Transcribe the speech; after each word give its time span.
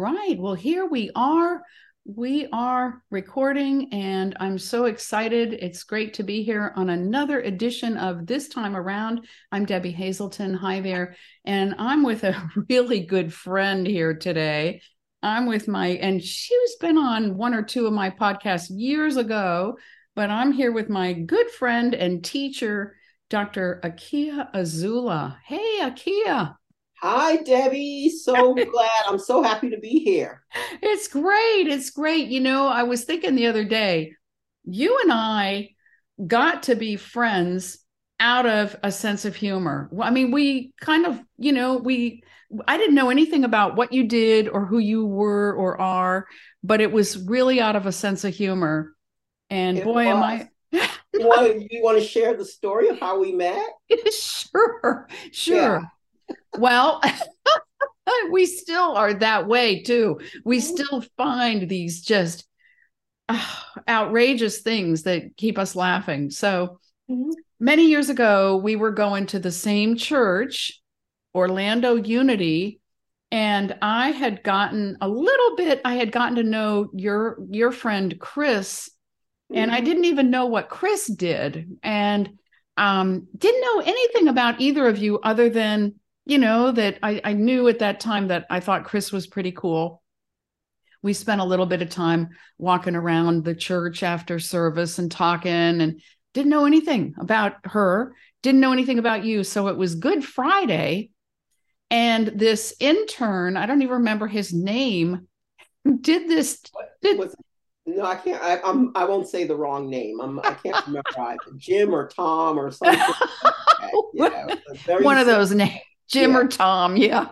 right. 0.00 0.36
Well, 0.38 0.54
here 0.54 0.86
we 0.86 1.10
are. 1.14 1.62
We 2.06 2.48
are 2.54 3.02
recording, 3.10 3.92
and 3.92 4.34
I'm 4.40 4.56
so 4.56 4.86
excited. 4.86 5.52
It's 5.52 5.84
great 5.84 6.14
to 6.14 6.22
be 6.22 6.42
here 6.42 6.72
on 6.74 6.88
another 6.88 7.40
edition 7.40 7.98
of 7.98 8.26
This 8.26 8.48
Time 8.48 8.74
Around. 8.74 9.26
I'm 9.52 9.66
Debbie 9.66 9.90
Hazelton. 9.90 10.54
Hi 10.54 10.80
there. 10.80 11.16
And 11.44 11.74
I'm 11.78 12.02
with 12.02 12.24
a 12.24 12.50
really 12.70 13.00
good 13.00 13.32
friend 13.32 13.86
here 13.86 14.14
today. 14.14 14.80
I'm 15.22 15.44
with 15.44 15.68
my, 15.68 15.88
and 15.88 16.24
she's 16.24 16.76
been 16.76 16.96
on 16.96 17.36
one 17.36 17.52
or 17.52 17.62
two 17.62 17.86
of 17.86 17.92
my 17.92 18.08
podcasts 18.08 18.70
years 18.70 19.18
ago, 19.18 19.76
but 20.16 20.30
I'm 20.30 20.52
here 20.52 20.72
with 20.72 20.88
my 20.88 21.12
good 21.12 21.50
friend 21.50 21.92
and 21.92 22.24
teacher, 22.24 22.96
Dr. 23.28 23.82
Akyiaa 23.84 24.50
Azula. 24.54 25.36
Hey, 25.44 25.80
Akyiaa. 25.82 26.56
Hi, 27.02 27.36
Debbie. 27.36 28.10
So 28.10 28.54
glad. 28.54 29.02
I'm 29.06 29.18
so 29.18 29.42
happy 29.42 29.70
to 29.70 29.78
be 29.78 30.00
here. 30.00 30.42
It's 30.82 31.08
great. 31.08 31.66
It's 31.66 31.90
great. 31.90 32.28
You 32.28 32.40
know, 32.40 32.66
I 32.66 32.82
was 32.82 33.04
thinking 33.04 33.36
the 33.36 33.46
other 33.46 33.64
day, 33.64 34.12
you 34.64 34.98
and 35.02 35.12
I 35.12 35.70
got 36.26 36.64
to 36.64 36.74
be 36.74 36.96
friends 36.96 37.78
out 38.18 38.46
of 38.46 38.76
a 38.82 38.90
sense 38.90 39.24
of 39.24 39.36
humor. 39.36 39.90
I 40.00 40.10
mean, 40.10 40.30
we 40.30 40.72
kind 40.80 41.06
of, 41.06 41.20
you 41.38 41.52
know, 41.52 41.76
we, 41.76 42.22
I 42.66 42.76
didn't 42.76 42.94
know 42.94 43.10
anything 43.10 43.44
about 43.44 43.76
what 43.76 43.92
you 43.92 44.06
did 44.06 44.48
or 44.48 44.66
who 44.66 44.78
you 44.78 45.06
were 45.06 45.54
or 45.54 45.80
are, 45.80 46.26
but 46.62 46.80
it 46.80 46.92
was 46.92 47.16
really 47.16 47.60
out 47.60 47.76
of 47.76 47.86
a 47.86 47.92
sense 47.92 48.24
of 48.24 48.34
humor. 48.34 48.94
And 49.48 49.78
it 49.78 49.84
boy, 49.84 50.06
was. 50.06 50.06
am 50.06 50.22
I. 50.22 50.48
you, 50.72 51.26
want 51.26 51.46
to, 51.46 51.74
you 51.74 51.82
want 51.82 51.98
to 51.98 52.04
share 52.04 52.36
the 52.36 52.44
story 52.44 52.88
of 52.88 52.98
how 52.98 53.20
we 53.20 53.32
met? 53.32 53.64
sure, 54.12 55.08
sure. 55.30 55.56
Yeah 55.56 55.80
well, 56.58 57.02
we 58.30 58.46
still 58.46 58.92
are 58.96 59.14
that 59.14 59.46
way 59.46 59.82
too. 59.82 60.20
We 60.44 60.58
mm-hmm. 60.58 60.74
still 60.74 61.04
find 61.16 61.68
these 61.68 62.02
just 62.02 62.46
uh, 63.28 63.46
outrageous 63.88 64.60
things 64.60 65.04
that 65.04 65.36
keep 65.36 65.58
us 65.58 65.76
laughing. 65.76 66.30
So 66.30 66.80
mm-hmm. 67.10 67.30
many 67.58 67.86
years 67.86 68.10
ago, 68.10 68.56
we 68.56 68.76
were 68.76 68.92
going 68.92 69.26
to 69.26 69.38
the 69.38 69.52
same 69.52 69.96
church, 69.96 70.80
Orlando 71.34 71.94
Unity, 71.94 72.80
and 73.32 73.76
I 73.80 74.10
had 74.10 74.42
gotten 74.42 74.96
a 75.00 75.08
little 75.08 75.56
bit. 75.56 75.80
I 75.84 75.94
had 75.94 76.10
gotten 76.10 76.36
to 76.36 76.42
know 76.42 76.90
your 76.92 77.38
your 77.48 77.70
friend 77.70 78.18
Chris, 78.18 78.90
mm-hmm. 79.52 79.62
and 79.62 79.70
I 79.70 79.76
mm-hmm. 79.76 79.84
didn't 79.84 80.04
even 80.06 80.30
know 80.30 80.46
what 80.46 80.68
Chris 80.68 81.06
did, 81.06 81.78
and 81.82 82.30
um, 82.76 83.28
didn't 83.36 83.60
know 83.60 83.82
anything 83.86 84.28
about 84.28 84.60
either 84.60 84.88
of 84.88 84.98
you 84.98 85.20
other 85.20 85.48
than 85.48 85.99
you 86.30 86.38
know, 86.38 86.70
that 86.70 86.96
I, 87.02 87.20
I 87.24 87.32
knew 87.32 87.66
at 87.66 87.80
that 87.80 87.98
time 87.98 88.28
that 88.28 88.46
I 88.48 88.60
thought 88.60 88.84
Chris 88.84 89.10
was 89.10 89.26
pretty 89.26 89.50
cool. 89.50 90.00
We 91.02 91.12
spent 91.12 91.40
a 91.40 91.44
little 91.44 91.66
bit 91.66 91.82
of 91.82 91.90
time 91.90 92.28
walking 92.56 92.94
around 92.94 93.44
the 93.44 93.54
church 93.56 94.04
after 94.04 94.38
service 94.38 95.00
and 95.00 95.10
talking 95.10 95.50
and 95.50 96.00
didn't 96.32 96.50
know 96.50 96.66
anything 96.66 97.14
about 97.18 97.54
her, 97.64 98.14
didn't 98.44 98.60
know 98.60 98.70
anything 98.70 99.00
about 99.00 99.24
you. 99.24 99.42
So 99.42 99.66
it 99.66 99.76
was 99.76 99.96
Good 99.96 100.24
Friday. 100.24 101.10
And 101.90 102.28
this 102.28 102.74
intern, 102.78 103.56
I 103.56 103.66
don't 103.66 103.82
even 103.82 103.94
remember 103.94 104.28
his 104.28 104.52
name, 104.52 105.26
did 106.00 106.28
this. 106.28 106.62
Did, 107.02 107.18
was, 107.18 107.34
no, 107.86 108.04
I 108.04 108.14
can't. 108.14 108.40
I, 108.40 108.60
I'm. 108.62 108.92
I 108.94 109.04
won't 109.04 109.26
say 109.26 109.48
the 109.48 109.56
wrong 109.56 109.90
name. 109.90 110.20
I'm. 110.20 110.38
I 110.38 110.54
can't 110.54 110.76
remember 110.86 111.10
either. 111.18 111.56
Jim 111.56 111.92
or 111.92 112.06
Tom 112.06 112.56
or 112.56 112.70
something. 112.70 113.00
yeah, 114.14 114.54
One 115.00 115.18
of 115.18 115.26
those 115.26 115.50
names. 115.50 115.80
Jim 116.10 116.32
yeah. 116.32 116.38
or 116.38 116.48
Tom, 116.48 116.96
yeah. 116.96 117.28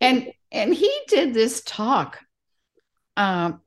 and 0.00 0.32
and 0.52 0.72
he 0.72 0.90
did 1.08 1.34
this 1.34 1.62
talk. 1.62 2.20
Um, 3.16 3.60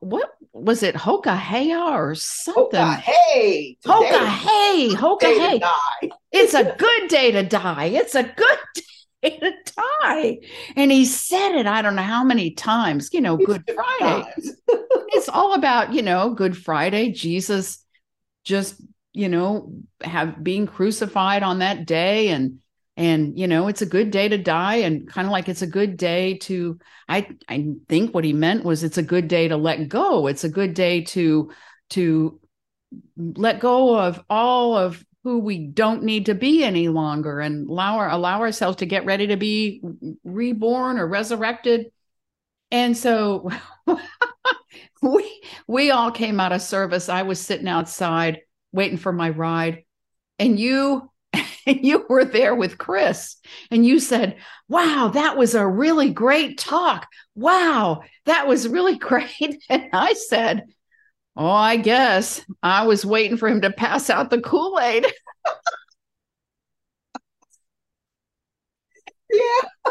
what 0.00 0.30
was 0.52 0.82
it? 0.82 0.94
Hoka 0.94 1.36
Hey 1.36 1.74
or 1.74 2.14
something? 2.14 2.80
Hoka 2.80 2.96
Hey. 2.96 3.76
Hoka 3.84 4.26
Hey. 4.26 4.90
Hoka 4.94 5.22
Hey. 5.22 6.10
It's 6.32 6.54
a 6.54 6.64
good 6.78 7.08
day 7.08 7.30
to 7.32 7.42
die. 7.42 7.86
It's 7.86 8.14
a 8.14 8.22
good 8.22 8.58
day 9.22 9.38
to 9.38 9.52
die. 10.02 10.38
And 10.76 10.90
he 10.90 11.04
said 11.04 11.56
it, 11.56 11.66
I 11.66 11.82
don't 11.82 11.96
know 11.96 12.02
how 12.02 12.24
many 12.24 12.52
times, 12.52 13.10
you 13.12 13.20
know, 13.20 13.36
Good 13.36 13.70
Friday. 13.74 14.32
it's 14.68 15.28
all 15.28 15.54
about, 15.54 15.92
you 15.92 16.02
know, 16.02 16.30
Good 16.30 16.56
Friday, 16.56 17.12
Jesus 17.12 17.84
just, 18.44 18.80
you 19.12 19.28
know, 19.28 19.72
have 20.02 20.42
being 20.42 20.66
crucified 20.66 21.42
on 21.42 21.58
that 21.58 21.84
day 21.84 22.28
and 22.28 22.60
and 22.96 23.38
you 23.38 23.46
know 23.46 23.68
it's 23.68 23.82
a 23.82 23.86
good 23.86 24.10
day 24.10 24.28
to 24.28 24.38
die 24.38 24.76
and 24.76 25.08
kind 25.08 25.26
of 25.26 25.32
like 25.32 25.48
it's 25.48 25.62
a 25.62 25.66
good 25.66 25.96
day 25.96 26.38
to 26.38 26.78
i 27.08 27.26
i 27.48 27.66
think 27.88 28.14
what 28.14 28.24
he 28.24 28.32
meant 28.32 28.64
was 28.64 28.82
it's 28.82 28.98
a 28.98 29.02
good 29.02 29.28
day 29.28 29.48
to 29.48 29.56
let 29.56 29.88
go. 29.88 30.26
It's 30.26 30.44
a 30.44 30.48
good 30.48 30.74
day 30.74 31.02
to 31.04 31.50
to 31.90 32.40
let 33.16 33.60
go 33.60 33.98
of 33.98 34.22
all 34.30 34.76
of 34.76 35.04
who 35.22 35.40
we 35.40 35.66
don't 35.66 36.04
need 36.04 36.26
to 36.26 36.34
be 36.34 36.62
any 36.62 36.88
longer 36.88 37.40
and 37.40 37.68
allow 37.68 37.98
our, 37.98 38.08
allow 38.08 38.40
ourselves 38.40 38.76
to 38.78 38.86
get 38.86 39.04
ready 39.04 39.26
to 39.26 39.36
be 39.36 39.82
reborn 40.22 40.98
or 40.98 41.06
resurrected. 41.06 41.86
And 42.70 42.96
so 42.96 43.50
we 45.02 45.42
we 45.66 45.90
all 45.90 46.10
came 46.10 46.38
out 46.38 46.52
of 46.52 46.62
service. 46.62 47.08
I 47.08 47.22
was 47.22 47.40
sitting 47.40 47.68
outside 47.68 48.40
waiting 48.72 48.98
for 48.98 49.12
my 49.12 49.30
ride. 49.30 49.84
And 50.38 50.60
you 50.60 51.10
and 51.66 51.80
you 51.84 52.06
were 52.08 52.24
there 52.24 52.54
with 52.54 52.78
Chris 52.78 53.36
and 53.70 53.84
you 53.84 54.00
said, 54.00 54.36
Wow, 54.68 55.10
that 55.14 55.36
was 55.36 55.54
a 55.54 55.66
really 55.66 56.10
great 56.10 56.58
talk. 56.58 57.06
Wow, 57.34 58.02
that 58.24 58.46
was 58.46 58.68
really 58.68 58.98
great. 58.98 59.62
And 59.68 59.88
I 59.92 60.14
said, 60.14 60.64
Oh, 61.36 61.46
I 61.46 61.76
guess 61.76 62.40
I 62.62 62.86
was 62.86 63.04
waiting 63.04 63.36
for 63.36 63.48
him 63.48 63.60
to 63.60 63.70
pass 63.70 64.08
out 64.08 64.30
the 64.30 64.40
Kool 64.40 64.78
Aid. 64.80 65.06
yeah. 69.30 69.90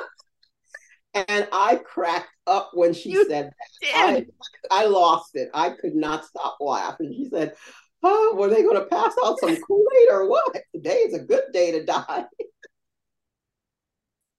And 1.13 1.47
I 1.51 1.77
cracked 1.77 2.29
up 2.45 2.71
when 2.73 2.93
she 2.93 3.11
you 3.11 3.27
said 3.29 3.51
that. 3.81 3.93
I, 3.95 4.25
I 4.69 4.85
lost 4.85 5.35
it. 5.35 5.49
I 5.53 5.69
could 5.69 5.95
not 5.95 6.25
stop 6.25 6.57
laughing. 6.59 7.13
She 7.15 7.29
said, 7.29 7.53
oh, 8.05 8.35
were 8.37 8.49
they 8.49 8.63
going 8.63 8.79
to 8.79 8.85
pass 8.85 9.13
out 9.25 9.39
some 9.39 9.55
Kool-Aid 9.57 10.09
or 10.11 10.29
what? 10.29 10.55
Today 10.73 10.97
is 10.99 11.13
a 11.13 11.19
good 11.19 11.45
day 11.51 11.71
to 11.71 11.85
die. 11.85 12.25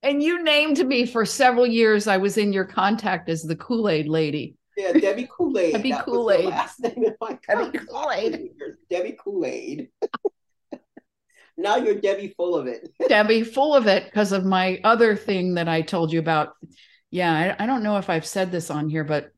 and 0.03 0.22
you 0.22 0.43
named 0.43 0.84
me 0.87 1.06
for 1.06 1.27
several 1.27 1.66
years. 1.66 2.06
I 2.06 2.16
was 2.16 2.38
in 2.38 2.53
your 2.53 2.65
contact 2.65 3.28
as 3.28 3.43
the 3.43 3.56
Kool-Aid 3.56 4.09
lady. 4.09 4.56
Yeah, 4.76 4.93
Debbie 4.93 5.28
Kool-Aid. 5.31 5.72
Debbie 5.72 5.94
Kool-Aid. 6.05 6.44
last 6.44 6.81
name 6.81 7.05
in 7.05 7.15
my 7.21 7.38
Debbie 7.49 7.78
Kool-Aid. 7.78 8.50
Debbie 8.91 9.16
Kool-Aid. 9.19 9.88
now 11.56 11.76
you're 11.76 12.00
Debbie 12.00 12.34
full 12.37 12.55
of 12.55 12.66
it. 12.66 12.88
Debbie 13.09 13.43
full 13.43 13.75
of 13.75 13.87
it 13.87 14.05
because 14.05 14.32
of 14.32 14.44
my 14.44 14.81
other 14.84 15.16
thing 15.16 15.55
that 15.55 15.69
I 15.69 15.81
told 15.81 16.12
you 16.12 16.19
about. 16.19 16.53
Yeah, 17.10 17.32
I, 17.59 17.65
I 17.65 17.66
don't 17.66 17.82
know 17.82 17.97
if 17.97 18.10
I've 18.10 18.26
said 18.26 18.53
this 18.53 18.71
on 18.71 18.91
here, 18.91 19.05
but 19.05 19.31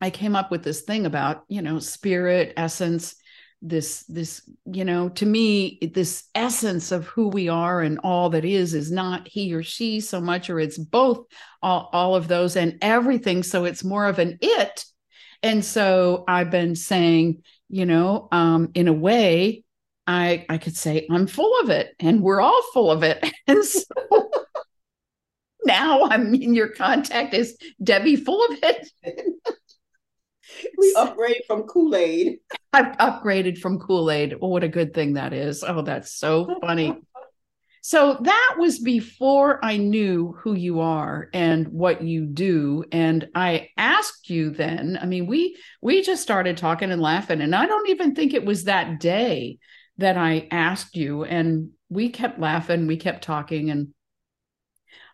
I 0.00 0.10
came 0.10 0.36
up 0.36 0.50
with 0.50 0.62
this 0.62 0.82
thing 0.82 1.06
about, 1.06 1.44
you 1.48 1.62
know, 1.62 1.78
spirit, 1.78 2.54
essence, 2.56 3.16
this 3.62 4.02
this 4.04 4.42
you 4.66 4.84
know 4.84 5.08
to 5.10 5.24
me 5.24 5.78
this 5.94 6.24
essence 6.34 6.90
of 6.90 7.06
who 7.06 7.28
we 7.28 7.48
are 7.48 7.80
and 7.80 8.00
all 8.02 8.28
that 8.30 8.44
is 8.44 8.74
is 8.74 8.90
not 8.90 9.28
he 9.28 9.54
or 9.54 9.62
she 9.62 10.00
so 10.00 10.20
much 10.20 10.50
or 10.50 10.58
it's 10.58 10.76
both 10.76 11.26
all, 11.62 11.88
all 11.92 12.16
of 12.16 12.26
those 12.26 12.56
and 12.56 12.76
everything. 12.82 13.44
So 13.44 13.64
it's 13.64 13.84
more 13.84 14.06
of 14.06 14.18
an 14.18 14.38
it. 14.42 14.84
And 15.44 15.64
so 15.64 16.24
i've 16.26 16.50
been 16.50 16.74
saying 16.74 17.42
you 17.68 17.86
know 17.86 18.28
um 18.32 18.70
in 18.74 18.88
a 18.88 18.92
way 18.92 19.64
i 20.06 20.44
i 20.48 20.58
could 20.58 20.76
say 20.76 21.06
i'm 21.10 21.26
full 21.26 21.60
of 21.60 21.70
it 21.70 21.94
and 22.00 22.20
we're 22.20 22.40
all 22.40 22.62
full 22.74 22.90
of 22.90 23.02
it. 23.02 23.24
And 23.46 23.64
so 23.64 23.84
now 25.64 26.04
i'm 26.04 26.34
in 26.34 26.54
your 26.54 26.68
contact 26.68 27.34
is 27.34 27.56
debbie 27.82 28.16
full 28.16 28.44
of 28.44 28.58
it 28.62 28.88
we 30.78 30.94
upgrade 30.96 31.42
from 31.46 31.62
Kool 31.64 31.94
Aid. 31.94 32.38
I've 32.72 32.96
upgraded 32.98 33.58
from 33.58 33.78
Kool 33.78 34.10
Aid. 34.10 34.34
Oh, 34.40 34.48
what 34.48 34.64
a 34.64 34.68
good 34.68 34.94
thing 34.94 35.14
that 35.14 35.32
is. 35.32 35.62
Oh, 35.62 35.82
that's 35.82 36.12
so 36.12 36.56
funny. 36.60 36.96
so 37.82 38.18
that 38.20 38.56
was 38.58 38.78
before 38.78 39.64
I 39.64 39.76
knew 39.76 40.34
who 40.38 40.54
you 40.54 40.80
are 40.80 41.28
and 41.32 41.68
what 41.68 42.02
you 42.02 42.26
do. 42.26 42.84
And 42.92 43.28
I 43.34 43.68
asked 43.76 44.30
you 44.30 44.50
then, 44.50 44.98
I 45.00 45.06
mean, 45.06 45.26
we 45.26 45.56
we 45.80 46.02
just 46.02 46.22
started 46.22 46.56
talking 46.56 46.90
and 46.90 47.02
laughing. 47.02 47.40
And 47.40 47.54
I 47.54 47.66
don't 47.66 47.90
even 47.90 48.14
think 48.14 48.34
it 48.34 48.44
was 48.44 48.64
that 48.64 49.00
day 49.00 49.58
that 49.98 50.16
I 50.16 50.48
asked 50.50 50.96
you. 50.96 51.24
And 51.24 51.70
we 51.88 52.08
kept 52.08 52.38
laughing, 52.38 52.86
we 52.86 52.96
kept 52.96 53.22
talking. 53.24 53.70
And 53.70 53.92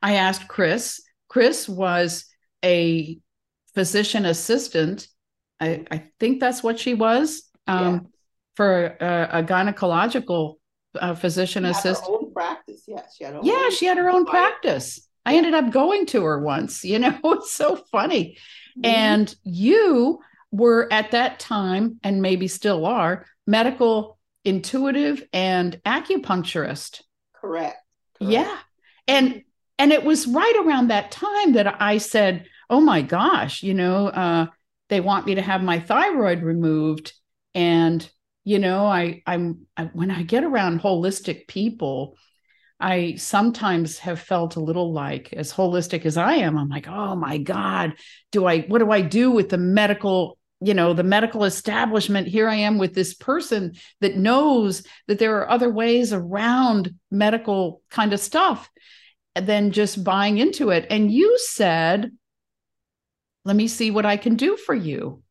I 0.01 0.15
asked 0.17 0.47
Chris. 0.49 1.03
Chris 1.29 1.69
was 1.69 2.25
a 2.65 3.19
physician 3.75 4.25
assistant 4.25 5.09
I, 5.61 5.85
I 5.91 6.05
think 6.21 6.41
that's 6.41 6.63
what 6.63 6.79
she 6.79 6.95
was 6.95 7.43
um, 7.67 7.95
yeah. 7.95 8.01
for 8.57 8.85
a, 9.01 9.29
a 9.39 9.43
gynecological 9.43 10.55
uh, 10.99 11.15
physician 11.15 11.65
assistant. 11.65 12.11
own 12.11 12.33
practice, 12.33 12.83
yes. 12.87 13.15
She 13.17 13.25
had 13.25 13.39
yeah, 13.43 13.71
she 13.71 13.87
had 13.87 13.99
her 13.99 14.09
own 14.09 14.25
practice. 14.25 15.07
I 15.27 15.37
ended 15.37 15.55
up 15.55 15.71
going 15.71 16.07
to 16.07 16.25
her 16.25 16.41
once, 16.41 16.85
you 16.85 16.99
know, 16.99 17.19
it's 17.25 17.53
so 17.53 17.77
funny. 17.91 18.39
Mm-hmm. 18.79 18.87
And 18.87 19.37
you 19.45 20.21
were 20.51 20.89
at 20.91 21.11
that 21.11 21.39
time, 21.39 22.01
and 22.03 22.23
maybe 22.23 22.49
still 22.49 22.87
are, 22.87 23.27
medical 23.47 24.19
intuitive 24.45 25.23
and 25.33 25.81
acupuncturist. 25.85 27.03
Correct. 27.35 27.77
Correct. 28.19 28.33
Yeah. 28.33 28.57
And 29.07 29.43
and 29.79 29.93
it 29.93 30.05
was 30.05 30.27
right 30.27 30.55
around 30.65 30.89
that 30.89 31.11
time 31.11 31.53
that 31.53 31.81
I 31.81 31.99
said, 31.99 32.47
"Oh 32.69 32.81
my 32.81 33.03
gosh, 33.03 33.63
you 33.63 33.75
know, 33.75 34.09
uh, 34.09 34.47
they 34.89 35.01
want 35.01 35.27
me 35.27 35.37
to 35.37 35.43
have 35.43 35.63
my 35.63 35.81
thyroid 35.81 36.43
removed." 36.43 37.13
And 37.55 38.09
you 38.45 38.59
know, 38.59 38.87
I 38.87 39.23
I'm 39.27 39.67
I, 39.77 39.85
when 39.87 40.11
I 40.11 40.23
get 40.23 40.45
around 40.45 40.81
holistic 40.81 41.49
people, 41.49 42.17
I 42.81 43.17
sometimes 43.17 43.99
have 43.99 44.21
felt 44.21 44.57
a 44.57 44.61
little 44.61 44.93
like, 44.93 45.33
as 45.33 45.53
holistic 45.53 46.07
as 46.07 46.17
I 46.17 46.35
am, 46.35 46.57
I'm 46.57 46.69
like, 46.69 46.89
"Oh 46.89 47.17
my 47.17 47.39
God, 47.39 47.95
do 48.33 48.47
I? 48.47 48.61
What 48.63 48.79
do 48.79 48.91
I 48.91 49.01
do 49.03 49.31
with 49.31 49.49
the 49.49 49.59
medical 49.59 50.39
you 50.61 50.75
know 50.75 50.93
the 50.93 51.05
medical 51.05 51.45
establishment 51.45 52.27
here 52.27 52.49
i 52.49 52.55
am 52.55 52.79
with 52.79 52.95
this 52.95 53.15
person 53.15 53.75
that 54.01 54.17
knows 54.17 54.83
that 55.07 55.19
there 55.19 55.39
are 55.39 55.51
other 55.51 55.71
ways 55.71 56.13
around 56.13 56.95
medical 57.11 57.83
kind 57.91 58.13
of 58.13 58.21
stuff 58.21 58.69
than 59.35 59.71
just 59.71 60.03
buying 60.03 60.39
into 60.39 60.71
it 60.71 60.87
and 60.91 61.13
you 61.13 61.39
said 61.39 62.11
let 63.49 63.57
me 63.57 63.67
see 63.67 63.91
what 63.91 64.07
i 64.07 64.17
can 64.17 64.37
do 64.37 64.57
for 64.57 64.75
you 64.75 65.23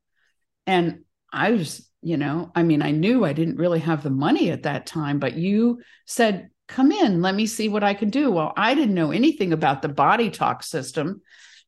and 0.66 1.04
i 1.31 1.52
was 1.52 1.90
you 2.02 2.18
know 2.18 2.52
i 2.56 2.64
mean 2.64 2.81
i 2.81 2.92
knew 2.92 3.24
i 3.24 3.34
didn't 3.34 3.58
really 3.58 3.80
have 3.80 4.04
the 4.04 4.10
money 4.10 4.50
at 4.52 4.64
that 4.64 4.86
time 4.86 5.19
but 5.19 5.36
you 5.36 5.80
said 6.06 6.50
come 6.68 6.92
in 6.92 7.22
let 7.22 7.36
me 7.36 7.46
see 7.46 7.69
what 7.69 7.84
i 7.84 7.94
can 7.94 8.10
do 8.10 8.30
well 8.31 8.54
i 8.58 8.75
didn't 8.75 8.96
know 8.96 9.12
anything 9.12 9.54
about 9.54 9.81
the 9.81 9.90
body 9.90 10.30
talk 10.30 10.64
system 10.64 11.22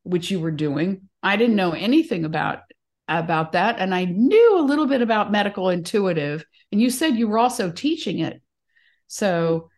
which 0.04 0.30
you 0.30 0.40
were 0.40 0.52
doing 0.52 1.02
i 1.24 1.38
didn't 1.38 1.56
know 1.56 1.72
anything 1.72 2.26
about 2.26 2.60
about 3.10 3.54
that. 3.54 3.80
And 3.80 3.94
I 3.94 4.06
knew 4.06 4.60
a 4.60 4.62
little 4.62 4.86
bit 4.86 5.02
about 5.02 5.32
medical 5.32 5.70
intuitive. 5.70 6.46
And 6.72 6.80
you 6.80 6.90
said 6.90 7.18
you 7.18 7.28
were 7.28 7.40
also 7.40 7.72
teaching 7.72 8.20
it. 8.20 8.42
So 9.08 9.70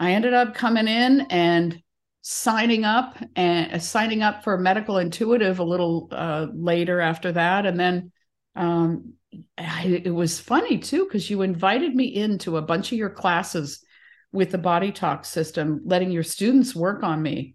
I 0.00 0.12
ended 0.12 0.32
up 0.32 0.54
coming 0.54 0.88
in 0.88 1.20
and 1.30 1.80
signing 2.28 2.84
up 2.84 3.16
and 3.36 3.72
uh, 3.72 3.78
signing 3.78 4.20
up 4.20 4.42
for 4.42 4.58
medical 4.58 4.98
intuitive 4.98 5.60
a 5.60 5.64
little 5.64 6.08
uh, 6.10 6.48
later 6.52 7.00
after 7.00 7.30
that. 7.30 7.66
And 7.66 7.78
then 7.78 8.10
um, 8.56 9.12
I, 9.56 10.02
it 10.04 10.10
was 10.10 10.40
funny 10.40 10.78
too, 10.78 11.04
because 11.04 11.30
you 11.30 11.42
invited 11.42 11.94
me 11.94 12.06
into 12.06 12.56
a 12.56 12.62
bunch 12.62 12.90
of 12.90 12.98
your 12.98 13.10
classes 13.10 13.84
with 14.32 14.50
the 14.50 14.58
body 14.58 14.90
talk 14.90 15.24
system, 15.24 15.82
letting 15.84 16.10
your 16.10 16.24
students 16.24 16.74
work 16.74 17.04
on 17.04 17.22
me. 17.22 17.54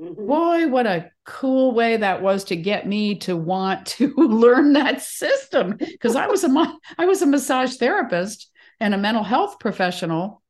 Mm-hmm. 0.00 0.26
Boy, 0.26 0.68
what 0.68 0.86
a 0.86 1.10
cool 1.24 1.74
way 1.74 1.96
that 1.96 2.22
was 2.22 2.44
to 2.44 2.56
get 2.56 2.86
me 2.86 3.16
to 3.16 3.36
want 3.36 3.84
to 3.98 4.14
learn 4.14 4.74
that 4.74 5.02
system 5.02 5.76
because 5.76 6.14
I 6.14 6.28
was 6.28 6.44
a 6.44 6.78
I 6.98 7.06
was 7.06 7.20
a 7.20 7.26
massage 7.26 7.78
therapist 7.78 8.48
and 8.78 8.94
a 8.94 8.98
mental 8.98 9.24
health 9.24 9.58
professional 9.58 10.40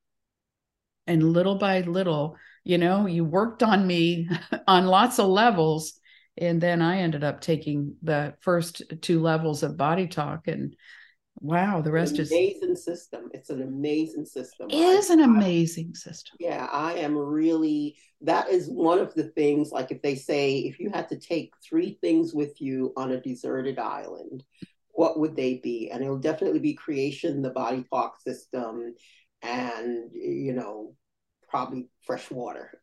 and 1.06 1.32
little 1.32 1.55
by 1.56 1.81
little, 1.81 2.37
you 2.64 2.78
know, 2.78 3.06
you 3.06 3.25
worked 3.25 3.62
on 3.62 3.87
me 3.87 4.28
on 4.66 4.87
lots 4.87 5.19
of 5.19 5.28
levels 5.28 5.94
and 6.37 6.61
then 6.61 6.82
I 6.82 6.99
ended 6.99 7.22
up 7.22 7.40
taking 7.40 7.94
the 8.02 8.34
first 8.40 8.82
two 9.00 9.20
levels 9.20 9.62
of 9.62 9.76
body 9.76 10.08
talk 10.08 10.49
and 10.49 10.75
Wow, 11.40 11.82
the 11.82 11.90
rest 11.90 12.19
is 12.19 12.31
amazing 12.31 12.76
system. 12.76 13.28
It's 13.34 13.50
an 13.50 13.61
amazing 13.61 14.25
system. 14.25 14.70
It 14.70 14.76
is 14.76 15.11
an 15.11 15.20
amazing 15.20 15.94
system. 15.94 16.37
Yeah, 16.40 16.69
I 16.72 16.94
am 16.94 17.16
really 17.16 17.96
that 18.22 18.49
is 18.49 18.69
one 18.69 18.99
of 18.99 19.12
the 19.14 19.25
things 19.25 19.70
like 19.70 19.90
if 19.90 20.00
they 20.00 20.14
say 20.14 20.58
if 20.58 20.78
you 20.78 20.90
had 20.90 21.08
to 21.10 21.19
take 21.19 21.52
three 21.62 21.99
things 22.00 22.32
with 22.32 22.60
you 22.60 22.93
on 22.96 23.10
a 23.10 23.20
deserted 23.20 23.78
island, 23.78 24.44
what 24.93 25.19
would 25.19 25.37
they 25.37 25.60
be? 25.62 25.90
And 25.90 26.02
it'll 26.02 26.19
definitely 26.19 26.60
be 26.60 26.75
creation, 26.75 27.43
the 27.43 27.50
body 27.50 27.84
talk 27.93 28.20
system, 28.22 28.94
and 29.43 30.10
you 30.12 30.52
know, 30.55 30.94
probably 31.54 31.86
fresh 32.02 32.32
water. 32.32 32.80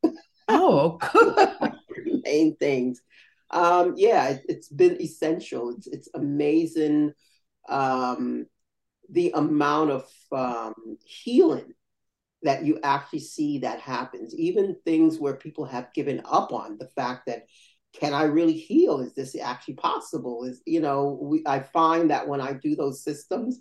Oh, 0.47 0.97
main 2.23 2.55
things. 2.55 3.01
Um, 3.49 3.95
yeah, 3.97 4.29
it, 4.29 4.43
it's 4.47 4.69
been 4.69 5.01
essential. 5.01 5.71
It's 5.71 5.87
it's 5.87 6.09
amazing 6.13 7.11
um, 7.67 8.45
the 9.09 9.33
amount 9.35 9.91
of 9.91 10.09
um, 10.31 10.97
healing 11.03 11.73
that 12.43 12.63
you 12.63 12.79
actually 12.81 13.19
see 13.19 13.59
that 13.59 13.81
happens. 13.81 14.33
Even 14.35 14.77
things 14.85 15.19
where 15.19 15.35
people 15.35 15.65
have 15.65 15.93
given 15.93 16.21
up 16.23 16.53
on 16.53 16.77
the 16.77 16.87
fact 16.95 17.25
that 17.25 17.47
can 17.99 18.13
I 18.13 18.23
really 18.23 18.53
heal? 18.53 19.01
Is 19.01 19.13
this 19.13 19.35
actually 19.35 19.73
possible? 19.73 20.45
Is 20.45 20.61
you 20.65 20.79
know, 20.79 21.19
we, 21.21 21.43
I 21.45 21.59
find 21.59 22.09
that 22.09 22.25
when 22.25 22.39
I 22.39 22.53
do 22.53 22.77
those 22.77 23.03
systems, 23.03 23.59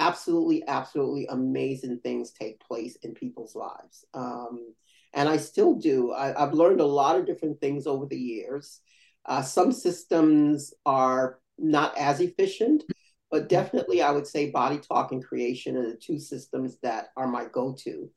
absolutely, 0.00 0.64
absolutely 0.66 1.26
amazing 1.28 2.00
things 2.00 2.32
take 2.32 2.58
place 2.58 2.96
in 3.02 3.14
people's 3.14 3.54
lives. 3.54 4.04
Um, 4.14 4.74
and 5.14 5.28
I 5.28 5.36
still 5.36 5.74
do. 5.74 6.12
I, 6.12 6.32
have 6.38 6.54
learned 6.54 6.80
a 6.80 6.86
lot 6.86 7.16
of 7.16 7.26
different 7.26 7.60
things 7.60 7.86
over 7.86 8.06
the 8.06 8.18
years. 8.18 8.80
Uh, 9.26 9.42
some 9.42 9.70
systems 9.70 10.72
are 10.86 11.38
not 11.58 11.96
as 11.98 12.20
efficient, 12.20 12.82
but 13.30 13.48
definitely, 13.48 14.02
I 14.02 14.10
would 14.10 14.26
say 14.26 14.50
body 14.50 14.78
talk 14.78 15.12
and 15.12 15.24
creation 15.24 15.76
are 15.76 15.88
the 15.88 15.96
two 15.96 16.18
systems 16.18 16.78
that 16.82 17.08
are 17.16 17.28
my 17.28 17.44
go 17.44 17.76
to. 17.80 18.10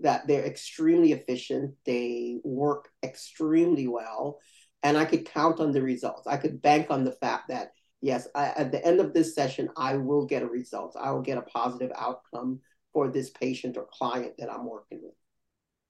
That 0.00 0.26
they're 0.26 0.46
extremely 0.46 1.12
efficient, 1.12 1.74
they 1.84 2.38
work 2.42 2.88
extremely 3.02 3.86
well, 3.86 4.38
and 4.82 4.96
I 4.96 5.04
could 5.04 5.26
count 5.26 5.60
on 5.60 5.72
the 5.72 5.82
results. 5.82 6.26
I 6.26 6.36
could 6.36 6.62
bank 6.62 6.86
on 6.90 7.04
the 7.04 7.12
fact 7.12 7.48
that, 7.48 7.72
yes, 8.00 8.28
I, 8.34 8.46
at 8.56 8.72
the 8.72 8.84
end 8.84 9.00
of 9.00 9.12
this 9.12 9.34
session, 9.34 9.68
I 9.76 9.96
will 9.96 10.26
get 10.26 10.42
a 10.42 10.46
result. 10.46 10.96
I 10.98 11.10
will 11.12 11.22
get 11.22 11.38
a 11.38 11.42
positive 11.42 11.92
outcome 11.96 12.60
for 12.92 13.08
this 13.08 13.30
patient 13.30 13.76
or 13.76 13.86
client 13.92 14.34
that 14.38 14.50
I'm 14.50 14.66
working 14.66 15.00
with. 15.02 15.14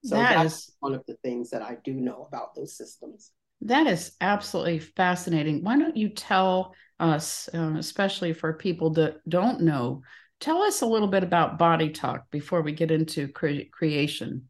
So 0.03 0.15
that 0.15 0.31
that's 0.31 0.69
is, 0.69 0.75
one 0.79 0.93
of 0.93 1.03
the 1.07 1.15
things 1.23 1.51
that 1.51 1.61
I 1.61 1.77
do 1.83 1.93
know 1.93 2.27
about 2.27 2.55
those 2.55 2.75
systems. 2.75 3.31
That 3.61 3.87
is 3.87 4.13
absolutely 4.19 4.79
fascinating. 4.79 5.63
Why 5.63 5.77
don't 5.77 5.97
you 5.97 6.09
tell 6.09 6.73
us, 6.99 7.49
um, 7.53 7.75
especially 7.75 8.33
for 8.33 8.53
people 8.53 8.91
that 8.91 9.17
don't 9.29 9.61
know, 9.61 10.01
tell 10.39 10.63
us 10.63 10.81
a 10.81 10.87
little 10.87 11.07
bit 11.07 11.23
about 11.23 11.59
Body 11.59 11.89
Talk 11.89 12.29
before 12.31 12.61
we 12.63 12.71
get 12.71 12.89
into 12.89 13.27
cre- 13.27 13.69
creation. 13.71 14.49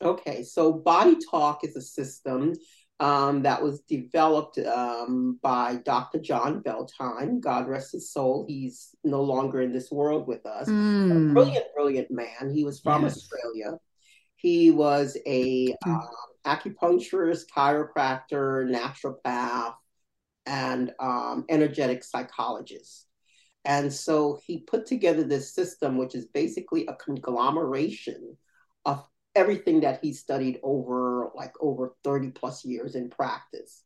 Okay, 0.00 0.44
so 0.44 0.72
Body 0.72 1.16
Talk 1.30 1.64
is 1.64 1.76
a 1.76 1.82
system 1.82 2.54
um, 3.02 3.42
that 3.42 3.60
was 3.60 3.80
developed 3.80 4.58
um, 4.58 5.40
by 5.42 5.74
Dr. 5.84 6.20
John 6.20 6.62
Veltheim. 6.62 7.40
God 7.40 7.66
rest 7.66 7.90
his 7.90 8.12
soul. 8.12 8.44
He's 8.46 8.94
no 9.02 9.22
longer 9.22 9.60
in 9.60 9.72
this 9.72 9.90
world 9.90 10.28
with 10.28 10.46
us. 10.46 10.68
Mm. 10.68 11.30
A 11.30 11.34
brilliant, 11.34 11.64
brilliant 11.74 12.12
man. 12.12 12.52
He 12.54 12.64
was 12.64 12.78
from 12.78 13.02
yes. 13.02 13.16
Australia. 13.16 13.76
He 14.36 14.70
was 14.70 15.16
a 15.26 15.66
mm. 15.66 15.76
um, 15.84 16.08
acupuncturist, 16.46 17.46
chiropractor, 17.54 18.70
naturopath, 18.70 19.74
and 20.46 20.92
um, 21.00 21.44
energetic 21.48 22.04
psychologist. 22.04 23.08
And 23.64 23.92
so 23.92 24.38
he 24.46 24.60
put 24.60 24.86
together 24.86 25.24
this 25.24 25.52
system, 25.52 25.98
which 25.98 26.14
is 26.14 26.26
basically 26.26 26.86
a 26.86 26.94
conglomeration 26.94 28.36
everything 29.34 29.80
that 29.80 30.00
he 30.02 30.12
studied 30.12 30.60
over 30.62 31.30
like 31.34 31.54
over 31.60 31.94
30 32.04 32.30
plus 32.30 32.64
years 32.64 32.94
in 32.94 33.10
practice. 33.10 33.82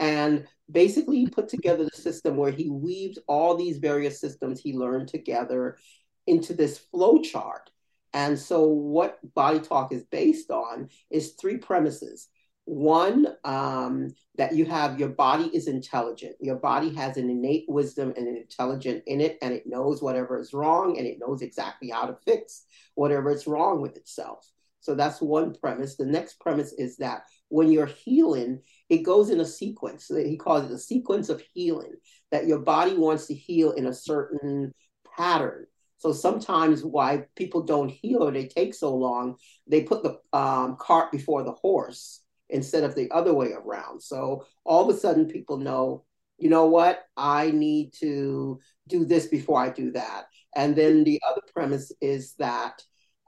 And 0.00 0.46
basically, 0.70 1.18
he 1.18 1.28
put 1.28 1.48
together 1.48 1.84
the 1.84 1.96
system 1.96 2.36
where 2.36 2.50
he 2.50 2.68
weaved 2.68 3.18
all 3.28 3.56
these 3.56 3.78
various 3.78 4.20
systems 4.20 4.60
he 4.60 4.72
learned 4.72 5.08
together 5.08 5.78
into 6.26 6.54
this 6.54 6.78
flow 6.78 7.20
chart 7.20 7.70
and 8.14 8.38
so, 8.38 8.62
what 8.62 9.18
Body 9.34 9.58
Talk 9.58 9.92
is 9.92 10.04
based 10.04 10.50
on 10.50 10.88
is 11.10 11.32
three 11.32 11.58
premises. 11.58 12.28
One, 12.64 13.26
um, 13.44 14.14
that 14.36 14.54
you 14.54 14.64
have 14.66 14.98
your 15.00 15.10
body 15.10 15.50
is 15.52 15.66
intelligent. 15.66 16.36
Your 16.40 16.56
body 16.56 16.94
has 16.94 17.16
an 17.16 17.28
innate 17.28 17.66
wisdom 17.68 18.14
and 18.16 18.28
an 18.28 18.36
intelligence 18.36 19.02
in 19.06 19.20
it, 19.20 19.36
and 19.42 19.52
it 19.52 19.66
knows 19.66 20.00
whatever 20.00 20.38
is 20.38 20.54
wrong 20.54 20.96
and 20.96 21.06
it 21.06 21.18
knows 21.18 21.42
exactly 21.42 21.90
how 21.90 22.06
to 22.06 22.16
fix 22.24 22.64
whatever 22.94 23.32
is 23.32 23.48
wrong 23.48 23.82
with 23.82 23.96
itself. 23.96 24.48
So, 24.84 24.94
that's 24.94 25.20
one 25.20 25.54
premise. 25.54 25.96
The 25.96 26.06
next 26.06 26.40
premise 26.40 26.72
is 26.72 26.96
that 26.98 27.22
when 27.48 27.70
you're 27.70 27.86
healing, 27.86 28.60
it 28.88 28.98
goes 28.98 29.30
in 29.30 29.40
a 29.40 29.44
sequence. 29.44 30.08
He 30.08 30.36
calls 30.36 30.70
it 30.70 30.74
a 30.74 30.78
sequence 30.78 31.28
of 31.28 31.42
healing, 31.52 31.94
that 32.30 32.46
your 32.46 32.60
body 32.60 32.94
wants 32.96 33.26
to 33.26 33.34
heal 33.34 33.72
in 33.72 33.86
a 33.86 33.94
certain 33.94 34.72
pattern 35.16 35.66
so 36.04 36.12
sometimes 36.12 36.84
why 36.84 37.24
people 37.34 37.62
don't 37.62 37.88
heal 37.88 38.24
or 38.24 38.30
they 38.30 38.46
take 38.46 38.74
so 38.74 38.94
long, 38.94 39.36
they 39.66 39.84
put 39.84 40.02
the 40.02 40.20
um, 40.36 40.76
cart 40.78 41.10
before 41.10 41.42
the 41.42 41.52
horse 41.52 42.20
instead 42.50 42.84
of 42.84 42.94
the 42.94 43.10
other 43.10 43.32
way 43.32 43.52
around. 43.52 44.02
So 44.02 44.44
all 44.64 44.86
of 44.86 44.94
a 44.94 44.98
sudden 44.98 45.28
people 45.28 45.56
know, 45.56 46.04
you 46.36 46.50
know 46.50 46.66
what, 46.66 47.06
I 47.16 47.52
need 47.52 47.94
to 48.00 48.60
do 48.86 49.06
this 49.06 49.28
before 49.28 49.58
I 49.58 49.70
do 49.70 49.92
that. 49.92 50.26
And 50.54 50.76
then 50.76 51.04
the 51.04 51.22
other 51.26 51.40
premise 51.54 51.90
is 52.02 52.34
that 52.34 52.82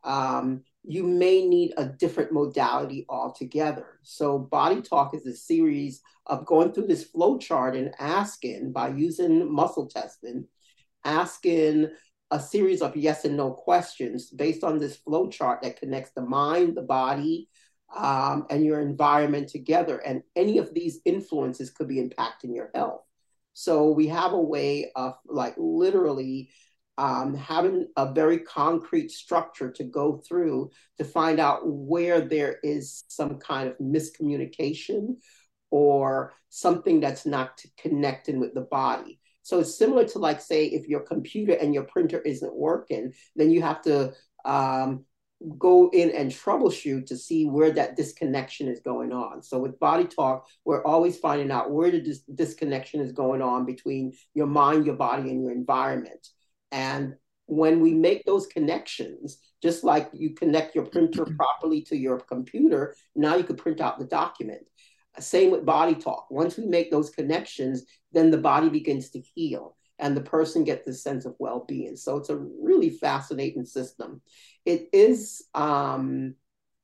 um, 0.04 0.62
you 0.86 1.02
may 1.02 1.46
need 1.46 1.74
a 1.76 1.84
different 1.84 2.32
modality 2.32 3.04
altogether. 3.08 3.98
So, 4.02 4.38
Body 4.38 4.80
Talk 4.80 5.14
is 5.14 5.26
a 5.26 5.34
series 5.34 6.00
of 6.26 6.46
going 6.46 6.72
through 6.72 6.86
this 6.86 7.04
flow 7.04 7.38
chart 7.38 7.74
and 7.76 7.92
asking 7.98 8.72
by 8.72 8.88
using 8.88 9.52
muscle 9.52 9.86
testing, 9.86 10.46
asking 11.04 11.90
a 12.30 12.40
series 12.40 12.82
of 12.82 12.96
yes 12.96 13.24
and 13.24 13.36
no 13.36 13.52
questions 13.52 14.30
based 14.30 14.64
on 14.64 14.78
this 14.78 14.96
flow 14.96 15.28
chart 15.28 15.62
that 15.62 15.78
connects 15.78 16.10
the 16.14 16.22
mind, 16.22 16.76
the 16.76 16.82
body, 16.82 17.48
um, 17.96 18.46
and 18.50 18.64
your 18.64 18.80
environment 18.80 19.48
together. 19.48 19.98
And 19.98 20.22
any 20.34 20.58
of 20.58 20.74
these 20.74 21.00
influences 21.04 21.70
could 21.70 21.88
be 21.88 22.02
impacting 22.02 22.54
your 22.54 22.70
health. 22.74 23.02
So 23.54 23.90
we 23.90 24.08
have 24.08 24.32
a 24.32 24.40
way 24.40 24.92
of 24.94 25.14
like 25.26 25.54
literally 25.56 26.50
um, 26.98 27.34
having 27.34 27.88
a 27.96 28.12
very 28.12 28.38
concrete 28.38 29.10
structure 29.10 29.70
to 29.70 29.84
go 29.84 30.22
through 30.26 30.70
to 30.98 31.04
find 31.04 31.38
out 31.38 31.60
where 31.64 32.20
there 32.20 32.58
is 32.62 33.04
some 33.08 33.38
kind 33.38 33.68
of 33.68 33.78
miscommunication 33.78 35.16
or 35.70 36.34
something 36.48 37.00
that's 37.00 37.26
not 37.26 37.62
connecting 37.78 38.40
with 38.40 38.54
the 38.54 38.62
body. 38.62 39.20
So 39.42 39.60
it's 39.60 39.78
similar 39.78 40.04
to 40.08 40.18
like 40.18 40.40
say 40.40 40.66
if 40.66 40.88
your 40.88 41.00
computer 41.00 41.52
and 41.52 41.74
your 41.74 41.84
printer 41.84 42.20
isn't 42.20 42.54
working, 42.54 43.12
then 43.36 43.50
you 43.50 43.62
have 43.62 43.82
to 43.82 44.12
um, 44.44 45.04
go 45.58 45.90
in 45.92 46.10
and 46.10 46.30
troubleshoot 46.30 47.06
to 47.06 47.16
see 47.16 47.44
where 47.44 47.70
that 47.72 47.96
disconnection 47.96 48.68
is 48.68 48.80
going 48.80 49.12
on. 49.12 49.42
So 49.42 49.58
with 49.58 49.78
body 49.78 50.06
talk, 50.06 50.46
we're 50.64 50.84
always 50.84 51.18
finding 51.18 51.50
out 51.50 51.70
where 51.70 51.90
the 51.90 52.00
dis- 52.00 52.24
disconnection 52.34 53.00
is 53.00 53.12
going 53.12 53.42
on 53.42 53.66
between 53.66 54.14
your 54.34 54.46
mind, 54.46 54.86
your 54.86 54.96
body, 54.96 55.30
and 55.30 55.42
your 55.42 55.52
environment. 55.52 56.26
And 56.72 57.14
when 57.46 57.80
we 57.80 57.94
make 57.94 58.24
those 58.24 58.46
connections, 58.46 59.38
just 59.62 59.84
like 59.84 60.10
you 60.12 60.30
connect 60.30 60.74
your 60.74 60.86
printer 60.86 61.24
properly 61.36 61.80
to 61.82 61.96
your 61.96 62.18
computer, 62.20 62.94
now 63.14 63.36
you 63.36 63.44
can 63.44 63.56
print 63.56 63.80
out 63.80 63.98
the 63.98 64.04
document. 64.04 64.62
Same 65.18 65.50
with 65.50 65.64
body 65.64 65.94
talk. 65.94 66.26
Once 66.30 66.56
we 66.58 66.66
make 66.66 66.90
those 66.90 67.10
connections, 67.10 67.84
then 68.12 68.30
the 68.30 68.38
body 68.38 68.68
begins 68.68 69.10
to 69.10 69.20
heal 69.20 69.76
and 69.98 70.16
the 70.16 70.20
person 70.20 70.64
gets 70.64 70.84
this 70.84 71.02
sense 71.02 71.24
of 71.24 71.34
well-being. 71.38 71.96
So 71.96 72.18
it's 72.18 72.28
a 72.28 72.36
really 72.36 72.90
fascinating 72.90 73.64
system. 73.64 74.20
It 74.64 74.88
is 74.92 75.46
um, 75.54 76.34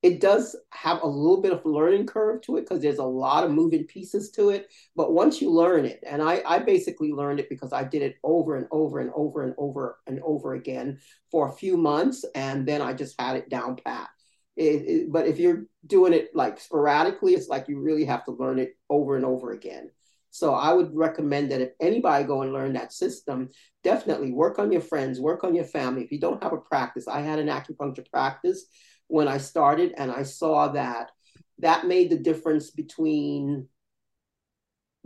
it 0.03 0.19
does 0.19 0.53
have 0.71 1.01
a 1.01 1.07
little 1.07 1.41
bit 1.41 1.53
of 1.53 1.65
learning 1.65 2.05
curve 2.05 2.41
to 2.41 2.57
it 2.57 2.61
because 2.63 2.81
there's 2.81 2.97
a 2.97 3.03
lot 3.03 3.45
of 3.45 3.51
moving 3.51 3.85
pieces 3.85 4.29
to 4.31 4.49
it. 4.49 4.67
But 4.97 5.13
once 5.13 5.41
you 5.41 5.49
learn 5.49 5.85
it, 5.85 6.03
and 6.05 6.21
I, 6.21 6.43
I 6.45 6.59
basically 6.59 7.13
learned 7.13 7.39
it 7.39 7.47
because 7.49 7.71
I 7.71 7.85
did 7.85 8.01
it 8.01 8.17
over 8.21 8.57
and 8.57 8.67
over 8.69 8.99
and 8.99 9.11
over 9.15 9.43
and 9.43 9.55
over 9.57 9.97
and 10.05 10.19
over 10.21 10.55
again 10.55 10.99
for 11.31 11.47
a 11.47 11.53
few 11.53 11.77
months, 11.77 12.25
and 12.35 12.67
then 12.67 12.81
I 12.81 12.91
just 12.91 13.19
had 13.19 13.37
it 13.37 13.49
down 13.49 13.77
pat. 13.77 14.09
It, 14.57 14.61
it, 14.63 15.11
but 15.11 15.25
if 15.25 15.39
you're 15.39 15.65
doing 15.87 16.11
it 16.11 16.35
like 16.35 16.59
sporadically, 16.59 17.33
it's 17.33 17.47
like 17.47 17.69
you 17.69 17.79
really 17.79 18.03
have 18.03 18.25
to 18.25 18.31
learn 18.31 18.59
it 18.59 18.75
over 18.89 19.15
and 19.15 19.23
over 19.23 19.53
again. 19.53 19.89
So 20.31 20.53
I 20.53 20.73
would 20.73 20.93
recommend 20.93 21.51
that 21.51 21.61
if 21.61 21.73
anybody 21.79 22.25
go 22.25 22.41
and 22.41 22.51
learn 22.51 22.73
that 22.73 22.91
system, 22.91 23.49
definitely 23.83 24.31
work 24.31 24.59
on 24.59 24.71
your 24.71 24.81
friends, 24.81 25.19
work 25.19 25.43
on 25.43 25.55
your 25.55 25.63
family. 25.63 26.03
If 26.03 26.11
you 26.11 26.19
don't 26.19 26.41
have 26.43 26.53
a 26.53 26.57
practice, 26.57 27.07
I 27.07 27.21
had 27.21 27.39
an 27.39 27.47
acupuncture 27.47 28.09
practice 28.11 28.65
when 29.13 29.27
I 29.27 29.37
started, 29.37 29.93
and 29.95 30.11
I 30.11 30.23
saw 30.23 30.69
that 30.69 31.11
that 31.59 31.85
made 31.85 32.09
the 32.09 32.17
difference 32.17 32.71
between 32.71 33.67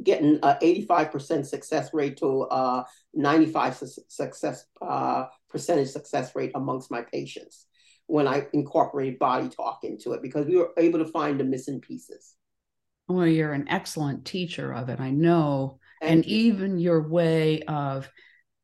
getting 0.01 0.39
an 0.43 0.57
85% 0.61 1.45
success 1.45 1.93
rate 1.93 2.15
to 2.19 2.47
a 2.49 2.85
95 3.13 3.83
success 4.07 4.65
uh, 4.81 5.25
percentage 5.49 5.89
success 5.89 6.33
rate 6.37 6.53
amongst 6.55 6.89
my 6.89 7.01
patients 7.01 7.65
when 8.05 8.29
I 8.29 8.47
incorporated 8.53 9.19
body 9.19 9.49
talk 9.49 9.79
into 9.83 10.13
it 10.13 10.21
because 10.21 10.45
we 10.45 10.55
were 10.55 10.71
able 10.77 10.99
to 10.99 11.11
find 11.11 11.37
the 11.37 11.43
missing 11.43 11.81
pieces. 11.81 12.35
Well, 13.09 13.27
you're 13.27 13.51
an 13.51 13.67
excellent 13.67 14.23
teacher 14.23 14.73
of 14.73 14.87
it, 14.87 15.01
I 15.01 15.09
know. 15.11 15.79
Thank 15.99 16.13
and 16.13 16.25
you. 16.25 16.37
even 16.37 16.79
your 16.79 17.01
way 17.01 17.63
of 17.63 18.09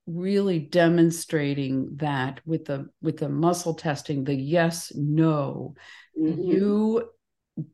really 0.06 0.60
demonstrating 0.60 1.96
that 1.98 2.42
with 2.46 2.66
the 2.66 2.90
with 3.02 3.18
the 3.18 3.30
muscle 3.30 3.74
testing, 3.74 4.24
the 4.24 4.36
yes, 4.36 4.92
no, 4.96 5.76
mm-hmm. 6.20 6.42
you 6.42 7.10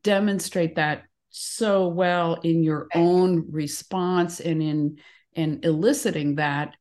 demonstrate 0.02 0.76
that 0.76 1.04
so 1.30 1.88
well 1.88 2.34
in 2.42 2.62
your 2.62 2.88
own 2.94 3.46
response 3.50 4.40
and 4.40 4.62
in 4.62 4.98
in 5.34 5.60
eliciting 5.62 6.36
that 6.36 6.74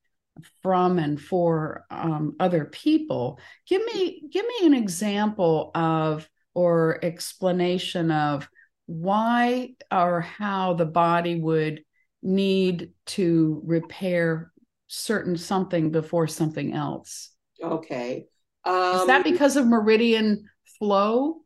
from 0.61 0.99
and 0.99 1.19
for 1.19 1.85
um, 1.91 2.35
other 2.39 2.65
people. 2.65 3.39
Give 3.67 3.83
me 3.93 4.23
give 4.31 4.45
me 4.45 4.67
an 4.67 4.73
example 4.73 5.71
of 5.75 6.29
or 6.53 7.03
explanation 7.03 8.11
of 8.11 8.49
why 8.85 9.75
or 9.91 10.21
how 10.21 10.73
the 10.73 10.85
body 10.85 11.39
would 11.39 11.83
need 12.21 12.91
to 13.05 13.61
repair 13.65 14.51
certain 14.89 15.37
something 15.37 15.91
before 15.91 16.27
something 16.27 16.73
else. 16.73 17.31
Okay. 17.63 18.27
Um, 18.65 18.97
is 18.97 19.05
that 19.07 19.25
um, 19.25 19.31
because 19.31 19.55
of 19.55 19.65
meridian 19.65 20.49
flow? 20.77 21.37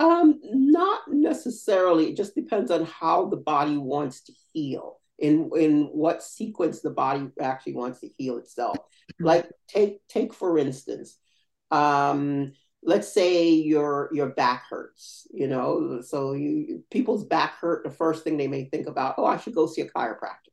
Um 0.00 0.40
not 0.42 1.02
necessarily. 1.08 2.10
It 2.10 2.16
just 2.16 2.34
depends 2.34 2.70
on 2.70 2.84
how 2.84 3.26
the 3.26 3.36
body 3.36 3.78
wants 3.78 4.24
to 4.24 4.32
heal 4.52 4.98
in 5.18 5.50
in 5.56 5.84
what 5.92 6.22
sequence 6.22 6.80
the 6.80 6.90
body 6.90 7.28
actually 7.40 7.74
wants 7.74 8.00
to 8.00 8.08
heal 8.18 8.38
itself. 8.38 8.76
Like 9.20 9.48
take 9.68 10.06
take 10.08 10.34
for 10.34 10.58
instance, 10.58 11.16
um, 11.70 12.52
let's 12.82 13.12
say 13.12 13.50
your 13.50 14.10
your 14.12 14.30
back 14.30 14.64
hurts, 14.68 15.26
you 15.32 15.46
know, 15.46 16.00
so 16.02 16.32
you 16.32 16.82
people's 16.90 17.24
back 17.24 17.58
hurt. 17.60 17.84
The 17.84 17.90
first 17.90 18.24
thing 18.24 18.36
they 18.36 18.48
may 18.48 18.64
think 18.64 18.88
about, 18.88 19.14
oh, 19.18 19.24
I 19.24 19.36
should 19.36 19.54
go 19.54 19.66
see 19.66 19.82
a 19.82 19.88
chiropractor, 19.88 20.50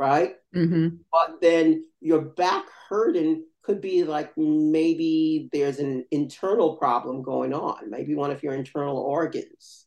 right? 0.00 0.34
Mm-hmm. 0.56 0.96
But 1.12 1.40
then 1.40 1.84
your 2.00 2.22
back 2.22 2.64
hurting 2.88 3.44
could 3.62 3.80
be 3.80 4.02
like 4.04 4.32
maybe 4.36 5.48
there's 5.52 5.78
an 5.78 6.06
internal 6.10 6.76
problem 6.76 7.22
going 7.22 7.52
on. 7.52 7.90
Maybe 7.90 8.14
one 8.14 8.30
of 8.30 8.42
your 8.42 8.54
internal 8.54 8.96
organs 8.96 9.86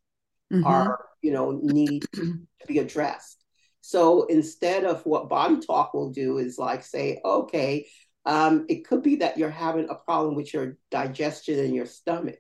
mm-hmm. 0.52 0.66
are 0.66 1.06
you 1.22 1.32
know 1.32 1.60
need 1.62 2.06
to 2.14 2.38
be 2.68 2.80
addressed 2.80 3.44
so 3.86 4.24
instead 4.28 4.86
of 4.86 5.06
what 5.06 5.28
body 5.28 5.60
talk 5.60 5.94
will 5.94 6.10
do 6.10 6.38
is 6.38 6.58
like 6.58 6.86
say, 6.86 7.20
okay, 7.24 7.86
um, 8.26 8.66
it 8.70 8.88
could 8.88 9.04
be 9.04 9.18
that 9.18 9.38
you're 9.38 9.50
having 9.50 9.90
a 9.90 9.96
problem 9.96 10.36
with 10.36 10.54
your 10.54 10.78
digestion 10.90 11.60
and 11.60 11.76
your 11.76 11.86
stomach. 11.86 12.40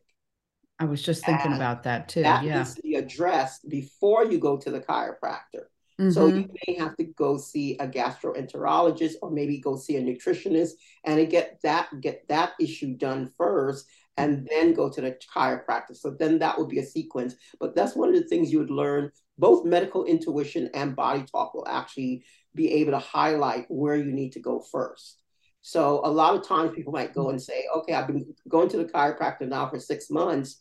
I 0.80 0.86
was 0.86 1.01
just 1.01 1.25
thinking 1.25 1.48
and 1.48 1.56
about 1.56 1.84
that 1.84 2.08
too. 2.08 2.24
That 2.24 2.46
yeah. 2.46 2.60
needs 2.60 2.75
to 2.75 2.82
be 2.82 2.96
addressed 2.96 3.68
before 3.68 4.24
you 4.24 4.39
go 4.39 4.56
to 4.56 4.72
the 4.72 4.80
chiropractor. 4.80 5.65
Mm-hmm. 6.00 6.12
So 6.12 6.28
you 6.28 6.50
may 6.68 6.76
have 6.76 6.96
to 6.98 7.04
go 7.04 7.38
see 7.38 7.78
a 7.78 7.88
gastroenterologist 7.88 9.14
or 9.22 9.30
maybe 9.30 9.60
go 9.60 9.76
see 9.76 9.98
a 9.98 10.02
nutritionist 10.02 10.72
and 11.04 11.30
get 11.30 11.60
that 11.64 11.90
get 12.02 12.28
that 12.30 12.54
issue 12.60 12.96
done 12.96 13.32
first 13.38 13.86
and 14.18 14.48
then 14.50 14.74
go 14.74 14.90
to 14.90 15.02
the 15.02 15.18
chiropractor. 15.36 15.96
So 15.96 16.12
then 16.12 16.40
that 16.40 16.58
would 16.58 16.70
be 16.70 16.80
a 16.80 16.86
sequence. 16.86 17.36
But 17.60 17.76
that's 17.76 17.96
one 17.96 18.10
of 18.10 18.16
the 18.16 18.28
things 18.28 18.52
you 18.52 18.60
would 18.60 18.72
learn. 18.72 19.12
Both 19.38 19.66
medical 19.66 20.06
intuition 20.06 20.70
and 20.74 20.96
body 20.96 21.24
talk 21.32 21.54
will 21.54 21.68
actually 21.68 22.24
be 22.54 22.72
able 22.74 22.92
to 22.92 23.00
highlight 23.00 23.66
where 23.70 23.96
you 23.96 24.12
need 24.12 24.32
to 24.34 24.40
go 24.40 24.60
first. 24.60 25.20
So 25.62 26.02
a 26.04 26.10
lot 26.10 26.36
of 26.36 26.46
times 26.46 26.76
people 26.76 26.94
might 26.94 27.14
go 27.14 27.30
and 27.30 27.42
say, 27.42 27.66
okay, 27.76 27.94
I've 27.94 28.08
been 28.08 28.26
going 28.48 28.70
to 28.70 28.78
the 28.78 28.86
chiropractor 28.86 29.48
now 29.48 29.70
for 29.70 29.80
six 29.80 30.10
months 30.10 30.60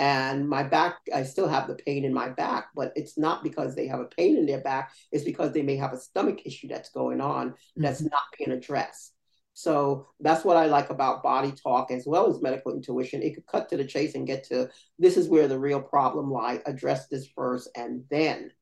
and 0.00 0.48
my 0.48 0.62
back, 0.62 0.96
I 1.14 1.24
still 1.24 1.46
have 1.46 1.68
the 1.68 1.74
pain 1.74 2.06
in 2.06 2.14
my 2.14 2.30
back, 2.30 2.68
but 2.74 2.90
it's 2.96 3.18
not 3.18 3.42
because 3.42 3.76
they 3.76 3.86
have 3.86 4.00
a 4.00 4.06
pain 4.06 4.38
in 4.38 4.46
their 4.46 4.62
back. 4.62 4.92
It's 5.12 5.24
because 5.24 5.52
they 5.52 5.60
may 5.60 5.76
have 5.76 5.92
a 5.92 5.98
stomach 5.98 6.46
issue 6.46 6.68
that's 6.68 6.88
going 6.88 7.20
on 7.20 7.52
that's 7.76 8.00
mm-hmm. 8.00 8.08
not 8.08 8.22
being 8.38 8.50
addressed. 8.50 9.12
So 9.52 10.08
that's 10.18 10.42
what 10.42 10.56
I 10.56 10.66
like 10.66 10.88
about 10.88 11.22
body 11.22 11.52
talk 11.52 11.90
as 11.90 12.04
well 12.06 12.30
as 12.30 12.40
medical 12.40 12.72
intuition. 12.72 13.20
It 13.20 13.34
could 13.34 13.46
cut 13.46 13.68
to 13.68 13.76
the 13.76 13.84
chase 13.84 14.14
and 14.14 14.26
get 14.26 14.44
to 14.44 14.70
this 14.98 15.18
is 15.18 15.28
where 15.28 15.48
the 15.48 15.58
real 15.58 15.82
problem 15.82 16.30
lie. 16.30 16.62
Address 16.64 17.08
this 17.08 17.28
first 17.36 17.68
and 17.76 18.04
then 18.10 18.52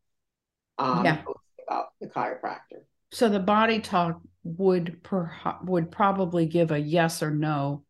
um, 0.76 1.04
yeah. 1.04 1.22
about 1.68 1.90
the 2.00 2.08
chiropractor. 2.08 2.82
So 3.12 3.28
the 3.28 3.38
body 3.38 3.78
talk 3.78 4.20
would 4.42 5.04
per- 5.04 5.30
would 5.62 5.92
probably 5.92 6.46
give 6.46 6.72
a 6.72 6.80
yes 6.80 7.22
or 7.22 7.30
no 7.30 7.84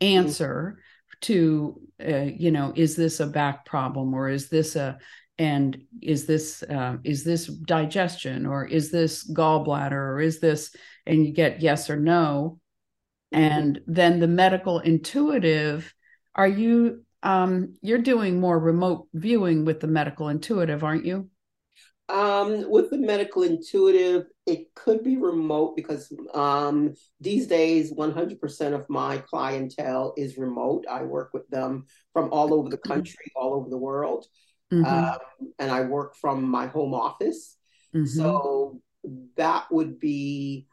answer 0.00 0.76
mm-hmm. 0.76 0.80
To 1.22 1.80
uh, 2.06 2.28
you 2.36 2.50
know 2.50 2.72
is 2.76 2.96
this 2.96 3.20
a 3.20 3.26
back 3.26 3.64
problem 3.64 4.14
or 4.14 4.28
is 4.28 4.48
this 4.48 4.76
a 4.76 4.98
and 5.38 5.82
is 6.00 6.26
this 6.26 6.62
uh, 6.62 6.96
is 7.04 7.24
this 7.24 7.46
digestion 7.46 8.46
or 8.46 8.64
is 8.66 8.90
this 8.90 9.28
gallbladder 9.32 9.92
or 9.92 10.20
is 10.20 10.40
this 10.40 10.74
and 11.06 11.24
you 11.26 11.32
get 11.32 11.62
yes 11.62 11.88
or 11.88 11.96
no 11.96 12.60
mm-hmm. 13.34 13.42
and 13.42 13.80
then 13.86 14.20
the 14.20 14.28
medical 14.28 14.80
intuitive 14.80 15.92
are 16.34 16.48
you 16.48 17.04
um 17.22 17.74
you're 17.82 17.98
doing 17.98 18.40
more 18.40 18.58
remote 18.58 19.08
viewing 19.14 19.64
with 19.64 19.80
the 19.80 19.86
medical 19.86 20.28
intuitive 20.28 20.84
aren't 20.84 21.06
you 21.06 21.28
Um, 22.12 22.70
with 22.70 22.90
the 22.90 22.98
medical 22.98 23.42
intuitive, 23.42 24.26
it 24.44 24.74
could 24.74 25.02
be 25.02 25.16
remote 25.16 25.76
because 25.76 26.12
um, 26.34 26.94
these 27.20 27.46
days, 27.46 27.90
100% 27.92 28.74
of 28.74 28.88
my 28.90 29.16
clientele 29.18 30.12
is 30.18 30.36
remote. 30.36 30.84
I 30.90 31.04
work 31.04 31.30
with 31.32 31.48
them 31.48 31.86
from 32.12 32.28
all 32.30 32.52
over 32.52 32.68
the 32.68 32.76
mm-hmm. 32.76 32.92
country, 32.92 33.32
all 33.34 33.54
over 33.54 33.70
the 33.70 33.78
world. 33.78 34.26
Mm-hmm. 34.70 34.84
Um, 34.84 35.52
and 35.58 35.70
I 35.70 35.82
work 35.82 36.14
from 36.16 36.44
my 36.44 36.66
home 36.66 36.92
office. 36.92 37.56
Mm-hmm. 37.94 38.04
So 38.04 38.82
that 39.36 39.72
would 39.72 39.98
be 39.98 40.66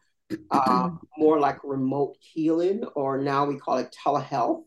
uh, 0.52 0.90
more 1.18 1.40
like 1.40 1.60
remote 1.64 2.18
healing, 2.20 2.84
or 2.96 3.18
now 3.18 3.46
we 3.46 3.58
call 3.58 3.78
it 3.78 3.96
telehealth 4.06 4.64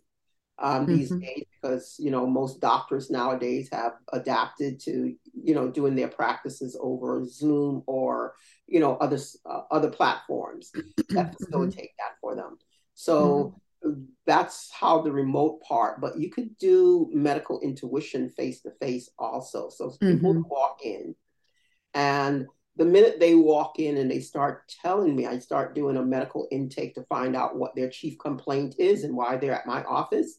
um, 0.62 0.86
these 0.86 1.10
mm-hmm. 1.10 1.20
days 1.20 1.44
because 1.60 1.96
you 1.98 2.10
know 2.10 2.26
most 2.26 2.60
doctors 2.60 3.10
nowadays 3.10 3.68
have 3.72 3.94
adapted 4.12 4.78
to 4.80 5.14
you 5.34 5.54
know 5.54 5.68
doing 5.68 5.96
their 5.96 6.08
practices 6.08 6.78
over 6.80 7.24
Zoom 7.26 7.82
or 7.86 8.34
you 8.68 8.78
know 8.78 8.96
other 8.96 9.18
uh, 9.44 9.62
other 9.70 9.90
platforms 9.90 10.70
that 10.72 10.84
mm-hmm. 10.84 11.32
facilitate 11.32 11.76
mm-hmm. 11.76 11.98
that 11.98 12.16
for 12.20 12.36
them. 12.36 12.58
So 12.94 13.56
mm-hmm. 13.84 14.04
that's 14.24 14.70
how 14.72 15.02
the 15.02 15.10
remote 15.10 15.60
part. 15.62 16.00
But 16.00 16.18
you 16.18 16.30
could 16.30 16.56
do 16.58 17.10
medical 17.12 17.60
intuition 17.60 18.30
face 18.30 18.62
to 18.62 18.70
face 18.80 19.10
also. 19.18 19.68
So 19.68 19.90
people 20.00 20.34
mm-hmm. 20.34 20.48
walk 20.48 20.78
in 20.84 21.16
and 21.92 22.46
the 22.76 22.84
minute 22.84 23.20
they 23.20 23.34
walk 23.34 23.78
in 23.78 23.98
and 23.98 24.10
they 24.10 24.20
start 24.20 24.72
telling 24.82 25.14
me, 25.14 25.26
I 25.26 25.38
start 25.38 25.74
doing 25.74 25.96
a 25.96 26.04
medical 26.04 26.48
intake 26.50 26.94
to 26.94 27.04
find 27.04 27.36
out 27.36 27.56
what 27.56 27.74
their 27.76 27.90
chief 27.90 28.18
complaint 28.18 28.76
is 28.78 29.04
and 29.04 29.14
why 29.14 29.36
they're 29.36 29.52
at 29.52 29.66
my 29.66 29.82
office. 29.84 30.38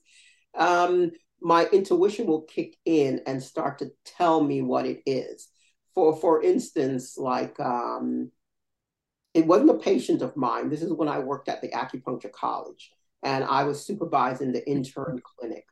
Um, 0.56 1.12
my 1.42 1.66
intuition 1.68 2.26
will 2.26 2.42
kick 2.42 2.76
in 2.86 3.22
and 3.28 3.44
start 3.44 3.80
to 3.80 3.92
tell 4.06 4.42
me 4.44 4.62
what 4.62 4.86
it 4.86 5.02
is. 5.06 5.50
For 5.94 6.16
for 6.16 6.42
instance, 6.42 7.18
like 7.18 7.60
um, 7.60 8.32
it 9.34 9.46
wasn't 9.46 9.72
a 9.72 9.76
patient 9.76 10.22
of 10.22 10.36
mine. 10.36 10.70
This 10.70 10.82
is 10.82 10.94
when 10.94 11.08
I 11.08 11.20
worked 11.20 11.50
at 11.50 11.62
the 11.62 11.70
acupuncture 11.70 12.32
college 12.32 12.92
and 13.22 13.44
I 13.44 13.64
was 13.64 13.86
supervising 13.86 14.52
the 14.52 14.68
intern 14.68 15.22
clinic. 15.24 15.66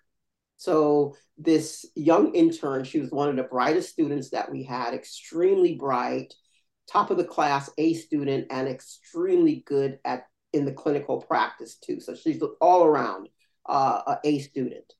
So 0.58 1.16
this 1.38 1.86
young 1.96 2.36
intern, 2.36 2.84
she 2.84 3.00
was 3.00 3.10
one 3.10 3.30
of 3.30 3.36
the 3.36 3.44
brightest 3.44 3.90
students 3.90 4.30
that 4.30 4.52
we 4.52 4.64
had, 4.64 4.94
extremely 4.94 5.76
bright, 5.76 6.34
top 6.92 7.10
of 7.10 7.18
the 7.18 7.24
class 7.24 7.70
A 7.78 7.94
student 7.94 8.48
and 8.50 8.68
extremely 8.68 9.64
good 9.66 10.00
at 10.04 10.26
in 10.54 10.66
the 10.66 10.74
clinical 10.74 11.22
practice 11.22 11.76
too. 11.76 12.00
So 12.00 12.14
she's 12.14 12.42
all 12.60 12.84
around 12.84 13.30
uh, 13.66 14.02
a 14.08 14.18
A 14.24 14.40
student. 14.40 14.94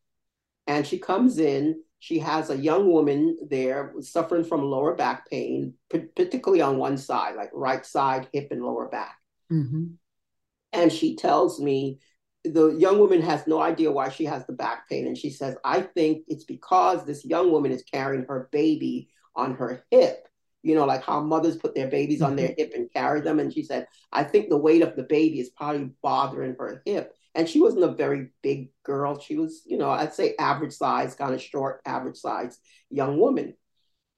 And 0.68 0.88
she 0.88 0.98
comes 0.98 1.40
in, 1.40 1.82
she 2.00 2.20
has 2.20 2.50
a 2.50 2.58
young 2.58 2.90
woman 2.90 3.38
there 3.50 3.94
suffering 4.00 4.46
from 4.46 4.64
lower 4.64 4.96
back 4.96 5.30
pain, 5.30 5.74
particularly 5.90 6.62
on 6.62 6.78
one 6.78 6.98
side, 6.98 7.36
like 7.36 7.50
right 7.54 7.86
side, 7.86 8.30
hip, 8.32 8.48
and 8.52 8.64
lower 8.64 8.88
back. 8.88 9.18
Mm-hmm. 9.52 9.86
And 10.72 10.92
she 10.92 11.16
tells 11.16 11.60
me 11.60 12.00
the 12.46 12.70
young 12.70 13.00
woman 13.00 13.22
has 13.22 13.46
no 13.46 13.62
idea 13.62 13.92
why 13.92 14.10
she 14.10 14.26
has 14.26 14.46
the 14.46 14.54
back 14.54 14.88
pain. 14.88 15.06
And 15.08 15.18
she 15.18 15.30
says, 15.30 15.58
I 15.66 15.82
think 15.82 16.24
it's 16.28 16.46
because 16.46 17.04
this 17.04 17.26
young 17.26 17.52
woman 17.52 17.72
is 17.72 17.84
carrying 17.84 18.26
her 18.30 18.48
baby 18.52 19.10
on 19.36 19.56
her 19.56 19.84
hip 19.92 20.28
you 20.64 20.76
know, 20.76 20.86
like 20.86 21.04
how 21.04 21.20
mothers 21.22 21.58
put 21.58 21.76
their 21.76 21.88
babies 21.88 22.22
on 22.22 22.36
their 22.36 22.50
mm-hmm. 22.50 22.62
hip 22.62 22.74
and 22.76 22.92
carry 22.94 23.22
them. 23.22 23.40
And 23.40 23.54
she 23.54 23.64
said, 23.64 23.88
I 24.12 24.24
think 24.24 24.50
the 24.50 24.58
weight 24.58 24.82
of 24.82 24.96
the 24.96 25.04
baby 25.04 25.40
is 25.40 25.50
probably 25.50 25.92
bothering 26.02 26.56
her 26.60 26.82
hip. 26.86 27.16
And 27.34 27.48
she 27.48 27.62
wasn't 27.62 27.86
a 27.86 27.94
very 27.94 28.30
big 28.44 28.70
girl. 28.84 29.20
She 29.20 29.38
was, 29.38 29.64
you 29.66 29.78
know, 29.78 29.90
I'd 29.90 30.14
say 30.14 30.36
average 30.38 30.74
size, 30.74 31.16
kind 31.16 31.34
of 31.34 31.42
short, 31.42 31.82
average 31.86 32.18
size 32.18 32.60
young 32.90 33.18
woman. 33.18 33.56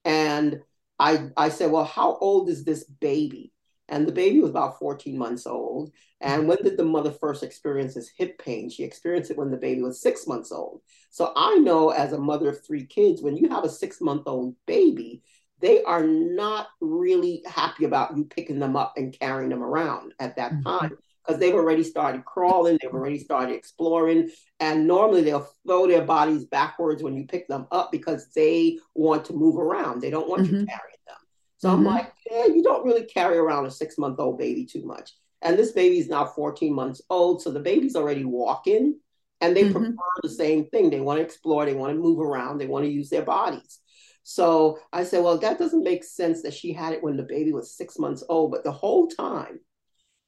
And 0.03 0.61
I, 0.99 1.29
I 1.37 1.49
said, 1.49 1.71
Well, 1.71 1.85
how 1.85 2.17
old 2.17 2.49
is 2.49 2.65
this 2.65 2.83
baby? 2.83 3.53
And 3.89 4.07
the 4.07 4.11
baby 4.11 4.39
was 4.39 4.49
about 4.49 4.79
14 4.79 5.17
months 5.17 5.45
old. 5.45 5.91
And 6.21 6.47
when 6.47 6.57
did 6.63 6.77
the 6.77 6.85
mother 6.85 7.11
first 7.11 7.43
experience 7.43 7.93
this 7.93 8.09
hip 8.17 8.39
pain? 8.39 8.69
She 8.69 8.83
experienced 8.83 9.29
it 9.29 9.37
when 9.37 9.51
the 9.51 9.57
baby 9.57 9.81
was 9.81 10.01
six 10.01 10.25
months 10.25 10.51
old. 10.51 10.81
So 11.09 11.33
I 11.35 11.57
know 11.57 11.89
as 11.89 12.13
a 12.13 12.17
mother 12.17 12.49
of 12.49 12.65
three 12.65 12.85
kids, 12.85 13.21
when 13.21 13.35
you 13.35 13.49
have 13.49 13.65
a 13.65 13.69
six 13.69 13.99
month 13.99 14.23
old 14.25 14.55
baby, 14.65 15.21
they 15.63 15.81
are 15.83 16.05
not 16.05 16.67
really 16.81 17.41
happy 17.47 17.85
about 17.85 18.15
you 18.17 18.25
picking 18.25 18.59
them 18.59 18.75
up 18.75 18.95
and 18.97 19.17
carrying 19.17 19.49
them 19.49 19.63
around 19.63 20.13
at 20.19 20.35
that 20.35 20.51
mm-hmm. 20.51 20.63
time 20.63 20.97
because 21.25 21.39
they've 21.39 21.53
already 21.53 21.85
started 21.85 22.25
crawling, 22.25 22.77
they've 22.81 22.93
already 22.93 23.17
started 23.17 23.55
exploring, 23.55 24.29
and 24.59 24.85
normally 24.85 25.21
they'll 25.21 25.47
throw 25.65 25.87
their 25.87 26.03
bodies 26.03 26.43
backwards 26.43 27.01
when 27.01 27.15
you 27.15 27.25
pick 27.25 27.47
them 27.47 27.65
up 27.71 27.93
because 27.93 28.27
they 28.35 28.77
want 28.93 29.23
to 29.23 29.33
move 29.33 29.57
around. 29.57 30.01
They 30.01 30.09
don't 30.09 30.27
want 30.27 30.43
mm-hmm. 30.43 30.53
you 30.53 30.65
carrying 30.65 31.03
them. 31.07 31.15
So 31.57 31.69
mm-hmm. 31.69 31.77
I'm 31.77 31.95
like, 31.95 32.13
yeah, 32.29 32.47
you 32.47 32.61
don't 32.61 32.85
really 32.85 33.05
carry 33.05 33.37
around 33.37 33.65
a 33.65 33.71
six 33.71 33.97
month 33.97 34.19
old 34.19 34.37
baby 34.37 34.65
too 34.65 34.85
much. 34.85 35.11
And 35.41 35.57
this 35.57 35.71
baby 35.71 35.97
is 35.97 36.09
now 36.09 36.25
14 36.25 36.73
months 36.73 37.01
old, 37.09 37.41
so 37.41 37.51
the 37.51 37.61
baby's 37.61 37.95
already 37.95 38.25
walking, 38.25 38.99
and 39.39 39.55
they 39.55 39.63
mm-hmm. 39.63 39.71
prefer 39.71 40.21
the 40.23 40.29
same 40.29 40.65
thing. 40.65 40.89
They 40.89 40.99
want 40.99 41.19
to 41.19 41.23
explore, 41.23 41.65
they 41.65 41.73
want 41.73 41.93
to 41.93 42.01
move 42.01 42.19
around, 42.19 42.57
they 42.57 42.67
want 42.67 42.83
to 42.83 42.91
use 42.91 43.09
their 43.09 43.23
bodies. 43.23 43.79
So 44.23 44.79
I 44.93 45.03
said, 45.03 45.23
well, 45.23 45.37
that 45.37 45.59
doesn't 45.59 45.83
make 45.83 46.03
sense 46.03 46.41
that 46.41 46.53
she 46.53 46.71
had 46.71 46.93
it 46.93 47.03
when 47.03 47.17
the 47.17 47.23
baby 47.23 47.51
was 47.51 47.75
six 47.75 47.99
months 47.99 48.23
old. 48.29 48.51
But 48.51 48.63
the 48.63 48.71
whole 48.71 49.07
time, 49.07 49.59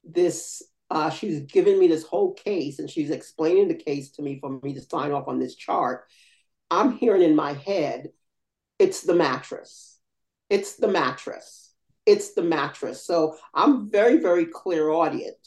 this 0.03 0.61
uh, 0.91 1.09
she's 1.09 1.39
giving 1.41 1.79
me 1.79 1.87
this 1.87 2.03
whole 2.03 2.33
case 2.33 2.79
and 2.79 2.89
she's 2.89 3.09
explaining 3.09 3.67
the 3.67 3.75
case 3.75 4.11
to 4.11 4.21
me 4.21 4.39
for 4.39 4.59
me 4.61 4.73
to 4.73 4.81
sign 4.81 5.11
off 5.11 5.27
on 5.27 5.39
this 5.39 5.55
chart. 5.55 6.05
I'm 6.69 6.93
hearing 6.93 7.23
in 7.23 7.35
my 7.35 7.53
head, 7.53 8.09
it's 8.77 9.01
the 9.01 9.15
mattress. 9.15 9.97
It's 10.49 10.75
the 10.75 10.87
mattress. 10.87 11.73
It's 12.05 12.33
the 12.33 12.43
mattress. 12.43 13.03
So 13.03 13.35
I'm 13.53 13.89
very, 13.89 14.17
very 14.17 14.45
clairaudient. 14.45 15.37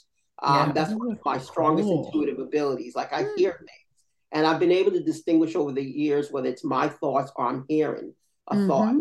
Um, 0.42 0.68
yeah, 0.68 0.72
that's 0.72 0.92
one 0.92 1.12
of 1.12 1.18
my 1.24 1.38
strongest 1.38 1.87
cool. 1.87 2.06
intuitive 2.06 2.40
abilities. 2.40 2.96
Like 2.96 3.12
I 3.12 3.26
hear 3.37 3.52
things. 3.52 4.04
And 4.32 4.46
I've 4.46 4.61
been 4.61 4.72
able 4.72 4.90
to 4.92 5.02
distinguish 5.02 5.54
over 5.54 5.72
the 5.72 5.82
years 5.82 6.30
whether 6.30 6.48
it's 6.48 6.64
my 6.64 6.88
thoughts 6.88 7.32
or 7.37 7.46
I'm 7.46 7.64
hearing 7.68 8.12
a 8.48 8.54
mm-hmm. 8.54 8.68
thought. 8.68 8.94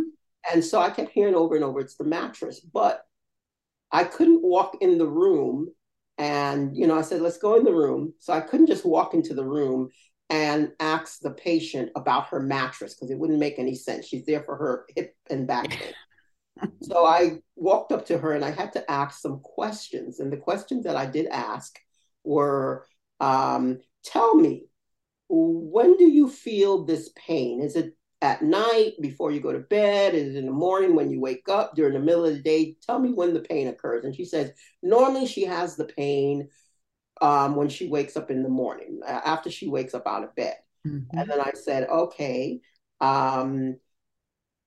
And 0.51 0.63
so 0.63 0.79
I 0.79 0.89
kept 0.89 1.11
hearing 1.11 1.35
over 1.35 1.55
and 1.55 1.63
over, 1.63 1.79
it's 1.79 1.97
the 1.97 2.03
mattress. 2.03 2.59
But 2.59 3.01
I 3.91 4.03
couldn't 4.03 4.41
walk 4.43 4.77
in 4.81 4.97
the 4.97 5.07
room. 5.07 5.69
And, 6.17 6.75
you 6.75 6.87
know, 6.87 6.97
I 6.97 7.01
said, 7.01 7.21
let's 7.21 7.37
go 7.37 7.55
in 7.55 7.63
the 7.63 7.73
room. 7.73 8.13
So 8.19 8.33
I 8.33 8.41
couldn't 8.41 8.67
just 8.67 8.85
walk 8.85 9.13
into 9.13 9.33
the 9.33 9.45
room 9.45 9.89
and 10.29 10.71
ask 10.79 11.19
the 11.19 11.31
patient 11.31 11.91
about 11.95 12.27
her 12.29 12.39
mattress 12.39 12.93
because 12.93 13.11
it 13.11 13.17
wouldn't 13.17 13.39
make 13.39 13.59
any 13.59 13.75
sense. 13.75 14.07
She's 14.07 14.25
there 14.25 14.43
for 14.43 14.57
her 14.57 14.85
hip 14.95 15.15
and 15.29 15.47
back 15.47 15.69
pain. 15.69 15.93
so 16.81 17.05
I 17.05 17.39
walked 17.55 17.91
up 17.91 18.05
to 18.07 18.17
her 18.17 18.33
and 18.33 18.43
I 18.43 18.51
had 18.51 18.73
to 18.73 18.91
ask 18.91 19.21
some 19.21 19.39
questions. 19.39 20.19
And 20.19 20.31
the 20.31 20.37
questions 20.37 20.83
that 20.83 20.97
I 20.97 21.05
did 21.05 21.27
ask 21.27 21.77
were 22.23 22.85
um, 23.19 23.79
tell 24.03 24.35
me, 24.35 24.65
when 25.29 25.97
do 25.97 26.09
you 26.09 26.29
feel 26.29 26.85
this 26.85 27.09
pain? 27.15 27.61
Is 27.61 27.75
it 27.75 27.93
at 28.21 28.41
night 28.41 28.93
before 29.01 29.31
you 29.31 29.39
go 29.39 29.53
to 29.53 29.59
bed? 29.59 30.15
Is 30.15 30.35
it 30.35 30.39
in 30.39 30.45
the 30.45 30.51
morning 30.51 30.95
when 30.95 31.09
you 31.09 31.19
wake 31.19 31.47
up 31.49 31.75
during 31.75 31.93
the 31.93 31.99
middle 31.99 32.25
of 32.25 32.33
the 32.33 32.41
day? 32.41 32.75
Tell 32.85 32.99
me 32.99 33.11
when 33.13 33.33
the 33.33 33.41
pain 33.41 33.67
occurs. 33.67 34.05
And 34.05 34.15
she 34.15 34.25
says, 34.25 34.51
normally 34.81 35.27
she 35.27 35.45
has 35.45 35.75
the 35.75 35.85
pain 35.85 36.49
um, 37.21 37.55
when 37.55 37.69
she 37.69 37.87
wakes 37.87 38.17
up 38.17 38.31
in 38.31 38.43
the 38.43 38.49
morning, 38.49 39.01
after 39.05 39.49
she 39.49 39.67
wakes 39.67 39.93
up 39.93 40.07
out 40.07 40.23
of 40.23 40.35
bed. 40.35 40.55
Mm-hmm. 40.85 41.17
And 41.17 41.29
then 41.29 41.41
I 41.41 41.51
said, 41.53 41.89
okay. 41.89 42.61
Um, 42.99 43.77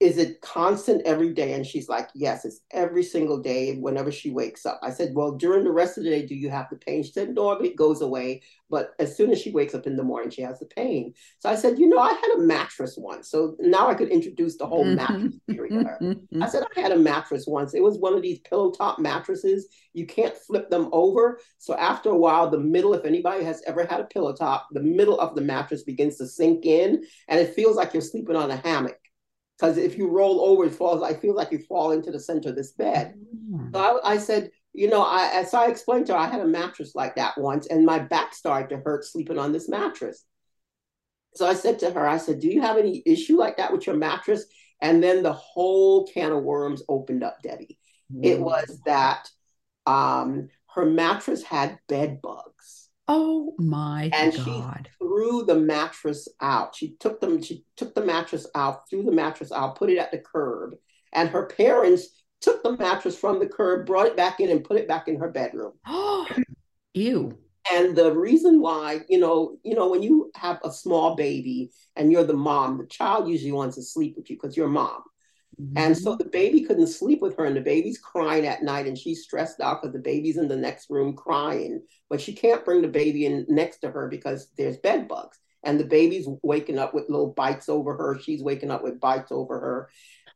is 0.00 0.16
it 0.16 0.40
constant 0.40 1.02
every 1.04 1.34
day? 1.34 1.52
And 1.52 1.66
she's 1.66 1.88
like, 1.88 2.08
yes, 2.14 2.46
it's 2.46 2.60
every 2.70 3.02
single 3.02 3.38
day 3.38 3.76
whenever 3.76 4.10
she 4.10 4.30
wakes 4.30 4.64
up. 4.64 4.80
I 4.82 4.90
said, 4.90 5.12
well, 5.14 5.32
during 5.32 5.62
the 5.62 5.70
rest 5.70 5.98
of 5.98 6.04
the 6.04 6.10
day, 6.10 6.24
do 6.24 6.34
you 6.34 6.48
have 6.48 6.68
the 6.70 6.76
pain? 6.76 7.02
She 7.02 7.12
said, 7.12 7.34
no, 7.34 7.52
it 7.52 7.76
goes 7.76 8.00
away. 8.00 8.40
But 8.70 8.94
as 8.98 9.14
soon 9.14 9.30
as 9.30 9.40
she 9.42 9.50
wakes 9.50 9.74
up 9.74 9.86
in 9.86 9.96
the 9.96 10.02
morning, 10.02 10.30
she 10.30 10.40
has 10.42 10.60
the 10.60 10.66
pain. 10.66 11.12
So 11.40 11.50
I 11.50 11.54
said, 11.54 11.78
you 11.78 11.88
know, 11.88 11.98
I 11.98 12.12
had 12.12 12.38
a 12.38 12.40
mattress 12.40 12.94
once. 12.96 13.28
So 13.28 13.56
now 13.60 13.88
I 13.88 13.94
could 13.94 14.08
introduce 14.08 14.56
the 14.56 14.66
whole 14.66 14.84
mm-hmm. 14.86 14.96
mattress 14.96 15.34
theory 15.50 15.68
to 15.70 15.82
her. 15.84 15.98
Mm-hmm. 16.00 16.42
I 16.42 16.48
said, 16.48 16.62
I 16.76 16.80
had 16.80 16.92
a 16.92 16.96
mattress 16.96 17.44
once. 17.46 17.74
It 17.74 17.82
was 17.82 17.98
one 17.98 18.14
of 18.14 18.22
these 18.22 18.38
pillow 18.40 18.70
top 18.70 19.00
mattresses. 19.00 19.66
You 19.92 20.06
can't 20.06 20.36
flip 20.36 20.70
them 20.70 20.88
over. 20.92 21.40
So 21.58 21.76
after 21.76 22.10
a 22.10 22.16
while, 22.16 22.48
the 22.48 22.60
middle, 22.60 22.94
if 22.94 23.04
anybody 23.04 23.44
has 23.44 23.60
ever 23.66 23.84
had 23.84 24.00
a 24.00 24.04
pillow 24.04 24.32
top, 24.32 24.68
the 24.70 24.80
middle 24.80 25.18
of 25.20 25.34
the 25.34 25.42
mattress 25.42 25.82
begins 25.82 26.16
to 26.18 26.26
sink 26.26 26.64
in 26.64 27.04
and 27.28 27.40
it 27.40 27.54
feels 27.54 27.76
like 27.76 27.92
you're 27.92 28.00
sleeping 28.00 28.36
on 28.36 28.52
a 28.52 28.56
hammock 28.56 28.99
because 29.60 29.76
if 29.76 29.98
you 29.98 30.08
roll 30.08 30.40
over, 30.40 30.64
it 30.64 30.74
falls. 30.74 31.02
I 31.02 31.12
feel 31.12 31.34
like 31.34 31.52
you 31.52 31.58
fall 31.58 31.90
into 31.90 32.10
the 32.10 32.20
center 32.20 32.48
of 32.48 32.56
this 32.56 32.72
bed. 32.72 33.14
Mm. 33.50 33.72
So 33.72 34.00
I, 34.02 34.12
I, 34.12 34.18
said, 34.18 34.50
you 34.72 34.88
know, 34.88 35.02
I, 35.02 35.30
as 35.34 35.52
I 35.52 35.66
explained 35.66 36.06
to 36.06 36.14
her, 36.14 36.18
I 36.18 36.28
had 36.28 36.40
a 36.40 36.46
mattress 36.46 36.94
like 36.94 37.16
that 37.16 37.36
once, 37.36 37.66
and 37.66 37.84
my 37.84 37.98
back 37.98 38.34
started 38.34 38.70
to 38.70 38.82
hurt 38.82 39.04
sleeping 39.04 39.38
on 39.38 39.52
this 39.52 39.68
mattress. 39.68 40.24
So 41.34 41.46
I 41.46 41.54
said 41.54 41.78
to 41.80 41.90
her, 41.90 42.08
I 42.08 42.16
said, 42.16 42.40
do 42.40 42.48
you 42.48 42.62
have 42.62 42.78
any 42.78 43.02
issue 43.04 43.36
like 43.36 43.58
that 43.58 43.72
with 43.72 43.86
your 43.86 43.96
mattress? 43.96 44.46
And 44.80 45.02
then 45.02 45.22
the 45.22 45.34
whole 45.34 46.06
can 46.06 46.32
of 46.32 46.42
worms 46.42 46.82
opened 46.88 47.22
up, 47.22 47.42
Debbie. 47.42 47.78
Mm. 48.12 48.24
It 48.24 48.40
was 48.40 48.80
that 48.86 49.28
um, 49.84 50.48
her 50.74 50.86
mattress 50.86 51.42
had 51.42 51.78
bed 51.86 52.22
bugs. 52.22 52.88
Oh 53.12 53.54
my 53.58 54.08
and 54.14 54.32
God. 54.32 54.88
she 54.88 55.04
threw 55.04 55.44
the 55.44 55.56
mattress 55.56 56.28
out. 56.40 56.76
She 56.76 56.94
took 57.00 57.20
them, 57.20 57.42
she 57.42 57.64
took 57.76 57.92
the 57.92 58.04
mattress 58.04 58.46
out, 58.54 58.88
threw 58.88 59.02
the 59.02 59.10
mattress 59.10 59.50
out, 59.50 59.74
put 59.74 59.90
it 59.90 59.98
at 59.98 60.12
the 60.12 60.18
curb. 60.18 60.74
And 61.12 61.28
her 61.28 61.46
parents 61.46 62.06
took 62.40 62.62
the 62.62 62.76
mattress 62.76 63.18
from 63.18 63.40
the 63.40 63.48
curb, 63.48 63.84
brought 63.84 64.06
it 64.06 64.16
back 64.16 64.38
in, 64.38 64.48
and 64.48 64.62
put 64.62 64.76
it 64.76 64.86
back 64.86 65.08
in 65.08 65.18
her 65.18 65.28
bedroom. 65.28 65.72
Oh, 65.88 66.28
ew. 66.94 67.36
And 67.72 67.96
the 67.96 68.12
reason 68.14 68.60
why, 68.60 69.00
you 69.08 69.18
know, 69.18 69.58
you 69.64 69.74
know, 69.74 69.88
when 69.88 70.04
you 70.04 70.30
have 70.36 70.60
a 70.62 70.70
small 70.70 71.16
baby 71.16 71.72
and 71.96 72.12
you're 72.12 72.22
the 72.22 72.32
mom, 72.32 72.78
the 72.78 72.86
child 72.86 73.28
usually 73.28 73.52
wants 73.52 73.74
to 73.74 73.82
sleep 73.82 74.14
with 74.16 74.30
you 74.30 74.36
because 74.36 74.56
you're 74.56 74.68
mom. 74.68 75.02
Mm-hmm. 75.58 75.78
And 75.78 75.96
so 75.96 76.16
the 76.16 76.24
baby 76.24 76.62
couldn't 76.62 76.86
sleep 76.86 77.20
with 77.20 77.36
her, 77.36 77.44
and 77.44 77.56
the 77.56 77.60
baby's 77.60 77.98
crying 77.98 78.46
at 78.46 78.62
night, 78.62 78.86
and 78.86 78.96
she's 78.96 79.24
stressed 79.24 79.60
out 79.60 79.82
because 79.82 79.92
the 79.92 79.98
baby's 79.98 80.36
in 80.36 80.48
the 80.48 80.56
next 80.56 80.90
room 80.90 81.14
crying, 81.14 81.82
but 82.08 82.20
she 82.20 82.32
can't 82.32 82.64
bring 82.64 82.82
the 82.82 82.88
baby 82.88 83.26
in 83.26 83.46
next 83.48 83.78
to 83.78 83.90
her 83.90 84.08
because 84.08 84.48
there's 84.56 84.78
bed 84.78 85.08
bugs. 85.08 85.38
And 85.62 85.78
the 85.78 85.84
baby's 85.84 86.26
waking 86.42 86.78
up 86.78 86.94
with 86.94 87.10
little 87.10 87.34
bites 87.34 87.68
over 87.68 87.94
her. 87.94 88.18
She's 88.18 88.42
waking 88.42 88.70
up 88.70 88.82
with 88.82 89.00
bites 89.00 89.30
over 89.30 89.60
her. 89.60 89.90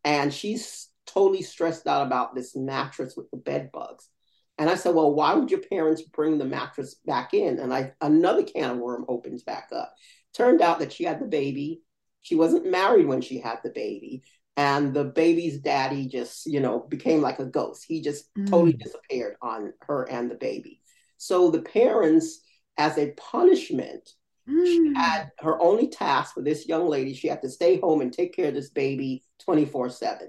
And 0.05 0.33
she's 0.33 0.91
totally 1.07 1.41
stressed 1.41 1.87
out 1.87 2.07
about 2.07 2.35
this 2.35 2.55
mattress 2.55 3.17
with 3.17 3.31
the 3.31 3.39
bed 3.39 3.71
bugs. 3.73 4.09
And 4.59 4.69
I 4.69 4.75
said, 4.75 4.95
Well, 4.95 5.15
why 5.15 5.33
would 5.33 5.51
your 5.51 5.61
parents 5.61 6.03
bring 6.03 6.37
the 6.37 6.45
mattress 6.45 6.97
back 7.07 7.33
in? 7.33 7.59
And 7.59 7.73
I 7.73 7.93
another 8.03 8.43
can 8.43 8.73
of 8.73 8.77
worm 8.79 9.07
opens 9.09 9.43
back 9.43 9.71
up. 9.73 9.95
Turned 10.35 10.61
out 10.61 10.81
that 10.81 10.93
she 10.93 11.05
had 11.05 11.21
the 11.21 11.27
baby. 11.27 11.81
She 12.21 12.35
wasn't 12.37 12.71
married 12.71 13.07
when 13.07 13.23
she 13.23 13.39
had 13.39 13.61
the 13.63 13.71
baby 13.71 14.25
and 14.57 14.95
the 14.95 15.05
baby's 15.05 15.59
daddy 15.59 16.07
just 16.07 16.47
you 16.47 16.61
know 16.61 16.81
became 16.89 17.21
like 17.21 17.39
a 17.39 17.45
ghost 17.45 17.85
he 17.87 18.01
just 18.01 18.33
mm. 18.35 18.49
totally 18.49 18.73
disappeared 18.73 19.37
on 19.43 19.73
her 19.83 20.05
and 20.05 20.31
the 20.31 20.37
baby 20.37 20.81
so 21.17 21.51
the 21.51 21.63
parents 21.63 22.41
as 22.79 22.97
a 22.99 23.13
punishment 23.13 24.11
mm. 24.49 24.67
she 24.67 24.95
had 24.95 25.31
her 25.39 25.61
only 25.61 25.89
task 25.89 26.35
for 26.35 26.43
this 26.43 26.69
young 26.69 26.89
lady 26.89 27.15
she 27.15 27.29
had 27.29 27.43
to 27.43 27.49
stay 27.49 27.79
home 27.81 28.01
and 28.01 28.13
take 28.13 28.35
care 28.35 28.49
of 28.49 28.55
this 28.55 28.71
baby 28.71 29.25
24 29.45 29.91
7 29.91 30.29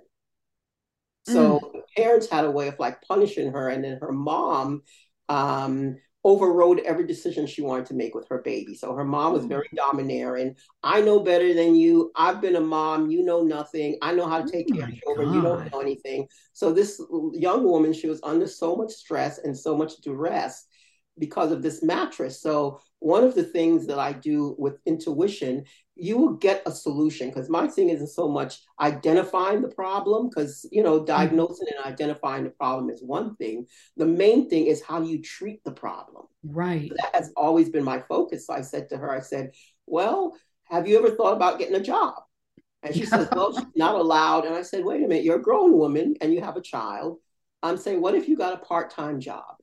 so 1.28 1.60
mm. 1.60 1.72
the 1.74 1.82
parents 1.96 2.30
had 2.30 2.46
a 2.46 2.52
way 2.52 2.68
of 2.68 2.80
like 2.80 3.02
punishing 3.02 3.52
her 3.52 3.70
and 3.70 3.84
then 3.84 3.98
her 4.02 4.12
mom 4.12 4.82
um, 5.28 5.98
overrode 6.26 6.80
every 6.80 7.06
decision 7.06 7.46
she 7.46 7.62
wanted 7.62 7.86
to 7.86 7.94
make 7.94 8.16
with 8.16 8.28
her 8.28 8.42
baby. 8.42 8.74
So 8.74 8.94
her 8.96 9.06
mom 9.06 9.32
was 9.32 9.44
mm. 9.44 9.50
very 9.50 9.70
domineering. 9.76 10.56
I 10.82 11.00
know 11.00 11.20
better 11.20 11.54
than 11.54 11.76
you. 11.76 12.12
I've 12.16 12.42
been 12.42 12.56
a 12.56 12.62
mom. 12.62 13.12
You 13.12 13.24
know 13.24 13.44
nothing. 13.44 13.98
I 14.02 14.14
know 14.14 14.28
how 14.28 14.42
to 14.42 14.52
take 14.52 14.66
oh 14.74 14.76
care 14.76 14.90
of 14.90 15.02
children. 15.02 15.28
God. 15.28 15.36
You 15.36 15.42
don't 15.44 15.72
know 15.72 15.80
anything. 15.80 16.28
So 16.54 16.74
this 16.74 17.00
young 17.32 17.64
woman, 17.64 17.94
she 17.94 18.08
was 18.08 18.20
under 18.24 18.48
so 18.48 18.76
much 18.76 18.92
stress 18.92 19.38
and 19.38 19.56
so 19.56 19.78
much 19.78 19.98
duress 20.02 20.66
because 21.20 21.52
of 21.52 21.62
this 21.62 21.84
mattress. 21.84 22.42
So 22.42 22.82
one 23.00 23.24
of 23.24 23.36
the 23.36 23.44
things 23.44 23.86
that 23.86 24.00
I 24.00 24.12
do 24.12 24.56
with 24.58 24.80
intuition, 24.88 25.66
you 25.96 26.18
will 26.18 26.34
get 26.34 26.62
a 26.66 26.72
solution 26.72 27.30
because 27.30 27.50
my 27.50 27.68
thing 27.68 27.90
isn't 27.90 28.08
so 28.08 28.28
much 28.28 28.60
identifying 28.82 29.62
the 29.62 29.70
problem 29.70 30.30
because 30.30 30.68
you 30.72 30.84
know 30.84 30.98
mm-hmm. 30.98 31.06
diagnosing 31.06 31.68
and 31.76 31.86
identifying 31.86 32.44
the 32.44 32.50
problem 32.50 32.90
is 32.90 33.02
one 33.02 33.36
thing. 33.38 33.66
The 33.98 34.06
main 34.06 34.50
thing 34.50 34.68
is 34.68 34.84
how 34.84 35.02
you 35.02 35.22
treat 35.22 35.64
the 35.64 35.72
problem. 35.72 36.26
Right. 36.44 36.90
So 36.90 36.96
that 36.98 37.16
has 37.16 37.32
always 37.36 37.70
been 37.70 37.84
my 37.84 38.02
focus. 38.02 38.48
So 38.48 38.54
I 38.54 38.62
said 38.62 38.90
to 38.90 38.98
her, 38.98 39.12
I 39.12 39.22
said, 39.22 39.52
"Well, 39.86 40.38
have 40.66 40.88
you 40.88 40.98
ever 40.98 41.12
thought 41.12 41.34
about 41.34 41.60
getting 41.60 41.76
a 41.76 41.84
job?" 41.84 42.16
And 42.84 42.94
she 42.94 43.06
says, 43.06 43.30
"Well, 43.32 43.54
she's 43.54 43.66
not 43.76 43.96
allowed." 43.96 44.46
And 44.46 44.56
I 44.56 44.64
said, 44.64 44.84
"Wait 44.84 45.04
a 45.04 45.08
minute, 45.08 45.24
you're 45.24 45.40
a 45.40 45.42
grown 45.42 45.74
woman 45.74 46.16
and 46.22 46.34
you 46.34 46.42
have 46.42 46.58
a 46.58 46.62
child." 46.62 47.20
I'm 47.64 47.78
saying, 47.78 48.02
"What 48.02 48.16
if 48.16 48.28
you 48.28 48.36
got 48.36 48.54
a 48.54 48.66
part-time 48.66 49.20
job?" 49.22 49.55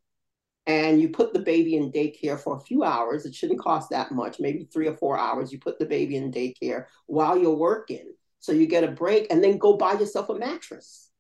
And 0.67 1.01
you 1.01 1.09
put 1.09 1.33
the 1.33 1.41
baby 1.41 1.77
in 1.77 1.91
daycare 1.91 2.39
for 2.39 2.57
a 2.57 2.61
few 2.61 2.85
hours. 2.85 3.27
It 3.27 3.35
shouldn't 3.35 3.61
cost 3.61 3.91
that 3.91 4.13
much, 4.13 4.39
maybe 4.39 4.69
three 4.73 4.87
or 4.87 4.97
four 4.97 5.19
hours. 5.19 5.53
You 5.53 5.59
put 5.59 5.79
the 5.79 5.87
baby 5.87 6.17
in 6.17 6.31
daycare 6.31 6.87
while 7.07 7.37
you're 7.37 7.57
working. 7.57 8.13
So 8.39 8.53
you 8.53 8.67
get 8.67 8.85
a 8.85 8.89
break 8.89 9.29
and 9.31 9.43
then 9.43 9.59
go 9.59 9.77
buy 9.77 9.95
yourself 9.95 10.29
a 10.29 10.35
mattress. 10.35 11.11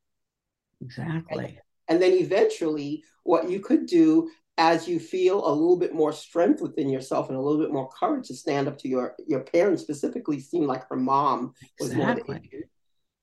Exactly. 0.81 1.45
And, 1.45 1.59
and 1.89 2.03
then 2.03 2.13
eventually, 2.13 3.05
what 3.25 3.49
you 3.51 3.61
could 3.61 3.87
do 3.87 4.31
as 4.59 4.87
you 4.87 5.01
feel 5.01 5.47
a 5.47 5.51
little 5.53 5.79
bit 5.79 5.95
more 5.95 6.13
strength 6.13 6.61
within 6.61 6.89
yourself 6.89 7.29
and 7.29 7.39
a 7.39 7.41
little 7.41 7.61
bit 7.61 7.73
more 7.73 7.89
courage 7.89 8.29
to 8.29 8.35
stand 8.35 8.69
up 8.69 8.79
to 8.79 8.89
your 8.89 9.15
your 9.27 9.41
parents 9.41 9.83
specifically 9.83 10.39
seemed 10.39 10.67
like 10.67 10.87
her 10.89 10.97
mom 10.97 11.55
was 11.81 11.91
exactly. 11.91 12.41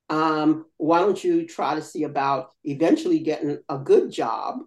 um, 0.10 0.66
why 0.78 1.00
don't 1.00 1.24
you 1.24 1.46
try 1.46 1.76
to 1.76 1.82
see 1.82 2.04
about 2.04 2.52
eventually 2.64 3.20
getting 3.20 3.60
a 3.70 3.78
good 3.78 4.12
job 4.12 4.60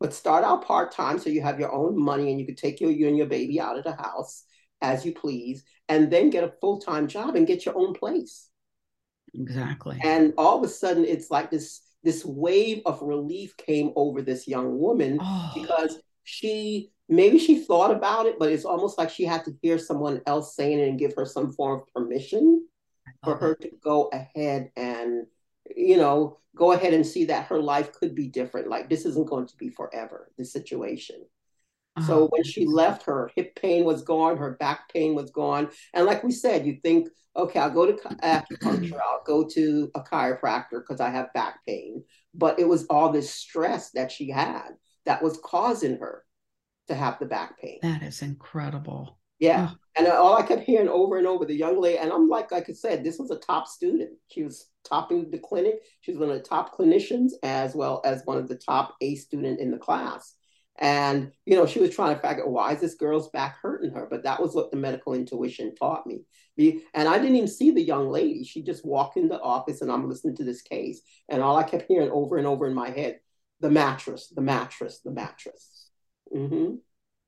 but 0.00 0.14
start 0.14 0.44
out 0.44 0.66
part 0.66 0.92
time 0.92 1.18
so 1.18 1.30
you 1.30 1.42
have 1.42 1.60
your 1.60 1.72
own 1.72 1.98
money 1.98 2.30
and 2.30 2.38
you 2.38 2.46
can 2.46 2.54
take 2.54 2.80
your, 2.80 2.90
you 2.90 3.08
and 3.08 3.16
your 3.16 3.26
baby 3.26 3.60
out 3.60 3.78
of 3.78 3.84
the 3.84 3.94
house 3.94 4.44
as 4.82 5.04
you 5.04 5.12
please, 5.12 5.64
and 5.88 6.10
then 6.10 6.30
get 6.30 6.44
a 6.44 6.52
full 6.60 6.80
time 6.80 7.08
job 7.08 7.36
and 7.36 7.46
get 7.46 7.64
your 7.64 7.76
own 7.76 7.94
place. 7.94 8.48
Exactly. 9.34 9.98
And 10.02 10.34
all 10.38 10.58
of 10.58 10.64
a 10.64 10.68
sudden, 10.68 11.04
it's 11.04 11.30
like 11.30 11.50
this 11.50 11.82
this 12.02 12.24
wave 12.24 12.82
of 12.86 13.02
relief 13.02 13.56
came 13.56 13.92
over 13.96 14.22
this 14.22 14.46
young 14.46 14.78
woman 14.78 15.18
oh. 15.20 15.52
because 15.54 15.98
she 16.24 16.90
maybe 17.08 17.38
she 17.38 17.58
thought 17.58 17.90
about 17.90 18.26
it, 18.26 18.38
but 18.38 18.52
it's 18.52 18.64
almost 18.64 18.98
like 18.98 19.10
she 19.10 19.24
had 19.24 19.44
to 19.44 19.56
hear 19.62 19.78
someone 19.78 20.20
else 20.26 20.54
saying 20.54 20.78
it 20.78 20.88
and 20.88 20.98
give 20.98 21.14
her 21.16 21.24
some 21.24 21.52
form 21.52 21.80
of 21.80 21.92
permission 21.94 22.66
for 23.24 23.36
her 23.36 23.54
to 23.54 23.70
go 23.82 24.10
ahead 24.12 24.70
and 24.76 25.26
you 25.74 25.96
know, 25.96 26.38
go 26.56 26.72
ahead 26.72 26.94
and 26.94 27.06
see 27.06 27.26
that 27.26 27.46
her 27.46 27.60
life 27.60 27.92
could 27.92 28.14
be 28.14 28.28
different. 28.28 28.68
Like 28.68 28.88
this 28.88 29.04
isn't 29.04 29.28
going 29.28 29.46
to 29.46 29.56
be 29.56 29.68
forever, 29.68 30.30
the 30.38 30.44
situation. 30.44 31.24
Uh-huh. 31.96 32.06
So 32.06 32.26
when 32.28 32.44
she 32.44 32.66
left, 32.66 33.04
her 33.04 33.30
hip 33.34 33.54
pain 33.60 33.84
was 33.84 34.02
gone, 34.02 34.36
her 34.36 34.56
back 34.60 34.92
pain 34.92 35.14
was 35.14 35.30
gone. 35.30 35.70
And 35.94 36.06
like 36.06 36.22
we 36.22 36.32
said, 36.32 36.66
you 36.66 36.78
think, 36.82 37.08
okay, 37.34 37.58
I'll 37.58 37.70
go 37.70 37.86
to 37.86 37.92
acupuncture, 38.22 38.98
I'll 39.00 39.22
go 39.24 39.46
to 39.48 39.90
a 39.94 40.00
chiropractor 40.00 40.80
because 40.80 41.00
I 41.00 41.10
have 41.10 41.32
back 41.32 41.60
pain. 41.66 42.04
But 42.34 42.58
it 42.58 42.68
was 42.68 42.86
all 42.86 43.12
this 43.12 43.32
stress 43.32 43.92
that 43.92 44.12
she 44.12 44.30
had 44.30 44.70
that 45.06 45.22
was 45.22 45.38
causing 45.42 45.98
her 45.98 46.24
to 46.88 46.94
have 46.94 47.18
the 47.18 47.26
back 47.26 47.58
pain. 47.60 47.78
That 47.82 48.02
is 48.02 48.22
incredible. 48.22 49.18
Yeah. 49.38 49.70
Oh. 49.70 49.76
And 49.98 50.06
all 50.08 50.36
I 50.36 50.42
kept 50.42 50.62
hearing 50.62 50.88
over 50.88 51.16
and 51.16 51.26
over 51.26 51.44
the 51.44 51.54
young 51.54 51.80
lady, 51.80 51.98
and 51.98 52.12
I'm 52.12 52.28
like, 52.28 52.52
like 52.52 52.68
I 52.68 52.72
said, 52.72 53.02
this 53.02 53.18
was 53.18 53.30
a 53.30 53.38
top 53.38 53.66
student. 53.66 54.10
She 54.28 54.42
was 54.42 54.66
topping 54.86 55.30
the 55.30 55.38
clinic. 55.38 55.80
She 56.00 56.12
was 56.12 56.20
one 56.20 56.30
of 56.30 56.36
the 56.36 56.48
top 56.48 56.76
clinicians 56.76 57.32
as 57.42 57.74
well 57.74 58.00
as 58.04 58.22
one 58.24 58.38
of 58.38 58.48
the 58.48 58.56
top 58.56 58.94
A 59.00 59.16
student 59.16 59.60
in 59.60 59.70
the 59.70 59.78
class. 59.78 60.34
And, 60.78 61.32
you 61.46 61.56
know, 61.56 61.64
she 61.64 61.80
was 61.80 61.94
trying 61.94 62.14
to 62.14 62.20
figure 62.20 62.44
out 62.44 62.50
why 62.50 62.72
is 62.72 62.80
this 62.80 62.96
girl's 62.96 63.30
back 63.30 63.56
hurting 63.62 63.92
her? 63.92 64.06
But 64.10 64.24
that 64.24 64.42
was 64.42 64.54
what 64.54 64.70
the 64.70 64.76
medical 64.76 65.14
intuition 65.14 65.74
taught 65.74 66.06
me. 66.06 66.20
And 66.94 67.08
I 67.08 67.18
didn't 67.18 67.36
even 67.36 67.48
see 67.48 67.70
the 67.70 67.82
young 67.82 68.10
lady. 68.10 68.44
She 68.44 68.62
just 68.62 68.84
walked 68.84 69.16
in 69.16 69.28
the 69.28 69.40
office 69.40 69.80
and 69.80 69.90
I'm 69.90 70.08
listening 70.08 70.36
to 70.36 70.44
this 70.44 70.60
case. 70.60 71.00
And 71.30 71.42
all 71.42 71.56
I 71.56 71.62
kept 71.62 71.86
hearing 71.88 72.10
over 72.10 72.36
and 72.36 72.46
over 72.46 72.66
in 72.66 72.74
my 72.74 72.90
head, 72.90 73.20
the 73.60 73.70
mattress, 73.70 74.28
the 74.34 74.42
mattress, 74.42 75.00
the 75.02 75.12
mattress. 75.12 75.90
Mm-hmm. 76.34 76.74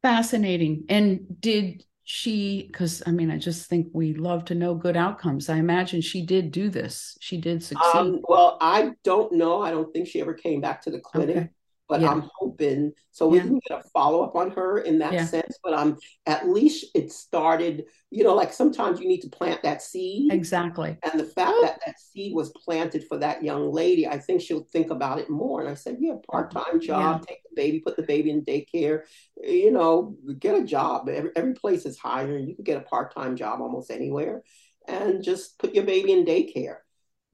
Fascinating. 0.02 0.84
And 0.90 1.40
did 1.40 1.84
she 2.10 2.66
because 2.72 3.02
i 3.04 3.10
mean 3.10 3.30
i 3.30 3.36
just 3.36 3.68
think 3.68 3.86
we 3.92 4.14
love 4.14 4.42
to 4.46 4.54
know 4.54 4.74
good 4.74 4.96
outcomes. 4.96 5.50
I 5.50 5.58
imagine 5.58 6.00
she 6.00 6.24
did 6.24 6.50
do 6.50 6.70
this. 6.70 7.18
She 7.20 7.36
did 7.36 7.62
succeed. 7.62 7.98
Um, 7.98 8.20
well 8.26 8.56
i 8.62 8.92
don't 9.04 9.30
know. 9.32 9.60
I 9.60 9.70
don't 9.70 9.92
think 9.92 10.08
she 10.08 10.18
ever 10.22 10.32
came 10.32 10.62
back 10.62 10.80
to 10.82 10.90
the 10.90 11.00
clinic. 11.00 11.36
Okay 11.36 11.50
but 11.88 12.02
yeah. 12.02 12.10
I'm 12.10 12.30
hoping 12.38 12.92
so 13.10 13.26
we 13.26 13.38
yeah. 13.38 13.44
can 13.44 13.60
get 13.66 13.80
a 13.80 13.82
follow 13.88 14.22
up 14.22 14.36
on 14.36 14.50
her 14.52 14.78
in 14.78 14.98
that 14.98 15.12
yeah. 15.12 15.24
sense. 15.24 15.58
But 15.64 15.74
um, 15.74 15.96
at 16.26 16.48
least 16.48 16.86
it 16.94 17.10
started. 17.10 17.86
You 18.10 18.24
know, 18.24 18.34
like 18.34 18.52
sometimes 18.52 19.00
you 19.00 19.08
need 19.08 19.22
to 19.22 19.28
plant 19.28 19.62
that 19.62 19.82
seed. 19.82 20.32
Exactly. 20.32 20.96
And 21.02 21.18
the 21.18 21.24
fact 21.24 21.54
that 21.62 21.80
that 21.84 21.98
seed 21.98 22.34
was 22.34 22.52
planted 22.64 23.04
for 23.08 23.18
that 23.18 23.42
young 23.42 23.72
lady, 23.72 24.06
I 24.06 24.18
think 24.18 24.40
she'll 24.40 24.64
think 24.72 24.90
about 24.90 25.18
it 25.18 25.28
more. 25.30 25.60
And 25.60 25.68
I 25.68 25.74
said, 25.74 25.96
yeah, 25.98 26.14
part 26.30 26.50
time 26.50 26.80
job, 26.80 27.26
take 27.26 27.42
the 27.42 27.56
baby, 27.56 27.80
put 27.80 27.96
the 27.96 28.02
baby 28.02 28.30
in 28.30 28.44
daycare. 28.44 29.02
You 29.42 29.72
know, 29.72 30.16
get 30.38 30.60
a 30.60 30.64
job. 30.64 31.08
Every 31.08 31.30
every 31.34 31.54
place 31.54 31.86
is 31.86 31.98
hiring. 31.98 32.48
You 32.48 32.54
can 32.54 32.64
get 32.64 32.78
a 32.78 32.82
part 32.82 33.14
time 33.14 33.34
job 33.34 33.60
almost 33.60 33.90
anywhere, 33.90 34.42
and 34.86 35.24
just 35.24 35.58
put 35.58 35.74
your 35.74 35.84
baby 35.84 36.12
in 36.12 36.24
daycare 36.24 36.78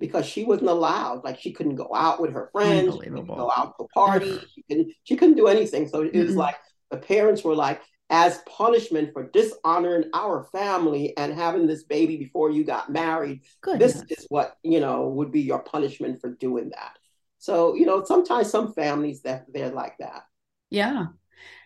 because 0.07 0.27
she 0.27 0.45
wasn't 0.45 0.69
allowed. 0.69 1.25
Like 1.25 1.41
she 1.41 1.53
couldn't 1.53 1.77
go 1.77 1.91
out 1.95 2.21
with 2.21 2.33
her 2.33 2.49
friends, 2.53 2.97
go 2.97 3.53
out 3.57 3.75
to 3.79 3.87
parties. 3.95 4.41
she 4.55 4.63
couldn't 4.63 4.93
she 5.05 5.17
couldn't 5.17 5.37
do 5.37 5.47
anything. 5.47 5.89
So 5.89 6.03
it 6.03 6.13
mm-hmm. 6.13 6.27
was 6.27 6.37
like 6.37 6.57
the 6.91 6.99
parents 6.99 7.43
were 7.43 7.55
like, 7.55 7.81
as 8.11 8.43
punishment 8.47 9.13
for 9.13 9.31
dishonoring 9.31 10.11
our 10.13 10.45
family 10.53 11.17
and 11.17 11.33
having 11.33 11.67
this 11.67 11.85
baby 11.85 12.17
before 12.17 12.51
you 12.51 12.65
got 12.65 12.91
married, 12.91 13.41
Goodness. 13.63 13.95
this 13.95 14.19
is 14.19 14.27
what 14.29 14.57
you 14.63 14.81
know 14.81 15.09
would 15.09 15.33
be 15.33 15.41
your 15.41 15.61
punishment 15.61 16.21
for 16.21 16.31
doing 16.31 16.71
that. 16.71 16.99
So 17.39 17.75
you 17.75 17.87
know, 17.87 18.05
sometimes 18.05 18.51
some 18.51 18.73
families 18.75 19.23
that 19.23 19.47
they're 19.53 19.71
like 19.71 19.99
that. 19.99 20.25
Yeah. 20.71 21.07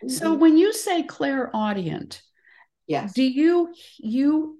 Mm-hmm. 0.03 0.09
So 0.09 0.33
when 0.33 0.57
you 0.57 0.73
say 0.73 1.03
clairaudient, 1.03 2.21
yes, 2.87 3.13
do 3.13 3.23
you 3.23 3.73
you 3.97 4.59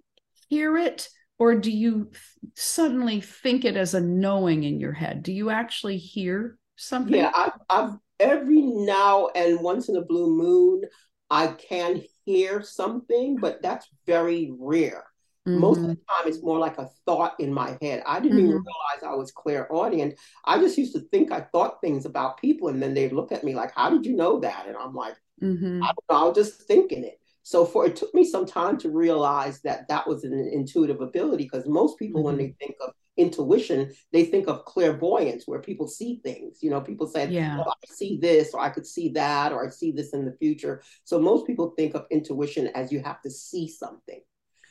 hear 0.49 0.77
it? 0.77 1.09
Or 1.39 1.55
do 1.55 1.71
you 1.71 2.11
suddenly 2.55 3.21
think 3.21 3.65
it 3.65 3.75
as 3.75 3.93
a 3.93 4.01
knowing 4.01 4.63
in 4.63 4.79
your 4.79 4.93
head 4.93 5.23
do 5.23 5.33
you 5.33 5.49
actually 5.49 5.97
hear 5.97 6.57
something 6.75 7.15
yeah 7.15 7.31
I've, 7.35 7.51
I've 7.69 7.97
every 8.19 8.61
now 8.61 9.29
and 9.35 9.61
once 9.61 9.89
in 9.89 9.95
a 9.95 10.01
blue 10.01 10.29
moon 10.29 10.83
i 11.29 11.47
can 11.47 12.03
hear 12.25 12.61
something 12.61 13.37
but 13.37 13.61
that's 13.61 13.87
very 14.05 14.53
rare 14.57 15.05
Mm-hmm. 15.49 15.61
Most 15.61 15.77
of 15.77 15.87
the 15.87 15.95
time, 15.95 16.27
it's 16.27 16.43
more 16.43 16.59
like 16.59 16.77
a 16.77 16.89
thought 17.05 17.39
in 17.39 17.53
my 17.53 17.77
head. 17.81 18.03
I 18.05 18.19
didn't 18.19 18.37
mm-hmm. 18.37 18.47
even 18.47 18.63
realize 18.63 19.03
I 19.03 19.15
was 19.15 19.31
clairaudient. 19.31 20.19
I 20.45 20.59
just 20.59 20.77
used 20.77 20.93
to 20.93 21.01
think 21.11 21.31
I 21.31 21.41
thought 21.41 21.81
things 21.81 22.05
about 22.05 22.39
people, 22.39 22.67
and 22.67 22.81
then 22.81 22.93
they'd 22.93 23.13
look 23.13 23.31
at 23.31 23.43
me 23.43 23.55
like, 23.55 23.73
"How 23.73 23.89
did 23.89 24.05
you 24.05 24.15
know 24.15 24.39
that?" 24.41 24.67
And 24.67 24.75
I'm 24.75 24.93
like, 24.93 25.15
mm-hmm. 25.41 25.81
"I 25.81 25.87
don't 25.87 26.05
know. 26.09 26.25
I 26.25 26.27
was 26.27 26.35
just 26.35 26.63
thinking 26.63 27.03
it." 27.03 27.19
So 27.43 27.65
for 27.65 27.85
it 27.85 27.95
took 27.95 28.13
me 28.13 28.23
some 28.23 28.45
time 28.45 28.77
to 28.79 28.89
realize 28.89 29.61
that 29.61 29.87
that 29.87 30.07
was 30.07 30.23
an 30.23 30.33
intuitive 30.53 31.01
ability 31.01 31.45
because 31.45 31.67
most 31.67 31.97
people, 31.97 32.23
when 32.23 32.35
mm-hmm. 32.35 32.45
they 32.45 32.55
think 32.59 32.75
of 32.85 32.93
intuition, 33.17 33.91
they 34.13 34.25
think 34.25 34.47
of 34.47 34.65
clairvoyance, 34.65 35.43
where 35.45 35.59
people 35.59 35.87
see 35.87 36.19
things. 36.23 36.59
You 36.61 36.69
know, 36.69 36.81
people 36.81 37.07
say, 37.07 37.29
yeah. 37.29 37.57
Oh, 37.59 37.69
I 37.69 37.93
see 37.93 38.17
this, 38.21 38.53
or 38.53 38.61
I 38.61 38.69
could 38.69 38.87
see 38.87 39.09
that, 39.09 39.51
or 39.51 39.65
I 39.65 39.69
see 39.69 39.91
this 39.91 40.13
in 40.13 40.25
the 40.25 40.35
future. 40.39 40.81
So 41.03 41.19
most 41.19 41.45
people 41.45 41.73
think 41.77 41.95
of 41.95 42.05
intuition 42.09 42.67
as 42.67 42.91
you 42.91 43.01
have 43.01 43.21
to 43.23 43.29
see 43.29 43.67
something. 43.67 44.21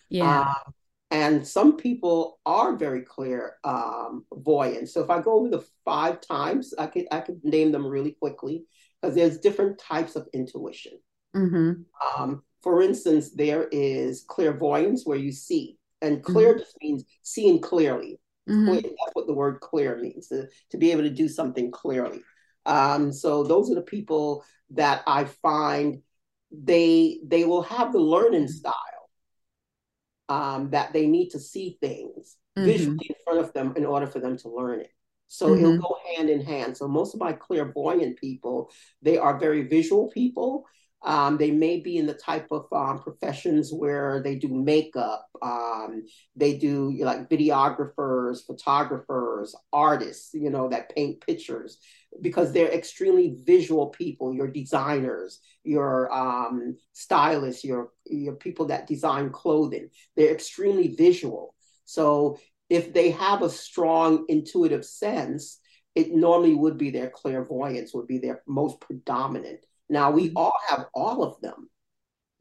Yeah. 0.08 0.40
Um, 0.40 0.72
and 1.10 1.46
some 1.46 1.76
people 1.76 2.38
are 2.44 2.76
very 2.76 3.02
clear 3.02 3.54
um, 3.64 4.24
voyant. 4.32 4.90
So 4.90 5.02
if 5.02 5.10
I 5.10 5.20
go 5.20 5.32
over 5.38 5.48
the 5.48 5.64
five 5.84 6.20
times, 6.20 6.74
I 6.78 6.86
could 6.86 7.06
I 7.10 7.20
could 7.20 7.42
name 7.44 7.72
them 7.72 7.86
really 7.86 8.12
quickly 8.12 8.64
because 9.00 9.14
there's 9.14 9.38
different 9.38 9.78
types 9.78 10.16
of 10.16 10.28
intuition. 10.34 10.92
Mm-hmm. 11.34 12.22
Um, 12.22 12.42
for 12.62 12.82
instance, 12.82 13.30
there 13.30 13.68
is 13.70 14.24
clairvoyance 14.28 15.06
where 15.06 15.18
you 15.18 15.32
see, 15.32 15.78
and 16.02 16.22
clear 16.22 16.50
mm-hmm. 16.50 16.58
just 16.58 16.76
means 16.82 17.04
seeing 17.22 17.60
clearly. 17.60 18.20
Mm-hmm. 18.48 18.68
Clear, 18.68 18.82
that's 18.82 19.14
what 19.14 19.26
the 19.26 19.34
word 19.34 19.60
clear 19.60 19.96
means 19.98 20.28
to, 20.28 20.48
to 20.70 20.76
be 20.76 20.92
able 20.92 21.02
to 21.02 21.10
do 21.10 21.28
something 21.28 21.70
clearly. 21.70 22.20
Um, 22.66 23.12
so 23.12 23.44
those 23.44 23.70
are 23.70 23.74
the 23.74 23.82
people 23.82 24.44
that 24.70 25.02
I 25.06 25.24
find 25.24 26.02
they 26.50 27.18
they 27.24 27.44
will 27.44 27.62
have 27.62 27.92
the 27.92 27.98
learning 27.98 28.44
mm-hmm. 28.44 28.52
style 28.52 28.74
um, 30.28 30.70
that 30.70 30.92
they 30.92 31.06
need 31.06 31.30
to 31.30 31.38
see 31.38 31.78
things 31.80 32.36
mm-hmm. 32.56 32.66
visually 32.66 33.06
in 33.08 33.14
front 33.24 33.40
of 33.40 33.52
them 33.52 33.74
in 33.76 33.86
order 33.86 34.06
for 34.06 34.20
them 34.20 34.36
to 34.38 34.48
learn 34.48 34.80
it. 34.80 34.92
So 35.28 35.48
mm-hmm. 35.48 35.64
it'll 35.64 35.78
go 35.78 35.96
hand 36.16 36.30
in 36.30 36.40
hand. 36.40 36.76
So 36.76 36.88
most 36.88 37.14
of 37.14 37.20
my 37.20 37.32
clairvoyant 37.32 38.18
people, 38.18 38.70
they 39.02 39.18
are 39.18 39.38
very 39.38 39.62
visual 39.68 40.08
people 40.08 40.64
um, 41.02 41.36
they 41.36 41.52
may 41.52 41.78
be 41.78 41.96
in 41.96 42.06
the 42.06 42.14
type 42.14 42.48
of 42.50 42.66
um, 42.72 42.98
professions 42.98 43.72
where 43.72 44.20
they 44.20 44.34
do 44.34 44.48
makeup, 44.48 45.28
um, 45.40 46.04
they 46.34 46.58
do 46.58 46.92
like 47.00 47.28
videographers, 47.28 48.44
photographers, 48.44 49.54
artists, 49.72 50.34
you 50.34 50.50
know, 50.50 50.68
that 50.68 50.94
paint 50.94 51.24
pictures 51.24 51.78
because 52.20 52.52
they're 52.52 52.72
extremely 52.72 53.36
visual 53.44 53.88
people. 53.88 54.34
Your 54.34 54.48
designers, 54.48 55.40
your 55.62 56.12
um, 56.12 56.76
stylists, 56.92 57.64
your 57.64 57.90
your 58.06 58.34
people 58.34 58.66
that 58.66 58.88
design 58.88 59.30
clothing. 59.30 59.90
They're 60.16 60.32
extremely 60.32 60.96
visual. 60.96 61.54
So 61.84 62.38
if 62.68 62.92
they 62.92 63.12
have 63.12 63.42
a 63.42 63.50
strong 63.50 64.24
intuitive 64.28 64.84
sense, 64.84 65.60
it 65.94 66.12
normally 66.12 66.54
would 66.54 66.76
be 66.76 66.90
their 66.90 67.10
clairvoyance 67.10 67.94
would 67.94 68.08
be 68.08 68.18
their 68.18 68.42
most 68.46 68.80
predominant 68.80 69.64
now 69.88 70.10
we 70.10 70.32
all 70.34 70.54
have 70.68 70.86
all 70.94 71.22
of 71.22 71.40
them. 71.40 71.68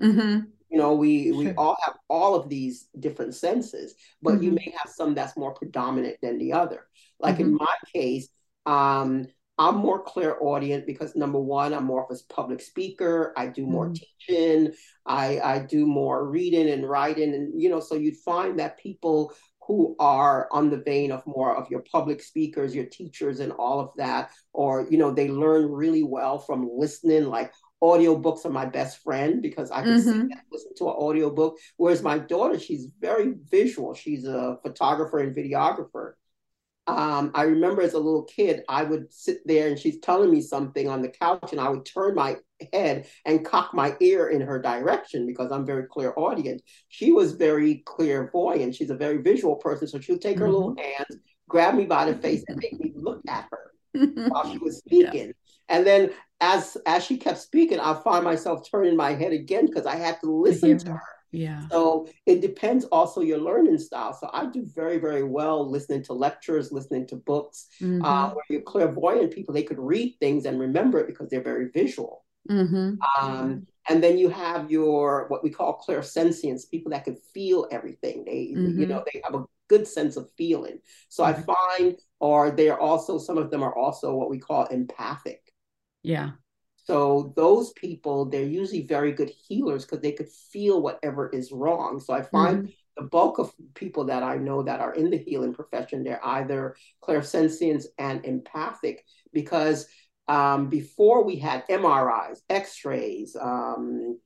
Mm-hmm. 0.01 0.39
You 0.69 0.77
know, 0.77 0.95
we 0.95 1.29
sure. 1.29 1.37
we 1.37 1.51
all 1.53 1.77
have 1.85 1.95
all 2.09 2.35
of 2.35 2.49
these 2.49 2.89
different 2.99 3.35
senses, 3.35 3.95
but 4.21 4.35
mm-hmm. 4.35 4.43
you 4.43 4.51
may 4.51 4.73
have 4.77 4.91
some 4.91 5.13
that's 5.13 5.37
more 5.37 5.53
predominant 5.53 6.17
than 6.21 6.37
the 6.37 6.53
other. 6.53 6.87
Like 7.19 7.35
mm-hmm. 7.35 7.43
in 7.43 7.55
my 7.55 7.75
case, 7.93 8.27
um, 8.65 9.27
I'm 9.57 9.77
more 9.77 10.03
clairaudient 10.03 10.85
because 10.85 11.15
number 11.15 11.39
one, 11.39 11.73
I'm 11.73 11.85
more 11.85 12.05
of 12.07 12.15
a 12.15 12.33
public 12.33 12.61
speaker. 12.61 13.33
I 13.35 13.47
do 13.47 13.65
more 13.65 13.87
mm-hmm. 13.87 14.03
teaching. 14.27 14.73
I 15.05 15.39
I 15.39 15.59
do 15.59 15.87
more 15.87 16.27
reading 16.29 16.69
and 16.69 16.87
writing, 16.87 17.33
and 17.33 17.59
you 17.59 17.69
know, 17.69 17.79
so 17.79 17.95
you'd 17.95 18.17
find 18.17 18.59
that 18.59 18.77
people 18.77 19.33
who 19.67 19.95
are 19.99 20.47
on 20.51 20.69
the 20.69 20.77
vein 20.77 21.11
of 21.11 21.27
more 21.27 21.55
of 21.55 21.69
your 21.69 21.81
public 21.91 22.23
speakers, 22.23 22.73
your 22.73 22.85
teachers, 22.85 23.41
and 23.41 23.51
all 23.53 23.79
of 23.79 23.91
that, 23.97 24.31
or 24.53 24.87
you 24.89 24.97
know, 24.97 25.11
they 25.11 25.27
learn 25.27 25.69
really 25.69 26.03
well 26.03 26.39
from 26.39 26.69
listening. 26.73 27.25
Like 27.25 27.51
audiobooks 27.83 28.45
are 28.45 28.49
my 28.49 28.65
best 28.65 29.03
friend 29.03 29.41
because 29.41 29.69
I 29.69 29.83
can 29.83 29.99
mm-hmm. 29.99 30.27
listen 30.51 30.71
to 30.77 30.85
an 30.85 30.95
audiobook. 30.95 31.57
Whereas 31.75 32.01
my 32.01 32.17
daughter, 32.17 32.57
she's 32.57 32.87
very 32.99 33.35
visual. 33.51 33.93
She's 33.93 34.25
a 34.25 34.57
photographer 34.63 35.19
and 35.19 35.35
videographer 35.35 36.13
um, 36.87 37.31
I 37.33 37.43
remember 37.43 37.81
as 37.81 37.93
a 37.93 37.99
little 37.99 38.23
kid, 38.23 38.63
I 38.69 38.83
would 38.83 39.13
sit 39.13 39.39
there 39.45 39.67
and 39.67 39.77
she's 39.77 39.99
telling 39.99 40.31
me 40.31 40.41
something 40.41 40.87
on 40.87 41.01
the 41.01 41.09
couch, 41.09 41.51
and 41.51 41.59
I 41.59 41.69
would 41.69 41.85
turn 41.85 42.15
my 42.15 42.37
head 42.71 43.07
and 43.25 43.45
cock 43.45 43.73
my 43.73 43.95
ear 43.99 44.29
in 44.29 44.41
her 44.41 44.61
direction 44.61 45.27
because 45.27 45.51
I'm 45.51 45.65
very 45.65 45.83
clairaudient. 45.91 46.61
She 46.87 47.11
was 47.11 47.33
very 47.33 47.83
clairvoyant. 47.85 48.73
She's 48.73 48.89
a 48.89 48.95
very 48.95 49.17
visual 49.17 49.55
person. 49.57 49.87
So 49.87 49.99
she 49.99 50.13
would 50.13 50.21
take 50.21 50.39
her 50.39 50.45
mm-hmm. 50.45 50.53
little 50.53 50.75
hands, 50.77 51.21
grab 51.49 51.75
me 51.75 51.85
by 51.85 52.09
the 52.09 52.17
face, 52.17 52.43
and 52.47 52.57
make 52.57 52.79
me 52.79 52.93
look 52.95 53.21
at 53.27 53.49
her 53.51 53.71
while 54.29 54.49
she 54.49 54.57
was 54.57 54.77
speaking. 54.85 55.27
Yeah. 55.27 55.33
And 55.69 55.85
then 55.85 56.11
as 56.39 56.77
as 56.85 57.03
she 57.03 57.17
kept 57.17 57.39
speaking, 57.39 57.81
I 57.81 57.95
find 57.95 58.23
myself 58.23 58.69
turning 58.69 58.95
my 58.95 59.13
head 59.13 59.33
again 59.33 59.65
because 59.65 59.85
I 59.85 59.95
had 59.97 60.21
to 60.21 60.31
listen 60.31 60.77
to 60.77 60.91
her. 60.91 61.16
Yeah. 61.31 61.67
So 61.69 62.07
it 62.25 62.41
depends 62.41 62.85
also 62.85 63.21
your 63.21 63.37
learning 63.39 63.79
style. 63.79 64.13
So 64.13 64.29
I 64.31 64.45
do 64.45 64.65
very, 64.65 64.97
very 64.97 65.23
well 65.23 65.69
listening 65.69 66.03
to 66.03 66.13
lectures, 66.13 66.71
listening 66.71 67.07
to 67.07 67.15
books. 67.15 67.67
Mm-hmm. 67.81 68.03
Uh, 68.03 68.29
where 68.29 68.45
you're 68.49 68.61
clairvoyant 68.61 69.33
people, 69.33 69.53
they 69.53 69.63
could 69.63 69.79
read 69.79 70.15
things 70.19 70.45
and 70.45 70.59
remember 70.59 70.99
it 70.99 71.07
because 71.07 71.29
they're 71.29 71.43
very 71.43 71.69
visual. 71.69 72.23
Mm-hmm. 72.49 72.95
Um, 73.21 73.67
and 73.89 74.03
then 74.03 74.17
you 74.17 74.29
have 74.29 74.71
your 74.71 75.27
what 75.27 75.43
we 75.43 75.49
call 75.49 75.83
clairsentience, 75.87 76.69
people 76.69 76.91
that 76.91 77.03
can 77.03 77.17
feel 77.33 77.67
everything. 77.71 78.23
They, 78.25 78.53
mm-hmm. 78.55 78.79
you 78.79 78.85
know, 78.85 79.03
they 79.11 79.21
have 79.23 79.35
a 79.35 79.45
good 79.67 79.87
sense 79.87 80.15
of 80.15 80.29
feeling. 80.37 80.79
So 81.09 81.23
I 81.23 81.33
find, 81.33 81.97
or 82.19 82.51
they're 82.51 82.79
also 82.79 83.17
some 83.17 83.37
of 83.37 83.51
them 83.51 83.63
are 83.63 83.75
also 83.75 84.15
what 84.15 84.29
we 84.29 84.39
call 84.39 84.65
empathic. 84.65 85.53
Yeah. 86.03 86.31
So 86.87 87.33
those 87.35 87.73
people, 87.73 88.23
they're 88.23 88.43
usually 88.43 88.87
very 88.87 89.11
good 89.11 89.29
healers 89.29 89.83
because 89.83 89.99
they 89.99 90.13
could 90.13 90.29
feel 90.29 90.81
whatever 90.81 91.27
is 91.27 91.51
wrong. 91.51 91.99
So 91.99 92.13
I 92.13 92.21
find 92.21 92.59
mm-hmm. 92.59 92.71
the 92.95 93.09
bulk 93.09 93.39
of 93.39 93.51
people 93.73 94.05
that 94.05 94.23
I 94.23 94.37
know 94.37 94.63
that 94.63 94.79
are 94.79 94.93
in 94.93 95.09
the 95.09 95.17
healing 95.17 95.53
profession, 95.53 96.05
they're 96.05 96.25
either 96.25 96.77
clairsentients 97.03 97.87
and 97.99 98.23
empathic 98.23 99.03
because 99.33 99.85
um, 100.29 100.69
before 100.69 101.25
we 101.25 101.35
had 101.35 101.67
MRIs, 101.67 102.39
X-rays, 102.49 103.35
um, 103.35 104.17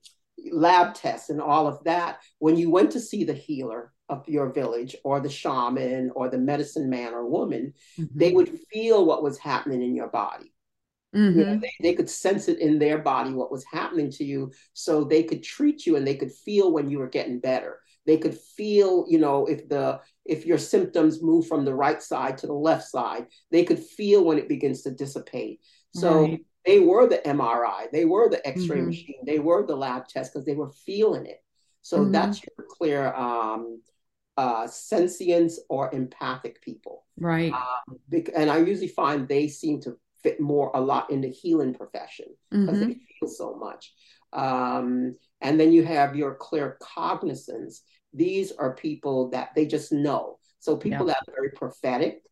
lab 0.52 0.94
tests, 0.94 1.32
and 1.32 1.42
all 1.42 1.66
of 1.66 1.84
that, 1.86 2.20
when 2.38 2.58
you 2.58 2.70
went 2.70 2.92
to 2.92 3.00
see 3.00 3.24
the 3.24 3.34
healer 3.34 3.92
of 4.08 4.30
your 4.30 4.52
village 4.54 4.96
or 5.04 5.20
the 5.20 5.30
shaman 5.30 6.12
or 6.14 6.30
the 6.30 6.38
medicine 6.38 6.92
man 6.92 7.16
or 7.16 7.26
woman, 7.26 7.74
mm-hmm. 7.98 8.20
they 8.20 8.34
would 8.34 8.60
feel 8.72 9.04
what 9.04 9.24
was 9.24 9.40
happening 9.40 9.82
in 9.82 9.96
your 9.96 10.10
body. 10.10 10.54
Mm-hmm. 11.16 11.40
You 11.40 11.46
know, 11.46 11.58
they, 11.58 11.74
they 11.82 11.94
could 11.94 12.10
sense 12.10 12.48
it 12.48 12.60
in 12.60 12.80
their 12.80 12.98
body 12.98 13.34
what 13.34 13.52
was 13.52 13.66
happening 13.66 14.10
to 14.12 14.24
you, 14.24 14.52
so 14.74 15.04
they 15.04 15.24
could 15.24 15.44
treat 15.44 15.86
you 15.86 15.96
and 15.96 16.08
they 16.08 16.16
could 16.16 16.32
feel 16.32 16.72
when 16.72 16.90
you 16.90 17.00
were 17.00 17.10
getting 17.10 17.40
better. 17.40 17.80
They 18.06 18.18
could 18.18 18.38
feel, 18.38 19.06
you 19.08 19.20
know, 19.20 19.46
if 19.46 19.68
the 19.70 20.00
if 20.26 20.46
your 20.46 20.58
symptoms 20.58 21.22
move 21.22 21.48
from 21.48 21.66
the 21.66 21.76
right 21.76 22.02
side 22.02 22.38
to 22.40 22.48
the 22.48 22.54
left 22.54 22.88
side, 22.88 23.28
they 23.52 23.64
could 23.64 23.80
feel 23.80 24.24
when 24.24 24.38
it 24.38 24.50
begins 24.50 24.84
to 24.84 24.92
dissipate. 24.92 25.60
So 25.94 26.22
right. 26.22 26.46
they 26.66 26.80
were 26.80 27.08
the 27.08 27.18
MRI, 27.18 27.92
they 27.92 28.06
were 28.06 28.30
the 28.30 28.46
X-ray 28.48 28.78
mm-hmm. 28.78 28.88
machine, 28.88 29.26
they 29.26 29.40
were 29.40 29.66
the 29.66 29.76
lab 29.76 30.08
test 30.08 30.34
because 30.34 30.46
they 30.46 30.56
were 30.56 30.72
feeling 30.86 31.26
it. 31.26 31.44
So 31.82 32.00
mm-hmm. 32.00 32.12
that's 32.12 32.42
your 32.42 32.66
clear 32.70 33.14
um, 33.14 33.82
uh, 34.38 34.68
sentience 34.68 35.60
or 35.70 35.94
empathic 35.94 36.62
people. 36.62 37.06
Right. 37.18 37.52
Um, 37.52 38.00
and 38.36 38.50
I 38.50 38.60
usually 38.60 38.88
find 38.88 39.28
they 39.28 39.48
seem 39.48 39.82
to 39.82 39.98
fit 40.24 40.40
more 40.40 40.72
a 40.74 40.82
lot 40.82 41.10
in 41.10 41.22
the 41.22 41.30
healing 41.30 41.74
profession 41.74 42.26
because 42.50 42.78
mm-hmm. 42.78 42.90
they 42.90 43.00
feel 43.20 43.30
so 43.30 43.56
much. 43.56 43.94
Um, 44.34 45.16
and 45.42 45.60
then 45.60 45.72
you 45.72 45.84
have 45.84 46.16
your 46.16 46.38
claircognizance. 46.38 47.80
These 48.14 48.52
are 48.54 48.76
people 48.76 49.30
that 49.30 49.50
they 49.56 49.66
just 49.66 49.92
know. 49.92 50.38
So 50.60 50.78
people 50.78 51.08
yeah. 51.08 51.14
that 51.14 51.30
are 51.30 51.36
very 51.36 51.52
prophetic, 51.52 52.24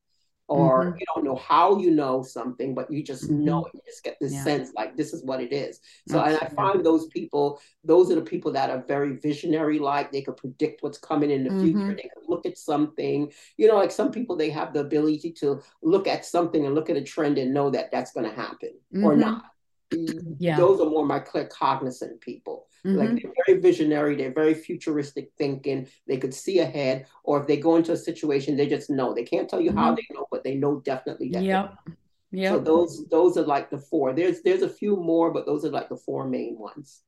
or 0.49 0.85
mm-hmm. 0.85 0.97
you 0.99 1.05
don't 1.13 1.23
know 1.23 1.35
how 1.35 1.77
you 1.77 1.91
know 1.91 2.23
something, 2.23 2.73
but 2.73 2.91
you 2.91 3.03
just 3.03 3.25
mm-hmm. 3.25 3.45
know 3.45 3.65
it. 3.65 3.71
You 3.75 3.81
just 3.85 4.03
get 4.03 4.17
this 4.19 4.33
yeah. 4.33 4.43
sense 4.43 4.71
like 4.75 4.97
this 4.97 5.13
is 5.13 5.23
what 5.23 5.41
it 5.41 5.53
is. 5.53 5.79
So, 6.07 6.19
Absolutely. 6.19 6.47
and 6.47 6.57
I 6.57 6.61
find 6.61 6.85
those 6.85 7.07
people, 7.07 7.61
those 7.83 8.11
are 8.11 8.15
the 8.15 8.21
people 8.21 8.51
that 8.53 8.71
are 8.71 8.83
very 8.87 9.17
visionary 9.17 9.77
like. 9.77 10.11
They 10.11 10.23
could 10.23 10.37
predict 10.37 10.81
what's 10.81 10.97
coming 10.97 11.29
in 11.29 11.43
the 11.43 11.51
mm-hmm. 11.51 11.63
future. 11.63 11.95
They 11.95 12.09
could 12.13 12.27
look 12.27 12.45
at 12.45 12.57
something. 12.57 13.31
You 13.57 13.67
know, 13.67 13.75
like 13.75 13.91
some 13.91 14.11
people, 14.11 14.35
they 14.35 14.49
have 14.49 14.73
the 14.73 14.81
ability 14.81 15.33
to 15.39 15.61
look 15.83 16.07
at 16.07 16.25
something 16.25 16.65
and 16.65 16.73
look 16.73 16.89
at 16.89 16.97
a 16.97 17.03
trend 17.03 17.37
and 17.37 17.53
know 17.53 17.69
that 17.69 17.91
that's 17.91 18.11
going 18.11 18.27
to 18.27 18.35
happen 18.35 18.71
or 18.95 19.11
mm-hmm. 19.11 19.21
not. 19.21 19.43
Yeah. 19.91 20.57
Those 20.57 20.79
are 20.79 20.89
more 20.89 21.05
my 21.05 21.19
clear 21.19 21.45
cognizant 21.45 22.21
people. 22.21 22.67
Mm-hmm. 22.85 22.97
Like 22.97 23.21
they're 23.21 23.33
very 23.45 23.59
visionary, 23.59 24.15
they're 24.15 24.33
very 24.33 24.53
futuristic 24.53 25.31
thinking. 25.37 25.87
They 26.07 26.17
could 26.17 26.33
see 26.33 26.59
ahead, 26.59 27.07
or 27.23 27.41
if 27.41 27.47
they 27.47 27.57
go 27.57 27.75
into 27.75 27.91
a 27.91 27.97
situation, 27.97 28.55
they 28.55 28.67
just 28.67 28.89
know. 28.89 29.13
They 29.13 29.23
can't 29.23 29.49
tell 29.49 29.59
you 29.59 29.71
mm-hmm. 29.71 29.79
how 29.79 29.95
they 29.95 30.05
know, 30.11 30.27
but 30.31 30.43
they 30.43 30.55
know 30.55 30.79
definitely 30.79 31.29
that. 31.31 31.43
Yep. 31.43 31.75
Yeah. 32.31 32.51
So 32.51 32.59
those 32.59 33.05
those 33.07 33.37
are 33.37 33.45
like 33.45 33.69
the 33.69 33.79
four. 33.79 34.13
There's 34.13 34.41
there's 34.43 34.61
a 34.61 34.69
few 34.69 34.95
more, 34.95 35.31
but 35.31 35.45
those 35.45 35.65
are 35.65 35.69
like 35.69 35.89
the 35.89 35.97
four 35.97 36.27
main 36.27 36.57
ones. 36.57 37.01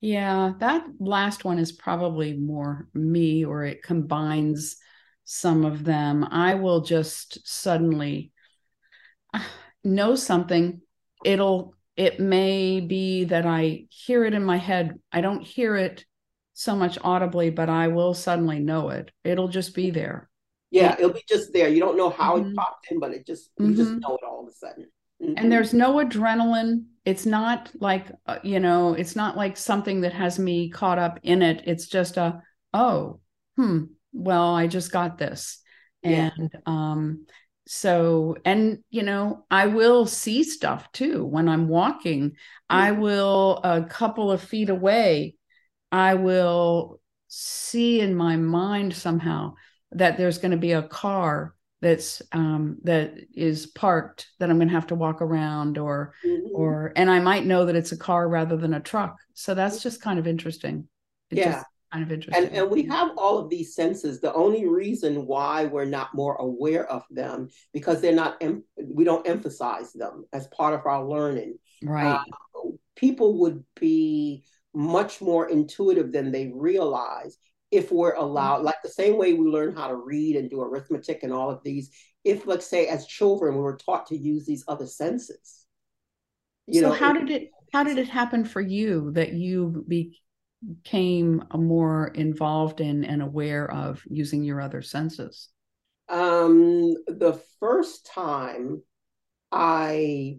Yeah, 0.00 0.54
that 0.58 0.84
last 0.98 1.44
one 1.44 1.60
is 1.60 1.70
probably 1.70 2.32
more 2.32 2.88
me, 2.92 3.44
or 3.44 3.64
it 3.64 3.84
combines 3.84 4.76
some 5.24 5.64
of 5.64 5.84
them. 5.84 6.24
I 6.24 6.54
will 6.54 6.80
just 6.80 7.46
suddenly 7.46 8.32
know 9.84 10.16
something. 10.16 10.80
It'll, 11.24 11.76
it 11.96 12.20
may 12.20 12.80
be 12.80 13.24
that 13.24 13.46
I 13.46 13.86
hear 13.90 14.24
it 14.24 14.34
in 14.34 14.44
my 14.44 14.56
head. 14.56 14.98
I 15.12 15.20
don't 15.20 15.42
hear 15.42 15.76
it 15.76 16.04
so 16.54 16.76
much 16.76 16.98
audibly, 17.02 17.50
but 17.50 17.68
I 17.68 17.88
will 17.88 18.14
suddenly 18.14 18.60
know 18.60 18.90
it. 18.90 19.10
It'll 19.24 19.48
just 19.48 19.74
be 19.74 19.90
there. 19.90 20.28
Yeah, 20.70 20.94
it'll 20.98 21.12
be 21.12 21.24
just 21.28 21.52
there. 21.52 21.68
You 21.68 21.80
don't 21.80 21.98
know 21.98 22.08
how 22.08 22.38
mm-hmm. 22.38 22.50
it 22.50 22.56
popped 22.56 22.90
in, 22.90 22.98
but 22.98 23.12
it 23.12 23.26
just 23.26 23.50
you 23.58 23.66
mm-hmm. 23.66 23.76
just 23.76 23.90
know 23.92 24.16
it 24.16 24.26
all 24.26 24.42
of 24.42 24.48
a 24.48 24.52
sudden. 24.52 24.88
Mm-hmm. 25.22 25.34
And 25.36 25.52
there's 25.52 25.74
no 25.74 25.96
adrenaline. 25.96 26.84
It's 27.04 27.26
not 27.26 27.70
like 27.78 28.06
uh, 28.26 28.38
you 28.42 28.58
know, 28.58 28.94
it's 28.94 29.14
not 29.14 29.36
like 29.36 29.56
something 29.58 30.00
that 30.00 30.14
has 30.14 30.38
me 30.38 30.70
caught 30.70 30.98
up 30.98 31.20
in 31.22 31.42
it. 31.42 31.62
It's 31.66 31.88
just 31.88 32.16
a 32.16 32.42
oh, 32.72 33.20
hmm, 33.56 33.84
well, 34.14 34.54
I 34.54 34.66
just 34.66 34.90
got 34.90 35.18
this. 35.18 35.58
Yeah. 36.02 36.30
And 36.36 36.50
um 36.64 37.26
so 37.66 38.36
and 38.44 38.82
you 38.90 39.02
know, 39.02 39.44
I 39.50 39.66
will 39.66 40.06
see 40.06 40.42
stuff 40.42 40.90
too 40.92 41.24
when 41.24 41.48
I'm 41.48 41.68
walking. 41.68 42.36
I 42.68 42.92
will 42.92 43.60
a 43.62 43.84
couple 43.84 44.32
of 44.32 44.42
feet 44.42 44.70
away 44.70 45.36
I 45.92 46.14
will 46.14 47.00
see 47.28 48.00
in 48.00 48.14
my 48.14 48.36
mind 48.36 48.94
somehow 48.94 49.54
that 49.92 50.16
there's 50.16 50.38
going 50.38 50.52
to 50.52 50.56
be 50.56 50.72
a 50.72 50.82
car 50.82 51.54
that's 51.82 52.22
um, 52.32 52.78
that 52.84 53.14
is 53.34 53.66
parked 53.66 54.28
that 54.38 54.48
I'm 54.48 54.56
going 54.56 54.68
to 54.68 54.74
have 54.74 54.86
to 54.88 54.94
walk 54.94 55.20
around 55.20 55.76
or 55.76 56.14
mm-hmm. 56.24 56.54
or 56.54 56.92
and 56.96 57.10
I 57.10 57.20
might 57.20 57.44
know 57.44 57.66
that 57.66 57.76
it's 57.76 57.92
a 57.92 57.96
car 57.96 58.26
rather 58.26 58.56
than 58.56 58.72
a 58.72 58.80
truck. 58.80 59.18
So 59.34 59.54
that's 59.54 59.82
just 59.82 60.00
kind 60.00 60.18
of 60.18 60.26
interesting. 60.26 60.88
It 61.30 61.38
yeah. 61.38 61.62
Kind 61.92 62.04
of 62.04 62.12
interesting. 62.12 62.44
And, 62.44 62.56
and 62.56 62.70
we 62.70 62.84
have 62.86 63.10
all 63.18 63.38
of 63.38 63.50
these 63.50 63.74
senses. 63.74 64.20
The 64.20 64.32
only 64.32 64.66
reason 64.66 65.26
why 65.26 65.66
we're 65.66 65.84
not 65.84 66.14
more 66.14 66.36
aware 66.36 66.86
of 66.90 67.04
them 67.10 67.50
because 67.74 68.00
they're 68.00 68.14
not. 68.14 68.38
Em- 68.40 68.64
we 68.82 69.04
don't 69.04 69.28
emphasize 69.28 69.92
them 69.92 70.24
as 70.32 70.46
part 70.48 70.72
of 70.72 70.86
our 70.86 71.06
learning. 71.06 71.58
Right. 71.82 72.06
Uh, 72.06 72.70
people 72.96 73.40
would 73.40 73.62
be 73.78 74.44
much 74.74 75.20
more 75.20 75.48
intuitive 75.48 76.12
than 76.12 76.32
they 76.32 76.50
realize 76.54 77.36
if 77.70 77.92
we're 77.92 78.14
allowed, 78.14 78.56
mm-hmm. 78.56 78.66
like 78.66 78.82
the 78.82 78.88
same 78.88 79.18
way 79.18 79.34
we 79.34 79.46
learn 79.46 79.74
how 79.74 79.88
to 79.88 79.96
read 79.96 80.36
and 80.36 80.48
do 80.48 80.60
arithmetic 80.60 81.22
and 81.22 81.32
all 81.32 81.50
of 81.50 81.62
these, 81.62 81.90
if 82.24 82.46
let's 82.46 82.66
say 82.66 82.86
as 82.86 83.06
children 83.06 83.54
we 83.54 83.60
were 83.60 83.76
taught 83.76 84.06
to 84.06 84.16
use 84.16 84.46
these 84.46 84.64
other 84.68 84.86
senses. 84.86 85.66
You 86.66 86.80
so 86.80 86.88
know, 86.88 86.94
how 86.94 87.12
did 87.12 87.30
it 87.30 87.50
how 87.72 87.82
did 87.82 87.98
it 87.98 88.08
happen 88.08 88.44
for 88.44 88.60
you 88.60 89.10
that 89.12 89.32
you 89.32 89.84
became 90.66 91.44
more 91.54 92.08
involved 92.08 92.80
in 92.80 93.04
and 93.04 93.22
aware 93.22 93.70
of 93.70 94.02
using 94.08 94.44
your 94.44 94.60
other 94.60 94.82
senses? 94.82 95.48
Um, 96.08 96.94
the 97.06 97.40
first 97.58 98.06
time 98.06 98.82
I 99.50 100.38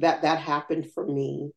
that 0.00 0.22
that 0.22 0.38
happened 0.38 0.90
for 0.92 1.06
me 1.06 1.52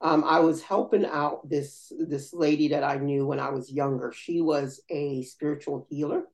um, 0.00 0.24
I 0.24 0.40
was 0.40 0.62
helping 0.62 1.06
out 1.06 1.48
this 1.48 1.90
this 1.98 2.32
lady 2.32 2.68
that 2.68 2.84
I 2.84 2.96
knew 2.96 3.26
when 3.26 3.40
I 3.40 3.50
was 3.50 3.72
younger. 3.72 4.12
She 4.12 4.40
was 4.40 4.80
a 4.90 5.22
spiritual 5.22 5.86
healer, 5.88 6.24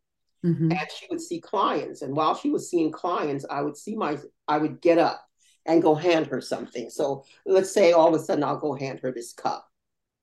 mm-hmm. 0.44 0.72
and 0.72 0.88
she 0.96 1.06
would 1.10 1.20
see 1.20 1.40
clients. 1.40 2.02
And 2.02 2.16
while 2.16 2.34
she 2.34 2.50
was 2.50 2.68
seeing 2.68 2.90
clients, 2.90 3.46
I 3.48 3.62
would 3.62 3.76
see 3.76 3.94
my 3.94 4.18
I 4.48 4.58
would 4.58 4.80
get 4.80 4.98
up 4.98 5.24
and 5.64 5.80
go 5.80 5.94
hand 5.94 6.26
her 6.26 6.40
something. 6.40 6.90
So 6.90 7.24
let's 7.46 7.72
say 7.72 7.92
all 7.92 8.12
of 8.12 8.20
a 8.20 8.24
sudden 8.24 8.42
I'll 8.42 8.58
go 8.58 8.74
hand 8.74 8.98
her 9.00 9.12
this 9.12 9.32
cup, 9.32 9.68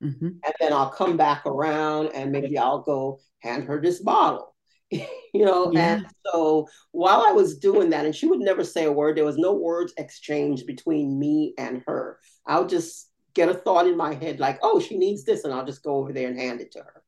mm-hmm. 0.03 0.27
and 0.27 0.53
then 0.59 0.73
I'll 0.73 0.89
come 0.89 1.17
back 1.17 1.45
around 1.45 2.07
and 2.13 2.31
maybe 2.31 2.57
I'll 2.57 2.81
go 2.81 3.19
hand 3.39 3.65
her 3.65 3.81
this 3.81 3.99
bottle. 4.01 4.55
you 4.91 5.05
know, 5.45 5.71
yeah. 5.71 5.95
and 5.95 6.07
so 6.25 6.67
while 6.91 7.21
I 7.21 7.31
was 7.31 7.59
doing 7.59 7.91
that, 7.91 8.05
and 8.05 8.15
she 8.15 8.25
would 8.25 8.39
never 8.39 8.63
say 8.63 8.85
a 8.85 8.91
word, 8.91 9.17
there 9.17 9.25
was 9.25 9.37
no 9.37 9.53
words 9.53 9.93
exchanged 9.97 10.65
between 10.65 11.19
me 11.19 11.53
and 11.57 11.83
her. 11.85 12.19
I'll 12.47 12.65
just 12.65 13.11
get 13.35 13.49
a 13.49 13.53
thought 13.53 13.85
in 13.85 13.95
my 13.95 14.15
head 14.15 14.39
like, 14.39 14.59
oh, 14.63 14.79
she 14.79 14.97
needs 14.97 15.23
this, 15.23 15.43
and 15.43 15.53
I'll 15.53 15.65
just 15.65 15.83
go 15.83 15.97
over 15.97 16.11
there 16.11 16.27
and 16.27 16.39
hand 16.39 16.61
it 16.61 16.71
to 16.71 16.79
her. 16.79 17.03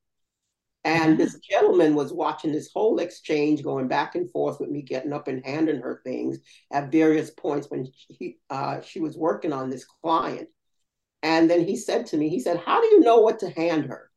And 0.84 1.18
this 1.18 1.40
gentleman 1.40 1.94
was 1.94 2.12
watching 2.12 2.52
this 2.52 2.72
whole 2.74 3.00
exchange 3.00 3.64
going 3.64 3.88
back 3.88 4.16
and 4.16 4.30
forth 4.32 4.60
with 4.60 4.70
me 4.70 4.82
getting 4.82 5.14
up 5.14 5.28
and 5.28 5.46
handing 5.46 5.80
her 5.82 6.02
things 6.04 6.40
at 6.72 6.92
various 6.92 7.30
points 7.30 7.68
when 7.70 7.88
she, 7.94 8.38
uh, 8.50 8.82
she 8.82 9.00
was 9.00 9.16
working 9.16 9.54
on 9.54 9.70
this 9.70 9.86
client. 9.86 10.50
And 11.24 11.50
then 11.50 11.66
he 11.66 11.76
said 11.76 12.08
to 12.08 12.18
me, 12.18 12.30
he 12.30 12.40
said, 12.40 12.58
How 12.66 12.82
do 12.82 12.88
you 12.88 13.00
know 13.00 13.20
what 13.20 13.40
to 13.40 13.50
hand 13.50 13.86
her? 13.86 14.10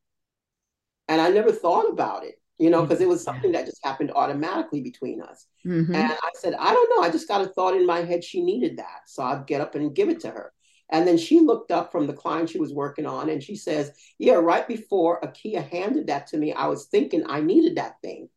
And 1.07 1.21
I 1.21 1.29
never 1.29 1.51
thought 1.51 1.89
about 1.89 2.25
it, 2.25 2.41
you 2.57 2.69
know, 2.69 2.81
because 2.81 3.01
it 3.01 3.07
was 3.07 3.23
something 3.23 3.51
that 3.51 3.65
just 3.65 3.83
happened 3.83 4.11
automatically 4.15 4.81
between 4.81 5.21
us. 5.21 5.45
Mm-hmm. 5.65 5.93
And 5.93 6.11
I 6.11 6.29
said, 6.35 6.55
I 6.59 6.73
don't 6.73 6.89
know. 6.89 7.07
I 7.07 7.11
just 7.11 7.27
got 7.27 7.41
a 7.41 7.47
thought 7.47 7.75
in 7.75 7.85
my 7.85 8.01
head 8.01 8.23
she 8.23 8.43
needed 8.43 8.77
that. 8.77 9.01
So 9.05 9.23
I'd 9.23 9.45
get 9.45 9.61
up 9.61 9.75
and 9.75 9.95
give 9.95 10.09
it 10.09 10.21
to 10.21 10.31
her. 10.31 10.51
And 10.89 11.07
then 11.07 11.17
she 11.17 11.39
looked 11.39 11.71
up 11.71 11.91
from 11.91 12.07
the 12.07 12.13
client 12.13 12.49
she 12.49 12.59
was 12.59 12.73
working 12.73 13.05
on 13.05 13.29
and 13.29 13.43
she 13.43 13.55
says, 13.55 13.91
Yeah, 14.17 14.35
right 14.35 14.67
before 14.67 15.21
Akyiaa 15.21 15.69
handed 15.69 16.07
that 16.07 16.27
to 16.27 16.37
me, 16.37 16.53
I 16.53 16.67
was 16.67 16.85
thinking 16.85 17.23
I 17.27 17.41
needed 17.41 17.77
that 17.77 18.01
thing. 18.01 18.29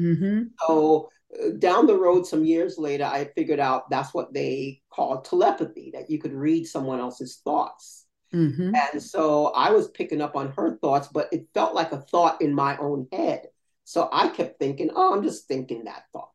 Mm-hmm. 0.00 0.48
So 0.66 1.10
down 1.58 1.86
the 1.86 1.98
road, 1.98 2.26
some 2.26 2.44
years 2.44 2.78
later, 2.78 3.04
I 3.04 3.30
figured 3.34 3.60
out 3.60 3.90
that's 3.90 4.14
what 4.14 4.32
they 4.32 4.82
call 4.90 5.20
telepathy, 5.22 5.90
that 5.94 6.10
you 6.10 6.18
could 6.18 6.32
read 6.32 6.66
someone 6.66 7.00
else's 7.00 7.40
thoughts. 7.44 8.06
Mm-hmm. 8.34 8.74
And 8.74 9.02
so 9.02 9.46
I 9.48 9.70
was 9.70 9.88
picking 9.88 10.20
up 10.20 10.36
on 10.36 10.52
her 10.52 10.78
thoughts, 10.78 11.08
but 11.08 11.28
it 11.32 11.48
felt 11.54 11.74
like 11.74 11.92
a 11.92 12.00
thought 12.00 12.42
in 12.42 12.54
my 12.54 12.76
own 12.78 13.06
head. 13.12 13.46
So 13.84 14.08
I 14.12 14.28
kept 14.28 14.58
thinking, 14.58 14.90
oh, 14.94 15.14
I'm 15.14 15.22
just 15.22 15.46
thinking 15.46 15.84
that 15.84 16.04
thought. 16.12 16.30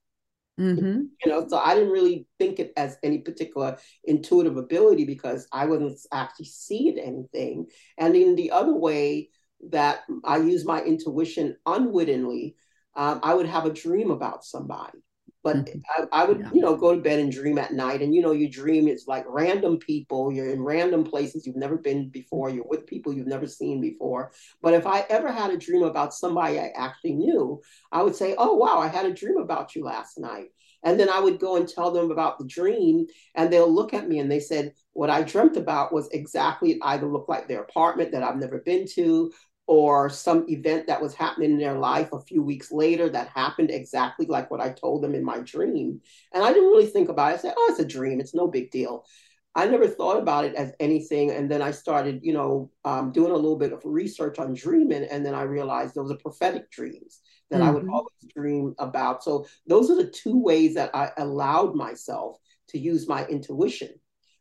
Mm-hmm. 0.60 1.02
You 1.24 1.32
know, 1.32 1.48
so 1.48 1.58
I 1.58 1.74
didn't 1.74 1.92
really 1.92 2.28
think 2.38 2.60
it 2.60 2.74
as 2.78 2.98
any 3.04 3.20
particular 3.20 3.78
intuitive 4.04 4.58
ability 4.58 5.06
because 5.06 5.48
I 5.52 5.66
wasn't 5.66 6.00
actually 6.14 6.46
seeing 6.46 7.00
anything. 7.00 7.68
And 7.98 8.16
in 8.16 8.36
the 8.36 8.52
other 8.52 8.74
way 8.74 9.30
that 9.70 10.02
I 10.24 10.38
use 10.38 10.66
my 10.66 10.82
intuition 10.82 11.58
unwittingly, 11.66 12.56
um, 12.96 13.20
I 13.24 13.34
would 13.34 13.48
have 13.48 13.66
a 13.66 13.74
dream 13.74 14.12
about 14.12 14.44
somebody. 14.44 15.00
But 15.44 15.58
mm-hmm. 15.58 15.80
I, 16.12 16.22
I, 16.22 16.26
would, 16.26 16.40
yeah. 16.40 16.50
you 16.54 16.62
know, 16.62 16.76
go 16.76 16.94
to 16.94 17.02
bed 17.02 17.20
and 17.20 17.32
dream 17.32 17.58
at 17.58 17.74
night. 17.74 18.02
And, 18.02 18.14
you 18.14 18.22
know, 18.22 18.32
you 18.32 18.48
dream 18.50 18.88
it's 18.88 19.08
like 19.08 19.26
random 19.28 19.80
people. 19.80 20.32
You're 20.32 20.52
in 20.52 20.62
random 20.62 21.04
places 21.04 21.48
you've 21.48 21.56
never 21.56 21.78
been 21.78 22.10
before. 22.10 22.52
You're 22.52 22.68
with 22.68 22.86
people 22.86 23.12
you've 23.12 23.26
never 23.26 23.48
seen 23.48 23.82
before. 23.82 24.32
But 24.62 24.76
if 24.76 24.86
I 24.86 25.04
ever 25.10 25.32
had 25.32 25.50
a 25.50 25.58
dream 25.58 25.84
about 25.84 26.14
somebody 26.14 26.60
I 26.60 26.72
actually 26.78 27.14
knew, 27.14 27.60
I 27.92 28.04
would 28.04 28.16
say, 28.16 28.36
oh, 28.38 28.56
wow, 28.56 28.78
I 28.78 28.88
had 28.88 29.08
a 29.08 29.14
dream 29.14 29.38
about 29.38 29.76
you 29.76 29.84
last 29.84 30.20
night. 30.20 30.50
And 30.84 31.00
then 31.00 31.10
I 31.10 31.20
would 31.20 31.40
go 31.40 31.58
and 31.58 31.68
tell 31.68 31.92
them 31.92 32.12
about 32.12 32.40
the 32.40 32.46
dream, 32.46 33.06
and 33.36 33.52
they'll 33.52 33.72
look 33.72 33.94
at 33.94 34.08
me 34.08 34.20
and 34.20 34.32
they 34.32 34.40
said, 34.40 34.74
What 34.94 35.12
I 35.12 35.22
dreamt 35.22 35.56
about 35.56 35.94
was 35.94 36.10
exactly 36.12 36.72
it 36.72 36.80
either 36.82 37.06
looked 37.06 37.30
like 37.30 37.48
their 37.48 37.62
apartment 37.62 38.12
that 38.12 38.24
I've 38.24 38.40
never 38.40 38.60
been 38.60 38.88
to, 38.96 39.32
or 39.68 40.10
some 40.10 40.46
event 40.50 40.88
that 40.88 41.02
was 41.02 41.14
happening 41.14 41.52
in 41.52 41.58
their 41.58 41.78
life 41.78 42.12
a 42.14 42.20
few 42.20 42.42
weeks 42.42 42.72
later 42.72 43.10
that 43.10 43.30
happened 43.30 43.72
exactly 43.72 44.26
like 44.26 44.52
what 44.52 44.60
I 44.60 44.70
told 44.70 45.02
them 45.02 45.16
in 45.16 45.24
my 45.24 45.40
dream. 45.40 46.02
And 46.34 46.44
I 46.44 46.52
didn't 46.52 46.70
really 46.70 46.88
think 46.88 47.10
about 47.10 47.32
it. 47.32 47.36
I 47.36 47.38
said, 47.38 47.54
Oh, 47.56 47.68
it's 47.70 47.80
a 47.80 47.86
dream, 47.86 48.20
it's 48.20 48.36
no 48.36 48.48
big 48.48 48.72
deal. 48.72 49.06
I 49.54 49.68
never 49.68 49.88
thought 49.88 50.18
about 50.18 50.46
it 50.46 50.56
as 50.56 50.72
anything. 50.80 51.32
And 51.32 51.52
then 51.52 51.62
I 51.62 51.72
started, 51.72 52.22
you 52.24 52.32
know, 52.32 52.72
um, 52.86 53.12
doing 53.12 53.32
a 53.32 53.36
little 53.36 53.58
bit 53.58 53.74
of 53.74 53.82
research 53.84 54.40
on 54.40 54.54
dreaming. 54.54 55.04
And 55.04 55.26
then 55.26 55.36
I 55.36 55.42
realized 55.42 55.94
those 55.94 56.12
are 56.12 56.16
prophetic 56.16 56.72
dreams 56.72 57.20
that 57.50 57.60
mm-hmm. 57.60 57.68
I 57.68 57.72
would 57.72 57.84
mm-hmm. 57.84 57.94
always 57.94 58.34
dream 58.34 58.76
about. 58.80 59.24
So 59.24 59.46
those 59.68 59.92
are 59.92 59.98
the 59.98 60.10
two 60.10 60.40
ways 60.40 60.76
that 60.76 60.96
I 60.96 61.12
allowed 61.18 61.76
myself 61.76 62.38
to 62.70 62.80
use 62.80 63.10
my 63.10 63.26
intuition. 63.26 63.90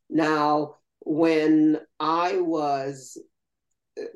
Now, 0.08 0.76
when 1.00 1.80
I 1.98 2.40
was 2.40 3.18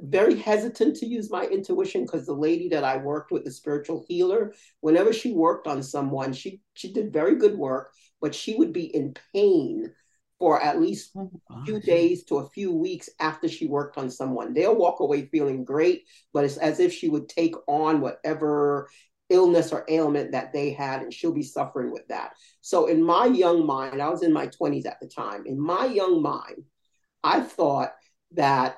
very 0.01 0.37
hesitant 0.37 0.97
to 0.97 1.07
use 1.07 1.31
my 1.31 1.45
intuition 1.45 2.03
because 2.03 2.27
the 2.27 2.35
lady 2.35 2.69
that 2.69 2.85
I 2.85 2.97
worked 2.97 3.31
with, 3.31 3.45
the 3.45 3.51
spiritual 3.51 4.05
healer, 4.09 4.55
whenever 4.81 5.13
she 5.13 5.33
worked 5.33 5.67
on 5.67 5.83
someone, 5.83 6.33
she 6.33 6.61
she 6.75 6.93
did 6.93 7.13
very 7.13 7.37
good 7.37 7.57
work, 7.57 7.93
but 8.21 8.35
she 8.35 8.57
would 8.57 8.73
be 8.73 8.85
in 8.95 9.15
pain 9.33 9.93
for 10.39 10.61
at 10.61 10.81
least 10.81 11.13
oh, 11.17 11.31
a 11.51 11.65
few 11.65 11.81
days 11.81 12.25
to 12.25 12.39
a 12.39 12.49
few 12.51 12.73
weeks 12.73 13.09
after 13.21 13.49
she 13.49 13.67
worked 13.67 13.97
on 13.97 14.11
someone. 14.11 14.53
They'll 14.53 14.77
walk 14.77 15.01
away 15.01 15.27
feeling 15.27 15.65
great, 15.65 16.05
but 16.33 16.45
it's 16.45 16.57
as 16.57 16.81
if 16.81 16.93
she 16.93 17.09
would 17.09 17.29
take 17.29 17.55
on 17.67 18.01
whatever 18.01 18.89
illness 19.31 19.73
or 19.73 19.85
ailment 19.89 20.33
that 20.33 20.53
they 20.53 20.71
had 20.71 21.03
and 21.03 21.13
she'll 21.13 21.33
be 21.33 21.43
suffering 21.43 21.91
with 21.91 22.07
that. 22.09 22.35
So 22.61 22.87
in 22.87 23.03
my 23.03 23.27
young 23.27 23.67
mind, 23.67 24.03
I 24.03 24.09
was 24.09 24.23
in 24.23 24.33
my 24.33 24.49
20s 24.49 24.87
at 24.87 25.01
the 25.01 25.09
time. 25.09 25.47
In 25.47 25.59
my 25.59 25.87
young 25.87 26.21
mind, 26.21 26.65
I 27.23 27.41
thought 27.41 27.95
that 28.33 28.77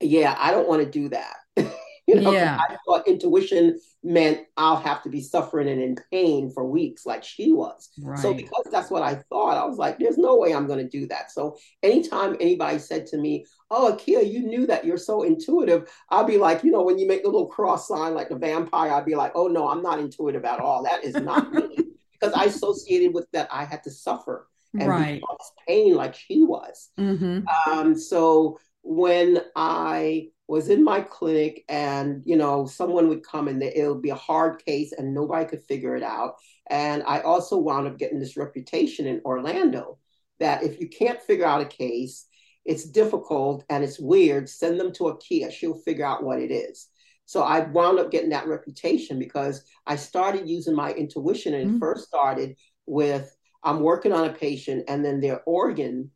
yeah, 0.00 0.36
I 0.38 0.50
don't 0.50 0.68
want 0.68 0.82
to 0.82 0.90
do 0.90 1.08
that. 1.10 1.36
You 2.06 2.20
know, 2.20 2.32
yeah. 2.32 2.56
I 2.56 2.76
thought 2.86 3.08
intuition 3.08 3.80
meant 4.04 4.46
I'll 4.56 4.76
have 4.76 5.02
to 5.02 5.08
be 5.08 5.20
suffering 5.20 5.68
and 5.68 5.82
in 5.82 5.96
pain 6.12 6.50
for 6.50 6.64
weeks, 6.64 7.04
like 7.04 7.24
she 7.24 7.52
was. 7.52 7.90
Right. 8.00 8.16
So 8.16 8.32
because 8.32 8.64
that's 8.70 8.90
what 8.92 9.02
I 9.02 9.16
thought, 9.28 9.56
I 9.56 9.64
was 9.66 9.76
like, 9.76 9.98
"There's 9.98 10.16
no 10.16 10.36
way 10.36 10.54
I'm 10.54 10.68
going 10.68 10.78
to 10.78 10.88
do 10.88 11.08
that." 11.08 11.32
So 11.32 11.56
anytime 11.82 12.36
anybody 12.38 12.78
said 12.78 13.06
to 13.08 13.18
me, 13.18 13.44
"Oh, 13.72 13.92
Akyiaa, 13.92 14.30
you 14.30 14.42
knew 14.42 14.68
that 14.68 14.84
you're 14.84 14.98
so 14.98 15.24
intuitive," 15.24 15.90
I'll 16.08 16.24
be 16.24 16.38
like, 16.38 16.62
you 16.62 16.70
know, 16.70 16.82
when 16.82 16.96
you 16.96 17.08
make 17.08 17.24
the 17.24 17.28
little 17.28 17.48
cross 17.48 17.88
sign 17.88 18.14
like 18.14 18.28
the 18.28 18.36
vampire, 18.36 18.92
I'd 18.92 19.04
be 19.04 19.16
like, 19.16 19.32
"Oh 19.34 19.48
no, 19.48 19.68
I'm 19.68 19.82
not 19.82 19.98
intuitive 19.98 20.44
at 20.44 20.60
all. 20.60 20.84
That 20.84 21.02
is 21.02 21.16
not 21.16 21.52
me," 21.52 21.76
because 22.12 22.34
I 22.34 22.44
associated 22.44 23.14
with 23.14 23.26
that 23.32 23.48
I 23.50 23.64
had 23.64 23.82
to 23.82 23.90
suffer 23.90 24.48
and 24.78 24.88
right. 24.88 25.22
pain 25.66 25.94
like 25.94 26.14
she 26.14 26.42
was. 26.42 26.90
Mm-hmm. 26.98 27.46
Um, 27.68 27.98
so 27.98 28.60
when 28.86 29.40
I 29.56 30.28
was 30.48 30.68
in 30.68 30.84
my 30.84 31.00
clinic 31.00 31.64
and 31.68 32.22
you 32.24 32.36
know 32.36 32.66
someone 32.66 33.08
would 33.08 33.24
come 33.24 33.48
and 33.48 33.62
it 33.62 33.88
would 33.88 34.02
be 34.02 34.10
a 34.10 34.14
hard 34.14 34.64
case 34.64 34.92
and 34.92 35.14
nobody 35.14 35.44
could 35.44 35.62
figure 35.62 35.96
it 35.96 36.02
out 36.02 36.36
and 36.68 37.02
i 37.06 37.20
also 37.20 37.58
wound 37.58 37.86
up 37.86 37.98
getting 37.98 38.20
this 38.20 38.36
reputation 38.36 39.06
in 39.06 39.20
orlando 39.24 39.98
that 40.38 40.62
if 40.62 40.80
you 40.80 40.88
can't 40.88 41.20
figure 41.22 41.46
out 41.46 41.60
a 41.60 41.66
case 41.66 42.26
it's 42.64 42.84
difficult 42.84 43.64
and 43.70 43.82
it's 43.82 43.98
weird 43.98 44.48
send 44.48 44.78
them 44.78 44.92
to 44.92 45.08
a 45.08 45.16
Akyiaa 45.16 45.50
she'll 45.50 45.78
figure 45.78 46.06
out 46.06 46.22
what 46.22 46.38
it 46.38 46.52
is 46.52 46.88
so 47.24 47.42
i 47.42 47.60
wound 47.60 47.98
up 47.98 48.10
getting 48.10 48.30
that 48.30 48.46
reputation 48.46 49.18
because 49.18 49.64
i 49.86 49.96
started 49.96 50.48
using 50.48 50.74
my 50.74 50.92
intuition 50.92 51.54
and 51.54 51.70
mm-hmm. 51.70 51.78
first 51.80 52.06
started 52.06 52.56
with 52.86 53.36
i'm 53.64 53.80
working 53.80 54.12
on 54.12 54.28
a 54.28 54.32
patient 54.32 54.84
and 54.86 55.04
then 55.04 55.20
their 55.20 55.42
organ 55.44 56.10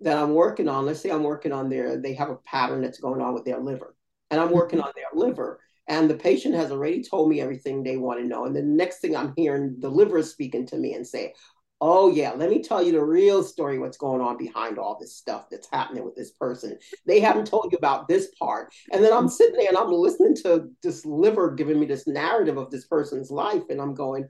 that 0.00 0.16
I'm 0.16 0.34
working 0.34 0.68
on, 0.68 0.86
let's 0.86 1.00
say 1.00 1.10
I'm 1.10 1.22
working 1.22 1.52
on 1.52 1.68
their, 1.68 1.96
they 1.96 2.14
have 2.14 2.30
a 2.30 2.36
pattern 2.36 2.80
that's 2.82 3.00
going 3.00 3.20
on 3.20 3.34
with 3.34 3.44
their 3.44 3.58
liver, 3.58 3.94
and 4.30 4.40
I'm 4.40 4.50
working 4.50 4.78
mm-hmm. 4.78 4.88
on 4.88 4.94
their 4.96 5.26
liver, 5.26 5.60
and 5.90 6.08
the 6.08 6.14
patient 6.14 6.54
has 6.54 6.70
already 6.70 7.02
told 7.02 7.28
me 7.28 7.40
everything 7.40 7.82
they 7.82 7.96
want 7.96 8.20
to 8.20 8.26
know. 8.26 8.44
And 8.44 8.54
the 8.54 8.62
next 8.62 9.00
thing 9.00 9.16
I'm 9.16 9.34
hearing, 9.36 9.76
the 9.80 9.88
liver 9.88 10.18
is 10.18 10.30
speaking 10.30 10.64
to 10.68 10.76
me 10.76 10.94
and 10.94 11.06
say, 11.06 11.34
Oh, 11.82 12.10
yeah, 12.10 12.32
let 12.32 12.50
me 12.50 12.62
tell 12.62 12.82
you 12.82 12.92
the 12.92 13.02
real 13.02 13.42
story, 13.42 13.78
what's 13.78 13.96
going 13.96 14.20
on 14.20 14.36
behind 14.36 14.78
all 14.78 14.98
this 15.00 15.16
stuff 15.16 15.46
that's 15.50 15.66
happening 15.72 16.04
with 16.04 16.14
this 16.14 16.30
person. 16.32 16.76
They 17.06 17.20
haven't 17.20 17.46
told 17.46 17.72
you 17.72 17.78
about 17.78 18.06
this 18.06 18.28
part. 18.38 18.70
And 18.92 19.02
then 19.02 19.14
I'm 19.14 19.30
sitting 19.30 19.56
there 19.56 19.70
and 19.70 19.78
I'm 19.78 19.90
listening 19.90 20.36
to 20.42 20.68
this 20.82 21.06
liver 21.06 21.52
giving 21.52 21.80
me 21.80 21.86
this 21.86 22.06
narrative 22.06 22.58
of 22.58 22.70
this 22.70 22.84
person's 22.84 23.30
life. 23.30 23.62
And 23.70 23.80
I'm 23.80 23.94
going, 23.94 24.28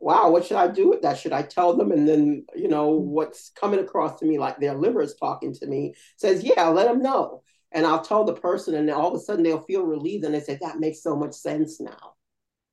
wow, 0.00 0.30
what 0.30 0.44
should 0.44 0.56
I 0.56 0.68
do 0.68 0.88
with 0.88 1.02
that? 1.02 1.18
Should 1.18 1.32
I 1.32 1.42
tell 1.42 1.76
them? 1.76 1.92
And 1.92 2.08
then, 2.08 2.46
you 2.54 2.68
know, 2.68 2.90
what's 2.90 3.50
coming 3.50 3.80
across 3.80 4.18
to 4.20 4.26
me 4.26 4.38
like 4.38 4.58
their 4.58 4.74
liver 4.74 5.02
is 5.02 5.14
talking 5.14 5.52
to 5.54 5.66
me 5.66 5.94
says, 6.16 6.42
yeah, 6.42 6.68
let 6.68 6.86
them 6.86 7.02
know. 7.02 7.42
And 7.72 7.86
I'll 7.86 8.02
tell 8.02 8.24
the 8.24 8.34
person, 8.34 8.74
and 8.74 8.90
all 8.90 9.14
of 9.14 9.20
a 9.20 9.22
sudden 9.22 9.44
they'll 9.44 9.62
feel 9.62 9.84
relieved 9.84 10.24
and 10.24 10.34
they 10.34 10.40
say, 10.40 10.58
that 10.60 10.80
makes 10.80 11.02
so 11.02 11.14
much 11.14 11.34
sense 11.34 11.80
now. 11.80 12.14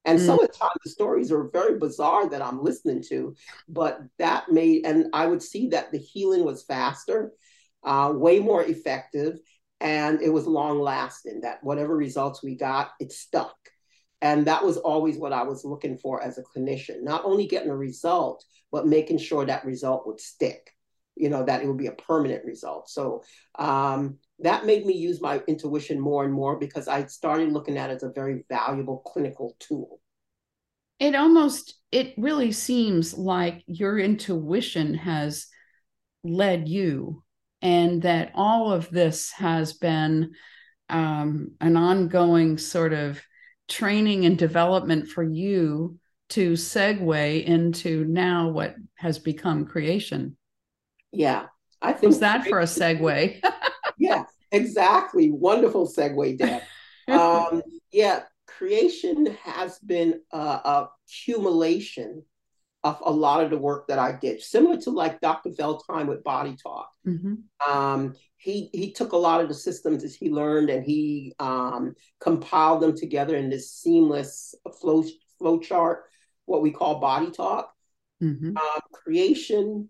And 0.05 0.19
mm. 0.19 0.25
some 0.25 0.39
of 0.39 0.47
the 0.47 0.53
time 0.53 0.71
the 0.83 0.89
stories 0.89 1.31
are 1.31 1.49
very 1.49 1.77
bizarre 1.77 2.29
that 2.29 2.41
I'm 2.41 2.63
listening 2.63 3.03
to, 3.09 3.35
but 3.67 3.99
that 4.17 4.51
made, 4.51 4.85
and 4.85 5.07
I 5.13 5.27
would 5.27 5.43
see 5.43 5.67
that 5.69 5.91
the 5.91 5.99
healing 5.99 6.45
was 6.45 6.63
faster, 6.63 7.33
uh, 7.83 8.11
way 8.15 8.39
more 8.39 8.63
effective, 8.63 9.37
and 9.79 10.21
it 10.21 10.29
was 10.29 10.47
long 10.47 10.79
lasting, 10.79 11.41
that 11.41 11.63
whatever 11.63 11.95
results 11.95 12.41
we 12.41 12.55
got, 12.55 12.91
it 12.99 13.11
stuck. 13.11 13.55
And 14.21 14.47
that 14.47 14.63
was 14.63 14.77
always 14.77 15.17
what 15.17 15.33
I 15.33 15.43
was 15.43 15.63
looking 15.63 15.97
for 15.97 16.23
as 16.23 16.37
a 16.37 16.43
clinician, 16.43 17.03
not 17.03 17.23
only 17.25 17.47
getting 17.47 17.69
a 17.69 17.77
result, 17.77 18.43
but 18.71 18.87
making 18.87 19.19
sure 19.19 19.45
that 19.45 19.65
result 19.65 20.07
would 20.07 20.19
stick, 20.19 20.71
you 21.15 21.29
know, 21.29 21.43
that 21.43 21.61
it 21.61 21.67
would 21.67 21.77
be 21.77 21.87
a 21.87 21.91
permanent 21.91 22.43
result. 22.43 22.89
So 22.89 23.23
um, 23.59 24.17
that 24.39 24.65
made 24.65 24.85
me 24.85 24.93
use 24.93 25.21
my 25.21 25.41
intuition 25.47 25.99
more 25.99 26.23
and 26.23 26.33
more 26.33 26.57
because 26.57 26.87
I 26.87 27.05
started 27.05 27.51
looking 27.51 27.77
at 27.77 27.91
it 27.91 27.95
as 27.95 28.03
a 28.03 28.11
very 28.11 28.43
valuable 28.49 28.99
clinical 29.05 29.55
tool. 29.59 30.01
It 30.99 31.13
almost, 31.13 31.75
it 31.91 32.15
really 32.17 32.51
seems 32.51 33.15
like 33.15 33.63
your 33.67 33.99
intuition 33.99 34.95
has 34.95 35.47
led 36.23 36.67
you 36.67 37.23
and 37.61 38.01
that 38.01 38.31
all 38.33 38.71
of 38.71 38.89
this 38.89 39.31
has 39.31 39.73
been 39.73 40.33
um, 40.89 41.51
an 41.61 41.77
ongoing 41.77 42.57
sort 42.57 42.93
of 42.93 43.21
training 43.67 44.25
and 44.25 44.37
development 44.37 45.07
for 45.07 45.23
you 45.23 45.97
to 46.29 46.53
segue 46.53 47.45
into 47.45 48.05
now 48.05 48.49
what 48.49 48.75
has 48.95 49.19
become 49.19 49.65
creation. 49.65 50.37
Yeah, 51.11 51.45
I 51.81 51.93
think 51.93 52.09
was 52.09 52.19
that 52.19 52.47
for 52.47 52.59
a 52.59 52.65
segue. 52.65 53.41
yeah, 53.97 54.25
exactly. 54.51 55.31
Wonderful 55.31 55.87
segue, 55.87 56.37
Deb. 56.37 56.61
um, 57.07 57.61
yeah, 57.91 58.23
creation 58.45 59.37
has 59.43 59.79
been 59.79 60.21
a 60.31 60.89
accumulation 61.07 62.23
of 62.83 63.01
a 63.03 63.11
lot 63.11 63.43
of 63.43 63.49
the 63.49 63.57
work 63.57 63.87
that 63.87 63.99
I 63.99 64.13
did, 64.13 64.41
similar 64.41 64.77
to 64.81 64.91
like 64.91 65.19
Dr. 65.19 65.49
Veltheim 65.49 66.07
with 66.07 66.23
Body 66.23 66.55
Talk. 66.61 66.89
Mm-hmm. 67.05 67.35
Um, 67.71 68.15
he 68.37 68.69
he 68.71 68.91
took 68.91 69.11
a 69.11 69.17
lot 69.17 69.41
of 69.41 69.47
the 69.47 69.53
systems 69.53 70.03
that 70.03 70.13
he 70.13 70.29
learned 70.29 70.69
and 70.69 70.83
he 70.85 71.33
um, 71.39 71.95
compiled 72.19 72.81
them 72.81 72.95
together 72.95 73.35
in 73.35 73.49
this 73.49 73.71
seamless 73.71 74.53
flow 74.79 75.03
flow 75.39 75.59
chart, 75.59 76.03
what 76.45 76.61
we 76.61 76.71
call 76.71 76.99
Body 76.99 77.31
Talk. 77.31 77.73
Mm-hmm. 78.21 78.57
Um, 78.57 78.81
creation 78.93 79.89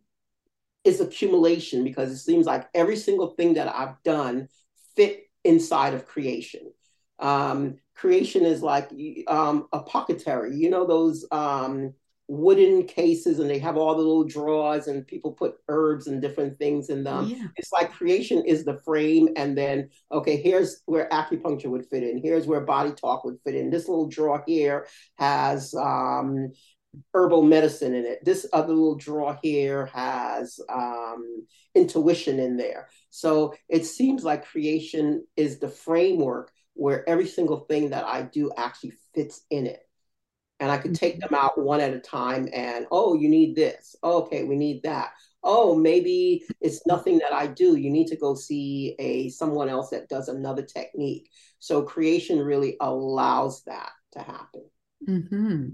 is 0.84 1.02
accumulation 1.02 1.84
because 1.84 2.12
it 2.12 2.18
seems 2.18 2.46
like 2.46 2.70
every 2.74 2.96
single 2.96 3.28
thing 3.32 3.56
that 3.56 3.74
I've 3.74 4.02
done 4.04 4.48
fit 4.96 5.30
inside 5.44 5.94
of 5.94 6.06
creation. 6.06 6.72
Um, 7.20 7.76
creation 7.96 8.46
is 8.46 8.62
like 8.62 8.92
um, 9.28 9.68
apothecary, 9.74 10.56
you 10.56 10.70
know 10.70 10.86
those 10.86 11.26
um, 11.32 11.94
wooden 12.28 12.84
cases 12.84 13.40
and 13.40 13.50
they 13.50 13.60
have 13.60 13.78
all 13.78 13.96
the 13.96 14.02
little 14.02 14.24
drawers 14.26 14.88
and 14.88 15.08
people 15.08 15.32
put 15.32 15.56
herbs 15.70 16.08
and 16.08 16.22
different 16.22 16.60
things 16.60 16.90
in 16.90 17.04
them. 17.04 17.28
Yeah. 17.28 17.48
It's 17.56 17.72
like 17.72 17.92
creation 17.92 18.44
is 18.46 18.66
the 18.66 18.80
frame 18.80 19.30
and 19.38 19.58
then 19.58 19.90
okay, 20.12 20.38
here's 20.38 20.82
where 20.86 21.08
acupuncture 21.10 21.68
would 21.68 21.86
fit 21.86 22.04
in. 22.04 22.22
Here's 22.22 22.46
where 22.46 22.62
body 22.62 22.92
talk 22.92 23.24
would 23.24 23.40
fit 23.46 23.56
in. 23.56 23.70
This 23.70 23.88
little 23.88 24.08
drawer 24.10 24.44
here 24.46 24.88
has 25.18 25.74
um, 25.76 26.52
herbal 27.14 27.44
medicine 27.44 27.94
in 27.94 28.06
it. 28.06 28.24
This 28.26 28.46
other 28.52 28.74
little 28.74 28.96
drawer 28.96 29.40
here 29.42 29.86
has 29.88 30.60
um, 30.70 31.48
intuition 31.76 32.40
in 32.40 32.58
there. 32.58 32.90
So 33.10 33.54
it 33.70 33.86
seems 33.86 34.24
like 34.24 34.46
creation 34.46 35.26
is 35.38 35.60
the 35.60 35.70
framework 35.70 36.52
where 36.74 37.08
every 37.10 37.28
single 37.28 37.62
thing 37.62 37.90
that 37.90 38.06
I 38.06 38.24
do 38.24 38.52
actually 38.58 38.94
fits 39.16 39.46
in 39.50 39.66
it 39.66 39.87
and 40.60 40.72
I 40.72 40.78
could 40.78 40.96
take 40.96 41.20
mm-hmm. 41.20 41.34
them 41.34 41.44
out 41.44 41.58
one 41.58 41.82
at 41.82 41.94
a 41.94 42.00
time 42.00 42.48
and, 42.54 42.88
oh, 42.92 43.14
you 43.14 43.30
need 43.30 43.56
this. 43.56 43.96
okay, 44.04 44.44
we 44.44 44.56
need 44.56 44.84
that. 44.84 45.12
Oh, 45.44 45.76
maybe 45.76 46.44
it's 46.62 46.86
nothing 46.88 47.20
that 47.20 47.32
I 47.32 47.48
do. 47.48 47.76
You 47.78 47.90
need 47.90 48.08
to 48.08 48.18
go 48.18 48.36
see 48.36 48.96
a 49.00 49.30
someone 49.30 49.70
else 49.70 49.90
that 49.92 50.10
does 50.10 50.28
another 50.28 50.64
technique. 50.64 51.30
So 51.60 51.84
creation 51.84 52.40
really 52.40 52.76
allows 52.82 53.64
that 53.64 53.92
to 54.14 54.20
happen. 54.20 54.66
Mm-hmm. 55.08 55.68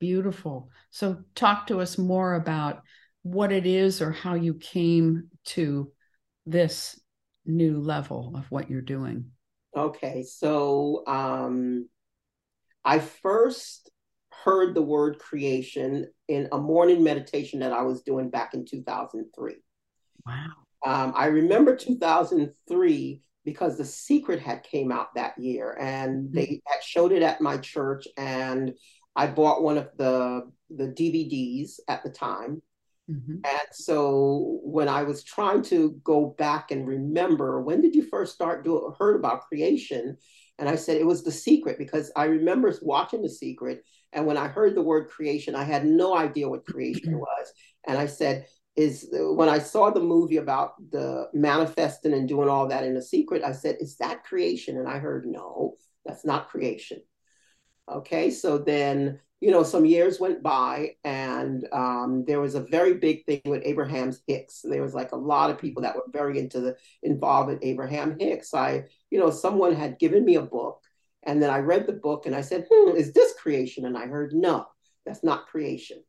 Beautiful. 0.00 0.70
So 0.90 1.18
talk 1.34 1.68
to 1.68 1.80
us 1.80 1.98
more 1.98 2.34
about 2.34 2.82
what 3.22 3.52
it 3.52 3.66
is 3.66 4.02
or 4.02 4.10
how 4.10 4.34
you 4.34 4.54
came 4.54 5.28
to 5.44 5.92
this 6.46 6.98
new 7.46 7.78
level 7.78 8.34
of 8.36 8.50
what 8.50 8.70
you're 8.70 8.80
doing. 8.80 9.30
Okay, 9.76 10.24
so 10.24 11.04
um, 11.06 11.88
I 12.84 12.98
first 12.98 13.90
heard 14.44 14.74
the 14.74 14.82
word 14.82 15.18
creation 15.18 16.06
in 16.28 16.48
a 16.52 16.58
morning 16.58 17.02
meditation 17.02 17.60
that 17.60 17.72
I 17.72 17.82
was 17.82 18.02
doing 18.02 18.30
back 18.30 18.54
in 18.54 18.64
2003. 18.64 19.54
Wow. 20.26 20.46
Um, 20.84 21.12
I 21.14 21.26
remember 21.26 21.76
2003 21.76 23.22
because 23.44 23.76
The 23.76 23.84
Secret 23.84 24.40
had 24.40 24.62
came 24.62 24.92
out 24.92 25.14
that 25.14 25.38
year 25.38 25.76
and 25.80 26.26
mm-hmm. 26.26 26.34
they 26.34 26.62
had 26.66 26.82
showed 26.82 27.12
it 27.12 27.22
at 27.22 27.40
my 27.40 27.58
church 27.58 28.06
and 28.16 28.72
I 29.16 29.26
bought 29.26 29.62
one 29.62 29.76
of 29.76 29.88
the 29.96 30.50
the 30.70 30.86
DVDs 30.86 31.80
at 31.88 32.02
the 32.02 32.10
time. 32.10 32.62
Mm-hmm. 33.10 33.38
And 33.44 33.68
so 33.72 34.60
when 34.62 34.88
I 34.88 35.02
was 35.02 35.24
trying 35.24 35.62
to 35.64 36.00
go 36.04 36.34
back 36.38 36.70
and 36.70 36.86
remember, 36.86 37.60
when 37.60 37.80
did 37.80 37.94
you 37.94 38.04
first 38.04 38.34
start 38.34 38.64
doing 38.64 38.92
heard 38.98 39.16
about 39.16 39.42
creation? 39.42 40.16
And 40.58 40.68
I 40.68 40.76
said 40.76 40.96
it 40.96 41.06
was 41.06 41.24
The 41.24 41.32
Secret 41.32 41.76
because 41.76 42.12
I 42.14 42.24
remember 42.26 42.72
watching 42.82 43.22
The 43.22 43.28
Secret 43.28 43.84
and 44.12 44.26
when 44.26 44.36
I 44.36 44.48
heard 44.48 44.74
the 44.74 44.82
word 44.82 45.08
creation, 45.08 45.54
I 45.54 45.64
had 45.64 45.86
no 45.86 46.16
idea 46.16 46.48
what 46.48 46.66
creation 46.66 47.18
was. 47.18 47.52
And 47.86 47.96
I 47.96 48.06
said, 48.06 48.46
is 48.76 49.08
when 49.12 49.48
I 49.48 49.58
saw 49.58 49.90
the 49.90 50.00
movie 50.00 50.38
about 50.38 50.74
the 50.90 51.28
manifesting 51.32 52.12
and 52.12 52.28
doing 52.28 52.48
all 52.48 52.68
that 52.68 52.84
in 52.84 52.96
a 52.96 53.02
secret, 53.02 53.44
I 53.44 53.52
said, 53.52 53.76
is 53.80 53.96
that 53.96 54.24
creation? 54.24 54.78
And 54.78 54.88
I 54.88 54.98
heard, 54.98 55.26
no, 55.26 55.74
that's 56.04 56.24
not 56.24 56.48
creation. 56.48 57.00
Okay, 57.90 58.30
so 58.30 58.58
then, 58.58 59.18
you 59.40 59.50
know, 59.50 59.64
some 59.64 59.84
years 59.84 60.20
went 60.20 60.42
by 60.42 60.92
and 61.04 61.66
um, 61.72 62.24
there 62.26 62.40
was 62.40 62.54
a 62.54 62.60
very 62.60 62.94
big 62.94 63.24
thing 63.26 63.40
with 63.44 63.62
Abraham 63.64 64.12
Hicks. 64.26 64.60
There 64.62 64.82
was 64.82 64.94
like 64.94 65.12
a 65.12 65.16
lot 65.16 65.50
of 65.50 65.58
people 65.58 65.82
that 65.82 65.96
were 65.96 66.06
very 66.12 66.38
into 66.38 66.60
the 66.60 66.76
involved 67.02 67.48
with 67.48 67.58
Abraham 67.62 68.16
Hicks. 68.18 68.54
I, 68.54 68.84
you 69.10 69.18
know, 69.18 69.30
someone 69.30 69.74
had 69.74 69.98
given 69.98 70.24
me 70.24 70.36
a 70.36 70.42
book 70.42 70.82
And 71.24 71.42
then 71.42 71.50
I 71.50 71.58
read 71.58 71.86
the 71.86 71.92
book 71.92 72.26
and 72.26 72.34
I 72.34 72.40
said, 72.40 72.66
hmm, 72.70 72.96
is 72.96 73.12
this 73.12 73.34
creation? 73.34 73.84
And 73.84 73.96
I 73.96 74.06
heard, 74.06 74.32
no, 74.32 74.66
that's 75.04 75.22
not 75.22 75.46
creation. 75.46 76.02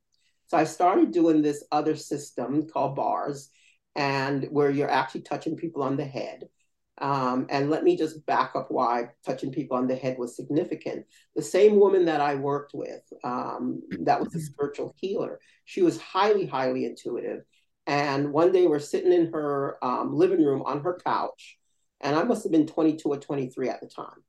So 0.47 0.57
I 0.57 0.64
started 0.66 1.12
doing 1.12 1.41
this 1.41 1.64
other 1.72 1.95
system 1.95 2.68
called 2.68 2.95
bars, 2.95 3.49
and 3.95 4.45
where 4.51 4.70
you're 4.70 4.89
actually 4.89 5.22
touching 5.22 5.55
people 5.55 5.84
on 5.84 5.97
the 5.97 6.05
head. 6.05 6.49
Um, 6.97 7.47
and 7.49 7.70
let 7.70 7.84
me 7.84 7.97
just 7.97 8.26
back 8.26 8.51
up 8.55 8.70
why 8.70 9.09
touching 9.26 9.51
people 9.51 9.78
on 9.78 9.88
the 9.88 9.95
head 9.95 10.18
was 10.18 10.36
significant. 10.36 11.05
The 11.36 11.41
same 11.41 11.80
woman 11.80 12.05
that 12.05 12.22
I 12.22 12.36
worked 12.36 12.74
with, 12.74 13.01
um, 13.24 13.82
that 14.01 14.20
was 14.20 14.36
a 14.36 14.38
mm-hmm. 14.38 14.45
spiritual 14.45 14.93
healer, 14.97 15.39
she 15.66 15.82
was 15.82 15.99
highly, 15.99 16.45
highly 16.45 16.86
intuitive. 16.86 17.43
And 17.88 18.32
one 18.32 18.51
day 18.51 18.68
we're 18.68 18.80
sitting 18.80 19.12
in 19.12 19.32
her 19.32 19.84
um, 19.84 20.14
living 20.14 20.45
room 20.45 20.62
on 20.64 20.82
her 20.84 20.99
couch, 21.03 21.57
and 22.01 22.16
I 22.16 22.24
must 22.24 22.43
have 22.43 22.51
been 22.51 22.68
22 22.68 23.09
or 23.09 23.18
23 23.18 23.70
at 23.70 23.82
the 23.82 23.88
time. 23.88 24.24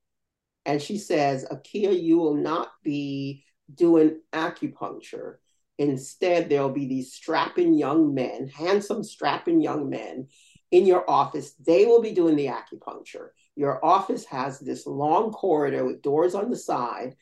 And 0.65 0.81
she 0.81 0.99
says, 0.99 1.47
Akyiaa, 1.51 2.01
you 2.01 2.19
will 2.19 2.35
not 2.35 2.69
be 2.83 3.45
doing 3.75 4.21
acupuncture. 4.33 5.37
Instead, 5.79 6.49
there'll 6.49 6.71
be 6.71 6.87
these 6.87 7.13
strapping 7.13 7.75
young 7.75 8.15
men, 8.15 8.49
handsome, 8.49 9.03
strapping 9.03 9.61
young 9.61 9.91
men 9.91 10.29
in 10.71 10.87
your 10.87 11.09
office. 11.11 11.55
They 11.55 11.87
will 11.87 12.01
be 12.01 12.13
doing 12.13 12.37
the 12.37 12.47
acupuncture. 12.47 13.29
Your 13.57 13.85
office 13.85 14.25
has 14.27 14.61
this 14.61 14.87
long 14.87 15.33
corridor 15.33 15.85
with 15.85 16.03
doors 16.03 16.35
on 16.35 16.51
the 16.51 16.57
side, 16.57 17.17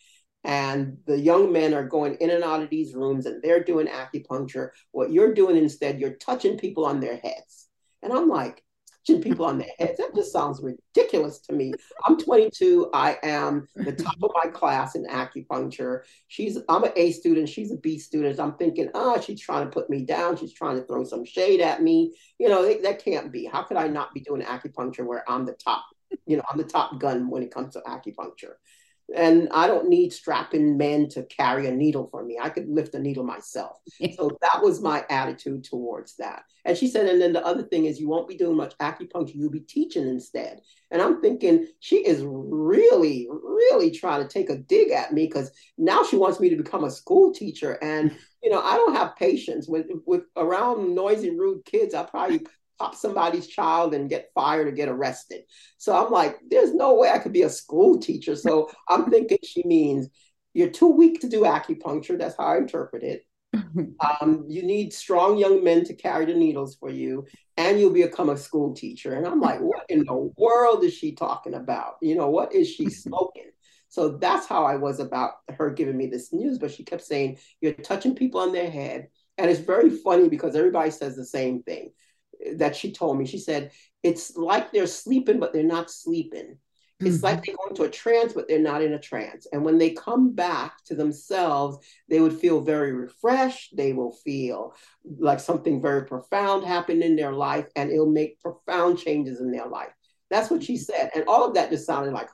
and 0.44 0.98
the 1.06 1.18
young 1.18 1.52
men 1.52 1.74
are 1.74 1.86
going 1.86 2.16
in 2.16 2.30
and 2.30 2.44
out 2.44 2.62
of 2.62 2.70
these 2.70 2.94
rooms 2.94 3.26
and 3.26 3.42
they're 3.42 3.62
doing 3.62 3.86
acupuncture. 3.86 4.70
What 4.90 5.12
you're 5.12 5.34
doing 5.34 5.56
instead, 5.56 6.00
you're 6.00 6.14
touching 6.14 6.58
people 6.58 6.86
on 6.86 7.00
their 7.00 7.16
heads. 7.18 7.68
And 8.02 8.12
I'm 8.12 8.28
like, 8.28 8.62
people 9.06 9.46
on 9.46 9.58
their 9.58 9.68
heads. 9.78 9.98
That 9.98 10.14
just 10.14 10.32
sounds 10.32 10.62
ridiculous 10.62 11.38
to 11.40 11.52
me. 11.52 11.72
I'm 12.06 12.16
22. 12.16 12.90
I 12.94 13.18
am 13.22 13.66
the 13.74 13.92
top 13.92 14.16
of 14.22 14.30
my 14.42 14.50
class 14.50 14.94
in 14.94 15.06
acupuncture. 15.06 16.02
She's 16.28 16.58
I'm 16.68 16.84
an 16.84 16.92
A 16.96 17.12
student. 17.12 17.48
She's 17.48 17.72
a 17.72 17.76
B 17.76 17.98
student. 17.98 18.38
I'm 18.38 18.54
thinking, 18.54 18.90
oh, 18.94 19.20
she's 19.20 19.40
trying 19.40 19.64
to 19.64 19.70
put 19.70 19.90
me 19.90 20.04
down. 20.04 20.36
She's 20.36 20.52
trying 20.52 20.76
to 20.76 20.86
throw 20.86 21.04
some 21.04 21.24
shade 21.24 21.60
at 21.60 21.82
me. 21.82 22.14
You 22.38 22.48
know, 22.48 22.62
that 22.82 23.04
can't 23.04 23.32
be. 23.32 23.46
How 23.46 23.62
could 23.62 23.76
I 23.76 23.88
not 23.88 24.14
be 24.14 24.20
doing 24.20 24.42
acupuncture 24.42 25.04
where 25.04 25.28
I'm 25.28 25.44
the 25.44 25.52
top? 25.54 25.84
You 26.26 26.36
know, 26.36 26.42
I'm 26.50 26.58
the 26.58 26.64
top 26.64 27.00
gun 27.00 27.30
when 27.30 27.42
it 27.42 27.52
comes 27.52 27.74
to 27.74 27.80
acupuncture 27.80 28.54
and 29.14 29.48
I 29.52 29.66
don't 29.66 29.88
need 29.88 30.12
strapping 30.12 30.76
men 30.76 31.08
to 31.10 31.24
carry 31.24 31.66
a 31.66 31.72
needle 31.72 32.08
for 32.10 32.24
me. 32.24 32.38
I 32.40 32.48
could 32.48 32.68
lift 32.68 32.94
a 32.94 32.98
needle 32.98 33.24
myself. 33.24 33.78
so 34.16 34.38
that 34.40 34.62
was 34.62 34.80
my 34.80 35.04
attitude 35.10 35.64
towards 35.64 36.16
that. 36.16 36.44
And 36.64 36.76
she 36.76 36.88
said, 36.88 37.06
and 37.06 37.20
then 37.20 37.32
the 37.32 37.44
other 37.44 37.62
thing 37.62 37.86
is 37.86 38.00
you 38.00 38.08
won't 38.08 38.28
be 38.28 38.36
doing 38.36 38.56
much 38.56 38.76
acupuncture, 38.78 39.34
you'll 39.34 39.50
be 39.50 39.60
teaching 39.60 40.06
instead. 40.06 40.60
And 40.90 41.00
I'm 41.00 41.20
thinking 41.20 41.66
she 41.80 41.96
is 42.06 42.22
really, 42.24 43.28
really 43.30 43.90
trying 43.90 44.22
to 44.22 44.28
take 44.28 44.50
a 44.50 44.56
dig 44.56 44.90
at 44.90 45.12
me 45.12 45.26
because 45.26 45.50
now 45.78 46.04
she 46.04 46.16
wants 46.16 46.40
me 46.40 46.50
to 46.50 46.56
become 46.56 46.84
a 46.84 46.90
school 46.90 47.32
teacher. 47.32 47.78
And 47.82 48.16
you 48.42 48.50
know, 48.50 48.60
I 48.60 48.76
don't 48.76 48.94
have 48.94 49.16
patience 49.16 49.68
with 49.68 49.86
with 50.06 50.22
around 50.36 50.94
noisy, 50.94 51.30
rude 51.30 51.64
kids. 51.64 51.94
I 51.94 52.04
probably 52.04 52.46
pop 52.80 52.94
somebody's 52.94 53.46
child 53.46 53.92
and 53.94 54.08
get 54.08 54.30
fired 54.34 54.66
or 54.66 54.72
get 54.72 54.88
arrested. 54.88 55.42
So 55.76 55.94
I'm 55.94 56.10
like, 56.10 56.38
there's 56.48 56.72
no 56.72 56.94
way 56.94 57.10
I 57.10 57.18
could 57.18 57.32
be 57.32 57.42
a 57.42 57.50
school 57.50 57.98
teacher. 57.98 58.34
So 58.34 58.70
I'm 58.88 59.10
thinking 59.10 59.38
she 59.44 59.62
means 59.64 60.08
you're 60.54 60.70
too 60.70 60.88
weak 60.88 61.20
to 61.20 61.28
do 61.28 61.42
acupuncture. 61.42 62.18
That's 62.18 62.36
how 62.36 62.46
I 62.46 62.56
interpret 62.56 63.02
it. 63.02 63.22
Um, 64.20 64.46
you 64.48 64.62
need 64.62 64.92
strong 64.92 65.36
young 65.36 65.62
men 65.62 65.84
to 65.84 65.94
carry 65.94 66.24
the 66.24 66.34
needles 66.34 66.76
for 66.76 66.90
you, 66.90 67.26
and 67.56 67.78
you'll 67.78 67.92
become 67.92 68.30
a 68.30 68.36
school 68.36 68.74
teacher. 68.74 69.14
And 69.14 69.26
I'm 69.26 69.40
like, 69.40 69.60
what 69.60 69.84
in 69.88 70.04
the 70.04 70.32
world 70.36 70.82
is 70.82 70.94
she 70.94 71.12
talking 71.12 71.54
about? 71.54 71.94
You 72.00 72.14
know, 72.16 72.30
what 72.30 72.54
is 72.54 72.68
she 72.68 72.88
smoking? 73.04 73.50
So 73.88 74.16
that's 74.16 74.46
how 74.46 74.64
I 74.64 74.76
was 74.76 75.00
about 75.00 75.32
her 75.50 75.70
giving 75.70 75.96
me 75.96 76.06
this 76.06 76.32
news. 76.32 76.58
But 76.58 76.70
she 76.72 76.84
kept 76.84 77.02
saying, 77.02 77.38
You're 77.60 77.74
touching 77.74 78.14
people 78.14 78.40
on 78.40 78.52
their 78.52 78.70
head. 78.70 79.08
And 79.36 79.50
it's 79.50 79.60
very 79.60 79.90
funny 79.90 80.28
because 80.28 80.56
everybody 80.56 80.90
says 80.90 81.16
the 81.16 81.24
same 81.24 81.62
thing 81.62 81.90
that 82.56 82.76
she 82.76 82.92
told 82.92 83.18
me. 83.18 83.26
She 83.26 83.38
said, 83.38 83.72
it's 84.02 84.36
like 84.36 84.72
they're 84.72 84.86
sleeping, 84.86 85.40
but 85.40 85.52
they're 85.52 85.62
not 85.62 85.90
sleeping. 85.90 86.58
It's 87.00 87.16
mm-hmm. 87.16 87.24
like 87.24 87.44
they 87.44 87.52
go 87.52 87.68
into 87.70 87.84
a 87.84 87.90
trance, 87.90 88.34
but 88.34 88.46
they're 88.46 88.58
not 88.58 88.82
in 88.82 88.92
a 88.92 88.98
trance. 88.98 89.46
And 89.52 89.64
when 89.64 89.78
they 89.78 89.90
come 89.90 90.34
back 90.34 90.84
to 90.84 90.94
themselves, 90.94 91.78
they 92.08 92.20
would 92.20 92.34
feel 92.34 92.60
very 92.60 92.92
refreshed. 92.92 93.74
They 93.74 93.94
will 93.94 94.12
feel 94.12 94.74
like 95.18 95.40
something 95.40 95.80
very 95.80 96.04
profound 96.04 96.64
happened 96.64 97.02
in 97.02 97.16
their 97.16 97.32
life, 97.32 97.66
and 97.74 97.90
it'll 97.90 98.10
make 98.10 98.40
profound 98.40 98.98
changes 98.98 99.40
in 99.40 99.50
their 99.50 99.66
life. 99.66 99.92
That's 100.28 100.50
what 100.50 100.62
she 100.62 100.76
said. 100.76 101.10
And 101.14 101.24
all 101.26 101.46
of 101.46 101.54
that 101.54 101.70
just 101.70 101.86
sounded 101.86 102.12
like, 102.12 102.28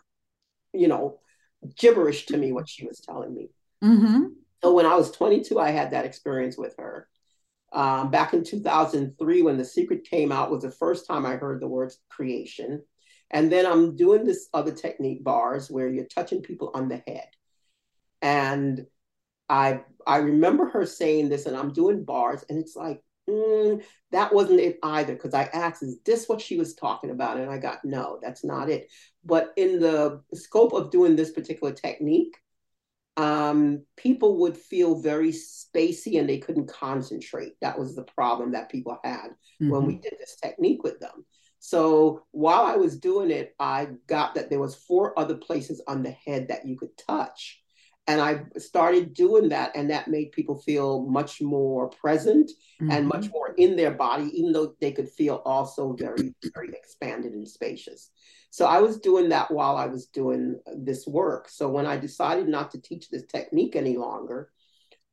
you 0.73 0.89
know, 0.89 1.21
gibberish 1.79 2.27
to 2.27 2.37
me, 2.37 2.53
what 2.53 2.69
she 2.69 2.87
was 2.87 2.99
telling 2.99 3.35
me. 3.35 3.51
Mm-hmm. 3.85 4.25
So 4.65 4.75
when 4.75 4.87
I 4.87 4.97
was 4.97 5.13
22, 5.13 5.61
I 5.61 5.71
had 5.71 5.93
that 5.93 6.05
experience 6.05 6.59
with 6.59 6.75
her. 6.79 7.09
Um, 7.73 8.11
back 8.11 8.33
in 8.33 8.45
2003, 8.45 9.43
when 9.43 9.59
The 9.59 9.65
Secret 9.65 10.09
came 10.09 10.33
out, 10.33 10.51
was 10.51 10.63
the 10.63 10.71
first 10.71 11.07
time 11.07 11.27
I 11.27 11.37
heard 11.37 11.61
the 11.61 11.69
words 11.69 11.99
creation. 12.09 12.83
And 13.31 13.51
then 13.51 13.67
I'm 13.67 13.97
doing 13.97 14.25
this 14.25 14.49
other 14.55 14.73
technique, 14.73 15.25
bars, 15.25 15.71
where 15.71 15.89
you're 15.89 16.05
touching 16.05 16.43
people 16.43 16.71
on 16.75 16.89
the 16.89 17.03
head. 17.07 17.29
And 18.23 18.87
I 19.49 19.83
I 20.07 20.19
remember 20.19 20.67
her 20.67 20.87
saying 20.87 21.29
this, 21.29 21.47
and 21.47 21.57
I'm 21.57 21.73
doing 21.73 22.05
bars, 22.05 22.45
and 22.49 22.59
it's 22.59 22.77
like, 22.77 23.03
mm, 23.29 23.83
that 24.13 24.33
wasn't 24.33 24.61
it 24.61 24.79
either. 24.83 25.15
Because 25.15 25.35
I 25.35 25.45
asked, 25.45 25.83
is 25.83 25.99
this 26.05 26.29
what 26.29 26.41
she 26.41 26.57
was 26.57 26.75
talking 26.75 27.11
about? 27.11 27.39
And 27.39 27.51
I 27.51 27.59
got, 27.59 27.85
no, 27.85 28.19
that's 28.23 28.45
not 28.45 28.71
it. 28.71 28.89
But 29.25 29.53
in 29.57 29.81
the 29.81 30.23
scope 30.35 30.73
of 30.73 30.91
doing 30.91 31.17
this 31.17 31.33
particular 31.33 31.73
technique, 31.73 32.37
um, 33.17 33.83
people 33.97 34.39
would 34.39 34.57
feel 34.57 35.01
very 35.01 35.31
spacey 35.33 36.19
and 36.19 36.29
they 36.29 36.39
couldn't 36.39 36.69
concentrate. 36.69 37.53
That 37.61 37.79
was 37.79 37.95
the 37.95 38.05
problem 38.05 38.53
that 38.53 38.71
people 38.71 38.99
had 39.03 39.29
mm-hmm. 39.29 39.71
when 39.71 39.87
we 39.87 39.95
mm-hmm. 39.95 40.03
did 40.03 40.15
this 40.19 40.37
technique 40.43 40.83
with 40.83 41.01
them. 41.01 41.25
So 41.59 42.25
while 42.31 42.63
I 42.63 42.77
was 42.77 42.99
doing 42.99 43.31
it, 43.31 43.55
I 43.59 43.89
got 44.07 44.35
that 44.35 44.51
there 44.51 44.61
was 44.61 44.75
four 44.75 45.19
other 45.19 45.35
places 45.35 45.83
on 45.89 46.03
the 46.03 46.11
head 46.11 46.49
that 46.49 46.67
you 46.67 46.77
could 46.77 46.97
touch. 46.97 47.61
And 48.09 48.21
I 48.21 48.45
started 48.57 49.15
doing 49.15 49.49
that, 49.49 49.75
and 49.75 49.91
that 49.91 50.09
made 50.09 50.31
people 50.31 50.61
feel 50.61 51.05
much 51.07 51.43
more 51.43 51.89
present 51.89 52.51
mm-hmm. 52.81 52.93
and 52.93 53.09
much 53.09 53.31
more 53.31 53.53
in 53.59 53.75
their 53.75 53.91
body, 53.91 54.31
even 54.39 54.53
though 54.53 54.75
they 54.81 54.93
could 54.93 55.09
feel 55.09 55.43
also 55.45 55.93
very, 55.93 56.35
very 56.55 56.69
expanded 56.69 57.33
and 57.33 57.49
spacious. 57.49 58.11
So 58.51 58.65
I 58.67 58.81
was 58.81 59.01
doing 59.01 59.29
that 59.31 59.51
while 59.51 59.77
I 59.77 59.87
was 59.87 60.07
doing 60.07 60.59
this 60.75 61.07
work. 61.07 61.49
So 61.49 61.69
when 61.69 61.85
I 61.85 61.99
decided 61.99 62.49
not 62.49 62.71
to 62.71 62.81
teach 62.81 63.11
this 63.11 63.25
technique 63.27 63.77
any 63.77 63.97
longer, 63.97 64.51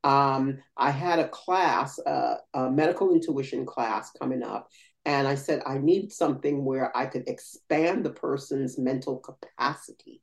um, 0.04 0.60
I 0.78 0.92
had 0.92 1.20
a 1.20 1.28
class, 1.28 2.00
uh, 2.00 2.36
a 2.54 2.70
medical 2.70 3.12
intuition 3.12 3.66
class 3.66 4.12
coming 4.12 4.44
up. 4.44 4.70
And 5.06 5.28
I 5.28 5.36
said, 5.36 5.62
I 5.66 5.78
need 5.78 6.14
something 6.14 6.64
where 6.64 6.96
I 6.96 7.06
could 7.06 7.28
expand 7.28 8.06
the 8.06 8.12
person's 8.12 8.78
mental 8.78 9.18
capacity. 9.18 10.23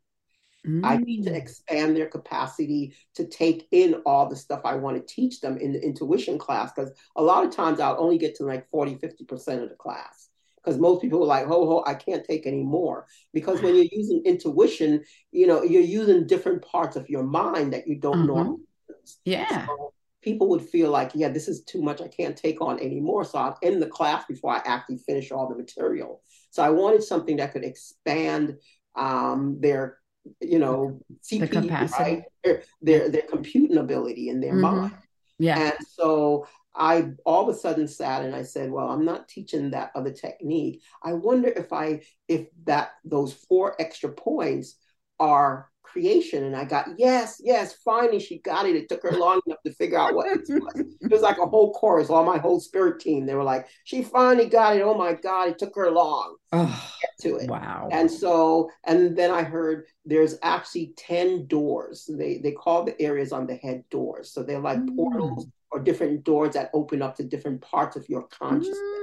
Mm. 0.67 0.85
I 0.85 0.99
need 0.99 1.25
to 1.25 1.35
expand 1.35 1.97
their 1.97 2.09
capacity 2.09 2.95
to 3.15 3.27
take 3.27 3.67
in 3.71 3.95
all 4.07 4.29
the 4.29 4.37
stuff 4.37 4.61
I 4.65 4.75
want 4.75 4.97
to 4.97 5.15
teach 5.15 5.41
them 5.41 5.57
in 5.57 5.73
the 5.73 5.83
intuition 5.83 6.39
class. 6.39 6.73
Because 6.75 6.93
a 7.17 7.23
lot 7.23 7.45
of 7.45 7.55
times 7.55 7.81
I'll 7.81 8.01
only 8.01 8.19
get 8.19 8.35
to 8.37 8.45
like 8.45 8.69
40, 8.71 8.97
50% 8.97 9.63
of 9.63 9.69
the 9.69 9.75
class 9.77 10.31
because 10.63 10.79
most 10.79 11.01
people 11.01 11.23
are 11.23 11.27
like, 11.27 11.47
ho, 11.47 11.67
ho, 11.67 11.85
I 11.87 11.95
can't 11.95 12.25
take 12.25 12.47
any 12.47 12.63
more. 12.63 13.07
Because 13.33 13.63
when 13.63 13.75
you're 13.75 13.87
using 13.91 14.23
intuition, 14.25 15.05
you 15.33 15.47
know, 15.47 15.63
you're 15.63 15.83
using 15.83 16.27
different 16.27 16.63
parts 16.63 16.97
of 16.97 17.09
your 17.09 17.23
mind 17.23 17.73
that 17.73 17.87
you 17.87 17.97
don't 17.97 18.19
mm-hmm. 18.19 18.27
normally 18.27 18.63
use. 18.89 19.19
Yeah. 19.25 19.67
So 19.67 19.95
people 20.23 20.49
would 20.51 20.63
feel 20.63 20.91
like, 20.91 21.13
yeah, 21.15 21.29
this 21.29 21.49
is 21.49 21.63
too 21.65 21.81
much. 21.81 22.01
I 22.01 22.09
can't 22.09 22.37
take 22.37 22.61
on 22.61 22.79
anymore. 22.79 23.25
So 23.25 23.39
I'll 23.39 23.59
end 23.63 23.81
the 23.81 23.87
class 23.87 24.25
before 24.27 24.53
I 24.53 24.63
actually 24.67 24.99
finish 24.99 25.31
all 25.31 25.49
the 25.49 25.57
material. 25.57 26.23
So 26.51 26.63
I 26.63 26.71
wanted 26.71 27.03
something 27.03 27.37
that 27.37 27.53
could 27.53 27.65
expand 27.65 28.59
um, 28.97 29.59
their, 29.61 29.99
you 30.41 30.59
know, 30.59 31.01
CPU, 31.23 31.41
the 31.41 31.49
capacity. 31.49 32.03
right? 32.03 32.23
Their, 32.45 32.63
their, 32.83 33.09
their 33.09 33.23
computing 33.23 33.79
ability 33.79 34.29
in 34.29 34.41
their 34.41 34.53
mm-hmm. 34.53 34.81
mind. 34.81 34.95
Yeah. 35.39 35.59
And 35.59 35.75
so 35.89 36.47
I 36.75 37.13
all 37.25 37.49
of 37.49 37.55
a 37.55 37.59
sudden 37.59 37.89
sat 37.89 38.25
and 38.25 38.35
I 38.35 38.43
said, 38.43 38.71
well, 38.71 38.89
I'm 38.89 39.05
not 39.05 39.29
teaching 39.29 39.71
that 39.71 39.91
other 39.95 40.13
technique. 40.13 40.83
I 41.03 41.15
wonder 41.15 41.49
if 41.49 41.73
I 41.73 42.03
if 42.29 42.49
that 42.65 42.93
those 43.05 43.33
four 43.33 43.75
extra 43.81 44.11
points 44.11 44.77
are 45.19 45.70
creation. 45.93 46.45
And 46.45 46.57
I 46.57 46.65
got, 46.65 46.89
yes, 46.97 47.41
yes, 47.43 47.75
finally 47.85 48.21
she 48.21 48.39
got 48.39 48.67
it. 48.67 48.77
It 48.77 48.89
took 48.89 49.03
her 49.03 49.13
long 49.13 49.41
enough 49.47 49.63
to 49.65 49.73
figure 49.75 49.99
out 49.99 50.15
what 50.15 50.27
it 50.27 50.41
was. 50.49 50.85
It 51.01 51.11
was 51.11 51.23
like 51.23 51.39
a 51.39 51.47
whole 51.47 51.73
chorus, 51.73 52.11
all 52.11 52.25
my 52.25 52.39
whole 52.39 52.61
spirit 52.61 53.01
team. 53.01 53.27
They 53.27 53.35
were 53.35 53.45
like, 53.45 53.67
she 53.85 54.03
finally 54.03 54.47
got 54.47 54.77
it. 54.77 54.83
Oh 54.83 54.95
my 54.95 55.15
God, 55.15 55.49
it 55.49 55.59
took 55.59 55.75
her 55.75 55.91
long 55.91 56.37
oh, 56.53 56.67
to 56.67 57.01
get 57.01 57.11
to 57.31 57.45
it. 57.45 57.51
Wow. 57.51 57.89
And 57.91 58.11
so, 58.11 58.71
and 58.85 59.17
then 59.17 59.31
I 59.31 59.43
heard 59.43 59.87
there's 60.05 60.37
actually 60.43 60.93
10 60.97 61.47
doors. 61.47 62.09
They 62.09 62.39
they 62.39 62.53
call 62.53 62.85
the 62.85 63.01
areas 63.01 63.33
on 63.33 63.47
the 63.47 63.57
head 63.57 63.85
doors. 63.91 64.33
So 64.33 64.43
they're 64.43 64.61
like 64.61 64.79
mm. 64.79 64.95
portals 64.95 65.47
or 65.71 65.81
different 65.81 66.25
doors 66.25 66.55
that 66.55 66.71
open 66.75 67.03
up 67.03 67.17
to 67.17 67.25
different 67.25 67.61
parts 67.61 67.97
of 67.97 68.09
your 68.09 68.25
consciousness. 68.29 68.79
Mm. 68.79 69.00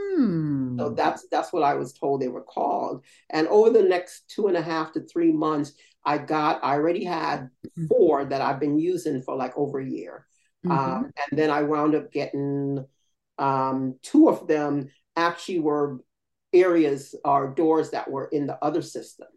So 0.79 0.89
that's 0.89 1.27
that's 1.29 1.53
what 1.53 1.63
I 1.63 1.75
was 1.75 1.93
told 1.93 2.21
they 2.21 2.27
were 2.27 2.43
called. 2.43 3.03
And 3.29 3.47
over 3.47 3.69
the 3.69 3.83
next 3.83 4.29
two 4.29 4.47
and 4.47 4.57
a 4.57 4.61
half 4.61 4.93
to 4.93 5.01
three 5.01 5.31
months, 5.31 5.73
I 6.03 6.17
got 6.17 6.63
I 6.63 6.73
already 6.73 7.03
had 7.03 7.49
mm-hmm. 7.65 7.87
four 7.87 8.25
that 8.25 8.41
I've 8.41 8.59
been 8.59 8.79
using 8.79 9.21
for 9.21 9.35
like 9.35 9.57
over 9.57 9.79
a 9.79 9.89
year. 9.89 10.25
Mm-hmm. 10.65 10.77
Um, 10.77 11.11
and 11.29 11.39
then 11.39 11.49
I 11.49 11.63
wound 11.63 11.95
up 11.95 12.11
getting 12.11 12.85
um, 13.37 13.95
two 14.01 14.29
of 14.29 14.47
them 14.47 14.89
actually 15.15 15.59
were 15.59 15.99
areas 16.53 17.15
or 17.23 17.53
doors 17.53 17.91
that 17.91 18.09
were 18.09 18.25
in 18.25 18.47
the 18.47 18.57
other 18.63 18.81
system. 18.81 19.27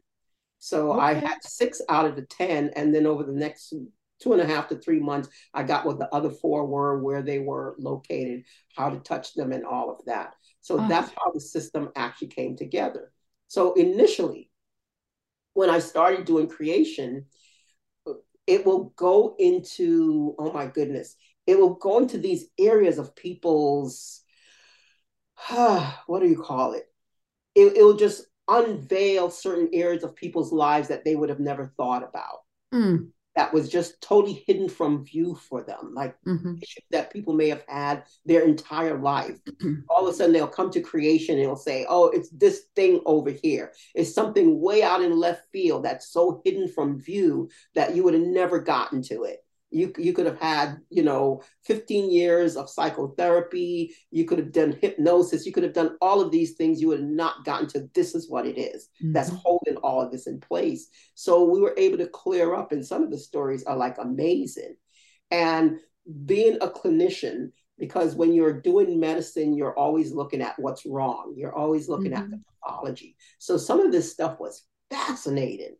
So 0.58 0.92
okay. 0.92 1.00
I 1.00 1.14
had 1.14 1.42
six 1.42 1.80
out 1.88 2.06
of 2.06 2.16
the 2.16 2.22
10. 2.22 2.70
And 2.76 2.94
then 2.94 3.06
over 3.06 3.24
the 3.24 3.32
next 3.32 3.72
two 4.20 4.32
and 4.32 4.40
a 4.40 4.46
half 4.46 4.68
to 4.68 4.76
three 4.76 5.00
months, 5.00 5.28
I 5.52 5.62
got 5.62 5.86
what 5.86 5.98
the 5.98 6.14
other 6.14 6.30
four 6.30 6.66
were, 6.66 7.02
where 7.02 7.22
they 7.22 7.38
were 7.38 7.74
located, 7.78 8.44
how 8.76 8.90
to 8.90 8.98
touch 8.98 9.34
them, 9.34 9.52
and 9.52 9.64
all 9.64 9.90
of 9.90 10.04
that. 10.06 10.34
So 10.60 10.78
uh-huh. 10.78 10.88
that's 10.88 11.10
how 11.10 11.32
the 11.32 11.40
system 11.40 11.90
actually 11.96 12.28
came 12.28 12.56
together. 12.56 13.12
So 13.48 13.74
initially, 13.74 14.50
when 15.54 15.70
I 15.70 15.78
started 15.78 16.24
doing 16.24 16.48
creation, 16.48 17.26
it 18.46 18.66
will 18.66 18.92
go 18.96 19.36
into, 19.38 20.34
oh 20.38 20.52
my 20.52 20.66
goodness, 20.66 21.16
it 21.46 21.58
will 21.58 21.74
go 21.74 21.98
into 21.98 22.18
these 22.18 22.46
areas 22.58 22.98
of 22.98 23.16
people's, 23.16 24.22
what 25.48 26.20
do 26.20 26.28
you 26.28 26.40
call 26.40 26.72
it? 26.74 26.84
It, 27.54 27.76
it 27.76 27.82
will 27.82 27.96
just 27.96 28.24
unveil 28.48 29.30
certain 29.30 29.70
areas 29.72 30.02
of 30.02 30.16
people's 30.16 30.52
lives 30.52 30.88
that 30.88 31.04
they 31.04 31.14
would 31.14 31.28
have 31.28 31.40
never 31.40 31.72
thought 31.76 32.02
about. 32.02 32.40
Mm. 32.72 33.10
That 33.36 33.54
was 33.54 33.68
just 33.68 34.00
totally 34.00 34.44
hidden 34.46 34.68
from 34.68 35.04
view 35.04 35.34
for 35.34 35.62
them, 35.62 35.92
like 35.94 36.16
mm-hmm. 36.26 36.54
that 36.90 37.12
people 37.12 37.32
may 37.32 37.48
have 37.48 37.64
had 37.68 38.04
their 38.26 38.42
entire 38.42 38.98
life. 38.98 39.38
All 39.88 40.06
of 40.06 40.12
a 40.12 40.16
sudden, 40.16 40.32
they'll 40.32 40.48
come 40.48 40.70
to 40.72 40.80
creation 40.80 41.36
and 41.36 41.44
they'll 41.44 41.56
say, 41.56 41.86
"Oh, 41.88 42.08
it's 42.08 42.28
this 42.30 42.64
thing 42.74 43.00
over 43.06 43.30
here. 43.30 43.72
It's 43.94 44.14
something 44.14 44.60
way 44.60 44.82
out 44.82 45.02
in 45.02 45.16
left 45.16 45.44
field 45.52 45.84
that's 45.84 46.08
so 46.12 46.42
hidden 46.44 46.68
from 46.68 47.00
view 47.00 47.48
that 47.74 47.94
you 47.94 48.02
would 48.02 48.14
have 48.14 48.22
never 48.22 48.58
gotten 48.58 49.02
to 49.02 49.24
it." 49.24 49.44
You 49.70 49.92
you 49.96 50.12
could 50.12 50.26
have 50.26 50.38
had 50.38 50.78
you 50.90 51.02
know 51.02 51.42
15 51.64 52.10
years 52.10 52.56
of 52.56 52.68
psychotherapy. 52.68 53.94
You 54.10 54.24
could 54.24 54.38
have 54.38 54.52
done 54.52 54.76
hypnosis. 54.80 55.46
You 55.46 55.52
could 55.52 55.62
have 55.62 55.72
done 55.72 55.96
all 56.00 56.20
of 56.20 56.30
these 56.30 56.52
things. 56.52 56.80
You 56.80 56.88
would 56.88 57.00
have 57.00 57.08
not 57.08 57.44
gotten 57.44 57.68
to 57.68 57.88
this 57.94 58.14
is 58.14 58.28
what 58.28 58.46
it 58.46 58.58
is 58.58 58.88
mm-hmm. 59.02 59.12
that's 59.12 59.30
holding 59.30 59.76
all 59.76 60.00
of 60.00 60.10
this 60.10 60.26
in 60.26 60.40
place. 60.40 60.88
So 61.14 61.44
we 61.44 61.60
were 61.60 61.74
able 61.76 61.98
to 61.98 62.08
clear 62.08 62.54
up 62.54 62.72
and 62.72 62.84
some 62.84 63.02
of 63.02 63.10
the 63.10 63.18
stories 63.18 63.64
are 63.64 63.76
like 63.76 63.96
amazing. 63.98 64.76
And 65.30 65.78
being 66.24 66.58
a 66.60 66.66
clinician 66.66 67.52
because 67.78 68.14
when 68.14 68.32
you're 68.32 68.60
doing 68.60 68.98
medicine 68.98 69.54
you're 69.54 69.78
always 69.78 70.12
looking 70.12 70.42
at 70.42 70.58
what's 70.58 70.84
wrong. 70.84 71.34
You're 71.36 71.54
always 71.54 71.88
looking 71.88 72.12
mm-hmm. 72.12 72.24
at 72.24 72.30
the 72.30 72.40
pathology. 72.62 73.16
So 73.38 73.56
some 73.56 73.80
of 73.80 73.92
this 73.92 74.12
stuff 74.12 74.40
was 74.40 74.66
fascinating 74.90 75.76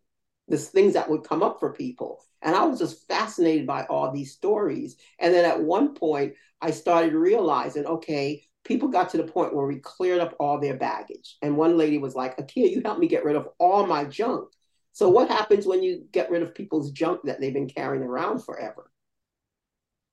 this 0.51 0.69
things 0.69 0.93
that 0.93 1.09
would 1.09 1.25
come 1.25 1.43
up 1.43 1.59
for 1.61 1.73
people 1.73 2.23
and 2.43 2.57
I 2.57 2.65
was 2.65 2.79
just 2.79 3.07
fascinated 3.07 3.67
by 3.67 3.85
all 3.85 4.11
these 4.11 4.33
stories. 4.33 4.97
And 5.19 5.33
then 5.35 5.45
at 5.45 5.61
one 5.61 5.95
point, 5.95 6.35
I 6.61 6.71
started 6.71 7.13
realizing, 7.13 7.87
okay, 7.87 8.45
people 8.65 8.89
got 8.89 9.11
to 9.11 9.19
the 9.19 9.25
point 9.25 9.55
where 9.55 9.67
we 9.67 9.77
cleared 9.77 10.21
up 10.21 10.37
all 10.41 10.59
their 10.59 10.77
baggage. 10.77 11.37
And 11.43 11.57
one 11.57 11.77
lady 11.77 11.99
was 11.99 12.15
like, 12.15 12.37
Akyiaa, 12.37 12.71
you 12.71 12.83
helped 12.85 13.01
me 13.01 13.09
get 13.09 13.25
rid 13.25 13.37
of 13.37 13.49
all 13.59 13.87
my 13.87 14.05
junk. 14.05 14.49
So 14.93 15.09
what 15.09 15.29
happens 15.29 15.67
when 15.67 15.83
you 15.83 16.07
get 16.13 16.31
rid 16.31 16.43
of 16.43 16.55
people's 16.55 16.91
junk 16.91 17.21
that 17.25 17.41
they've 17.41 17.55
been 17.55 17.69
carrying 17.69 18.03
around 18.03 18.45
forever? 18.45 18.91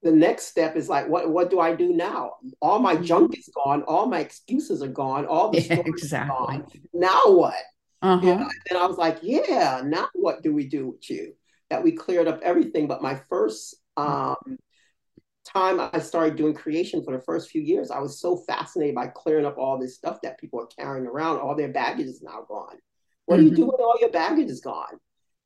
The 0.03 0.11
next 0.11 0.45
step 0.45 0.75
is 0.75 0.87
like, 0.87 1.09
what, 1.09 1.29
what 1.29 1.49
do 1.49 1.59
I 1.59 1.75
do 1.75 1.91
now? 1.91 2.33
All 2.61 2.79
my 2.79 2.95
mm-hmm. 2.95 3.03
junk 3.03 3.37
is 3.37 3.49
gone. 3.55 3.83
All 3.83 4.05
my 4.05 4.19
excuses 4.19 4.83
are 4.83 4.87
gone. 4.87 5.25
All 5.25 5.49
the 5.49 5.61
yeah, 5.61 5.81
exactly. 5.85 6.57
gone. 6.57 6.67
Now 6.93 7.23
what? 7.25 7.55
Uh-huh. 8.01 8.25
You 8.25 8.35
know? 8.35 8.49
And 8.69 8.79
I 8.79 8.85
was 8.85 8.97
like, 8.97 9.19
yeah, 9.21 9.81
now 9.85 10.07
what 10.13 10.43
do 10.43 10.53
we 10.53 10.67
do 10.67 10.87
with 10.87 11.09
you? 11.09 11.33
that 11.69 11.83
we 11.83 11.91
cleared 11.91 12.27
up 12.27 12.39
everything. 12.41 12.87
But 12.87 13.01
my 13.01 13.19
first 13.29 13.75
um, 13.95 14.35
time 15.45 15.79
I 15.79 15.99
started 15.99 16.35
doing 16.35 16.53
creation 16.53 17.03
for 17.03 17.15
the 17.15 17.23
first 17.23 17.49
few 17.49 17.61
years, 17.61 17.91
I 17.91 17.99
was 17.99 18.19
so 18.19 18.37
fascinated 18.37 18.95
by 18.95 19.07
clearing 19.07 19.45
up 19.45 19.57
all 19.57 19.77
this 19.77 19.95
stuff 19.95 20.19
that 20.21 20.39
people 20.39 20.59
are 20.59 20.67
carrying 20.67 21.07
around. 21.07 21.39
All 21.39 21.55
their 21.55 21.71
baggage 21.71 22.07
is 22.07 22.21
now 22.21 22.45
gone. 22.47 22.77
What 23.25 23.39
mm-hmm. 23.39 23.43
do 23.43 23.49
you 23.49 23.55
do 23.55 23.61
mm-hmm. 23.63 23.71
when 23.71 23.81
all 23.81 23.97
your 23.99 24.11
baggage 24.11 24.49
is 24.49 24.61
gone? 24.61 24.99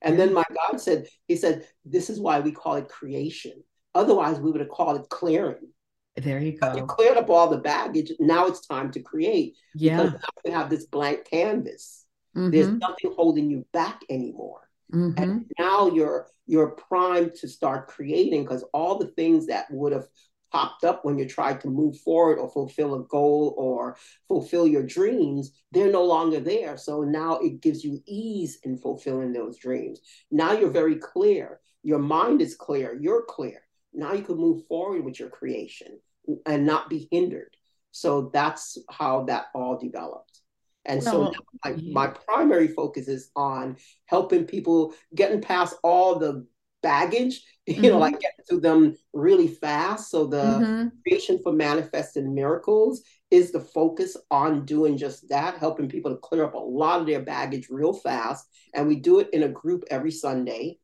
And 0.03 0.19
then 0.19 0.33
my 0.33 0.43
God 0.55 0.81
said, 0.81 1.07
He 1.27 1.35
said, 1.35 1.67
This 1.85 2.09
is 2.09 2.19
why 2.19 2.39
we 2.39 2.51
call 2.51 2.75
it 2.75 2.89
creation. 2.89 3.63
Otherwise, 3.93 4.39
we 4.39 4.51
would 4.51 4.61
have 4.61 4.69
called 4.69 4.99
it 4.99 5.09
clearing. 5.09 5.69
There 6.15 6.39
you 6.39 6.57
go. 6.57 6.75
you 6.75 6.85
cleared 6.85 7.17
up 7.17 7.29
all 7.29 7.49
the 7.49 7.57
baggage. 7.57 8.11
Now 8.19 8.47
it's 8.47 8.65
time 8.65 8.91
to 8.91 8.99
create. 9.01 9.55
Yeah. 9.75 9.97
Because 9.97 10.13
now 10.13 10.29
you 10.45 10.51
have 10.51 10.69
this 10.69 10.85
blank 10.85 11.25
canvas. 11.25 12.00
Mm-hmm. 12.35 12.51
There's 12.51 12.67
nothing 12.67 13.13
holding 13.15 13.49
you 13.49 13.65
back 13.73 14.01
anymore. 14.09 14.69
Mm-hmm. 14.93 15.21
And 15.21 15.45
now 15.59 15.89
you're 15.89 16.27
you're 16.47 16.71
primed 16.71 17.33
to 17.35 17.47
start 17.47 17.87
creating 17.87 18.43
because 18.43 18.63
all 18.73 18.97
the 18.97 19.07
things 19.07 19.47
that 19.47 19.71
would 19.71 19.93
have 19.93 20.07
popped 20.51 20.83
up 20.83 21.05
when 21.05 21.17
you 21.17 21.27
tried 21.27 21.61
to 21.61 21.69
move 21.69 21.97
forward 21.99 22.37
or 22.37 22.49
fulfill 22.49 22.95
a 22.95 23.03
goal 23.05 23.55
or 23.57 23.95
fulfill 24.27 24.67
your 24.67 24.83
dreams, 24.83 25.53
they're 25.71 25.91
no 25.91 26.03
longer 26.03 26.39
there. 26.41 26.75
So 26.75 27.03
now 27.03 27.39
it 27.39 27.61
gives 27.61 27.83
you 27.85 28.03
ease 28.05 28.59
in 28.63 28.77
fulfilling 28.77 29.31
those 29.31 29.57
dreams. 29.57 30.01
Now 30.29 30.51
you're 30.51 30.69
very 30.69 30.95
clear. 30.95 31.61
Your 31.83 31.99
mind 31.99 32.41
is 32.41 32.55
clear. 32.55 32.97
You're 32.99 33.23
clear. 33.23 33.61
Now 33.93 34.13
you 34.13 34.23
can 34.23 34.37
move 34.37 34.65
forward 34.67 35.03
with 35.03 35.19
your 35.19 35.29
creation 35.29 35.99
and 36.45 36.65
not 36.65 36.89
be 36.89 37.07
hindered. 37.11 37.55
So 37.91 38.29
that's 38.33 38.77
how 38.89 39.23
that 39.25 39.45
all 39.53 39.77
developed. 39.77 40.40
And 40.85 41.03
so 41.03 41.31
my, 41.63 41.75
my 41.91 42.07
primary 42.07 42.67
focus 42.67 43.07
is 43.07 43.29
on 43.35 43.77
helping 44.05 44.45
people 44.45 44.93
getting 45.13 45.41
past 45.41 45.75
all 45.83 46.17
the 46.17 46.45
baggage, 46.81 47.43
you 47.67 47.75
mm-hmm. 47.75 47.83
know, 47.83 47.99
like 47.99 48.19
getting 48.19 48.43
through 48.49 48.61
them 48.61 48.97
really 49.13 49.47
fast. 49.47 50.09
So 50.09 50.25
the 50.25 50.43
mm-hmm. 50.43 50.87
creation 51.03 51.39
for 51.43 51.53
manifesting 51.53 52.33
miracles 52.33 53.03
is 53.29 53.51
the 53.51 53.61
focus 53.61 54.17
on 54.29 54.65
doing 54.65 54.97
just 54.97 55.29
that, 55.29 55.57
helping 55.57 55.87
people 55.87 56.11
to 56.11 56.17
clear 56.17 56.43
up 56.43 56.53
a 56.53 56.57
lot 56.57 56.99
of 56.99 57.07
their 57.07 57.21
baggage 57.21 57.67
real 57.69 57.93
fast. 57.93 58.45
And 58.73 58.87
we 58.87 58.95
do 58.97 59.19
it 59.19 59.29
in 59.31 59.43
a 59.43 59.49
group 59.49 59.83
every 59.89 60.11
Sunday 60.11 60.79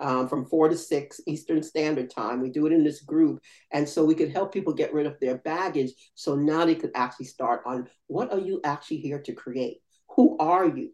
um, 0.00 0.28
from 0.28 0.46
four 0.46 0.68
to 0.68 0.76
six 0.76 1.20
Eastern 1.26 1.62
Standard 1.62 2.10
Time. 2.10 2.40
We 2.40 2.50
do 2.50 2.66
it 2.66 2.72
in 2.72 2.82
this 2.82 3.02
group. 3.02 3.40
And 3.70 3.88
so 3.88 4.04
we 4.04 4.14
could 4.14 4.32
help 4.32 4.52
people 4.52 4.72
get 4.72 4.92
rid 4.92 5.06
of 5.06 5.20
their 5.20 5.38
baggage. 5.38 5.92
So 6.14 6.34
now 6.34 6.64
they 6.64 6.74
could 6.74 6.92
actually 6.94 7.26
start 7.26 7.62
on 7.66 7.88
what 8.06 8.32
are 8.32 8.38
you 8.38 8.60
actually 8.64 8.98
here 8.98 9.20
to 9.20 9.32
create? 9.32 9.78
Who 10.16 10.36
are 10.38 10.66
you? 10.66 10.90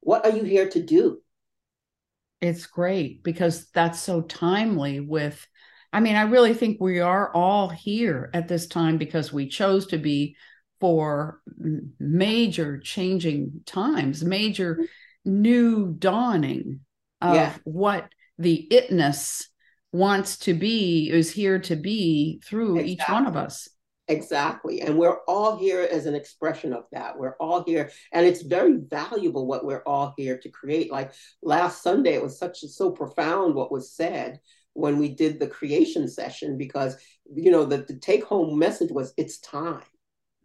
What 0.00 0.26
are 0.26 0.36
you 0.36 0.44
here 0.44 0.68
to 0.68 0.82
do? 0.82 1.20
It's 2.40 2.66
great 2.66 3.22
because 3.22 3.70
that's 3.70 4.00
so 4.00 4.20
timely 4.22 5.00
with. 5.00 5.46
I 5.94 6.00
mean, 6.00 6.16
I 6.16 6.22
really 6.22 6.54
think 6.54 6.80
we 6.80 7.00
are 7.00 7.30
all 7.34 7.68
here 7.68 8.30
at 8.32 8.48
this 8.48 8.66
time 8.66 8.96
because 8.96 9.32
we 9.32 9.48
chose 9.48 9.86
to 9.88 9.98
be 9.98 10.36
for 10.80 11.40
major 12.00 12.78
changing 12.78 13.60
times, 13.66 14.24
major 14.24 14.74
mm-hmm. 14.74 15.42
new 15.42 15.92
dawning 15.92 16.80
of 17.20 17.36
yeah. 17.36 17.54
what 17.64 18.08
the 18.38 18.66
itness 18.70 19.44
wants 19.92 20.38
to 20.38 20.54
be 20.54 21.10
is 21.10 21.30
here 21.30 21.58
to 21.58 21.76
be 21.76 22.40
through 22.44 22.78
exactly. 22.78 22.92
each 22.92 23.08
one 23.08 23.26
of 23.26 23.36
us 23.36 23.68
exactly 24.08 24.80
and 24.80 24.98
we're 24.98 25.18
all 25.28 25.56
here 25.56 25.88
as 25.90 26.06
an 26.06 26.14
expression 26.14 26.72
of 26.72 26.84
that 26.92 27.16
we're 27.16 27.36
all 27.38 27.62
here 27.64 27.90
and 28.12 28.26
it's 28.26 28.42
very 28.42 28.78
valuable 28.88 29.46
what 29.46 29.64
we're 29.64 29.82
all 29.86 30.12
here 30.16 30.36
to 30.36 30.48
create 30.48 30.90
like 30.90 31.12
last 31.42 31.82
sunday 31.82 32.14
it 32.14 32.22
was 32.22 32.38
such 32.38 32.60
so 32.60 32.90
profound 32.90 33.54
what 33.54 33.70
was 33.70 33.92
said 33.92 34.40
when 34.74 34.98
we 34.98 35.08
did 35.08 35.38
the 35.38 35.46
creation 35.46 36.08
session 36.08 36.58
because 36.58 36.96
you 37.32 37.50
know 37.50 37.64
the, 37.64 37.78
the 37.78 37.96
take 37.96 38.24
home 38.24 38.58
message 38.58 38.90
was 38.90 39.14
it's 39.16 39.38
time 39.38 39.82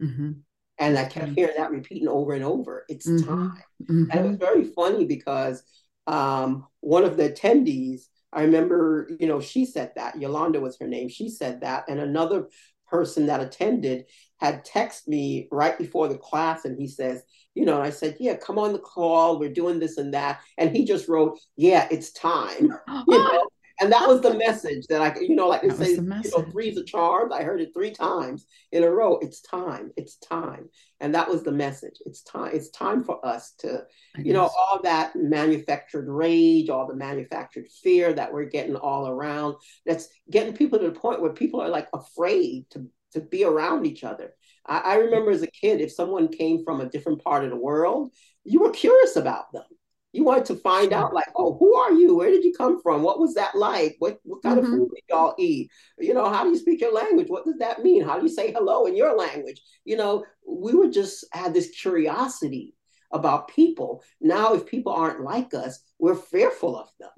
mm-hmm. 0.00 0.32
and 0.78 0.98
i 0.98 1.04
kept 1.04 1.26
mm-hmm. 1.26 1.34
hearing 1.34 1.56
that 1.56 1.72
repeating 1.72 2.06
over 2.08 2.34
and 2.34 2.44
over 2.44 2.84
it's 2.88 3.08
mm-hmm. 3.08 3.28
time 3.28 3.62
and 3.88 4.10
it 4.12 4.22
was 4.22 4.36
mm-hmm. 4.36 4.44
very 4.44 4.64
funny 4.64 5.04
because 5.04 5.64
um, 6.08 6.66
one 6.80 7.04
of 7.04 7.16
the 7.16 7.28
attendees, 7.28 8.06
I 8.32 8.42
remember, 8.42 9.10
you 9.20 9.28
know, 9.28 9.40
she 9.40 9.64
said 9.64 9.92
that. 9.96 10.20
Yolanda 10.20 10.58
was 10.58 10.78
her 10.80 10.88
name. 10.88 11.08
She 11.08 11.28
said 11.28 11.60
that. 11.60 11.84
And 11.88 12.00
another 12.00 12.48
person 12.88 13.26
that 13.26 13.40
attended 13.40 14.06
had 14.38 14.64
texted 14.64 15.08
me 15.08 15.48
right 15.52 15.76
before 15.78 16.08
the 16.08 16.16
class 16.16 16.64
and 16.64 16.78
he 16.78 16.88
says, 16.88 17.22
you 17.54 17.64
know, 17.64 17.80
I 17.80 17.90
said, 17.90 18.16
yeah, 18.20 18.36
come 18.36 18.58
on 18.58 18.72
the 18.72 18.78
call. 18.78 19.38
We're 19.38 19.52
doing 19.52 19.78
this 19.78 19.98
and 19.98 20.14
that. 20.14 20.40
And 20.56 20.74
he 20.74 20.84
just 20.84 21.08
wrote, 21.08 21.38
yeah, 21.56 21.88
it's 21.90 22.12
time. 22.12 22.72
you 23.06 23.18
know? 23.18 23.48
And 23.80 23.92
that 23.92 24.08
was 24.08 24.20
the 24.20 24.34
message 24.34 24.86
that 24.88 25.00
I, 25.00 25.18
you 25.20 25.36
know, 25.36 25.48
like 25.48 25.62
they 25.62 25.70
say, 25.70 25.92
you 25.92 26.02
know, 26.02 26.42
three's 26.50 26.76
a 26.76 26.84
charm. 26.84 27.32
I 27.32 27.42
heard 27.42 27.60
it 27.60 27.70
three 27.72 27.90
times 27.90 28.46
in 28.72 28.82
a 28.82 28.90
row. 28.90 29.18
It's 29.18 29.40
time. 29.40 29.92
It's 29.96 30.16
time. 30.16 30.68
And 31.00 31.14
that 31.14 31.28
was 31.28 31.42
the 31.42 31.52
message. 31.52 31.96
It's 32.04 32.22
time. 32.22 32.50
It's 32.52 32.70
time 32.70 33.04
for 33.04 33.24
us 33.24 33.52
to, 33.58 33.84
you 34.16 34.32
know, 34.32 34.50
all 34.58 34.80
that 34.82 35.14
manufactured 35.14 36.08
rage, 36.08 36.70
all 36.70 36.86
the 36.86 36.96
manufactured 36.96 37.66
fear 37.82 38.12
that 38.12 38.32
we're 38.32 38.44
getting 38.44 38.76
all 38.76 39.06
around. 39.08 39.56
That's 39.86 40.08
getting 40.30 40.54
people 40.54 40.78
to 40.80 40.86
the 40.86 40.98
point 40.98 41.22
where 41.22 41.32
people 41.32 41.60
are 41.60 41.68
like 41.68 41.88
afraid 41.92 42.66
to 42.70 42.86
to 43.12 43.20
be 43.20 43.44
around 43.44 43.86
each 43.86 44.04
other. 44.04 44.34
I, 44.66 44.78
I 44.78 44.94
remember 44.96 45.30
as 45.30 45.42
a 45.42 45.46
kid, 45.46 45.80
if 45.80 45.92
someone 45.92 46.28
came 46.28 46.64
from 46.64 46.80
a 46.80 46.88
different 46.88 47.22
part 47.22 47.44
of 47.44 47.50
the 47.50 47.56
world, 47.56 48.12
you 48.44 48.60
were 48.60 48.70
curious 48.70 49.16
about 49.16 49.52
them 49.52 49.64
you 50.12 50.24
wanted 50.24 50.46
to 50.46 50.56
find 50.56 50.92
out 50.92 51.12
like 51.12 51.28
oh 51.36 51.56
who 51.58 51.74
are 51.74 51.92
you? 51.92 52.16
Where 52.16 52.30
did 52.30 52.44
you 52.44 52.52
come 52.56 52.80
from? 52.82 53.02
What 53.02 53.20
was 53.20 53.34
that 53.34 53.54
like? 53.54 53.96
What, 53.98 54.18
what 54.24 54.42
kind 54.42 54.58
mm-hmm. 54.58 54.72
of 54.72 54.78
food 54.78 54.90
did 54.94 55.04
y'all 55.10 55.34
eat? 55.38 55.70
You 55.98 56.14
know 56.14 56.28
how 56.28 56.44
do 56.44 56.50
you 56.50 56.58
speak 56.58 56.80
your 56.80 56.94
language? 56.94 57.28
What 57.28 57.44
does 57.44 57.58
that 57.58 57.82
mean? 57.82 58.02
How 58.02 58.16
do 58.18 58.22
you 58.22 58.32
say 58.32 58.52
hello 58.52 58.86
in 58.86 58.96
your 58.96 59.16
language? 59.16 59.60
You 59.84 59.96
know 59.96 60.24
we 60.46 60.74
would 60.74 60.92
just 60.92 61.26
have 61.32 61.52
this 61.52 61.70
curiosity 61.70 62.74
about 63.12 63.48
people. 63.48 64.02
Now 64.20 64.54
if 64.54 64.66
people 64.66 64.92
aren't 64.92 65.22
like 65.22 65.54
us 65.54 65.80
we're 65.98 66.14
fearful 66.14 66.78
of 66.78 66.88
them. 66.98 67.10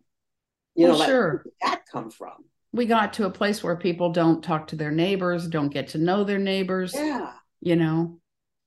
You 0.74 0.86
well, 0.86 0.92
know 0.94 0.98
like 0.98 1.08
sure. 1.08 1.28
where 1.28 1.42
did 1.42 1.52
that 1.62 1.82
come 1.90 2.10
from? 2.10 2.44
We 2.72 2.86
got 2.86 3.12
to 3.14 3.26
a 3.26 3.30
place 3.30 3.62
where 3.62 3.76
people 3.76 4.12
don't 4.12 4.44
talk 4.44 4.68
to 4.68 4.76
their 4.76 4.92
neighbors 4.92 5.48
don't 5.48 5.70
get 5.70 5.88
to 5.88 5.98
know 5.98 6.22
their 6.22 6.38
neighbors 6.38 6.94
yeah. 6.94 7.32
you 7.60 7.74
know 7.74 8.19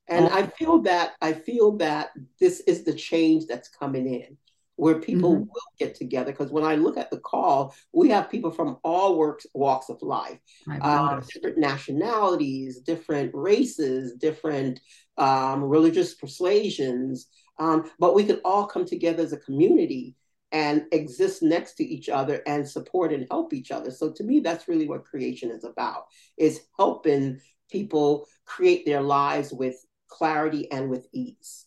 and 0.08 0.28
I 0.28 0.48
feel 0.48 0.82
that 0.84 1.14
I 1.22 1.34
feel 1.34 1.78
that 1.78 2.12
this 2.40 2.60
is 2.62 2.84
the 2.84 2.94
change 2.94 3.46
that's 3.48 3.70
coming 3.70 4.06
in, 4.08 4.38
where 4.76 5.00
people 5.00 5.32
mm-hmm. 5.32 5.44
will 5.44 5.72
get 5.80 5.96
together. 5.96 6.32
Because 6.32 6.52
when 6.52 6.66
I 6.66 6.76
look 6.76 6.98
at 6.98 7.10
the 7.10 7.20
call, 7.20 7.74
we 7.94 8.10
have 8.10 8.30
people 8.30 8.52
from 8.52 8.78
all 8.84 9.18
works 9.18 9.46
walks 9.54 9.90
of 9.90 10.02
life, 10.02 10.40
uh, 10.82 11.22
different 11.34 11.58
nationalities, 11.58 12.80
different 12.80 13.32
races, 13.34 14.16
different 14.16 14.80
um, 15.18 15.64
religious 15.64 16.16
persuasions, 16.16 17.28
um, 17.60 17.90
but 18.00 18.16
we 18.16 18.26
could 18.26 18.42
all 18.44 18.66
come 18.66 18.86
together 18.86 19.24
as 19.24 19.34
a 19.34 19.38
community 19.38 20.16
and 20.52 20.86
exist 20.92 21.42
next 21.42 21.76
to 21.76 21.84
each 21.84 22.10
other 22.10 22.44
and 22.46 22.68
support 22.68 23.12
and 23.14 23.26
help 23.32 23.54
each 23.54 23.72
other. 23.72 23.90
So 23.90 24.12
to 24.12 24.24
me, 24.24 24.40
that's 24.42 24.68
really 24.68 24.88
what 24.88 25.06
creation 25.06 25.50
is 25.50 25.64
about: 25.64 26.08
is 26.38 26.62
helping 26.78 27.40
people 27.72 28.28
create 28.46 28.86
their 28.86 29.02
lives 29.02 29.54
with 29.54 29.78
clarity 30.14 30.72
and 30.72 30.90
with 30.90 31.08
ease. 31.12 31.66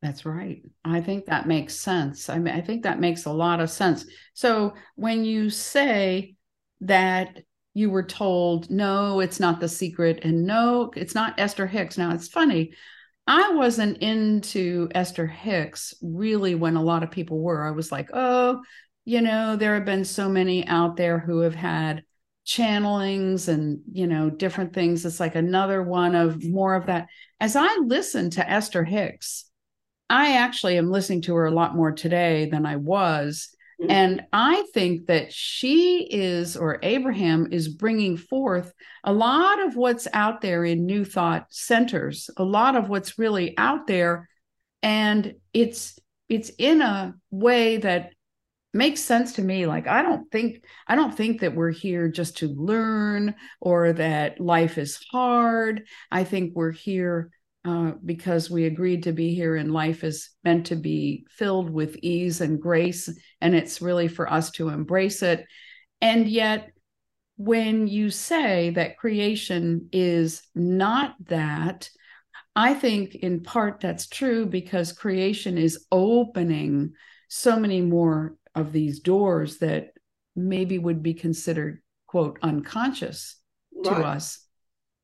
That's 0.00 0.26
right. 0.26 0.62
I 0.84 1.00
think 1.00 1.26
that 1.26 1.46
makes 1.46 1.76
sense. 1.76 2.28
I 2.28 2.38
mean, 2.38 2.54
I 2.54 2.60
think 2.60 2.82
that 2.82 2.98
makes 2.98 3.24
a 3.24 3.32
lot 3.32 3.60
of 3.60 3.70
sense. 3.70 4.04
So 4.34 4.74
when 4.96 5.24
you 5.24 5.50
say 5.50 6.34
that 6.80 7.40
you 7.74 7.90
were 7.90 8.02
told, 8.02 8.68
no, 8.70 9.20
it's 9.20 9.38
not 9.38 9.60
the 9.60 9.68
secret, 9.68 10.24
and 10.24 10.44
no, 10.44 10.90
it's 10.96 11.14
not 11.14 11.38
Esther 11.38 11.66
Hicks. 11.66 11.96
Now, 11.96 12.12
it's 12.12 12.28
funny. 12.28 12.72
I 13.26 13.52
wasn't 13.52 13.98
into 13.98 14.88
Esther 14.94 15.26
Hicks 15.26 15.94
really 16.02 16.56
when 16.56 16.74
a 16.76 16.82
lot 16.82 17.04
of 17.04 17.10
people 17.12 17.38
were. 17.40 17.64
I 17.64 17.70
was 17.70 17.92
like, 17.92 18.10
oh, 18.12 18.62
you 19.04 19.20
know, 19.20 19.56
there 19.56 19.74
have 19.74 19.84
been 19.84 20.04
so 20.04 20.28
many 20.28 20.66
out 20.66 20.96
there 20.96 21.18
who 21.20 21.40
have 21.40 21.54
had 21.54 22.02
channelings 22.46 23.48
and 23.48 23.80
you 23.92 24.06
know 24.06 24.30
different 24.30 24.72
things. 24.72 25.04
It's 25.04 25.20
like 25.20 25.34
another 25.34 25.82
one 25.82 26.14
of 26.14 26.44
more 26.44 26.74
of 26.74 26.86
that. 26.86 27.08
As 27.40 27.56
i 27.56 27.76
listen 27.84 28.30
to 28.30 28.48
esther 28.48 28.84
hicks 28.84 29.46
i 30.08 30.36
actually 30.36 30.78
am 30.78 30.90
listening 30.90 31.22
to 31.22 31.34
her 31.34 31.46
a 31.46 31.50
lot 31.50 31.74
more 31.74 31.90
today 31.92 32.48
than 32.50 32.66
i 32.66 32.76
was. 32.76 33.48
Mm-hmm. 33.80 33.90
and 33.90 34.22
i 34.32 34.64
think 34.74 35.06
that 35.06 35.32
she 35.32 36.06
is 36.08 36.56
or 36.56 36.78
abraham 36.82 37.48
is 37.50 37.68
bringing 37.68 38.16
forth 38.16 38.72
a 39.02 39.12
lot 39.12 39.60
of 39.66 39.74
what's 39.74 40.06
out 40.12 40.40
there 40.40 40.64
in 40.64 40.86
new 40.86 41.04
thought 41.04 41.46
centers 41.50 42.30
a 42.36 42.44
lot 42.44 42.76
of 42.76 42.88
what's 42.88 43.18
really 43.18 43.56
out 43.58 43.86
there. 43.86 44.28
And 44.82 45.34
it's 45.52 45.98
it's 46.28 46.50
in 46.58 46.82
a 46.82 47.14
way 47.30 47.76
that 47.78 48.12
makes 48.72 49.00
sense 49.00 49.34
to 49.34 49.42
me. 49.42 49.66
Like 49.66 49.86
i 49.86 50.02
don't 50.02 50.30
think 50.30 50.64
i 50.86 50.94
don't 50.94 51.14
think 51.14 51.40
that 51.40 51.54
we're 51.54 51.70
here 51.70 52.08
just 52.08 52.38
to 52.38 52.48
learn 52.48 53.34
or 53.60 53.92
that 53.94 54.40
life 54.40 54.78
is 54.78 54.98
hard. 55.10 55.86
I 56.10 56.24
think 56.24 56.52
we're 56.54 56.72
here 56.72 57.30
uh, 57.64 57.92
because 58.04 58.50
we 58.50 58.64
agreed 58.64 59.04
to 59.04 59.12
be 59.12 59.34
here 59.34 59.54
and 59.54 59.72
life 59.72 60.02
is 60.02 60.30
meant 60.42 60.66
to 60.66 60.76
be 60.76 61.26
filled 61.30 61.70
with 61.70 61.96
ease 62.02 62.40
and 62.40 62.60
grace 62.60 63.08
and 63.40 63.54
it's 63.54 63.80
really 63.80 64.08
for 64.08 64.30
us 64.30 64.50
to 64.52 64.68
embrace 64.68 65.22
it. 65.22 65.46
And 66.00 66.26
yet 66.26 66.72
when 67.36 67.86
you 67.86 68.10
say 68.10 68.70
that 68.70 68.96
creation 68.96 69.88
is 69.92 70.42
not 70.54 71.14
that 71.26 71.88
i 72.54 72.74
think 72.74 73.14
in 73.14 73.42
part 73.42 73.80
that's 73.80 74.06
true 74.06 74.46
because 74.46 74.92
creation 74.92 75.56
is 75.56 75.86
opening 75.90 76.92
so 77.28 77.58
many 77.58 77.80
more 77.80 78.36
of 78.54 78.72
these 78.72 79.00
doors 79.00 79.58
that 79.58 79.92
maybe 80.36 80.78
would 80.78 81.02
be 81.02 81.14
considered 81.14 81.80
quote 82.06 82.38
unconscious 82.42 83.36
to 83.84 83.90
us 83.90 84.46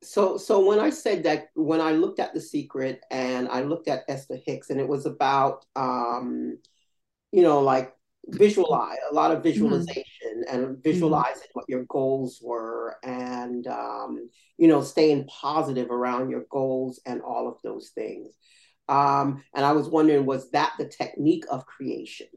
so 0.02 0.36
so 0.36 0.64
when 0.64 0.78
i 0.78 0.90
said 0.90 1.24
that 1.24 1.48
when 1.54 1.80
i 1.80 1.92
looked 1.92 2.20
at 2.20 2.32
the 2.32 2.40
secret 2.40 3.00
and 3.10 3.48
i 3.48 3.62
looked 3.62 3.88
at 3.88 4.04
esther 4.08 4.38
hicks 4.46 4.70
and 4.70 4.80
it 4.80 4.86
was 4.86 5.06
about 5.06 5.64
um 5.74 6.56
you 7.32 7.42
know 7.42 7.60
like 7.60 7.92
visualize 8.26 8.98
a 9.10 9.14
lot 9.14 9.30
of 9.30 9.38
mm-hmm. 9.38 9.48
visualization 9.48 10.44
mm-hmm. 10.46 10.54
and 10.54 10.82
visualizing 10.82 11.42
mm-hmm. 11.42 11.54
what 11.54 11.68
your 11.68 11.84
goals 11.88 12.40
were 12.42 12.96
and 13.02 13.66
um 13.66 14.28
you 14.58 14.68
know 14.68 14.82
staying 14.82 15.26
positive 15.26 15.90
around 15.90 16.30
your 16.30 16.44
goals 16.50 17.00
and 17.06 17.22
all 17.22 17.48
of 17.48 17.56
those 17.64 17.90
things 17.94 18.32
um 18.88 19.42
and 19.54 19.64
i 19.64 19.72
was 19.72 19.88
wondering 19.88 20.26
was 20.26 20.50
that 20.50 20.72
the 20.78 20.86
technique 20.86 21.44
of 21.50 21.66
creation 21.66 22.28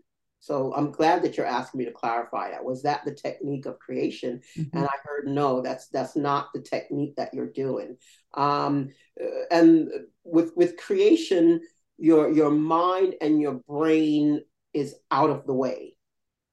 so 0.42 0.74
I'm 0.76 0.92
glad 0.92 1.22
that 1.22 1.38
you're 1.38 1.46
asking 1.46 1.78
me 1.78 1.86
to 1.86 1.92
clarify 1.92 2.50
that. 2.50 2.66
Was 2.66 2.82
that 2.82 3.06
the 3.06 3.14
technique 3.14 3.68
of 3.68 3.78
creation? 3.78 4.42
Mm-hmm. 4.58 4.76
And 4.76 4.88
I 4.88 4.92
heard 5.04 5.28
no, 5.28 5.62
that's 5.62 5.88
that's 5.90 6.16
not 6.16 6.50
the 6.54 6.62
technique 6.62 7.16
that 7.18 7.34
you're 7.34 7.52
doing. 7.52 7.96
Um, 8.34 8.90
uh, 9.24 9.46
and 9.52 9.90
with 10.24 10.52
with 10.56 10.78
creation, 10.78 11.62
your 12.00 12.32
your 12.32 12.50
mind 12.50 13.16
and 13.22 13.40
your 13.40 13.62
brain 13.70 14.42
is 14.74 14.96
out 15.12 15.30
of 15.30 15.46
the 15.46 15.54
way. 15.54 15.96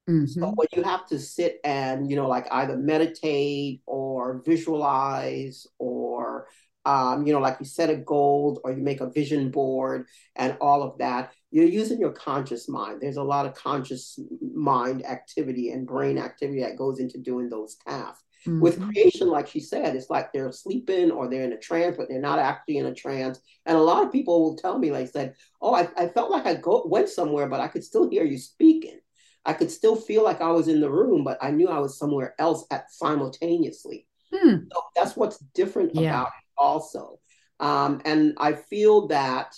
Mm-hmm. 0.07 0.25
So 0.27 0.53
when 0.55 0.67
you 0.75 0.83
have 0.83 1.07
to 1.07 1.17
sit 1.17 1.59
and 1.63 2.11
you 2.11 2.15
know 2.15 2.27
like 2.27 2.47
either 2.51 2.77
meditate 2.77 3.81
or 3.87 4.43
visualize 4.45 5.65
or 5.79 6.47
um, 6.85 7.27
you 7.27 7.33
know, 7.33 7.39
like 7.39 7.57
you 7.59 7.65
set 7.65 7.89
a 7.89 7.95
goal 7.95 8.61
or 8.63 8.71
you 8.71 8.81
make 8.81 9.01
a 9.01 9.09
vision 9.09 9.51
board 9.51 10.07
and 10.35 10.57
all 10.61 10.81
of 10.81 10.97
that, 10.99 11.33
you're 11.51 11.65
using 11.65 11.99
your 11.99 12.11
conscious 12.11 12.69
mind. 12.69 13.01
There's 13.01 13.17
a 13.17 13.23
lot 13.23 13.45
of 13.45 13.55
conscious 13.55 14.19
mind 14.53 15.05
activity 15.05 15.71
and 15.71 15.87
brain 15.87 16.17
activity 16.17 16.61
that 16.61 16.77
goes 16.77 16.99
into 16.99 17.17
doing 17.17 17.49
those 17.49 17.75
tasks. 17.75 18.23
Mm-hmm. 18.47 18.61
With 18.61 18.81
creation, 18.81 19.27
like 19.27 19.47
she 19.47 19.59
said, 19.59 19.95
it's 19.95 20.09
like 20.09 20.31
they're 20.31 20.51
sleeping 20.51 21.11
or 21.11 21.27
they're 21.27 21.43
in 21.43 21.53
a 21.53 21.57
trance, 21.57 21.97
but 21.97 22.07
they're 22.07 22.21
not 22.21 22.39
actually 22.39 22.77
in 22.77 22.85
a 22.85 22.93
trance. 22.93 23.39
And 23.65 23.75
a 23.75 23.81
lot 23.81 24.05
of 24.05 24.11
people 24.11 24.41
will 24.41 24.55
tell 24.55 24.79
me, 24.79 24.91
like 24.91 25.09
said, 25.09 25.35
oh, 25.61 25.73
I, 25.73 25.89
I 25.97 26.07
felt 26.07 26.31
like 26.31 26.45
I 26.45 26.55
go, 26.55 26.83
went 26.85 27.09
somewhere, 27.09 27.49
but 27.49 27.59
I 27.59 27.67
could 27.67 27.83
still 27.83 28.09
hear 28.09 28.23
you 28.23 28.37
speaking. 28.37 28.99
I 29.45 29.53
could 29.53 29.71
still 29.71 29.95
feel 29.95 30.23
like 30.23 30.41
I 30.41 30.51
was 30.51 30.67
in 30.67 30.79
the 30.79 30.91
room, 30.91 31.23
but 31.23 31.37
I 31.41 31.51
knew 31.51 31.67
I 31.67 31.79
was 31.79 31.97
somewhere 31.97 32.35
else 32.39 32.65
at 32.71 32.91
simultaneously. 32.91 34.07
Hmm. 34.33 34.57
So 34.71 34.81
that's 34.95 35.17
what's 35.17 35.39
different 35.53 35.95
yeah. 35.95 36.09
about 36.09 36.27
it 36.27 36.45
also. 36.57 37.19
Um, 37.59 38.01
and 38.05 38.35
I 38.37 38.53
feel 38.53 39.07
that 39.07 39.53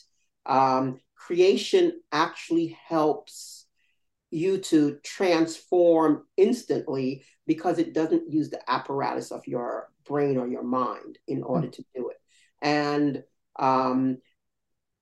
um, 0.46 1.00
creation 1.32 1.94
actually 2.12 2.78
helps 2.90 3.66
you 4.32 4.58
to 4.58 4.98
transform 5.02 6.26
instantly 6.36 7.24
because 7.48 7.80
it 7.80 7.94
doesn't 7.94 8.30
use 8.30 8.50
the 8.50 8.60
apparatus 8.70 9.32
of 9.32 9.48
your 9.48 9.90
brain 10.06 10.38
or 10.38 10.46
your 10.46 10.64
mind 10.64 11.18
in 11.30 11.42
order 11.42 11.68
mm-hmm. 11.68 11.84
to 11.84 11.86
do 11.96 12.10
it. 12.10 12.18
And 12.62 13.24
um, 13.58 14.18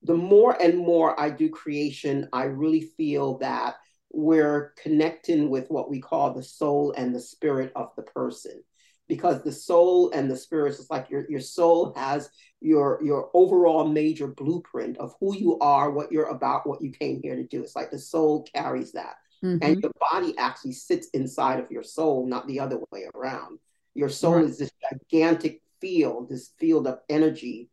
the 0.04 0.14
more 0.14 0.56
and 0.62 0.78
more 0.78 1.20
I 1.20 1.32
do 1.32 1.50
creation, 1.50 2.30
I 2.32 2.44
really 2.44 2.82
feel 2.82 3.40
that 3.40 3.78
we're 4.12 4.76
connecting 4.84 5.50
with 5.50 5.72
what 5.72 5.90
we 5.90 6.00
call 6.00 6.36
the 6.36 6.44
soul 6.44 6.94
and 6.96 7.14
the 7.14 7.20
spirit 7.20 7.72
of 7.76 7.90
the 7.96 8.04
person 8.04 8.64
because 9.08 9.42
the 9.42 9.52
soul 9.52 10.12
and 10.12 10.30
the 10.30 10.38
spirit 10.38 10.76
is 10.76 10.92
like 10.92 11.10
your, 11.10 11.26
your 11.28 11.42
soul 11.42 11.92
has 11.96 12.30
your 12.62 13.00
your 13.04 13.30
overall 13.34 13.88
major 13.88 14.28
blueprint 14.28 14.98
of 14.98 15.16
who 15.20 15.36
you 15.36 15.58
are 15.60 15.92
what 15.92 16.12
you're 16.12 16.28
about 16.30 16.68
what 16.68 16.82
you 16.82 16.92
came 16.92 17.22
here 17.22 17.36
to 17.36 17.44
do 17.44 17.62
it's 17.62 17.76
like 17.76 17.90
the 17.90 17.98
soul 17.98 18.46
carries 18.54 18.92
that 18.92 19.16
mm-hmm. 19.44 19.58
and 19.62 19.82
your 19.82 19.92
body 20.12 20.38
actually 20.38 20.74
sits 20.74 21.08
inside 21.14 21.60
of 21.60 21.72
your 21.72 21.84
soul 21.84 22.28
not 22.28 22.48
the 22.48 22.60
other 22.60 22.80
way 22.92 23.06
around 23.16 23.60
your 23.96 24.10
soul 24.10 24.36
right. 24.36 24.46
is 24.46 24.58
this 24.58 24.72
gigantic 24.92 25.62
field 25.80 26.30
this 26.30 26.52
field 26.60 26.86
of 26.86 27.00
energy 27.08 27.70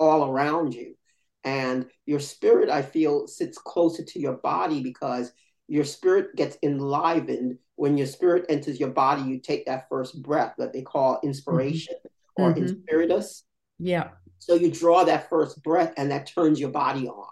all 0.00 0.28
around 0.28 0.74
you 0.74 0.96
and 1.44 1.86
your 2.04 2.20
spirit 2.20 2.68
i 2.68 2.82
feel 2.82 3.28
sits 3.28 3.56
closer 3.58 4.02
to 4.02 4.18
your 4.18 4.34
body 4.34 4.82
because 4.82 5.32
your 5.68 5.84
spirit 5.84 6.36
gets 6.36 6.58
enlivened 6.62 7.58
when 7.76 7.96
your 7.96 8.06
spirit 8.06 8.46
enters 8.48 8.78
your 8.78 8.90
body. 8.90 9.22
You 9.22 9.38
take 9.38 9.66
that 9.66 9.88
first 9.88 10.22
breath 10.22 10.54
that 10.58 10.72
they 10.72 10.82
call 10.82 11.20
inspiration 11.22 11.94
mm-hmm. 11.96 12.42
or 12.42 12.50
mm-hmm. 12.50 12.64
inspiritus. 12.64 13.44
Yeah. 13.78 14.10
So 14.44 14.54
you 14.54 14.70
draw 14.70 15.04
that 15.04 15.28
first 15.28 15.62
breath, 15.62 15.94
and 15.96 16.10
that 16.10 16.26
turns 16.26 16.60
your 16.60 16.70
body 16.70 17.08
on. 17.08 17.28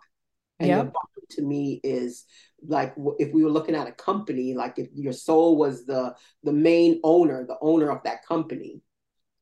And 0.59 0.69
yep. 0.69 0.77
your 0.77 0.85
body, 0.85 1.27
to 1.31 1.43
me, 1.43 1.81
is 1.83 2.25
like 2.67 2.95
if 3.19 3.33
we 3.33 3.45
were 3.45 3.51
looking 3.51 3.75
at 3.75 3.89
a 3.89 3.93
company, 3.93 4.55
like 4.55 4.79
if 4.79 4.89
your 4.95 5.13
soul 5.13 5.57
was 5.57 5.85
the 5.85 6.15
the 6.43 6.53
main 6.53 7.01
owner, 7.05 7.45
the 7.47 7.59
owner 7.61 7.91
of 7.91 8.03
that 8.05 8.25
company 8.25 8.81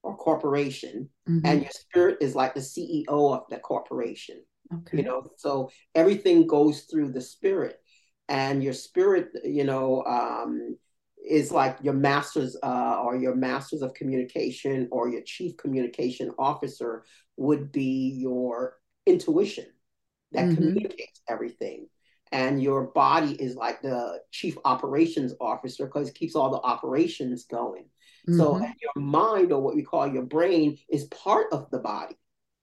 or 0.03 0.17
corporation, 0.17 1.09
mm-hmm. 1.29 1.47
and 1.47 1.63
your 1.63 1.71
spirit 1.71 2.19
is 2.21 2.35
like 2.35 2.55
the 2.55 2.61
CEO 2.61 3.07
of 3.09 3.43
the 3.51 3.59
corporation. 3.59 4.43
Okay. 4.73 4.99
You 4.99 5.03
know, 5.03 5.27
so 5.37 5.71
everything 5.95 6.47
goes 6.47 6.83
through 6.83 7.13
the 7.13 7.21
spirit, 7.21 7.77
and 8.29 8.63
your 8.63 8.73
spirit, 8.73 9.29
you 9.45 9.65
know, 9.65 10.05
um, 10.05 10.77
is 11.29 11.53
like 11.53 11.77
your 11.83 11.95
masters 11.95 12.57
uh, 12.63 13.03
or 13.03 13.17
your 13.17 13.35
masters 13.35 13.83
of 13.83 13.95
communication 13.95 14.89
or 14.91 15.09
your 15.09 15.23
chief 15.23 15.57
communication 15.57 16.31
officer 16.39 17.05
would 17.41 17.73
be 17.73 18.11
your 18.19 18.77
intuition 19.07 19.67
that 20.33 20.45
mm-hmm. 20.45 20.57
communicates 20.57 21.23
everything 21.29 21.87
and 22.33 22.63
your 22.63 22.85
body 22.89 23.33
is 23.33 23.57
like 23.57 23.81
the 23.83 24.21
chief 24.31 24.57
operations 24.65 25.35
officer 25.41 25.87
because 25.87 26.09
it 26.09 26.15
keeps 26.15 26.37
all 26.37 26.51
the 26.51 26.61
operations 26.61 27.47
going 27.47 27.85
mm-hmm. 28.29 28.37
so 28.37 28.59
your 28.59 29.03
mind 29.03 29.53
or 29.53 29.61
what 29.63 29.75
we 29.75 29.83
call 29.83 30.07
your 30.07 30.23
brain 30.23 30.77
is 30.91 31.05
part 31.05 31.47
of 31.51 31.69
the 31.71 31.79
body 31.79 32.15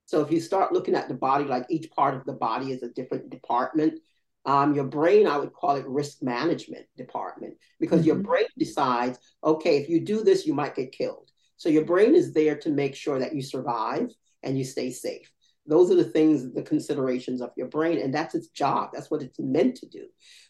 so 0.06 0.20
if 0.20 0.30
you 0.30 0.40
start 0.40 0.72
looking 0.72 0.94
at 0.94 1.08
the 1.08 1.14
body 1.14 1.44
like 1.44 1.66
each 1.68 1.90
part 1.90 2.14
of 2.14 2.24
the 2.24 2.32
body 2.32 2.70
is 2.70 2.84
a 2.84 2.88
different 2.90 3.28
department 3.30 3.98
um, 4.46 4.74
your 4.74 4.84
brain 4.84 5.26
i 5.26 5.36
would 5.36 5.52
call 5.52 5.74
it 5.74 5.86
risk 5.88 6.22
management 6.22 6.86
department 6.96 7.54
because 7.80 8.00
mm-hmm. 8.00 8.06
your 8.06 8.16
brain 8.16 8.46
decides 8.56 9.18
okay 9.42 9.78
if 9.78 9.88
you 9.88 10.00
do 10.00 10.22
this 10.22 10.46
you 10.46 10.54
might 10.54 10.76
get 10.76 10.92
killed 10.92 11.30
so 11.56 11.68
your 11.68 11.84
brain 11.84 12.14
is 12.14 12.32
there 12.32 12.56
to 12.56 12.70
make 12.70 12.94
sure 12.94 13.18
that 13.18 13.34
you 13.34 13.42
survive 13.42 14.08
and 14.42 14.58
you 14.58 14.64
stay 14.64 14.90
safe 14.90 15.30
those 15.68 15.90
are 15.90 15.96
the 15.96 16.04
things, 16.04 16.50
the 16.54 16.62
considerations 16.62 17.42
of 17.42 17.50
your 17.54 17.66
brain, 17.68 17.98
and 17.98 18.12
that's 18.12 18.34
its 18.34 18.48
job. 18.48 18.90
That's 18.92 19.10
what 19.10 19.22
it's 19.22 19.38
meant 19.38 19.76
to 19.76 19.86
do. 19.86 20.06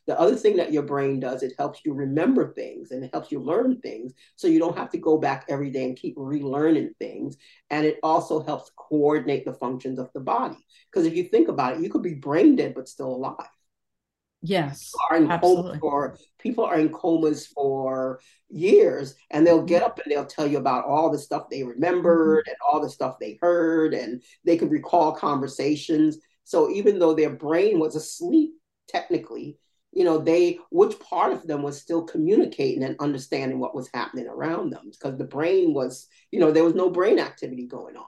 The 0.07 0.18
other 0.18 0.36
thing 0.36 0.57
that 0.57 0.72
your 0.72 0.84
brain 0.84 1.18
does, 1.18 1.43
it 1.43 1.55
helps 1.59 1.80
you 1.84 1.93
remember 1.93 2.53
things 2.55 2.93
and 2.93 3.05
it 3.05 3.11
helps 3.12 3.32
you 3.32 3.41
learn 3.41 3.80
things 3.80 4.14
so 4.36 4.47
you 4.47 4.61
don't 4.61 4.78
have 4.78 4.91
to 4.91 4.99
go 4.99 5.18
back 5.18 5.45
every 5.49 5.70
day 5.70 5.84
and 5.84 5.97
keep 5.97 6.16
relearning 6.16 6.91
things. 6.99 7.36
And 7.68 7.84
it 7.84 7.99
also 8.03 8.43
helps 8.43 8.70
coordinate 8.76 9.45
the 9.45 9.55
functions 9.55 9.99
of 9.99 10.09
the 10.14 10.20
body. 10.20 10.64
Because 10.91 11.05
if 11.07 11.14
you 11.14 11.24
think 11.24 11.49
about 11.49 11.74
it, 11.74 11.82
you 11.82 11.91
could 11.91 12.03
be 12.03 12.14
brain 12.14 12.55
dead 12.55 12.74
but 12.74 12.89
still 12.89 13.14
alive. 13.14 13.58
Yes. 14.41 14.93
People 14.93 15.01
are 15.11 15.16
in 15.16 15.30
absolutely. 15.30 15.78
for 15.80 16.18
people 16.39 16.64
are 16.64 16.78
in 16.78 16.91
comas 16.91 17.47
for 17.47 18.20
years 18.49 19.14
and 19.30 19.47
they'll 19.47 19.64
get 19.64 19.82
up 19.82 19.99
and 19.99 20.12
they'll 20.12 20.24
tell 20.24 20.47
you 20.47 20.59
about 20.59 20.84
all 20.84 21.11
the 21.11 21.18
stuff 21.18 21.51
they 21.51 21.64
remembered 21.64 22.45
mm-hmm. 22.45 22.51
and 22.51 22.57
all 22.66 22.80
the 22.80 22.91
stuff 22.91 23.18
they 23.18 23.39
heard 23.43 23.95
and 23.95 24.22
they 24.45 24.57
could 24.57 24.70
recall 24.70 25.12
conversations. 25.12 26.18
So 26.45 26.70
even 26.70 26.99
though 26.99 27.14
their 27.14 27.30
brain 27.30 27.78
was 27.80 27.97
asleep 27.97 28.53
technically, 28.86 29.59
you 29.93 30.05
know, 30.05 30.18
they 30.18 30.59
which 30.70 30.99
part 31.01 31.32
of 31.32 31.47
them 31.47 31.62
was 31.62 31.80
still 31.80 32.05
communicating 32.05 32.84
and 32.84 32.97
understanding 33.01 33.59
what 33.59 33.74
was 33.74 33.91
happening 33.93 34.28
around 34.28 34.70
them 34.70 34.91
because 34.91 35.18
the 35.18 35.24
brain 35.24 35.74
was, 35.74 36.07
you 36.30 36.39
know, 36.39 36.53
there 36.53 36.64
was 36.64 36.74
no 36.74 36.91
brain 36.91 37.18
activity 37.18 37.66
going 37.66 37.97
on. 37.97 38.07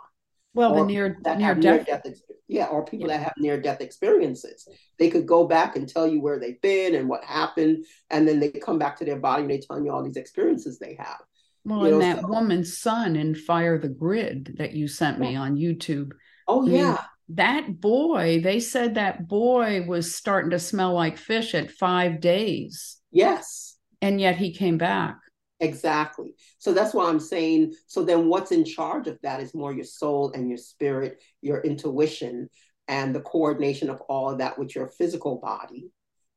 Well, 0.52 0.74
the 0.74 0.84
near 0.84 1.16
near 1.36 1.54
death, 1.54 1.86
death 1.86 2.02
yeah, 2.48 2.66
or 2.66 2.84
people 2.84 3.08
yeah. 3.08 3.18
that 3.18 3.24
have 3.24 3.34
near 3.38 3.60
death 3.60 3.80
experiences. 3.80 4.66
They 4.98 5.08
could 5.08 5.26
go 5.26 5.46
back 5.46 5.76
and 5.76 5.88
tell 5.88 6.06
you 6.06 6.20
where 6.20 6.40
they've 6.40 6.60
been 6.60 6.96
and 6.96 7.08
what 7.08 7.24
happened, 7.24 7.84
and 8.10 8.26
then 8.26 8.40
they 8.40 8.50
come 8.50 8.78
back 8.78 8.96
to 8.98 9.04
their 9.04 9.20
body 9.20 9.42
and 9.42 9.50
they 9.50 9.60
tell 9.60 9.82
you 9.82 9.92
all 9.92 10.02
these 10.02 10.16
experiences 10.16 10.78
they 10.78 10.96
have. 10.98 11.20
Well, 11.64 11.80
you 11.80 11.84
and 11.86 11.92
know, 11.92 11.98
that 12.00 12.20
so, 12.22 12.28
woman's 12.28 12.78
son 12.78 13.14
in 13.14 13.34
Fire 13.34 13.78
the 13.78 13.88
Grid 13.88 14.56
that 14.58 14.72
you 14.72 14.88
sent 14.88 15.20
me 15.20 15.36
on 15.36 15.56
YouTube. 15.56 16.12
Oh 16.48 16.66
I 16.66 16.70
yeah. 16.70 16.88
Mean, 16.88 16.98
that 17.30 17.80
boy, 17.80 18.40
they 18.42 18.58
said 18.58 18.96
that 18.96 19.28
boy 19.28 19.84
was 19.86 20.14
starting 20.14 20.50
to 20.50 20.58
smell 20.58 20.92
like 20.92 21.16
fish 21.16 21.54
at 21.54 21.70
five 21.70 22.20
days. 22.20 22.98
Yes. 23.12 23.76
And 24.02 24.20
yet 24.20 24.36
he 24.36 24.52
came 24.52 24.78
back. 24.78 25.16
Exactly. 25.60 26.34
So 26.58 26.72
that's 26.72 26.94
why 26.94 27.08
I'm 27.08 27.20
saying, 27.20 27.74
so 27.86 28.02
then 28.02 28.28
what's 28.28 28.50
in 28.50 28.64
charge 28.64 29.06
of 29.08 29.18
that 29.22 29.40
is 29.40 29.54
more 29.54 29.72
your 29.72 29.84
soul 29.84 30.32
and 30.32 30.48
your 30.48 30.58
spirit, 30.58 31.22
your 31.42 31.60
intuition, 31.60 32.48
and 32.88 33.14
the 33.14 33.20
coordination 33.20 33.90
of 33.90 34.00
all 34.02 34.30
of 34.30 34.38
that 34.38 34.58
with 34.58 34.74
your 34.74 34.88
physical 34.88 35.36
body. 35.36 35.90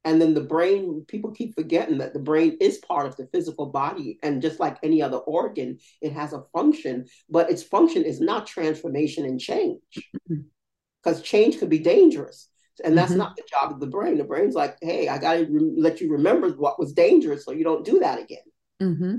And 0.05 0.21
then 0.21 0.33
the 0.33 0.41
brain, 0.41 1.05
people 1.07 1.31
keep 1.31 1.55
forgetting 1.55 1.99
that 1.99 2.13
the 2.13 2.19
brain 2.19 2.57
is 2.59 2.79
part 2.79 3.07
of 3.07 3.15
the 3.15 3.27
physical 3.27 3.67
body. 3.67 4.19
And 4.21 4.41
just 4.41 4.59
like 4.59 4.77
any 4.83 5.01
other 5.01 5.17
organ, 5.17 5.79
it 6.01 6.11
has 6.11 6.33
a 6.33 6.43
function, 6.51 7.05
but 7.29 7.49
its 7.49 7.63
function 7.63 8.03
is 8.03 8.19
not 8.19 8.45
transformation 8.45 9.25
and 9.25 9.39
change. 9.39 9.79
Because 10.27 11.17
mm-hmm. 11.17 11.23
change 11.23 11.57
could 11.57 11.69
be 11.69 11.79
dangerous. 11.79 12.49
And 12.83 12.97
that's 12.97 13.11
mm-hmm. 13.11 13.19
not 13.19 13.35
the 13.37 13.43
job 13.49 13.71
of 13.71 13.79
the 13.79 13.87
brain. 13.87 14.17
The 14.17 14.25
brain's 14.25 14.55
like, 14.55 14.77
hey, 14.81 15.07
I 15.07 15.17
got 15.17 15.35
to 15.35 15.45
re- 15.45 15.75
let 15.77 16.01
you 16.01 16.11
remember 16.11 16.49
what 16.49 16.79
was 16.79 16.91
dangerous 16.91 17.45
so 17.45 17.51
you 17.51 17.63
don't 17.63 17.85
do 17.85 17.99
that 17.99 18.19
again. 18.19 18.39
Mm-hmm. 18.83 19.15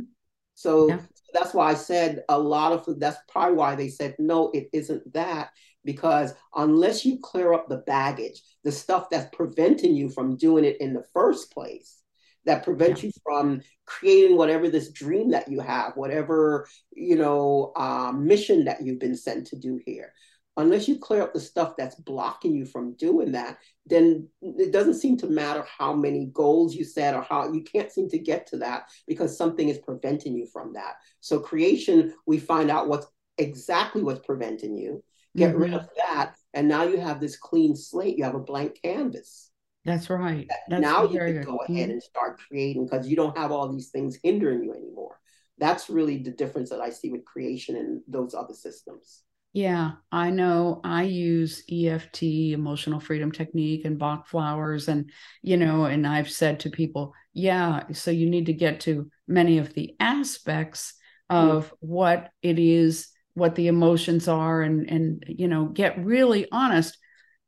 So 0.54 0.88
yeah. 0.88 1.00
that's 1.32 1.54
why 1.54 1.70
I 1.70 1.74
said 1.74 2.22
a 2.28 2.38
lot 2.38 2.72
of 2.72 3.00
that's 3.00 3.18
probably 3.28 3.56
why 3.56 3.74
they 3.74 3.88
said 3.88 4.14
no, 4.18 4.50
it 4.52 4.68
isn't 4.72 5.12
that 5.12 5.50
because 5.84 6.34
unless 6.54 7.04
you 7.04 7.18
clear 7.22 7.52
up 7.52 7.68
the 7.68 7.78
baggage, 7.78 8.40
the 8.62 8.72
stuff 8.72 9.10
that's 9.10 9.34
preventing 9.34 9.94
you 9.94 10.08
from 10.08 10.36
doing 10.36 10.64
it 10.64 10.80
in 10.80 10.94
the 10.94 11.04
first 11.12 11.52
place, 11.52 12.00
that 12.46 12.64
prevents 12.64 13.02
yeah. 13.02 13.08
you 13.08 13.12
from 13.24 13.62
creating 13.86 14.36
whatever 14.36 14.68
this 14.68 14.90
dream 14.92 15.30
that 15.30 15.50
you 15.50 15.60
have, 15.60 15.96
whatever 15.96 16.68
you 16.92 17.16
know 17.16 17.72
uh, 17.76 18.12
mission 18.12 18.64
that 18.64 18.82
you've 18.82 19.00
been 19.00 19.16
sent 19.16 19.46
to 19.48 19.56
do 19.56 19.80
here 19.84 20.12
unless 20.56 20.86
you 20.86 20.98
clear 20.98 21.22
up 21.22 21.34
the 21.34 21.40
stuff 21.40 21.74
that's 21.76 21.96
blocking 21.96 22.54
you 22.54 22.64
from 22.64 22.94
doing 22.94 23.32
that, 23.32 23.58
then 23.86 24.28
it 24.40 24.72
doesn't 24.72 24.94
seem 24.94 25.16
to 25.18 25.26
matter 25.26 25.66
how 25.78 25.92
many 25.92 26.26
goals 26.32 26.74
you 26.74 26.84
set 26.84 27.14
or 27.14 27.22
how 27.22 27.52
you 27.52 27.62
can't 27.62 27.90
seem 27.90 28.08
to 28.08 28.18
get 28.18 28.46
to 28.46 28.56
that 28.58 28.88
because 29.06 29.36
something 29.36 29.68
is 29.68 29.78
preventing 29.78 30.34
you 30.36 30.46
from 30.52 30.72
that. 30.74 30.94
So 31.20 31.40
creation, 31.40 32.14
we 32.26 32.38
find 32.38 32.70
out 32.70 32.88
what's 32.88 33.06
exactly 33.38 34.02
what's 34.02 34.24
preventing 34.24 34.76
you, 34.76 35.02
get 35.36 35.50
mm-hmm. 35.50 35.62
rid 35.62 35.74
of 35.74 35.88
that, 35.96 36.34
and 36.52 36.68
now 36.68 36.84
you 36.84 36.98
have 37.00 37.20
this 37.20 37.36
clean 37.36 37.74
slate. 37.74 38.16
You 38.16 38.24
have 38.24 38.36
a 38.36 38.40
blank 38.40 38.78
canvas. 38.80 39.50
That's 39.84 40.08
right. 40.08 40.48
That's 40.68 40.80
now 40.80 41.02
you 41.02 41.18
can 41.18 41.42
go 41.42 41.58
ahead 41.58 41.76
mm-hmm. 41.76 41.90
and 41.90 42.02
start 42.02 42.40
creating 42.48 42.86
because 42.86 43.08
you 43.08 43.16
don't 43.16 43.36
have 43.36 43.52
all 43.52 43.70
these 43.70 43.90
things 43.90 44.18
hindering 44.22 44.62
you 44.62 44.72
anymore. 44.72 45.18
That's 45.58 45.90
really 45.90 46.18
the 46.18 46.30
difference 46.30 46.70
that 46.70 46.80
I 46.80 46.90
see 46.90 47.10
with 47.10 47.24
creation 47.24 47.76
and 47.76 48.00
those 48.08 48.34
other 48.34 48.54
systems. 48.54 49.22
Yeah, 49.54 49.92
I 50.10 50.30
know 50.30 50.80
I 50.82 51.04
use 51.04 51.62
EFT, 51.70 52.24
emotional 52.52 52.98
freedom 52.98 53.30
technique, 53.30 53.84
and 53.84 54.00
Bach 54.00 54.26
flowers. 54.26 54.88
And, 54.88 55.12
you 55.42 55.56
know, 55.56 55.84
and 55.84 56.04
I've 56.04 56.28
said 56.28 56.58
to 56.60 56.70
people, 56.70 57.14
yeah, 57.32 57.84
so 57.92 58.10
you 58.10 58.28
need 58.28 58.46
to 58.46 58.52
get 58.52 58.80
to 58.80 59.08
many 59.28 59.58
of 59.58 59.72
the 59.72 59.94
aspects 60.00 60.94
of 61.30 61.66
mm-hmm. 61.66 61.74
what 61.80 62.30
it 62.42 62.58
is, 62.58 63.08
what 63.34 63.54
the 63.54 63.68
emotions 63.68 64.26
are, 64.26 64.60
and, 64.60 64.90
and, 64.90 65.24
you 65.28 65.46
know, 65.46 65.66
get 65.66 66.04
really 66.04 66.48
honest. 66.50 66.98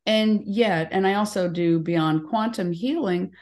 And 0.05 0.43
yet, 0.45 0.87
and 0.91 1.05
I 1.05 1.15
also 1.15 1.49
do 1.49 1.77
beyond 1.77 2.29
quantum 2.29 2.71
healing. 2.71 3.33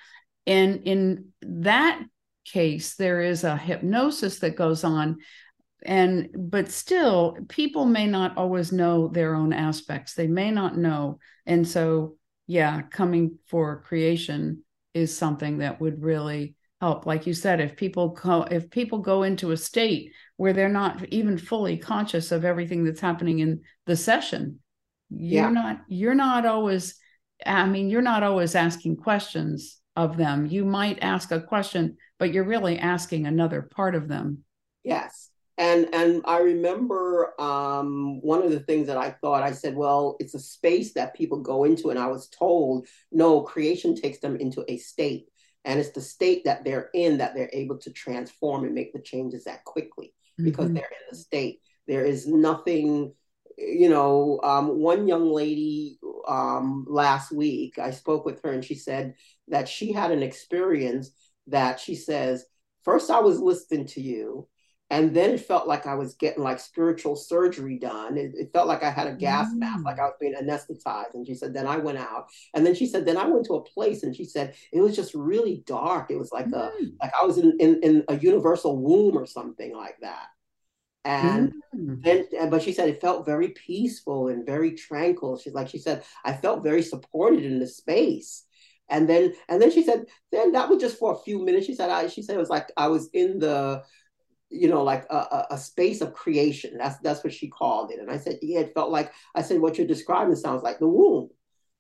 And 0.47 0.82
in 0.86 1.28
that 1.43 2.03
case, 2.45 2.95
there 2.95 3.22
is 3.22 3.43
a 3.43 3.55
hypnosis 3.55 4.39
that 4.39 4.55
goes 4.55 4.84
on 4.84 5.18
and 5.84 6.30
but 6.38 6.69
still 6.69 7.38
people 7.49 7.86
may 7.86 8.07
not 8.07 8.38
always 8.38 8.71
know 8.71 9.07
their 9.07 9.36
own 9.36 9.53
aspects. 9.53 10.13
They 10.13 10.28
may 10.28 10.51
not 10.51 10.78
know. 10.78 11.19
And 11.45 11.67
so 11.67 12.17
yeah 12.47 12.84
coming 12.84 13.39
for 13.47 13.82
creation 13.82 14.63
is 14.93 15.15
something 15.15 15.59
that 15.59 15.82
would 15.82 16.01
really 16.01 16.55
help. 16.82 17.05
Like 17.05 17.28
you 17.28 17.34
said 17.34 17.59
if 17.59 17.76
people 17.76 18.09
go 18.09 18.43
if 18.43 18.69
people 18.69 18.99
go 18.99 19.23
into 19.23 19.51
a 19.51 19.57
state 19.57 20.11
where 20.38 20.53
they're 20.53 20.69
not 20.69 21.05
even 21.09 21.38
fully 21.38 21.78
conscious 21.78 22.32
of 22.32 22.45
everything 22.45 22.84
that's 22.84 22.99
happening 22.99 23.39
in 23.39 23.61
the 23.86 23.95
session 23.95 24.59
you're 25.09 25.43
yeah. 25.43 25.49
not 25.49 25.82
you're 25.88 26.15
not 26.15 26.45
always 26.45 26.95
i 27.45 27.65
mean 27.65 27.89
you're 27.89 28.01
not 28.01 28.23
always 28.23 28.55
asking 28.55 28.95
questions 28.95 29.80
of 29.97 30.17
them. 30.17 30.45
You 30.45 30.65
might 30.65 30.99
ask 31.01 31.32
a 31.32 31.39
question 31.39 31.97
but 32.17 32.34
you're 32.34 32.43
really 32.43 32.80
asking 32.80 33.26
another 33.26 33.61
part 33.61 33.95
of 33.95 34.07
them. 34.07 34.43
Yes 34.84 35.30
and 35.58 35.93
and 35.93 36.22
I 36.26 36.39
remember 36.39 37.39
um, 37.39 38.22
one 38.22 38.43
of 38.43 38.51
the 38.51 38.60
things 38.60 38.88
that 38.88 38.97
I 38.97 39.12
thought 39.12 39.43
I 39.43 39.51
said, 39.51 39.76
well, 39.76 40.18
it's 40.20 40.34
a 40.34 40.39
space 40.39 40.93
that 40.93 41.16
people 41.16 41.39
go 41.39 41.64
into, 41.64 41.89
and 41.89 41.99
I 41.99 42.08
was 42.08 42.28
told, 42.28 42.88
no, 43.12 43.41
creation 43.41 43.95
takes 43.95 44.20
them 44.20 44.36
into 44.36 44.66
a 44.68 44.78
state, 44.78 45.28
and 45.64 45.80
it's 45.80 45.91
the 45.91 46.01
state 46.01 46.45
that 46.45 46.64
they're 46.64 46.89
in 46.93 47.18
that 47.20 47.36
they're 47.36 47.49
able 47.53 47.78
to 47.80 47.91
transform 47.91 48.66
and 48.66 48.76
make 48.76 48.93
the 48.93 49.01
changes 49.01 49.45
that 49.45 49.64
quickly 49.64 50.14
because 50.38 50.66
mm-hmm. 50.66 50.76
they're 50.76 50.84
in 50.84 51.08
the 51.12 51.18
state. 51.18 51.60
There 51.88 52.06
is 52.06 52.28
nothing, 52.28 53.14
you 53.58 53.89
know. 53.89 54.39
Um, 54.43 54.80
one 54.80 55.08
young 55.08 55.32
lady 55.32 55.99
um, 56.28 56.86
last 56.88 57.32
week. 57.32 57.80
I 57.80 57.91
spoke 57.91 58.26
with 58.26 58.41
her 58.43 58.51
and 58.51 58.64
she 58.64 58.76
said 58.76 59.16
that 59.47 59.70
she 59.70 59.91
had 59.91 60.12
an 60.12 60.24
experience 60.24 61.12
that 61.47 61.80
she 61.80 61.95
says, 61.95 62.45
first 62.84 63.10
I 63.10 63.20
was 63.20 63.39
listening 63.39 63.86
to 63.88 64.01
you, 64.01 64.47
and 64.91 65.15
then 65.15 65.31
it 65.31 65.41
felt 65.41 65.67
like 65.67 65.88
I 65.88 65.95
was 65.95 66.13
getting 66.13 66.43
like 66.43 66.59
spiritual 66.59 67.15
surgery 67.15 67.79
done. 67.79 68.17
It, 68.17 68.33
it 68.36 68.53
felt 68.53 68.67
like 68.67 68.83
I 68.83 68.91
had 68.91 69.07
a 69.07 69.15
gas 69.15 69.51
mm. 69.51 69.57
mask, 69.57 69.83
like 69.83 69.97
I 69.97 70.03
was 70.03 70.13
being 70.19 70.36
anesthetized. 70.36 71.15
And 71.15 71.25
she 71.25 71.33
said, 71.33 71.55
then 71.55 71.65
I 71.65 71.77
went 71.77 71.97
out. 71.97 72.27
And 72.53 72.63
then 72.63 72.75
she 72.75 72.86
said, 72.86 73.03
then 73.03 73.17
I 73.17 73.25
went 73.25 73.45
to 73.47 73.55
a 73.55 73.63
place 73.63 74.03
and 74.03 74.15
she 74.15 74.25
said, 74.25 74.53
it 74.71 74.81
was 74.81 74.95
just 74.95 75.15
really 75.15 75.63
dark. 75.65 76.11
It 76.11 76.19
was 76.19 76.31
like 76.31 76.45
mm. 76.45 76.53
a, 76.53 76.71
like 77.01 77.11
I 77.19 77.25
was 77.25 77.39
in, 77.39 77.57
in, 77.59 77.79
in 77.81 78.03
a 78.07 78.17
universal 78.17 78.77
womb 78.77 79.17
or 79.17 79.25
something 79.25 79.75
like 79.75 79.97
that. 80.01 80.27
And 81.03 81.53
mm. 81.75 82.03
then, 82.03 82.49
but 82.51 82.61
she 82.61 82.71
said 82.71 82.88
it 82.88 83.01
felt 83.01 83.25
very 83.25 83.49
peaceful 83.49 84.27
and 84.27 84.45
very 84.45 84.73
tranquil. 84.73 85.39
She's 85.39 85.53
like, 85.53 85.67
she 85.67 85.79
said, 85.79 86.03
I 86.23 86.33
felt 86.33 86.63
very 86.63 86.83
supported 86.83 87.43
in 87.43 87.57
the 87.57 87.67
space. 87.67 88.43
And 88.88 89.09
then, 89.09 89.33
and 89.49 89.59
then 89.59 89.71
she 89.71 89.81
said, 89.81 90.05
then 90.31 90.51
that 90.51 90.69
was 90.69 90.79
just 90.79 90.99
for 90.99 91.13
a 91.13 91.23
few 91.23 91.43
minutes. 91.43 91.65
She 91.65 91.73
said, 91.73 91.89
I, 91.89 92.05
she 92.05 92.21
said 92.21 92.36
it 92.36 92.39
was 92.39 92.51
like 92.51 92.71
I 92.77 92.88
was 92.88 93.09
in 93.13 93.39
the, 93.39 93.81
you 94.50 94.70
know, 94.70 94.84
like 94.84 95.06
a, 95.10 95.46
a, 95.52 95.58
space 95.58 96.02
of 96.02 96.14
creation. 96.14 96.78
That's 96.78 96.98
that's 97.00 97.24
what 97.24 97.34
she 97.34 97.48
called 97.48 97.91
it. 97.91 98.00
And 98.00 98.12
I 98.12 98.18
said, 98.18 98.39
yeah, 98.41 98.60
it 98.60 98.74
felt 98.74 98.91
like 98.91 99.12
I 99.34 99.41
said 99.41 99.60
what 99.60 99.78
you're 99.78 99.88
describing 99.88 100.36
sounds 100.36 100.64
like 100.64 100.80
the 100.80 100.88
womb. 100.88 101.30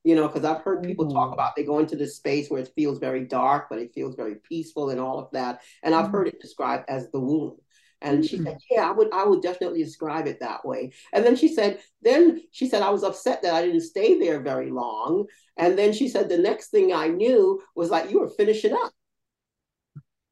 You 0.03 0.15
know, 0.15 0.27
because 0.27 0.45
I've 0.45 0.61
heard 0.61 0.83
people 0.83 1.05
mm-hmm. 1.05 1.15
talk 1.15 1.33
about 1.33 1.55
they 1.55 1.63
go 1.63 1.79
into 1.79 1.95
this 1.95 2.15
space 2.15 2.49
where 2.49 2.61
it 2.61 2.71
feels 2.75 2.99
very 2.99 3.25
dark, 3.25 3.67
but 3.69 3.79
it 3.79 3.93
feels 3.93 4.15
very 4.15 4.35
peaceful 4.35 4.91
and 4.91 4.99
all 4.99 5.17
of 5.19 5.31
that. 5.31 5.61
And 5.81 5.95
I've 5.95 6.05
mm-hmm. 6.05 6.15
heard 6.15 6.27
it 6.27 6.41
described 6.41 6.85
as 6.89 7.09
the 7.11 7.19
womb. 7.19 7.57
And 8.01 8.19
mm-hmm. 8.19 8.27
she 8.27 8.43
said, 8.43 8.57
Yeah, 8.69 8.87
I 8.87 8.91
would 8.91 9.11
I 9.13 9.25
would 9.25 9.41
definitely 9.41 9.83
describe 9.83 10.27
it 10.27 10.39
that 10.41 10.65
way. 10.65 10.91
And 11.13 11.25
then 11.25 11.35
she 11.35 11.47
said, 11.47 11.79
then 12.01 12.41
she 12.51 12.67
said, 12.67 12.83
I 12.83 12.89
was 12.89 13.03
upset 13.03 13.41
that 13.41 13.55
I 13.55 13.65
didn't 13.65 13.81
stay 13.81 14.19
there 14.19 14.41
very 14.41 14.69
long. 14.69 15.25
And 15.57 15.77
then 15.77 15.93
she 15.93 16.07
said, 16.07 16.29
the 16.29 16.37
next 16.37 16.69
thing 16.69 16.93
I 16.93 17.07
knew 17.07 17.61
was 17.75 17.89
like 17.89 18.11
you 18.11 18.19
were 18.19 18.29
finishing 18.29 18.73
up. 18.73 18.91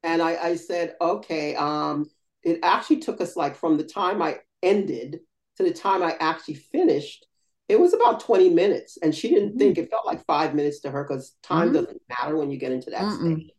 And 0.04 0.20
I, 0.20 0.36
I 0.36 0.56
said, 0.56 0.94
okay, 1.00 1.56
um, 1.56 2.10
it 2.44 2.60
actually 2.62 2.98
took 2.98 3.20
us 3.20 3.36
like 3.36 3.56
from 3.56 3.76
the 3.76 3.84
time 3.84 4.22
I 4.22 4.38
ended 4.62 5.20
to 5.56 5.62
the 5.62 5.72
time 5.72 6.02
I 6.02 6.16
actually 6.20 6.54
finished, 6.54 7.26
it 7.68 7.80
was 7.80 7.94
about 7.94 8.20
20 8.20 8.50
minutes. 8.50 8.98
And 9.02 9.14
she 9.14 9.28
didn't 9.28 9.50
mm-hmm. 9.50 9.58
think 9.58 9.78
it 9.78 9.90
felt 9.90 10.06
like 10.06 10.24
five 10.26 10.54
minutes 10.54 10.80
to 10.80 10.90
her 10.90 11.04
because 11.04 11.36
time 11.42 11.68
mm-hmm. 11.68 11.76
doesn't 11.76 12.02
matter 12.08 12.36
when 12.36 12.50
you 12.50 12.58
get 12.58 12.72
into 12.72 12.90
that 12.90 13.02
Mm-mm. 13.02 13.36
stage. 13.36 13.50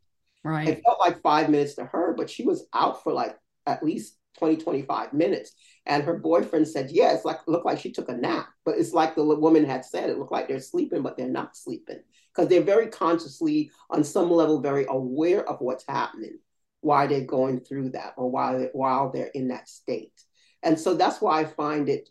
Right. 0.43 0.67
It 0.67 0.83
felt 0.85 0.99
like 0.99 1.21
five 1.21 1.49
minutes 1.49 1.75
to 1.75 1.85
her, 1.85 2.13
but 2.15 2.29
she 2.29 2.43
was 2.43 2.67
out 2.73 3.03
for 3.03 3.11
like 3.11 3.35
at 3.65 3.83
least 3.83 4.15
20, 4.37 4.57
25 4.57 5.13
minutes. 5.13 5.53
And 5.87 6.03
her 6.03 6.19
boyfriend 6.19 6.67
said, 6.67 6.91
Yeah, 6.91 7.13
it's 7.13 7.25
like 7.25 7.47
looked 7.47 7.65
like 7.65 7.79
she 7.79 7.91
took 7.91 8.09
a 8.09 8.13
nap. 8.13 8.49
But 8.63 8.77
it's 8.77 8.93
like 8.93 9.15
the 9.15 9.23
woman 9.23 9.65
had 9.65 9.85
said, 9.85 10.09
it 10.09 10.19
looked 10.19 10.31
like 10.31 10.47
they're 10.47 10.59
sleeping, 10.59 11.01
but 11.01 11.17
they're 11.17 11.27
not 11.27 11.57
sleeping. 11.57 11.99
Because 12.33 12.49
they're 12.49 12.61
very 12.61 12.87
consciously, 12.87 13.71
on 13.89 14.03
some 14.03 14.29
level, 14.29 14.59
very 14.59 14.85
aware 14.89 15.47
of 15.49 15.61
what's 15.61 15.85
happening 15.87 16.37
why 16.85 17.07
they're 17.07 17.21
going 17.21 17.59
through 17.59 17.89
that 17.89 18.13
or 18.15 18.29
why 18.29 18.55
they, 18.55 18.69
while 18.73 19.11
they're 19.11 19.31
in 19.33 19.47
that 19.47 19.67
state. 19.67 20.13
And 20.61 20.79
so 20.79 20.93
that's 20.93 21.19
why 21.19 21.41
I 21.41 21.45
find 21.45 21.89
it 21.89 22.07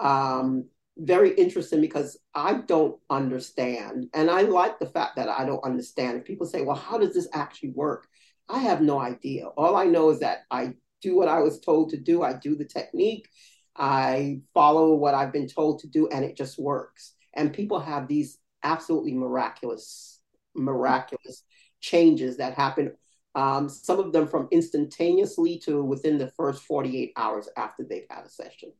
um, 0.00 0.64
very 0.96 1.34
interesting 1.34 1.82
because 1.82 2.16
I 2.34 2.54
don't 2.54 2.98
understand. 3.10 4.08
And 4.14 4.30
I 4.30 4.42
like 4.42 4.78
the 4.78 4.86
fact 4.86 5.16
that 5.16 5.28
I 5.28 5.44
don't 5.44 5.62
understand. 5.62 6.16
If 6.16 6.24
people 6.24 6.46
say, 6.46 6.62
well, 6.62 6.74
how 6.74 6.96
does 6.96 7.12
this 7.12 7.28
actually 7.34 7.72
work? 7.72 8.08
I 8.48 8.60
have 8.60 8.80
no 8.80 8.98
idea. 8.98 9.48
All 9.48 9.76
I 9.76 9.84
know 9.84 10.08
is 10.08 10.20
that 10.20 10.44
I 10.50 10.72
do 11.02 11.14
what 11.14 11.28
I 11.28 11.40
was 11.40 11.60
told 11.60 11.90
to 11.90 11.98
do, 11.98 12.22
I 12.22 12.32
do 12.32 12.56
the 12.56 12.64
technique, 12.64 13.28
I 13.76 14.40
follow 14.54 14.94
what 14.94 15.14
I've 15.14 15.34
been 15.34 15.48
told 15.48 15.80
to 15.80 15.86
do, 15.86 16.08
and 16.08 16.24
it 16.24 16.34
just 16.34 16.58
works. 16.58 17.14
And 17.34 17.52
people 17.52 17.78
have 17.78 18.08
these 18.08 18.38
absolutely 18.62 19.12
miraculous, 19.12 20.18
miraculous 20.54 21.44
changes 21.80 22.38
that 22.38 22.54
happen 22.54 22.92
um, 23.34 23.68
some 23.68 23.98
of 23.98 24.12
them 24.12 24.26
from 24.26 24.48
instantaneously 24.50 25.58
to 25.60 25.82
within 25.82 26.18
the 26.18 26.28
first 26.36 26.62
48 26.64 27.12
hours 27.16 27.48
after 27.56 27.84
they've 27.84 28.06
had 28.10 28.24
a 28.24 28.30
session. 28.30 28.72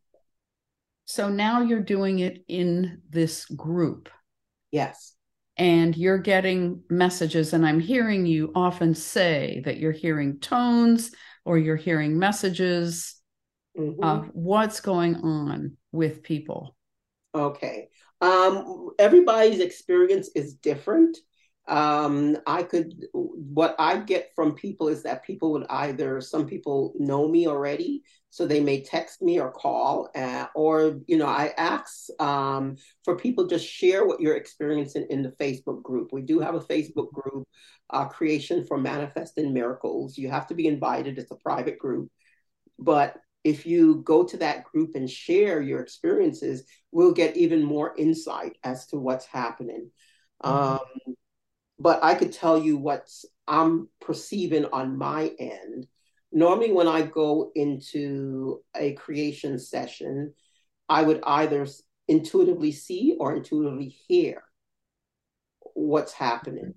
So 1.05 1.29
now 1.29 1.63
you're 1.63 1.81
doing 1.81 2.19
it 2.19 2.45
in 2.49 3.03
this 3.09 3.47
group. 3.47 4.09
Yes. 4.71 5.15
And 5.57 5.97
you're 5.97 6.19
getting 6.19 6.83
messages, 6.89 7.53
and 7.53 7.67
I'm 7.67 7.81
hearing 7.81 8.27
you 8.27 8.53
often 8.55 8.95
say 8.95 9.63
that 9.65 9.79
you're 9.79 9.91
hearing 9.91 10.39
tones 10.39 11.11
or 11.45 11.59
you're 11.59 11.77
hearing 11.77 12.19
messages 12.19 13.17
mm-hmm. 13.77 14.05
of 14.05 14.29
what's 14.35 14.81
going 14.81 15.17
on 15.17 15.77
with 15.93 16.23
people. 16.23 16.77
Okay. 17.35 17.89
Um, 18.21 18.91
everybody's 18.99 19.61
experience 19.61 20.29
is 20.35 20.55
different 20.55 21.19
um, 21.69 22.39
I 22.47 22.63
could, 22.63 23.07
what 23.13 23.77
I 23.79 23.99
get 23.99 24.31
from 24.35 24.55
people 24.55 24.89
is 24.89 25.03
that 25.03 25.25
people 25.25 25.53
would 25.53 25.67
either, 25.69 26.21
some 26.21 26.47
people 26.47 26.95
know 26.99 27.29
me 27.29 27.47
already, 27.47 28.03
so 28.31 28.47
they 28.47 28.61
may 28.61 28.83
text 28.83 29.23
me 29.23 29.39
or 29.39 29.51
call, 29.51 30.09
uh, 30.15 30.47
or, 30.55 31.01
you 31.07 31.17
know, 31.17 31.27
I 31.27 31.53
ask 31.57 32.09
um, 32.21 32.77
for 33.05 33.17
people 33.17 33.47
just 33.47 33.67
share 33.67 34.07
what 34.07 34.21
you're 34.21 34.37
experiencing 34.37 35.07
in 35.11 35.23
the 35.23 35.33
Facebook 35.33 35.83
group. 35.83 36.09
We 36.13 36.23
do 36.23 36.41
have 36.41 36.55
a 36.55 36.61
Facebook 36.61 37.13
group, 37.13 37.47
uh, 37.91 38.07
Creation 38.07 38.67
for 38.67 38.79
Manifesting 38.79 39.53
Miracles. 39.53 40.17
You 40.17 40.31
have 40.31 40.47
to 40.49 40.55
be 40.55 40.67
invited, 40.67 41.19
it's 41.19 41.31
a 41.31 41.37
private 41.37 41.79
group. 41.79 42.11
But 42.79 43.17
if 43.45 43.67
you 43.67 44.03
go 44.05 44.25
to 44.25 44.37
that 44.39 44.65
group 44.65 44.95
and 44.95 45.09
share 45.09 45.61
your 45.61 45.81
experiences, 45.81 46.65
we'll 46.93 47.13
get 47.13 47.37
even 47.37 47.63
more 47.63 47.95
insight 47.97 48.57
as 48.65 48.87
to 48.89 48.97
what's 48.97 49.27
happening. 49.27 49.91
Mm-hmm. 50.45 50.75
Um, 50.75 51.15
but 51.79 52.03
I 52.03 52.15
could 52.15 52.33
tell 52.33 52.59
you 52.59 52.77
what 52.77 53.09
I'm 53.47 53.89
perceiving 54.01 54.67
on 54.67 54.99
my 54.99 55.33
end. 55.39 55.87
Normally, 56.33 56.73
when 56.73 56.89
I 56.89 57.03
go 57.03 57.51
into 57.55 58.63
a 58.77 58.93
creation 58.93 59.59
session, 59.59 60.35
I 60.89 61.03
would 61.03 61.23
either 61.25 61.67
intuitively 62.07 62.73
see 62.73 63.17
or 63.19 63.37
intuitively 63.37 63.89
hear 64.09 64.43
what's 65.75 66.13
happening. 66.13 66.75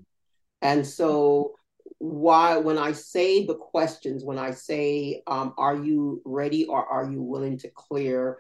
And 0.62 0.86
so, 0.86 1.56
why, 1.97 2.58
when 2.58 2.78
I 2.78 2.93
say 2.93 3.45
the 3.45 3.56
questions, 3.56 4.24
when 4.24 4.38
I 4.38 4.52
say, 4.52 5.24
um, 5.28 5.54
Are 5.58 5.76
you 5.76 6.22
ready 6.24 6.66
or 6.66 6.86
are 6.86 7.12
you 7.12 7.22
willing 7.22 7.58
to 7.60 7.70
clear 7.70 8.39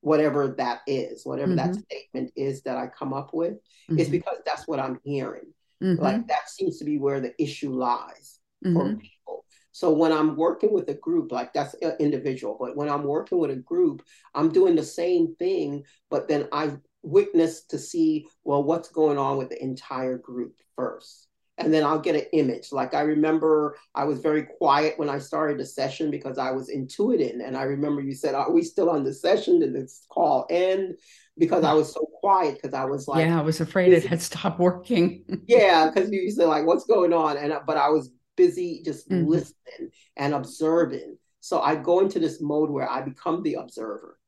whatever 0.00 0.54
that 0.58 0.82
is, 0.86 1.24
whatever 1.24 1.52
mm-hmm. 1.52 1.72
that 1.72 1.82
statement 1.82 2.32
is 2.36 2.62
that 2.62 2.76
I 2.76 2.88
come 2.88 3.14
up 3.14 3.32
with, 3.32 3.54
mm-hmm. 3.54 3.98
is 3.98 4.10
because 4.10 4.36
that's 4.44 4.68
what 4.68 4.78
I'm 4.78 5.00
hearing. 5.02 5.54
Mm-hmm. 5.82 6.02
Like 6.02 6.26
that 6.28 6.48
seems 6.48 6.78
to 6.78 6.84
be 6.84 6.98
where 6.98 7.20
the 7.20 7.34
issue 7.42 7.72
lies 7.72 8.38
mm-hmm. 8.64 8.76
for 8.76 8.96
people. 8.96 9.44
So 9.72 9.92
when 9.92 10.12
I'm 10.12 10.36
working 10.36 10.72
with 10.72 10.88
a 10.88 10.94
group, 10.94 11.32
like 11.32 11.52
that's 11.52 11.74
individual, 11.98 12.56
but 12.60 12.76
when 12.76 12.88
I'm 12.88 13.02
working 13.02 13.38
with 13.38 13.50
a 13.50 13.56
group, 13.56 14.02
I'm 14.34 14.52
doing 14.52 14.76
the 14.76 14.84
same 14.84 15.34
thing, 15.36 15.82
but 16.10 16.28
then 16.28 16.48
I 16.52 16.76
witness 17.02 17.64
to 17.66 17.78
see, 17.78 18.28
well, 18.44 18.62
what's 18.62 18.88
going 18.88 19.18
on 19.18 19.36
with 19.36 19.50
the 19.50 19.62
entire 19.62 20.16
group 20.16 20.54
first 20.76 21.28
and 21.58 21.72
then 21.72 21.84
I'll 21.84 22.00
get 22.00 22.16
an 22.16 22.26
image. 22.32 22.72
Like 22.72 22.94
I 22.94 23.02
remember 23.02 23.76
I 23.94 24.04
was 24.04 24.20
very 24.20 24.44
quiet 24.44 24.98
when 24.98 25.08
I 25.08 25.18
started 25.18 25.58
the 25.58 25.64
session 25.64 26.10
because 26.10 26.38
I 26.38 26.50
was 26.50 26.68
intuiting. 26.68 27.46
And 27.46 27.56
I 27.56 27.62
remember 27.62 28.00
you 28.00 28.14
said, 28.14 28.34
Are 28.34 28.50
we 28.50 28.62
still 28.62 28.90
on 28.90 29.04
the 29.04 29.12
session? 29.14 29.60
Did 29.60 29.74
this 29.74 30.06
call 30.10 30.46
end? 30.50 30.96
Because 31.38 31.64
I 31.64 31.72
was 31.72 31.92
so 31.92 32.08
quiet 32.20 32.60
because 32.60 32.74
I 32.74 32.84
was 32.84 33.06
like, 33.06 33.24
Yeah, 33.24 33.38
I 33.38 33.42
was 33.42 33.60
afraid 33.60 33.90
busy. 33.90 34.06
it 34.06 34.10
had 34.10 34.22
stopped 34.22 34.58
working. 34.58 35.24
yeah, 35.46 35.88
because 35.88 36.10
you 36.10 36.30
said 36.30 36.46
like, 36.46 36.66
what's 36.66 36.86
going 36.86 37.12
on? 37.12 37.36
And 37.36 37.54
but 37.66 37.76
I 37.76 37.88
was 37.88 38.10
busy 38.36 38.82
just 38.84 39.08
mm-hmm. 39.08 39.28
listening 39.28 39.90
and 40.16 40.34
observing. 40.34 41.18
So 41.40 41.60
I 41.60 41.76
go 41.76 42.00
into 42.00 42.18
this 42.18 42.40
mode 42.40 42.70
where 42.70 42.90
I 42.90 43.02
become 43.02 43.42
the 43.42 43.54
observer 43.54 44.18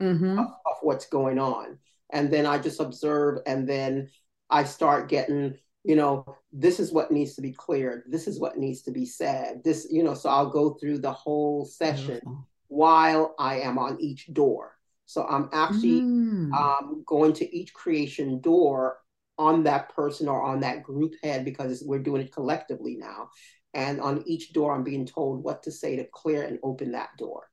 mm-hmm. 0.00 0.38
of, 0.38 0.46
of 0.46 0.76
what's 0.80 1.06
going 1.06 1.38
on. 1.38 1.78
And 2.10 2.30
then 2.30 2.46
I 2.46 2.58
just 2.58 2.80
observe 2.80 3.40
and 3.46 3.68
then 3.68 4.08
I 4.48 4.64
start 4.64 5.08
getting 5.08 5.56
you 5.84 5.96
know 5.96 6.36
this 6.52 6.78
is 6.78 6.92
what 6.92 7.10
needs 7.10 7.34
to 7.34 7.42
be 7.42 7.52
cleared 7.52 8.04
this 8.06 8.26
is 8.26 8.38
what 8.38 8.58
needs 8.58 8.82
to 8.82 8.90
be 8.90 9.04
said 9.04 9.62
this 9.64 9.88
you 9.90 10.02
know 10.02 10.14
so 10.14 10.28
i'll 10.28 10.50
go 10.50 10.70
through 10.74 10.98
the 10.98 11.12
whole 11.12 11.64
session 11.64 12.06
Beautiful. 12.06 12.48
while 12.68 13.34
i 13.38 13.60
am 13.60 13.78
on 13.78 14.00
each 14.00 14.32
door 14.32 14.76
so 15.06 15.26
i'm 15.26 15.48
actually 15.52 16.02
mm. 16.02 16.52
um, 16.52 17.02
going 17.06 17.32
to 17.32 17.56
each 17.56 17.74
creation 17.74 18.40
door 18.40 18.98
on 19.38 19.64
that 19.64 19.94
person 19.94 20.28
or 20.28 20.42
on 20.42 20.60
that 20.60 20.82
group 20.82 21.14
head 21.22 21.44
because 21.44 21.82
we're 21.84 21.98
doing 21.98 22.22
it 22.22 22.32
collectively 22.32 22.96
now 22.96 23.28
and 23.74 24.00
on 24.00 24.22
each 24.26 24.52
door 24.52 24.74
i'm 24.74 24.84
being 24.84 25.06
told 25.06 25.42
what 25.42 25.62
to 25.62 25.72
say 25.72 25.96
to 25.96 26.04
clear 26.12 26.42
and 26.42 26.58
open 26.62 26.92
that 26.92 27.08
door 27.18 27.48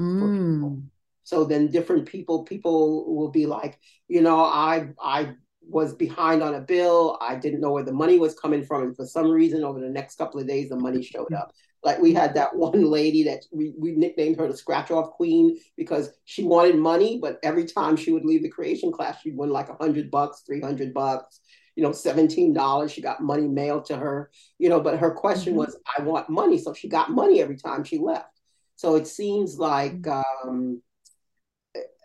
mm. 0.00 0.82
so 1.24 1.44
then 1.44 1.70
different 1.70 2.06
people 2.06 2.44
people 2.44 3.14
will 3.14 3.30
be 3.30 3.44
like 3.44 3.78
you 4.08 4.22
know 4.22 4.38
i 4.40 4.88
i 5.02 5.34
was 5.68 5.94
behind 5.94 6.42
on 6.42 6.54
a 6.54 6.60
bill. 6.60 7.18
I 7.20 7.36
didn't 7.36 7.60
know 7.60 7.72
where 7.72 7.82
the 7.82 7.92
money 7.92 8.18
was 8.18 8.38
coming 8.38 8.64
from. 8.64 8.82
And 8.82 8.96
for 8.96 9.06
some 9.06 9.30
reason, 9.30 9.64
over 9.64 9.80
the 9.80 9.88
next 9.88 10.16
couple 10.16 10.40
of 10.40 10.46
days, 10.46 10.68
the 10.68 10.76
money 10.76 11.02
showed 11.02 11.32
up. 11.32 11.52
Like 11.82 12.00
we 12.00 12.14
had 12.14 12.34
that 12.34 12.54
one 12.56 12.84
lady 12.90 13.24
that 13.24 13.44
we, 13.52 13.72
we 13.76 13.92
nicknamed 13.92 14.38
her 14.38 14.48
the 14.48 14.56
scratch 14.56 14.90
off 14.90 15.10
queen 15.10 15.58
because 15.76 16.10
she 16.24 16.44
wanted 16.44 16.76
money, 16.76 17.18
but 17.20 17.38
every 17.42 17.64
time 17.64 17.96
she 17.96 18.12
would 18.12 18.24
leave 18.24 18.42
the 18.42 18.48
creation 18.48 18.92
class, 18.92 19.20
she'd 19.20 19.36
win 19.36 19.50
like 19.50 19.68
a 19.68 19.76
hundred 19.76 20.10
bucks, 20.10 20.42
300 20.46 20.94
bucks, 20.94 21.40
you 21.74 21.82
know, 21.82 21.90
$17. 21.90 22.90
She 22.90 23.02
got 23.02 23.22
money 23.22 23.46
mailed 23.46 23.86
to 23.86 23.96
her, 23.96 24.30
you 24.58 24.68
know, 24.68 24.80
but 24.80 24.98
her 24.98 25.10
question 25.10 25.52
mm-hmm. 25.52 25.60
was, 25.60 25.76
I 25.98 26.02
want 26.02 26.30
money. 26.30 26.58
So 26.58 26.74
she 26.74 26.88
got 26.88 27.10
money 27.10 27.40
every 27.40 27.56
time 27.56 27.84
she 27.84 27.98
left. 27.98 28.40
So 28.76 28.96
it 28.96 29.06
seems 29.06 29.58
like 29.58 30.02
mm-hmm. 30.02 30.48
um, 30.48 30.82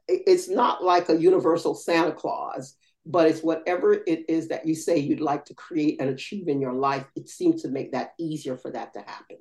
it's 0.08 0.50
not 0.50 0.84
like 0.84 1.10
a 1.10 1.20
universal 1.20 1.76
Santa 1.76 2.12
Claus, 2.12 2.76
but 3.06 3.28
it's 3.28 3.42
whatever 3.42 3.94
it 3.94 4.26
is 4.30 4.50
that 4.50 4.68
you 4.68 4.76
say 4.76 4.98
you'd 4.98 5.20
like 5.20 5.46
to 5.46 5.54
create 5.54 6.00
and 6.00 6.10
achieve 6.10 6.48
in 6.48 6.62
your 6.62 6.74
life. 6.74 7.06
It 7.16 7.30
seems 7.30 7.64
to 7.64 7.70
make 7.70 7.94
that 7.94 8.14
easier 8.20 8.58
for 8.58 8.72
that 8.72 8.94
to 8.94 9.00
happen. 9.00 9.38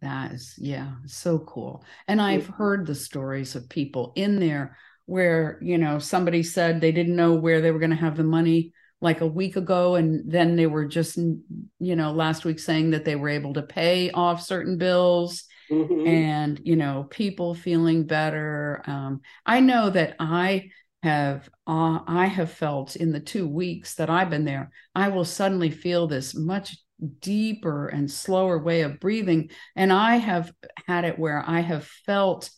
That 0.00 0.32
is, 0.32 0.54
yeah, 0.58 0.94
so 1.06 1.38
cool. 1.38 1.84
And 2.08 2.20
I've 2.20 2.48
heard 2.48 2.86
the 2.86 2.96
stories 2.96 3.54
of 3.54 3.68
people 3.68 4.12
in 4.16 4.40
there 4.40 4.76
where, 5.06 5.58
you 5.62 5.78
know, 5.78 5.98
somebody 5.98 6.42
said 6.42 6.80
they 6.80 6.90
didn't 6.90 7.14
know 7.14 7.34
where 7.34 7.60
they 7.60 7.70
were 7.70 7.78
going 7.78 7.90
to 7.90 7.96
have 7.96 8.16
the 8.16 8.24
money 8.24 8.72
like 9.00 9.20
a 9.20 9.26
week 9.26 9.54
ago. 9.54 9.94
And 9.94 10.28
then 10.28 10.56
they 10.56 10.66
were 10.66 10.86
just, 10.86 11.16
you 11.16 11.96
know, 11.96 12.10
last 12.10 12.44
week 12.44 12.58
saying 12.58 12.90
that 12.90 13.04
they 13.04 13.14
were 13.14 13.28
able 13.28 13.54
to 13.54 13.62
pay 13.62 14.10
off 14.10 14.42
certain 14.42 14.78
bills 14.78 15.44
mm-hmm. 15.70 16.06
and, 16.08 16.60
you 16.64 16.74
know, 16.74 17.06
people 17.08 17.54
feeling 17.54 18.04
better. 18.04 18.82
Um, 18.86 19.20
I 19.46 19.60
know 19.60 19.90
that 19.90 20.16
I 20.18 20.70
have 21.04 21.50
uh, 21.66 21.98
I 22.06 22.24
have 22.24 22.50
felt 22.50 22.96
in 22.96 23.12
the 23.12 23.20
two 23.20 23.46
weeks 23.46 23.96
that 23.96 24.08
I've 24.08 24.30
been 24.30 24.46
there, 24.46 24.70
I 24.94 25.08
will 25.08 25.26
suddenly 25.26 25.70
feel 25.70 26.06
this 26.06 26.34
much 26.34 26.78
deeper 27.20 27.88
and 27.88 28.10
slower 28.10 28.58
way 28.58 28.80
of 28.80 29.00
breathing. 29.00 29.50
And 29.76 29.92
I 29.92 30.16
have 30.16 30.50
had 30.86 31.04
it 31.04 31.18
where 31.18 31.44
I 31.46 31.60
have 31.60 31.84
felt 31.84 32.48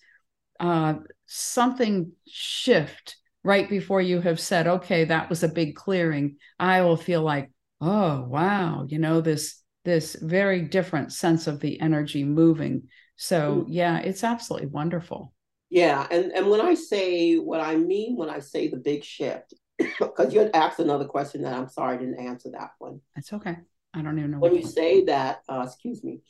uh, 0.60 0.94
something 1.26 2.12
shift 2.28 3.16
right 3.42 3.68
before 3.68 4.00
you 4.00 4.20
have 4.20 4.38
said, 4.38 4.68
okay, 4.68 5.04
that 5.06 5.28
was 5.28 5.42
a 5.42 5.48
big 5.48 5.74
clearing. 5.74 6.36
I 6.56 6.82
will 6.82 6.96
feel 6.96 7.22
like, 7.22 7.50
oh, 7.80 8.26
wow, 8.28 8.86
you 8.88 9.00
know, 9.00 9.20
this 9.20 9.60
this 9.84 10.16
very 10.20 10.62
different 10.62 11.12
sense 11.12 11.48
of 11.48 11.58
the 11.58 11.80
energy 11.80 12.22
moving. 12.22 12.84
So 13.16 13.38
mm. 13.62 13.64
yeah, 13.68 13.98
it's 13.98 14.22
absolutely 14.22 14.68
wonderful. 14.68 15.32
Yeah, 15.70 16.06
and 16.10 16.32
and 16.32 16.48
when 16.48 16.60
I 16.60 16.74
say 16.74 17.36
what 17.36 17.60
I 17.60 17.76
mean 17.76 18.16
when 18.16 18.30
I 18.30 18.38
say 18.38 18.68
the 18.68 18.76
big 18.76 19.02
shift, 19.02 19.54
because 19.78 20.32
you 20.32 20.40
had 20.40 20.54
asked 20.54 20.78
another 20.78 21.06
question 21.06 21.42
that 21.42 21.54
I'm 21.54 21.68
sorry 21.68 21.96
I 21.96 21.98
didn't 21.98 22.20
answer 22.20 22.50
that 22.52 22.70
one. 22.78 23.00
That's 23.14 23.32
okay. 23.32 23.56
I 23.92 24.02
don't 24.02 24.18
even 24.18 24.32
know. 24.32 24.38
When 24.38 24.54
you 24.54 24.62
say 24.62 25.04
that, 25.04 25.40
uh, 25.48 25.64
excuse 25.66 26.04
me, 26.04 26.20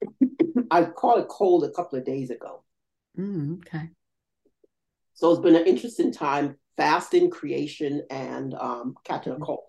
I 0.70 0.84
caught 0.84 1.18
a 1.18 1.24
cold 1.24 1.64
a 1.64 1.70
couple 1.70 1.98
of 1.98 2.04
days 2.04 2.30
ago. 2.30 2.62
Mm, 3.18 3.58
okay. 3.66 3.88
So 5.14 5.32
it's 5.32 5.40
been 5.40 5.56
an 5.56 5.66
interesting 5.66 6.12
time 6.12 6.56
fasting, 6.78 7.28
creation, 7.28 8.04
and 8.08 8.54
um, 8.54 8.94
catching 9.04 9.32
a 9.32 9.34
mm-hmm. 9.34 9.44
cold. 9.44 9.64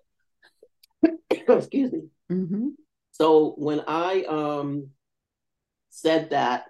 excuse 1.30 1.92
me. 1.92 2.02
Mm-hmm. 2.32 2.68
So 3.12 3.56
when 3.58 3.82
I 3.88 4.24
um, 4.24 4.90
said 5.90 6.30
that, 6.30 6.66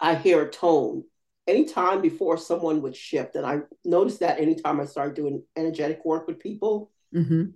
I 0.00 0.14
hear 0.14 0.42
a 0.42 0.50
tone 0.50 1.04
anytime 1.46 2.02
before 2.02 2.36
someone 2.36 2.82
would 2.82 2.96
shift. 2.96 3.34
And 3.34 3.46
I 3.46 3.60
noticed 3.84 4.20
that 4.20 4.40
anytime 4.40 4.80
I 4.80 4.84
started 4.84 5.14
doing 5.14 5.42
energetic 5.56 6.04
work 6.04 6.26
with 6.26 6.38
people, 6.38 6.90
mm-hmm 7.14 7.50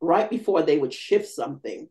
right 0.00 0.28
before 0.30 0.62
they 0.62 0.78
would 0.78 0.92
shift 0.92 1.28
something, 1.28 1.88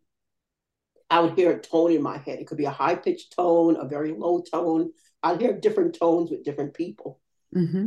I 1.10 1.20
would 1.20 1.38
hear 1.38 1.52
a 1.52 1.60
tone 1.60 1.92
in 1.92 2.02
my 2.02 2.18
head. 2.18 2.40
It 2.40 2.48
could 2.48 2.58
be 2.58 2.66
a 2.66 2.72
high 2.72 2.96
pitched 2.96 3.34
tone, 3.34 3.78
a 3.80 3.88
very 3.88 4.12
low 4.12 4.42
tone. 4.42 4.92
I'd 5.24 5.42
hear 5.42 5.54
different 5.54 5.98
tones 5.98 6.30
with 6.30 6.44
different 6.44 6.74
people. 6.74 7.20
Mm-hmm. 7.56 7.86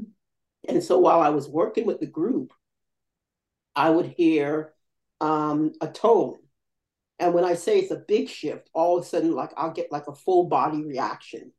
And 0.68 0.82
so 0.82 0.98
while 0.98 1.20
I 1.20 1.30
was 1.30 1.48
working 1.48 1.86
with 1.86 2.00
the 2.00 2.06
group, 2.06 2.52
I 3.76 3.90
would 3.90 4.14
hear 4.16 4.72
um, 5.20 5.72
a 5.80 5.88
tone. 5.88 6.38
And 7.18 7.34
when 7.34 7.44
I 7.44 7.54
say 7.54 7.78
it's 7.78 7.90
a 7.90 7.96
big 7.96 8.28
shift, 8.28 8.70
all 8.72 8.98
of 8.98 9.04
a 9.04 9.06
sudden, 9.06 9.32
like 9.32 9.50
I'll 9.56 9.72
get 9.72 9.92
like 9.92 10.06
a 10.08 10.14
full 10.14 10.44
body 10.44 10.84
reaction. 10.84 11.52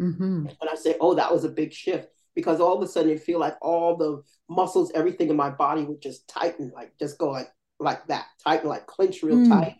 Mm-hmm. 0.00 0.44
When 0.44 0.68
I 0.70 0.74
say, 0.74 0.96
oh, 1.00 1.14
that 1.14 1.32
was 1.32 1.44
a 1.44 1.48
big 1.48 1.72
shift, 1.72 2.08
because 2.34 2.60
all 2.60 2.76
of 2.76 2.82
a 2.82 2.88
sudden 2.88 3.10
it 3.10 3.22
feel 3.22 3.38
like 3.38 3.56
all 3.62 3.96
the 3.96 4.22
muscles, 4.48 4.92
everything 4.94 5.30
in 5.30 5.36
my 5.36 5.50
body 5.50 5.84
would 5.84 6.02
just 6.02 6.28
tighten, 6.28 6.72
like 6.74 6.92
just 6.98 7.18
go 7.18 7.30
like 7.30 7.50
like 7.80 8.06
that, 8.06 8.26
tighten, 8.42 8.68
like 8.68 8.86
clench 8.86 9.22
real 9.22 9.36
mm. 9.36 9.48
tight. 9.48 9.76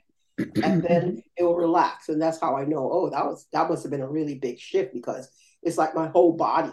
and 0.64 0.82
then 0.82 1.22
it 1.36 1.44
will 1.44 1.56
relax. 1.56 2.08
And 2.08 2.20
that's 2.20 2.40
how 2.40 2.56
I 2.56 2.64
know, 2.64 2.90
oh, 2.92 3.10
that 3.10 3.24
was 3.24 3.46
that 3.52 3.68
must 3.68 3.82
have 3.84 3.90
been 3.90 4.00
a 4.00 4.08
really 4.08 4.36
big 4.36 4.58
shift 4.58 4.92
because 4.92 5.28
it's 5.62 5.78
like 5.78 5.94
my 5.94 6.08
whole 6.08 6.36
body 6.36 6.72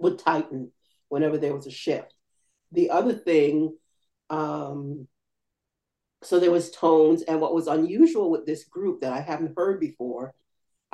would 0.00 0.18
tighten 0.18 0.72
whenever 1.08 1.38
there 1.38 1.54
was 1.54 1.66
a 1.66 1.70
shift. 1.70 2.12
The 2.72 2.90
other 2.90 3.12
thing, 3.14 3.76
um, 4.30 5.06
so 6.22 6.40
there 6.40 6.50
was 6.50 6.70
tones, 6.70 7.22
and 7.22 7.40
what 7.40 7.54
was 7.54 7.68
unusual 7.68 8.30
with 8.30 8.46
this 8.46 8.64
group 8.64 9.02
that 9.02 9.12
I 9.12 9.20
haven't 9.20 9.54
heard 9.56 9.78
before, 9.78 10.34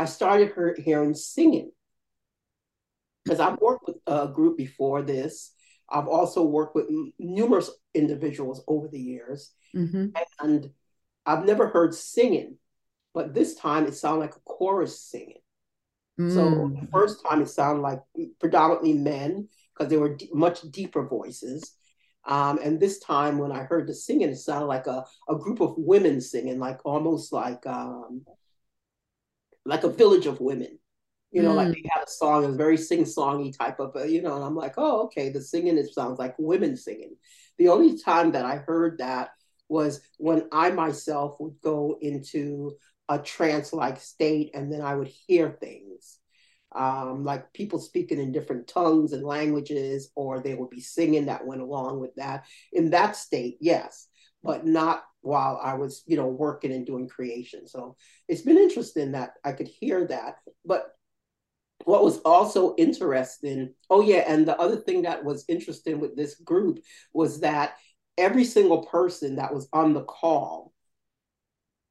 I 0.03 0.07
started 0.07 0.53
hear, 0.55 0.77
hearing 0.79 1.15
singing 1.15 1.71
because 3.25 3.39
I've 3.39 3.61
worked 3.61 3.87
with 3.87 3.97
a 4.07 4.27
group 4.27 4.57
before 4.57 5.03
this, 5.03 5.53
I've 5.89 6.09
also 6.09 6.43
worked 6.43 6.75
with 6.75 6.87
numerous 7.21 7.71
individuals 7.95 8.65
over 8.67 8.89
the 8.89 9.01
years, 9.01 9.53
mm-hmm. 9.75 10.09
and 10.41 10.71
I've 11.25 11.45
never 11.45 11.69
heard 11.69 11.95
singing, 11.95 12.57
but 13.15 13.33
this 13.33 13.55
time 13.55 13.87
it 13.87 13.95
sounded 13.95 14.23
like 14.23 14.35
a 14.35 14.41
chorus 14.41 15.01
singing. 15.01 15.41
Mm. 16.19 16.35
So 16.35 16.81
the 16.81 16.89
first 16.91 17.23
time 17.25 17.41
it 17.41 17.49
sounded 17.49 17.83
like 17.83 18.01
predominantly 18.41 18.95
men 18.95 19.49
because 19.73 19.89
they 19.89 19.97
were 19.97 20.17
d- 20.17 20.31
much 20.33 20.63
deeper 20.63 21.07
voices. 21.07 21.77
Um, 22.25 22.59
and 22.63 22.79
this 22.79 22.99
time 22.99 23.39
when 23.39 23.53
I 23.53 23.63
heard 23.63 23.87
the 23.87 23.95
singing, 23.95 24.31
it 24.31 24.37
sounded 24.37 24.67
like 24.67 24.87
a, 24.87 25.05
a 25.29 25.37
group 25.37 25.61
of 25.61 25.75
women 25.77 26.21
singing, 26.21 26.59
like 26.59 26.81
almost 26.85 27.33
like 27.33 27.67
um, 27.67 28.25
like 29.65 29.85
a 29.85 29.89
village 29.89 30.27
of 30.27 30.41
women 30.41 30.79
you 31.33 31.43
know, 31.43 31.53
mm. 31.53 31.57
like 31.57 31.69
they 31.69 31.83
had 31.91 32.05
a 32.07 32.11
song, 32.11 32.45
it 32.45 32.49
was 32.49 32.57
very 32.57 32.77
sing-songy 32.77 33.57
type 33.57 33.81
of, 33.81 34.09
you 34.09 34.21
know, 34.21 34.37
and 34.37 34.45
I'm 34.45 34.55
like, 34.55 34.75
oh, 34.77 35.05
okay, 35.05 35.31
the 35.31 35.41
singing 35.41 35.79
it 35.79 35.93
sounds 35.93 36.19
like 36.19 36.35
women 36.39 36.77
singing. 36.77 37.17
The 37.57 37.69
only 37.69 37.99
time 37.99 38.33
that 38.33 38.45
I 38.45 38.57
heard 38.57 38.99
that 38.99 39.31
was 39.69 40.03
when 40.19 40.47
I 40.53 40.71
myself 40.71 41.37
would 41.41 41.55
go 41.63 41.97
into 42.03 42.77
a 43.09 43.19
trance-like 43.19 43.99
state, 43.99 44.51
and 44.53 44.71
then 44.71 44.83
I 44.83 44.95
would 44.95 45.09
hear 45.09 45.51
things, 45.51 46.19
um, 46.77 47.25
like 47.25 47.53
people 47.55 47.79
speaking 47.79 48.21
in 48.21 48.31
different 48.31 48.69
tongues 48.69 49.15
and 49.15 49.25
languages, 49.25 50.11
or 50.15 50.41
they 50.41 50.55
would 50.55 50.71
be 50.71 50.81
singing 50.81 51.27
that 51.27 51.47
went 51.47 51.63
along 51.63 51.99
with 51.99 52.15
that. 52.17 52.45
In 52.75 52.91
that 52.91 53.17
state, 53.17 53.57
yes, 53.59 54.07
but 54.43 54.67
not 54.67 55.05
while 55.21 55.61
I 55.63 55.75
was, 55.75 56.03
you 56.07 56.17
know, 56.17 56.27
working 56.27 56.73
and 56.73 56.85
doing 56.85 57.09
creation. 57.09 57.67
So 57.67 57.97
it's 58.29 58.43
been 58.43 58.59
interesting 58.59 59.13
that 59.13 59.35
I 59.45 59.53
could 59.53 59.69
hear 59.69 60.07
that, 60.09 60.37
but 60.65 60.89
what 61.85 62.05
was 62.05 62.19
also 62.19 62.75
interesting, 62.77 63.75
oh 63.91 64.03
yeah, 64.03 64.25
and 64.27 64.47
the 64.47 64.59
other 64.59 64.77
thing 64.77 65.03
that 65.03 65.25
was 65.25 65.45
interesting 65.49 66.01
with 66.01 66.17
this 66.17 66.37
group 66.37 66.81
was 67.13 67.41
that 67.41 67.77
every 68.19 68.45
single 68.45 68.87
person 68.87 69.37
that 69.37 69.53
was 69.53 69.69
on 69.73 69.93
the 69.93 70.05
call, 70.05 70.73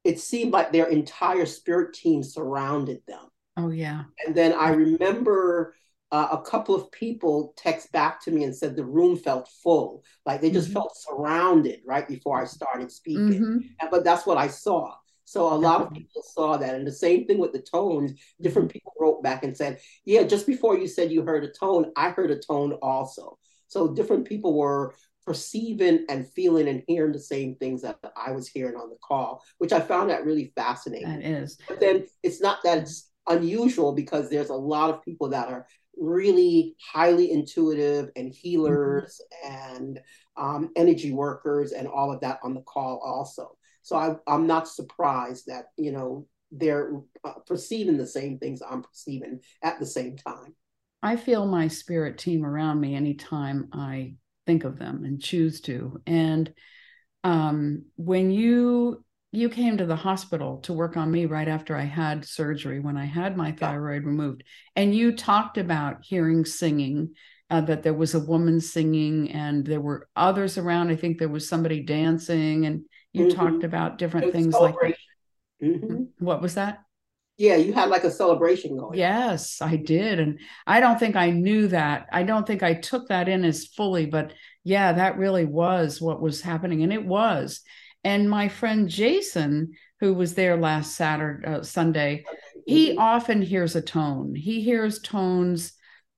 it 0.03 0.19
seemed 0.19 0.51
like 0.51 0.71
their 0.71 0.87
entire 0.87 1.45
spirit 1.45 1.93
team 1.93 2.23
surrounded 2.23 3.01
them. 3.07 3.25
Oh 3.57 3.69
yeah. 3.69 4.03
And 4.25 4.35
then 4.35 4.53
I 4.53 4.69
remember 4.69 5.75
uh, 6.11 6.27
a 6.31 6.41
couple 6.41 6.75
of 6.75 6.91
people 6.91 7.53
text 7.57 7.91
back 7.91 8.21
to 8.23 8.31
me 8.31 8.43
and 8.43 8.55
said 8.55 8.75
the 8.75 8.85
room 8.85 9.15
felt 9.15 9.49
full, 9.63 10.03
like 10.25 10.41
they 10.41 10.51
just 10.51 10.67
mm-hmm. 10.67 10.73
felt 10.73 10.97
surrounded 10.97 11.79
right 11.85 12.07
before 12.07 12.41
I 12.41 12.45
started 12.45 12.91
speaking. 12.91 13.41
Mm-hmm. 13.41 13.87
But 13.89 14.03
that's 14.03 14.25
what 14.25 14.37
I 14.37 14.47
saw. 14.47 14.95
So 15.23 15.53
a 15.53 15.55
lot 15.55 15.81
of 15.81 15.93
people 15.93 16.21
saw 16.23 16.57
that. 16.57 16.75
And 16.75 16.85
the 16.85 16.91
same 16.91 17.25
thing 17.25 17.37
with 17.37 17.53
the 17.53 17.61
tones. 17.61 18.13
Different 18.41 18.67
mm-hmm. 18.67 18.73
people 18.73 18.93
wrote 18.99 19.23
back 19.23 19.45
and 19.45 19.55
said, 19.55 19.79
Yeah, 20.03 20.23
just 20.23 20.45
before 20.45 20.77
you 20.77 20.87
said 20.87 21.11
you 21.11 21.23
heard 21.23 21.45
a 21.45 21.49
tone, 21.49 21.91
I 21.95 22.09
heard 22.09 22.31
a 22.31 22.39
tone 22.39 22.73
also. 22.81 23.37
So 23.67 23.93
different 23.93 24.27
people 24.27 24.53
were 24.57 24.93
perceiving 25.25 26.05
and 26.09 26.27
feeling 26.33 26.67
and 26.67 26.83
hearing 26.87 27.13
the 27.13 27.19
same 27.19 27.55
things 27.55 27.83
that 27.83 27.99
I 28.17 28.31
was 28.31 28.49
hearing 28.49 28.75
on 28.75 28.89
the 28.89 28.97
call, 29.01 29.43
which 29.59 29.71
I 29.71 29.79
found 29.79 30.09
that 30.09 30.25
really 30.25 30.51
fascinating. 30.55 31.07
That 31.07 31.23
is. 31.23 31.57
But 31.67 31.79
then 31.79 32.07
it's 32.23 32.41
not 32.41 32.63
that 32.63 32.79
it's 32.79 33.09
unusual 33.29 33.93
because 33.93 34.29
there's 34.29 34.49
a 34.49 34.55
lot 34.55 34.89
of 34.89 35.03
people 35.03 35.29
that 35.29 35.47
are 35.47 35.67
really 35.97 36.75
highly 36.93 37.31
intuitive 37.31 38.09
and 38.15 38.33
healers 38.33 39.21
mm-hmm. 39.43 39.75
and 39.75 40.01
um, 40.37 40.69
energy 40.75 41.11
workers 41.11 41.71
and 41.71 41.87
all 41.87 42.11
of 42.11 42.21
that 42.21 42.39
on 42.43 42.53
the 42.53 42.61
call 42.61 43.01
also. 43.03 43.57
So 43.81 43.95
I, 43.95 44.15
I'm 44.27 44.47
not 44.47 44.67
surprised 44.67 45.45
that, 45.47 45.65
you 45.77 45.91
know, 45.91 46.27
they're 46.51 46.93
uh, 47.23 47.33
perceiving 47.45 47.97
the 47.97 48.07
same 48.07 48.37
things 48.37 48.61
I'm 48.61 48.83
perceiving 48.83 49.39
at 49.63 49.79
the 49.79 49.85
same 49.85 50.17
time. 50.17 50.55
I 51.03 51.15
feel 51.15 51.45
my 51.47 51.67
spirit 51.67 52.17
team 52.17 52.45
around 52.45 52.79
me 52.79 52.95
anytime 52.95 53.69
I 53.73 54.15
think 54.45 54.63
of 54.63 54.77
them 54.77 55.03
and 55.03 55.21
choose 55.21 55.61
to. 55.61 56.01
And 56.05 56.53
um, 57.23 57.85
when 57.95 58.31
you 58.31 59.03
you 59.31 59.49
came 59.49 59.77
to 59.77 59.85
the 59.85 59.95
hospital 59.95 60.57
to 60.59 60.73
work 60.73 60.97
on 60.97 61.09
me 61.09 61.25
right 61.25 61.47
after 61.47 61.75
I 61.75 61.83
had 61.83 62.25
surgery 62.25 62.79
when 62.79 62.97
I 62.97 63.05
had 63.05 63.37
my 63.37 63.51
thyroid 63.53 64.03
yeah. 64.03 64.07
removed. 64.07 64.43
And 64.75 64.93
you 64.93 65.15
talked 65.15 65.57
about 65.57 66.03
hearing 66.03 66.43
singing, 66.43 67.15
uh, 67.49 67.61
that 67.61 67.83
there 67.83 67.93
was 67.93 68.15
a 68.15 68.19
woman 68.19 68.61
singing 68.61 69.31
and 69.31 69.65
there 69.65 69.81
were 69.81 70.07
others 70.15 70.57
around. 70.57 70.89
I 70.89 70.95
think 70.95 71.17
there 71.17 71.29
was 71.29 71.49
somebody 71.49 71.81
dancing, 71.81 72.65
and 72.65 72.85
you 73.11 73.25
mm-hmm. 73.25 73.37
talked 73.37 73.63
about 73.63 73.97
different 73.97 74.31
things 74.31 74.53
like 74.53 74.75
that. 74.81 74.95
Mm-hmm. 75.61 76.03
What 76.19 76.41
was 76.41 76.55
that? 76.55 76.79
Yeah, 77.37 77.55
you 77.55 77.73
had 77.73 77.89
like 77.89 78.03
a 78.03 78.11
celebration 78.11 78.77
going. 78.77 78.97
Yes, 78.97 79.61
I 79.61 79.75
did. 79.75 80.19
And 80.19 80.39
I 80.67 80.79
don't 80.79 80.99
think 80.99 81.15
I 81.15 81.31
knew 81.31 81.67
that. 81.69 82.07
I 82.11 82.23
don't 82.23 82.45
think 82.45 82.63
I 82.63 82.75
took 82.75 83.07
that 83.09 83.27
in 83.27 83.43
as 83.43 83.65
fully, 83.65 84.05
but 84.05 84.33
yeah, 84.63 84.93
that 84.93 85.17
really 85.17 85.45
was 85.45 85.99
what 85.99 86.21
was 86.21 86.41
happening. 86.41 86.83
And 86.83 86.93
it 86.93 87.05
was. 87.05 87.61
And 88.03 88.29
my 88.29 88.47
friend 88.47 88.89
Jason, 88.89 89.73
who 89.99 90.13
was 90.13 90.33
there 90.33 90.57
last 90.57 90.95
Saturday, 90.95 91.47
uh, 91.47 91.63
Sunday, 91.63 92.25
he 92.65 92.91
mm-hmm. 92.91 92.99
often 92.99 93.41
hears 93.41 93.75
a 93.75 93.81
tone. 93.81 94.35
He 94.35 94.61
hears 94.61 94.99
tones 94.99 95.73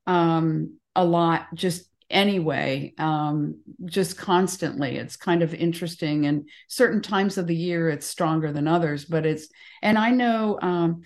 um, 0.07 0.77
a 0.95 1.03
lot, 1.03 1.47
just 1.53 1.89
anyway, 2.09 2.93
um, 2.97 3.59
just 3.85 4.17
constantly. 4.17 4.97
It's 4.97 5.15
kind 5.15 5.41
of 5.41 5.53
interesting. 5.53 6.25
And 6.25 6.47
certain 6.67 7.01
times 7.01 7.37
of 7.37 7.47
the 7.47 7.55
year, 7.55 7.89
it's 7.89 8.07
stronger 8.07 8.51
than 8.51 8.67
others. 8.67 9.05
But 9.05 9.25
it's, 9.25 9.47
and 9.81 9.97
I 9.97 10.11
know 10.11 10.59
um, 10.61 11.01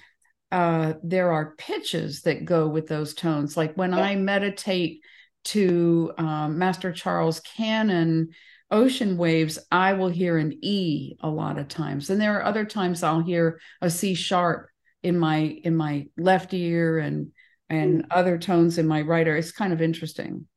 uh, 0.51 0.93
there 1.03 1.31
are 1.31 1.55
pitches 1.57 2.21
that 2.21 2.45
go 2.45 2.67
with 2.67 2.87
those 2.87 3.13
tones. 3.13 3.57
Like 3.57 3.73
when 3.75 3.93
yeah. 3.93 4.01
I 4.01 4.15
meditate 4.15 5.01
to 5.45 6.11
um, 6.17 6.57
Master 6.57 6.91
Charles 6.91 7.39
Cannon 7.39 8.29
ocean 8.71 9.17
waves, 9.17 9.59
I 9.71 9.93
will 9.93 10.09
hear 10.09 10.37
an 10.37 10.57
E 10.61 11.15
a 11.21 11.29
lot 11.29 11.57
of 11.57 11.67
times. 11.67 12.09
And 12.09 12.19
there 12.19 12.37
are 12.37 12.43
other 12.43 12.65
times 12.65 13.03
I'll 13.03 13.21
hear 13.21 13.59
a 13.81 13.89
C 13.89 14.13
sharp 14.13 14.69
in 15.03 15.17
my 15.17 15.37
in 15.37 15.75
my 15.75 16.07
left 16.17 16.53
ear 16.53 16.99
and 16.99 17.31
and 17.69 18.03
mm. 18.03 18.07
other 18.11 18.37
tones 18.37 18.77
in 18.77 18.87
my 18.87 19.01
right 19.01 19.27
ear. 19.27 19.37
It's 19.37 19.51
kind 19.51 19.73
of 19.73 19.81
interesting. 19.81 20.47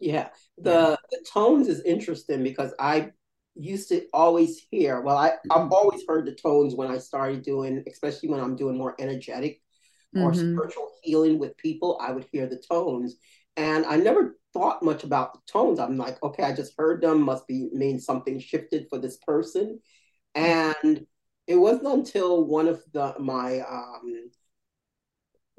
Yeah. 0.00 0.28
The, 0.58 0.70
yeah. 0.70 0.96
the 1.10 1.24
tones 1.32 1.68
is 1.68 1.82
interesting 1.82 2.42
because 2.42 2.74
I 2.78 3.10
used 3.54 3.88
to 3.88 4.06
always 4.12 4.60
hear, 4.70 5.00
well, 5.00 5.16
I, 5.16 5.32
I've 5.50 5.62
mm-hmm. 5.62 5.72
always 5.72 6.02
heard 6.06 6.26
the 6.26 6.34
tones 6.34 6.74
when 6.74 6.90
I 6.90 6.98
started 6.98 7.42
doing, 7.42 7.84
especially 7.90 8.28
when 8.28 8.40
I'm 8.40 8.56
doing 8.56 8.78
more 8.78 8.94
energetic 8.98 9.60
or 10.14 10.30
mm-hmm. 10.30 10.54
spiritual 10.54 10.92
healing 11.02 11.38
with 11.38 11.56
people, 11.56 11.98
I 12.00 12.12
would 12.12 12.26
hear 12.32 12.46
the 12.46 12.62
tones. 12.70 13.16
And 13.56 13.84
I 13.84 13.96
never 13.96 14.37
thought 14.52 14.82
much 14.82 15.04
about 15.04 15.34
the 15.34 15.40
tones. 15.46 15.78
I'm 15.78 15.96
like, 15.96 16.22
okay, 16.22 16.42
I 16.42 16.54
just 16.54 16.74
heard 16.78 17.02
them, 17.02 17.22
must 17.22 17.46
be 17.46 17.68
mean 17.72 17.98
something 17.98 18.38
shifted 18.38 18.86
for 18.88 18.98
this 18.98 19.18
person. 19.18 19.80
And 20.34 21.06
it 21.46 21.56
wasn't 21.56 21.88
until 21.88 22.44
one 22.44 22.68
of 22.68 22.82
the 22.92 23.14
my 23.18 23.60
um, 23.60 24.30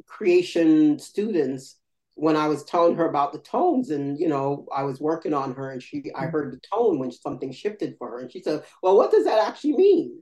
creation 0.06 1.00
students 1.00 1.78
when 2.16 2.36
I 2.36 2.48
was 2.48 2.64
telling 2.64 2.96
her 2.96 3.08
about 3.08 3.32
the 3.32 3.40
tones 3.40 3.92
and 3.92 4.20
you 4.20 4.28
know 4.28 4.68
I 4.76 4.84
was 4.84 5.00
working 5.00 5.34
on 5.34 5.54
her 5.56 5.72
and 5.72 5.82
she 5.82 6.04
I 6.16 6.26
heard 6.26 6.52
the 6.52 6.60
tone 6.74 7.00
when 7.00 7.12
something 7.12 7.52
shifted 7.52 7.96
for 7.98 8.10
her 8.12 8.20
and 8.20 8.32
she 8.32 8.42
said 8.42 8.64
well 8.84 8.98
what 8.98 9.12
does 9.12 9.26
that 9.26 9.48
actually 9.48 9.78
mean 9.78 10.22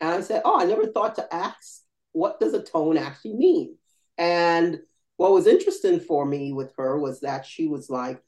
and 0.00 0.10
I 0.10 0.20
said 0.22 0.42
oh 0.44 0.58
I 0.58 0.64
never 0.64 0.86
thought 0.86 1.16
to 1.16 1.34
ask 1.34 1.82
what 2.12 2.40
does 2.40 2.54
a 2.54 2.62
tone 2.62 2.96
actually 2.96 3.34
mean 3.34 3.76
and 4.16 4.80
what 5.16 5.32
was 5.32 5.46
interesting 5.46 6.00
for 6.00 6.24
me 6.24 6.52
with 6.52 6.72
her 6.76 6.98
was 6.98 7.20
that 7.20 7.46
she 7.46 7.66
was 7.66 7.88
like, 7.88 8.22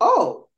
oh, 0.00 0.48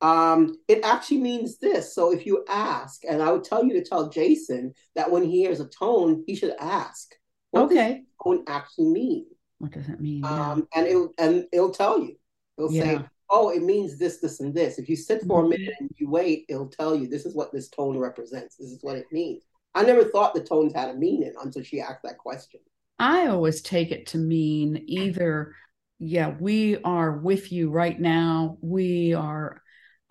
um, 0.00 0.58
it 0.68 0.84
actually 0.84 1.18
means 1.18 1.58
this. 1.58 1.94
So 1.94 2.12
if 2.12 2.26
you 2.26 2.44
ask, 2.48 3.04
and 3.08 3.22
I 3.22 3.30
would 3.30 3.44
tell 3.44 3.64
you 3.64 3.74
to 3.74 3.84
tell 3.84 4.08
Jason 4.08 4.74
that 4.94 5.10
when 5.10 5.22
he 5.22 5.42
hears 5.42 5.60
a 5.60 5.68
tone, 5.68 6.24
he 6.26 6.34
should 6.34 6.54
ask, 6.58 7.14
what 7.50 7.64
okay. 7.64 7.74
does 7.74 8.02
tone 8.24 8.44
actually 8.48 8.86
mean? 8.86 9.26
What 9.58 9.72
does 9.72 9.88
it 9.88 10.00
mean? 10.00 10.24
Um, 10.24 10.66
and 10.74 10.86
it 10.86 11.08
and 11.18 11.46
it'll 11.52 11.70
tell 11.70 12.00
you. 12.00 12.16
It'll 12.58 12.72
yeah. 12.72 12.82
say, 12.82 13.04
oh, 13.30 13.50
it 13.50 13.62
means 13.62 13.96
this, 13.96 14.18
this, 14.18 14.40
and 14.40 14.52
this. 14.52 14.78
If 14.78 14.88
you 14.88 14.96
sit 14.96 15.22
for 15.22 15.40
a 15.40 15.42
mm-hmm. 15.42 15.50
minute 15.50 15.74
and 15.78 15.90
you 15.96 16.10
wait, 16.10 16.46
it'll 16.48 16.68
tell 16.68 16.96
you 16.96 17.06
this 17.06 17.24
is 17.24 17.34
what 17.34 17.52
this 17.52 17.68
tone 17.68 17.96
represents. 17.96 18.56
This 18.56 18.70
is 18.70 18.82
what 18.82 18.96
it 18.96 19.06
means. 19.12 19.44
I 19.74 19.84
never 19.84 20.04
thought 20.04 20.34
the 20.34 20.42
tones 20.42 20.74
had 20.74 20.90
a 20.90 20.94
meaning 20.94 21.32
until 21.42 21.62
she 21.62 21.80
asked 21.80 22.02
that 22.02 22.18
question. 22.18 22.60
I 22.98 23.26
always 23.26 23.62
take 23.62 23.90
it 23.90 24.08
to 24.08 24.18
mean 24.18 24.84
either, 24.86 25.54
yeah, 25.98 26.34
we 26.38 26.76
are 26.82 27.18
with 27.18 27.52
you 27.52 27.70
right 27.70 27.98
now. 27.98 28.58
We 28.60 29.14
are 29.14 29.62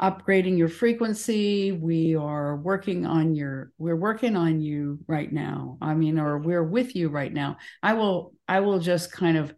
upgrading 0.02 0.58
your 0.58 0.70
frequency. 0.70 1.72
We 1.72 2.16
are 2.16 2.58
working 2.58 3.06
on 3.06 3.36
your, 3.36 3.72
we're 3.78 3.96
working 3.96 4.36
on 4.36 4.60
you 4.60 5.00
right 5.08 5.32
now. 5.32 5.78
I 5.82 5.94
mean, 5.94 6.20
or 6.20 6.38
mm-hmm. 6.38 6.48
we're 6.48 6.64
with 6.64 6.96
you 6.96 7.10
right 7.10 7.32
now. 7.32 7.58
I 7.84 7.94
will, 7.94 8.34
I 8.48 8.62
will 8.62 8.80
just 8.80 9.12
kind 9.12 9.38
of 9.38 9.54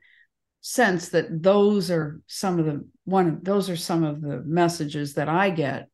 sense 0.62 1.10
that 1.10 1.44
those 1.44 1.92
are 1.92 2.22
some 2.28 2.58
of 2.58 2.66
the 2.66 2.88
one 3.04 3.28
of 3.28 3.44
those 3.44 3.70
are 3.70 3.76
some 3.76 4.06
of 4.06 4.22
the 4.22 4.42
messages 4.46 5.16
that 5.16 5.28
I 5.28 5.50
get 5.50 5.90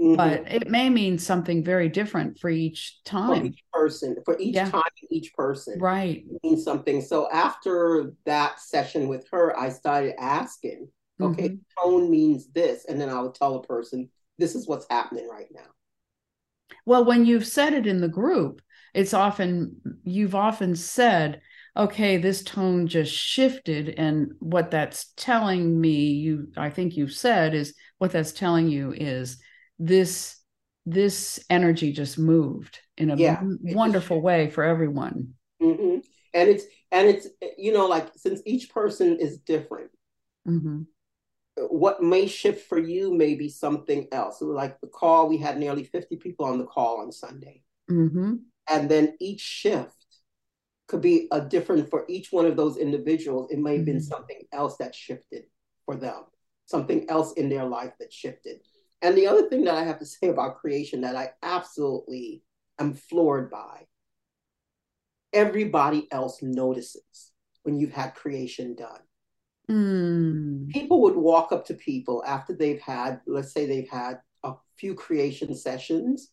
Mm-hmm. 0.00 0.16
But 0.16 0.52
it 0.52 0.68
may 0.68 0.90
mean 0.90 1.18
something 1.18 1.62
very 1.62 1.88
different 1.88 2.38
for 2.40 2.50
each 2.50 3.02
time. 3.04 3.40
For 3.40 3.46
each 3.46 3.64
person, 3.72 4.16
for 4.24 4.38
each 4.40 4.56
yeah. 4.56 4.68
time, 4.68 4.82
each 5.10 5.32
person. 5.34 5.78
Right. 5.78 6.24
means 6.42 6.64
something. 6.64 7.00
So 7.00 7.30
after 7.30 8.12
that 8.26 8.60
session 8.60 9.06
with 9.06 9.26
her, 9.30 9.56
I 9.58 9.68
started 9.68 10.14
asking, 10.20 10.88
okay, 11.20 11.50
mm-hmm. 11.50 11.88
tone 11.90 12.10
means 12.10 12.48
this. 12.48 12.86
And 12.86 13.00
then 13.00 13.08
I 13.08 13.20
would 13.20 13.34
tell 13.34 13.54
a 13.54 13.62
person, 13.62 14.10
this 14.36 14.56
is 14.56 14.66
what's 14.66 14.86
happening 14.90 15.28
right 15.28 15.46
now. 15.52 15.70
Well, 16.86 17.04
when 17.04 17.24
you've 17.24 17.46
said 17.46 17.72
it 17.72 17.86
in 17.86 18.00
the 18.00 18.08
group, 18.08 18.60
it's 18.94 19.14
often, 19.14 19.80
you've 20.02 20.34
often 20.34 20.74
said, 20.74 21.40
okay, 21.76 22.16
this 22.16 22.42
tone 22.42 22.88
just 22.88 23.12
shifted. 23.12 23.90
And 23.90 24.32
what 24.40 24.72
that's 24.72 25.12
telling 25.16 25.80
me, 25.80 26.10
you, 26.12 26.48
I 26.56 26.70
think 26.70 26.96
you've 26.96 27.12
said, 27.12 27.54
is 27.54 27.74
what 27.98 28.10
that's 28.10 28.32
telling 28.32 28.68
you 28.68 28.92
is 28.92 29.38
this 29.78 30.40
this 30.86 31.42
energy 31.48 31.92
just 31.92 32.18
moved 32.18 32.80
in 32.96 33.10
a 33.10 33.16
yeah, 33.16 33.40
wonderful 33.42 34.20
way 34.20 34.50
for 34.50 34.62
everyone 34.62 35.34
mm-hmm. 35.62 35.98
and 36.34 36.48
it's 36.48 36.64
and 36.92 37.08
it's 37.08 37.28
you 37.56 37.72
know 37.72 37.86
like 37.86 38.10
since 38.16 38.40
each 38.44 38.70
person 38.70 39.18
is 39.18 39.38
different 39.38 39.90
mm-hmm. 40.46 40.82
what 41.68 42.02
may 42.02 42.26
shift 42.26 42.68
for 42.68 42.78
you 42.78 43.14
may 43.14 43.34
be 43.34 43.48
something 43.48 44.06
else 44.12 44.38
so 44.38 44.46
like 44.46 44.78
the 44.80 44.86
call 44.86 45.28
we 45.28 45.38
had 45.38 45.58
nearly 45.58 45.84
50 45.84 46.16
people 46.16 46.44
on 46.44 46.58
the 46.58 46.66
call 46.66 47.00
on 47.00 47.10
sunday 47.10 47.62
mm-hmm. 47.90 48.34
and 48.68 48.90
then 48.90 49.16
each 49.20 49.40
shift 49.40 49.90
could 50.86 51.00
be 51.00 51.28
a 51.32 51.40
different 51.40 51.88
for 51.88 52.04
each 52.08 52.30
one 52.30 52.44
of 52.44 52.56
those 52.56 52.76
individuals 52.76 53.50
it 53.50 53.58
may 53.58 53.76
have 53.76 53.86
been 53.86 53.96
mm-hmm. 53.96 54.04
something 54.04 54.42
else 54.52 54.76
that 54.76 54.94
shifted 54.94 55.44
for 55.86 55.96
them 55.96 56.24
something 56.66 57.08
else 57.08 57.32
in 57.32 57.48
their 57.48 57.64
life 57.64 57.92
that 57.98 58.12
shifted 58.12 58.60
and 59.04 59.16
the 59.16 59.26
other 59.26 59.48
thing 59.48 59.64
that 59.64 59.74
I 59.74 59.84
have 59.84 59.98
to 60.00 60.06
say 60.06 60.28
about 60.28 60.56
creation 60.56 61.02
that 61.02 61.14
I 61.14 61.30
absolutely 61.42 62.42
am 62.80 62.94
floored 62.94 63.50
by 63.50 63.86
everybody 65.32 66.08
else 66.10 66.42
notices 66.42 67.32
when 67.64 67.78
you've 67.78 67.92
had 67.92 68.14
creation 68.14 68.74
done. 68.74 69.00
Mm. 69.70 70.68
People 70.70 71.02
would 71.02 71.16
walk 71.16 71.52
up 71.52 71.66
to 71.66 71.74
people 71.74 72.22
after 72.26 72.54
they've 72.54 72.80
had, 72.80 73.20
let's 73.26 73.52
say 73.52 73.66
they've 73.66 73.88
had 73.88 74.20
a 74.42 74.54
few 74.76 74.94
creation 74.94 75.54
sessions. 75.54 76.30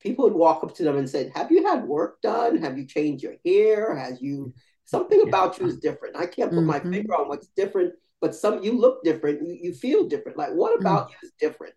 People 0.00 0.24
would 0.24 0.34
walk 0.34 0.64
up 0.64 0.74
to 0.76 0.82
them 0.82 0.96
and 0.96 1.08
say, 1.08 1.30
Have 1.34 1.50
you 1.50 1.66
had 1.66 1.84
work 1.84 2.20
done? 2.22 2.56
Have 2.58 2.78
you 2.78 2.86
changed 2.86 3.22
your 3.22 3.34
hair? 3.44 3.94
Has 3.96 4.20
you 4.20 4.54
something 4.84 5.22
about 5.26 5.58
you 5.58 5.66
is 5.66 5.78
different? 5.78 6.16
I 6.16 6.26
can't 6.26 6.50
put 6.50 6.58
mm-hmm. 6.58 6.66
my 6.66 6.80
finger 6.80 7.14
on 7.14 7.28
what's 7.28 7.48
different, 7.48 7.94
but 8.20 8.34
some 8.34 8.62
you 8.62 8.78
look 8.78 9.02
different, 9.04 9.46
you, 9.46 9.58
you 9.60 9.74
feel 9.74 10.08
different. 10.08 10.38
Like, 10.38 10.52
what 10.52 10.78
about 10.80 11.08
mm. 11.08 11.10
you 11.10 11.16
is 11.28 11.32
different? 11.38 11.74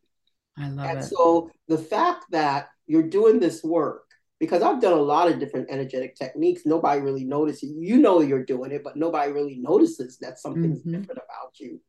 I 0.57 0.69
love 0.69 0.85
and 0.85 0.99
it. 0.99 1.03
So 1.03 1.51
the 1.67 1.77
fact 1.77 2.25
that 2.31 2.69
you're 2.87 3.09
doing 3.09 3.39
this 3.39 3.63
work, 3.63 4.03
because 4.39 4.61
I've 4.61 4.81
done 4.81 4.93
a 4.93 5.01
lot 5.01 5.29
of 5.29 5.39
different 5.39 5.67
energetic 5.69 6.15
techniques, 6.15 6.63
nobody 6.65 7.01
really 7.01 7.23
notices. 7.23 7.71
You 7.77 7.97
know 7.97 8.21
you're 8.21 8.45
doing 8.45 8.71
it, 8.71 8.83
but 8.83 8.95
nobody 8.95 9.31
really 9.31 9.57
notices 9.57 10.17
that 10.19 10.39
something's 10.39 10.79
mm-hmm. 10.79 10.91
different 10.91 11.19
about 11.19 11.59
you. 11.59 11.79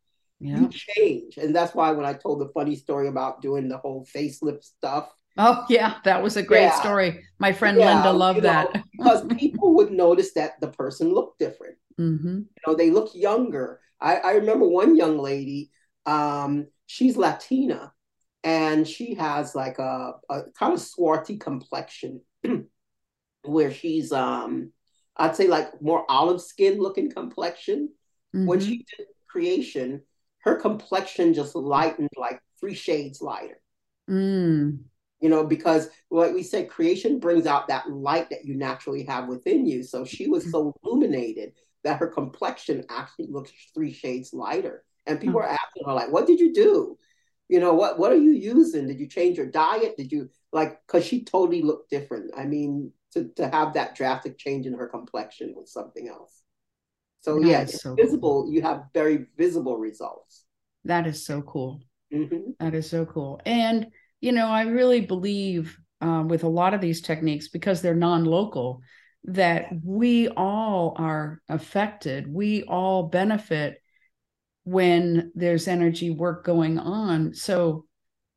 Yeah. 0.40 0.60
You 0.60 0.68
change. 0.70 1.38
And 1.38 1.55
that's 1.55 1.74
why 1.74 1.90
when 1.93 2.06
I 2.06 2.12
told 2.12 2.40
the 2.40 2.48
funny 2.48 2.76
story 2.76 3.09
about 3.09 3.40
doing 3.40 3.68
the 3.68 3.78
whole 3.78 4.06
facelift 4.14 4.64
stuff. 4.64 5.10
Oh 5.38 5.64
yeah, 5.68 5.97
that 6.05 6.22
was 6.22 6.36
a 6.36 6.43
great 6.43 6.62
yeah. 6.62 6.80
story. 6.80 7.24
My 7.38 7.52
friend 7.52 7.78
yeah, 7.78 7.94
Linda 7.94 8.12
loved 8.12 8.43
know, 8.43 8.48
that. 8.48 8.84
because 8.93 9.26
people 9.36 9.74
would 9.74 9.90
notice 9.90 10.32
that 10.34 10.60
the 10.60 10.68
person 10.68 11.12
looked 11.12 11.38
different. 11.38 11.76
Mm-hmm. 12.01 12.38
You 12.38 12.62
know, 12.66 12.74
they 12.74 12.90
look 12.90 13.14
younger. 13.14 13.80
I, 14.01 14.16
I 14.16 14.32
remember 14.32 14.68
one 14.68 14.97
young 14.97 15.18
lady, 15.18 15.70
um, 16.05 16.66
she's 16.86 17.16
Latina, 17.16 17.93
and 18.47 18.86
she 18.86 19.14
has 19.14 19.56
like 19.56 19.81
a, 19.81 20.12
a 20.31 20.43
kind 20.56 20.73
of 20.73 20.81
swarthy 20.81 21.36
complexion 21.36 22.20
where 23.43 23.73
she's 23.73 24.12
um 24.12 24.73
I'd 25.16 25.35
say 25.35 25.48
like 25.48 25.82
more 25.82 26.05
olive 26.09 26.40
skin 26.40 26.78
looking 26.78 27.10
complexion. 27.10 27.90
Mm-hmm. 28.35 28.47
When 28.47 28.60
she 28.60 28.86
did 28.97 29.06
creation, 29.27 30.02
her 30.40 30.55
complexion 30.55 31.35
just 31.35 31.56
lightened 31.56 32.10
like 32.16 32.40
three 32.60 32.74
shades 32.74 33.20
lighter. 33.20 33.60
Mm. 34.09 34.78
You 35.20 35.28
know, 35.28 35.44
because 35.44 35.89
like 36.10 36.32
we 36.32 36.44
said, 36.44 36.68
creation 36.68 37.18
brings 37.18 37.47
out 37.47 37.66
that 37.68 37.90
light 37.90 38.31
that 38.31 38.44
you 38.44 38.55
naturally 38.55 39.05
have 39.05 39.27
within 39.27 39.66
you. 39.66 39.82
So 39.82 40.05
she 40.05 40.28
was 40.28 40.48
so 40.51 40.73
illuminated 40.85 41.55
that 41.82 41.98
her 41.98 42.06
complexion 42.06 42.85
actually 42.90 43.28
looks 43.28 43.51
three 43.74 43.93
shades 43.93 44.32
lighter. 44.32 44.85
And 45.06 45.18
people 45.18 45.40
mm-hmm. 45.40 45.51
are 45.51 45.59
asking 45.64 45.85
her, 45.86 45.94
like, 45.94 46.12
what 46.12 46.27
did 46.27 46.39
you 46.39 46.52
do? 46.52 46.98
You 47.48 47.60
know, 47.60 47.74
what 47.74 47.98
what 47.98 48.12
are 48.12 48.16
you 48.16 48.32
using? 48.32 48.89
Did 48.89 48.98
you 48.98 49.06
change 49.06 49.36
your 49.36 49.47
diet? 49.47 49.97
Did 49.97 50.10
you 50.10 50.31
like 50.52 50.81
because 50.86 51.05
she 51.05 51.24
totally 51.24 51.62
looked 51.62 51.90
different. 51.90 52.32
I 52.36 52.44
mean, 52.44 52.93
to, 53.12 53.28
to 53.36 53.48
have 53.48 53.74
that 53.74 53.94
drastic 53.94 54.39
change 54.39 54.66
in 54.66 54.74
her 54.74 54.89
complexion 54.89 55.55
was 55.55 55.73
something 55.73 56.09
else. 56.09 56.43
So 57.20 57.39
that 57.39 57.47
yeah, 57.47 57.64
so 57.66 57.94
visible, 57.94 58.44
cool. 58.44 58.52
you 58.52 58.62
have 58.62 58.85
very 58.94 59.27
visible 59.36 59.78
results. 59.78 60.44
That 60.85 61.06
is 61.06 61.24
so 61.24 61.43
cool. 61.43 61.81
Mm-hmm. 62.12 62.52
That 62.60 62.74
is 62.74 62.89
so 62.89 63.05
cool. 63.05 63.40
And 63.44 63.89
you 64.20 64.32
know, 64.32 64.48
I 64.48 64.62
really 64.62 65.01
believe 65.01 65.78
uh, 66.01 66.24
with 66.27 66.44
a 66.44 66.48
lot 66.48 66.74
of 66.74 66.81
these 66.81 67.01
techniques 67.01 67.48
because 67.48 67.82
they're 67.82 67.94
non-local 67.94 68.81
that 69.24 69.66
we 69.85 70.28
all 70.28 70.94
are 70.98 71.40
affected. 71.48 72.32
We 72.32 72.62
all 72.62 73.05
benefit 73.05 73.82
when 74.66 75.30
there's 75.36 75.68
energy 75.68 76.10
work 76.10 76.44
going 76.44 76.76
on. 76.76 77.32
So, 77.32 77.86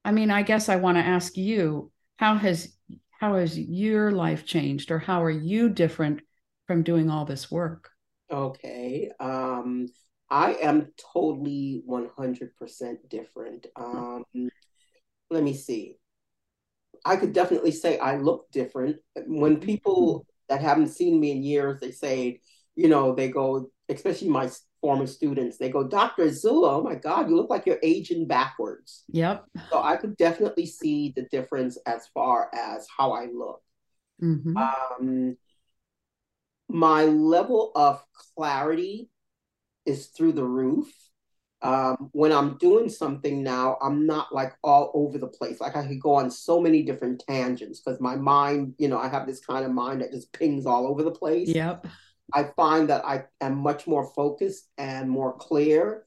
I 0.06 0.12
mean, 0.12 0.30
I 0.30 0.44
guess 0.44 0.70
I 0.70 0.76
want 0.76 0.96
to 1.00 1.04
ask 1.04 1.36
you, 1.36 1.92
how 2.18 2.36
has 2.36 2.72
how 3.20 3.36
has 3.36 3.58
your 3.58 4.12
life 4.12 4.46
changed 4.46 4.92
or 4.92 5.00
how 5.00 5.24
are 5.24 5.32
you 5.32 5.70
different 5.70 6.22
from 6.68 6.84
doing 6.84 7.10
all 7.10 7.26
this 7.26 7.50
work? 7.50 7.90
Okay. 8.32 9.10
Um 9.20 9.88
I 10.30 10.54
am 10.62 10.92
totally 11.14 11.82
100% 11.90 12.98
different. 13.10 13.66
Um 13.76 14.24
let 15.32 15.44
me 15.44 15.56
see. 15.56 15.98
I 17.04 17.16
could 17.16 17.34
definitely 17.34 17.72
say 17.72 17.98
I 17.98 18.18
look 18.18 18.52
different. 18.52 18.98
When 19.26 19.56
mm-hmm. 19.56 19.66
people 19.66 20.28
that 20.48 20.62
haven't 20.62 20.90
seen 20.90 21.20
me 21.20 21.32
in 21.32 21.42
years, 21.42 21.80
they 21.80 21.92
say, 21.92 22.42
you 22.76 22.88
know, 22.88 23.16
they 23.16 23.30
go, 23.30 23.72
especially 23.90 24.30
my 24.30 24.50
former 24.82 25.08
students, 25.08 25.58
they 25.58 25.70
go, 25.70 25.88
Dr. 25.88 26.26
Azula, 26.26 26.74
oh 26.74 26.84
my 26.84 26.96
God, 26.96 27.30
you 27.30 27.36
look 27.36 27.50
like 27.50 27.66
you're 27.66 27.80
aging 27.84 28.28
backwards. 28.28 29.04
Yep. 29.12 29.46
So 29.70 29.82
I 29.82 29.98
could 29.98 30.18
definitely 30.18 30.66
see 30.66 31.14
the 31.16 31.24
difference 31.24 31.78
as 31.86 32.08
far 32.14 32.50
as 32.54 32.88
how 32.96 33.12
I 33.12 33.26
look. 33.26 33.62
Mm-hmm. 34.22 34.58
Um, 34.58 35.38
my 36.70 37.06
level 37.06 37.72
of 37.76 38.04
clarity 38.36 39.10
is 39.86 40.08
through 40.08 40.34
the 40.34 40.46
roof. 40.46 40.88
Um, 41.62 42.10
when 42.14 42.32
I'm 42.32 42.58
doing 42.58 42.88
something 42.88 43.44
now, 43.44 43.78
I'm 43.82 44.06
not 44.06 44.34
like 44.34 44.54
all 44.64 44.92
over 44.94 45.18
the 45.18 45.28
place. 45.28 45.60
Like 45.60 45.76
I 45.76 45.86
could 45.86 46.00
go 46.00 46.16
on 46.16 46.32
so 46.32 46.62
many 46.62 46.84
different 46.84 47.22
tangents 47.28 47.82
because 47.82 48.00
my 48.00 48.16
mind, 48.16 48.76
you 48.78 48.88
know, 48.88 48.98
I 48.98 49.10
have 49.10 49.28
this 49.28 49.42
kind 49.42 49.66
of 49.66 49.72
mind 49.72 50.02
that 50.02 50.12
just 50.12 50.32
pings 50.32 50.66
all 50.66 50.88
over 50.88 51.04
the 51.04 51.12
place. 51.12 51.50
Yep. 51.50 51.86
I 52.34 52.46
find 52.56 52.90
that 52.90 53.06
I 53.06 53.26
am 53.42 53.58
much 53.58 53.88
more 53.88 54.06
focused 54.14 54.68
and 54.78 55.10
more 55.10 55.34
clear, 55.34 56.06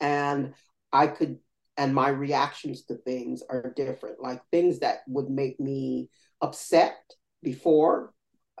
and 0.00 0.54
I 0.92 1.06
could, 1.08 1.38
and 1.76 1.94
my 1.94 2.08
reactions 2.08 2.84
to 2.84 2.94
things 2.96 3.42
are 3.48 3.72
different. 3.74 4.20
Like 4.20 4.40
things 4.50 4.80
that 4.80 5.02
would 5.08 5.30
make 5.30 5.58
me 5.58 6.08
upset 6.40 6.96
before, 7.42 8.12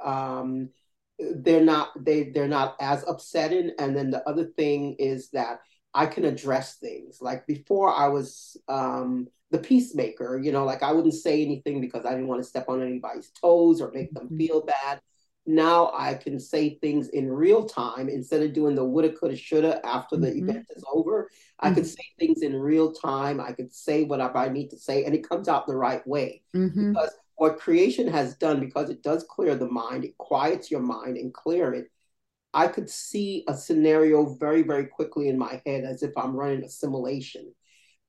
um, 0.02 0.70
they're 1.18 1.64
not 1.64 1.90
they 2.04 2.24
they're 2.24 2.48
not 2.48 2.76
as 2.80 3.04
upsetting. 3.06 3.72
And 3.78 3.96
then 3.96 4.10
the 4.10 4.28
other 4.28 4.44
thing 4.44 4.96
is 4.98 5.30
that 5.30 5.60
I 5.94 6.06
can 6.06 6.24
address 6.24 6.76
things. 6.76 7.18
Like 7.20 7.46
before, 7.46 7.94
I 7.94 8.08
was 8.08 8.56
um, 8.68 9.28
the 9.50 9.58
peacemaker. 9.58 10.40
You 10.42 10.52
know, 10.52 10.64
like 10.64 10.82
I 10.82 10.92
wouldn't 10.92 11.14
say 11.14 11.42
anything 11.42 11.80
because 11.80 12.04
I 12.04 12.10
didn't 12.10 12.26
want 12.26 12.42
to 12.42 12.48
step 12.48 12.68
on 12.68 12.82
anybody's 12.82 13.30
toes 13.30 13.80
or 13.80 13.92
make 13.92 14.12
them 14.12 14.26
mm-hmm. 14.26 14.38
feel 14.38 14.64
bad 14.64 15.00
now 15.46 15.92
I 15.94 16.14
can 16.14 16.40
say 16.40 16.78
things 16.80 17.08
in 17.08 17.30
real 17.30 17.64
time 17.64 18.08
instead 18.08 18.42
of 18.42 18.52
doing 18.52 18.74
the 18.74 18.84
woulda, 18.84 19.12
coulda, 19.12 19.36
shoulda 19.36 19.84
after 19.84 20.16
the 20.16 20.28
mm-hmm. 20.28 20.48
event 20.48 20.66
is 20.74 20.84
over. 20.92 21.30
I 21.60 21.66
mm-hmm. 21.66 21.74
could 21.74 21.86
say 21.86 22.04
things 22.18 22.42
in 22.42 22.56
real 22.56 22.92
time. 22.92 23.40
I 23.40 23.52
could 23.52 23.72
say 23.72 24.04
whatever 24.04 24.38
I 24.38 24.48
need 24.48 24.70
to 24.70 24.78
say, 24.78 25.04
and 25.04 25.14
it 25.14 25.28
comes 25.28 25.48
out 25.48 25.66
the 25.66 25.76
right 25.76 26.06
way. 26.06 26.42
Mm-hmm. 26.56 26.92
Because 26.92 27.10
what 27.36 27.58
creation 27.58 28.08
has 28.08 28.36
done, 28.36 28.60
because 28.60 28.90
it 28.90 29.02
does 29.02 29.24
clear 29.28 29.54
the 29.54 29.68
mind, 29.68 30.04
it 30.04 30.16
quiets 30.16 30.70
your 30.70 30.80
mind 30.80 31.16
and 31.16 31.34
clear 31.34 31.74
it. 31.74 31.90
I 32.54 32.68
could 32.68 32.88
see 32.88 33.44
a 33.48 33.54
scenario 33.54 34.34
very, 34.36 34.62
very 34.62 34.86
quickly 34.86 35.28
in 35.28 35.36
my 35.36 35.60
head 35.66 35.84
as 35.84 36.02
if 36.02 36.16
I'm 36.16 36.36
running 36.36 36.62
a 36.62 36.68
simulation. 36.68 37.52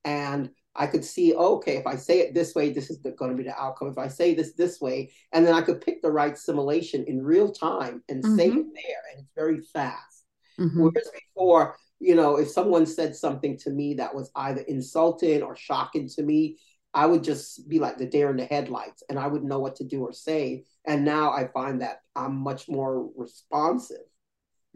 And 0.03 0.51
I 0.75 0.87
could 0.87 1.05
see, 1.05 1.33
okay, 1.33 1.77
if 1.77 1.87
I 1.87 1.95
say 1.95 2.19
it 2.19 2.33
this 2.33 2.53
way, 2.53 2.71
this 2.71 2.89
is 2.89 2.97
going 2.97 3.31
to 3.31 3.37
be 3.37 3.47
the 3.47 3.57
outcome. 3.57 3.87
If 3.87 3.97
I 3.97 4.09
say 4.09 4.33
this 4.33 4.53
this 4.53 4.81
way, 4.81 5.13
and 5.31 5.45
then 5.45 5.53
I 5.53 5.61
could 5.61 5.81
pick 5.81 6.01
the 6.01 6.11
right 6.11 6.37
simulation 6.37 7.05
in 7.05 7.23
real 7.23 7.51
time 7.51 8.03
and 8.09 8.23
mm-hmm. 8.23 8.35
say 8.35 8.47
it 8.47 8.53
there, 8.53 9.03
and 9.11 9.19
it's 9.19 9.31
very 9.35 9.61
fast. 9.61 10.25
Mm-hmm. 10.59 10.81
Whereas 10.81 11.09
before, 11.13 11.77
you 11.99 12.15
know, 12.15 12.37
if 12.37 12.49
someone 12.49 12.85
said 12.85 13.15
something 13.15 13.57
to 13.59 13.69
me 13.69 13.93
that 13.95 14.13
was 14.13 14.31
either 14.35 14.61
insulting 14.61 15.41
or 15.43 15.55
shocking 15.55 16.09
to 16.09 16.23
me, 16.23 16.57
I 16.93 17.05
would 17.05 17.23
just 17.23 17.67
be 17.67 17.79
like 17.79 17.97
the 17.97 18.05
deer 18.05 18.29
in 18.29 18.37
the 18.37 18.45
headlights, 18.45 19.03
and 19.09 19.17
I 19.17 19.27
wouldn't 19.27 19.49
know 19.49 19.59
what 19.59 19.77
to 19.77 19.83
do 19.83 20.01
or 20.01 20.13
say. 20.13 20.65
And 20.85 21.05
now 21.05 21.31
I 21.31 21.47
find 21.47 21.81
that 21.81 22.01
I'm 22.15 22.35
much 22.35 22.69
more 22.69 23.09
responsive 23.15 23.97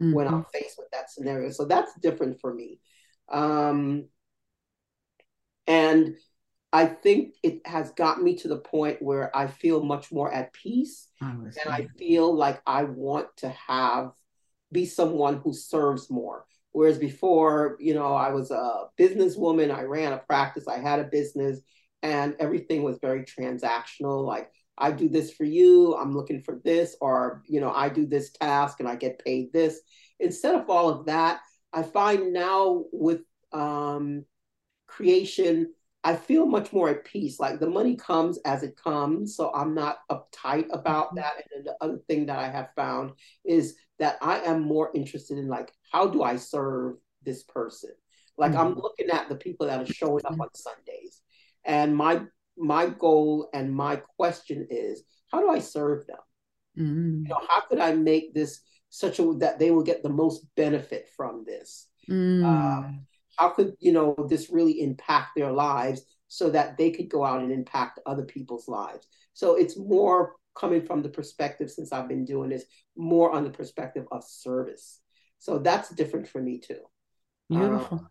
mm-hmm. 0.00 0.14
when 0.14 0.28
I'm 0.28 0.44
faced 0.52 0.76
with 0.78 0.90
that 0.92 1.10
scenario. 1.10 1.50
So 1.50 1.64
that's 1.64 1.92
different 2.00 2.40
for 2.40 2.52
me. 2.52 2.80
Um, 3.30 4.08
and 5.70 6.16
I 6.72 6.86
think 6.86 7.34
it 7.42 7.66
has 7.66 7.90
got 7.92 8.20
me 8.22 8.36
to 8.36 8.48
the 8.48 8.58
point 8.58 9.00
where 9.00 9.34
I 9.36 9.46
feel 9.46 9.82
much 9.82 10.12
more 10.12 10.32
at 10.32 10.52
peace. 10.52 11.08
and 11.64 11.72
I 11.72 11.88
feel 11.98 12.34
like 12.34 12.60
I 12.66 12.84
want 12.84 13.28
to 13.38 13.48
have, 13.50 14.12
be 14.72 14.84
someone 14.86 15.36
who 15.38 15.52
serves 15.52 16.10
more. 16.10 16.44
Whereas 16.72 16.98
before, 16.98 17.76
you 17.80 17.94
know, 17.94 18.14
I 18.14 18.30
was 18.30 18.50
a 18.52 18.84
businesswoman, 18.98 19.74
I 19.74 19.82
ran 19.82 20.12
a 20.12 20.18
practice, 20.18 20.68
I 20.68 20.78
had 20.78 21.00
a 21.00 21.04
business, 21.04 21.60
and 22.02 22.36
everything 22.38 22.82
was 22.84 22.98
very 23.00 23.24
transactional. 23.24 24.24
Like, 24.24 24.50
I 24.78 24.92
do 24.92 25.08
this 25.08 25.32
for 25.32 25.44
you, 25.44 25.96
I'm 25.96 26.16
looking 26.16 26.40
for 26.40 26.60
this, 26.64 26.96
or, 27.00 27.42
you 27.46 27.60
know, 27.60 27.72
I 27.72 27.88
do 27.88 28.06
this 28.06 28.30
task 28.30 28.80
and 28.80 28.88
I 28.88 28.96
get 28.96 29.24
paid 29.24 29.52
this. 29.52 29.80
Instead 30.20 30.54
of 30.54 30.70
all 30.70 30.88
of 30.88 31.06
that, 31.06 31.40
I 31.72 31.82
find 31.82 32.32
now 32.32 32.84
with 32.92 33.22
um, 33.52 34.24
creation, 34.90 35.72
I 36.02 36.16
feel 36.16 36.46
much 36.46 36.72
more 36.72 36.88
at 36.88 37.04
peace. 37.04 37.38
Like 37.38 37.60
the 37.60 37.68
money 37.68 37.94
comes 37.96 38.38
as 38.44 38.62
it 38.62 38.76
comes. 38.76 39.36
So 39.36 39.52
I'm 39.54 39.74
not 39.74 39.98
uptight 40.10 40.66
about 40.72 41.08
mm-hmm. 41.08 41.16
that. 41.16 41.32
And 41.36 41.44
then 41.52 41.64
the 41.64 41.84
other 41.84 41.98
thing 42.08 42.26
that 42.26 42.38
I 42.38 42.48
have 42.48 42.70
found 42.74 43.12
is 43.44 43.76
that 43.98 44.16
I 44.22 44.40
am 44.40 44.62
more 44.62 44.90
interested 44.94 45.38
in 45.38 45.48
like, 45.48 45.72
how 45.92 46.06
do 46.06 46.22
I 46.22 46.36
serve 46.36 46.96
this 47.22 47.42
person? 47.42 47.90
Like 48.38 48.52
mm-hmm. 48.52 48.60
I'm 48.60 48.74
looking 48.74 49.10
at 49.10 49.28
the 49.28 49.36
people 49.36 49.66
that 49.66 49.80
are 49.80 49.92
showing 49.92 50.24
up 50.24 50.40
on 50.40 50.48
Sundays. 50.54 51.20
And 51.64 51.94
my 51.94 52.22
my 52.56 52.88
goal 52.88 53.48
and 53.52 53.74
my 53.74 53.96
question 54.18 54.66
is, 54.70 55.02
how 55.30 55.40
do 55.40 55.50
I 55.50 55.58
serve 55.58 56.06
them? 56.06 56.18
Mm-hmm. 56.78 57.22
You 57.24 57.28
know, 57.28 57.40
how 57.48 57.60
could 57.62 57.78
I 57.78 57.92
make 57.92 58.34
this 58.34 58.60
such 58.88 59.18
a 59.18 59.34
that 59.38 59.58
they 59.58 59.70
will 59.70 59.82
get 59.82 60.02
the 60.02 60.08
most 60.08 60.46
benefit 60.56 61.08
from 61.16 61.44
this? 61.46 61.88
Mm. 62.08 62.44
Um, 62.44 63.06
how 63.40 63.48
could 63.48 63.74
you 63.80 63.92
know 63.92 64.14
this 64.28 64.50
really 64.50 64.82
impact 64.82 65.30
their 65.34 65.50
lives 65.50 66.02
so 66.28 66.50
that 66.50 66.76
they 66.76 66.90
could 66.90 67.08
go 67.08 67.24
out 67.24 67.40
and 67.40 67.50
impact 67.50 67.98
other 68.04 68.24
people's 68.24 68.68
lives? 68.68 69.06
So 69.32 69.54
it's 69.56 69.78
more 69.78 70.34
coming 70.54 70.82
from 70.82 71.00
the 71.02 71.08
perspective 71.08 71.70
since 71.70 71.92
i've 71.92 72.08
been 72.08 72.24
doing 72.24 72.50
this 72.50 72.64
more 72.96 73.30
on 73.30 73.44
the 73.44 73.50
perspective 73.50 74.06
of 74.12 74.22
service. 74.24 75.00
So 75.38 75.58
that's 75.58 75.88
different 75.88 76.28
for 76.28 76.42
me 76.42 76.58
too. 76.58 76.80
Beautiful. 77.48 77.98
Uh, 77.98 78.08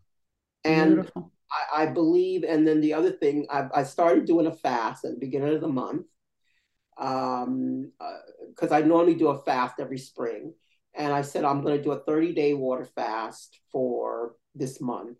and 0.63 0.95
beautiful. 0.95 1.31
I, 1.51 1.83
I, 1.83 1.85
believe 1.87 2.43
and 2.43 2.67
then 2.67 2.81
the 2.81 2.93
other 2.93 3.11
thing 3.11 3.45
I, 3.51 3.67
I 3.75 3.83
started 3.83 4.25
doing 4.25 4.47
a 4.47 4.51
fast 4.51 5.05
at 5.05 5.11
the 5.11 5.19
beginning 5.19 5.53
of 5.53 5.61
the 5.61 5.67
month 5.67 6.07
um 6.97 7.91
because 8.49 8.71
uh, 8.71 8.75
i 8.75 8.81
normally 8.81 9.15
do 9.15 9.29
a 9.29 9.41
fast 9.43 9.75
every 9.79 9.97
spring 9.97 10.53
and 10.95 11.13
i 11.13 11.21
said 11.21 11.43
i'm 11.43 11.61
going 11.61 11.77
to 11.77 11.83
do 11.83 11.91
a 11.91 11.99
30 11.99 12.33
day 12.33 12.53
water 12.53 12.85
fast 12.85 13.59
for 13.71 14.33
this 14.55 14.79
month. 14.79 15.17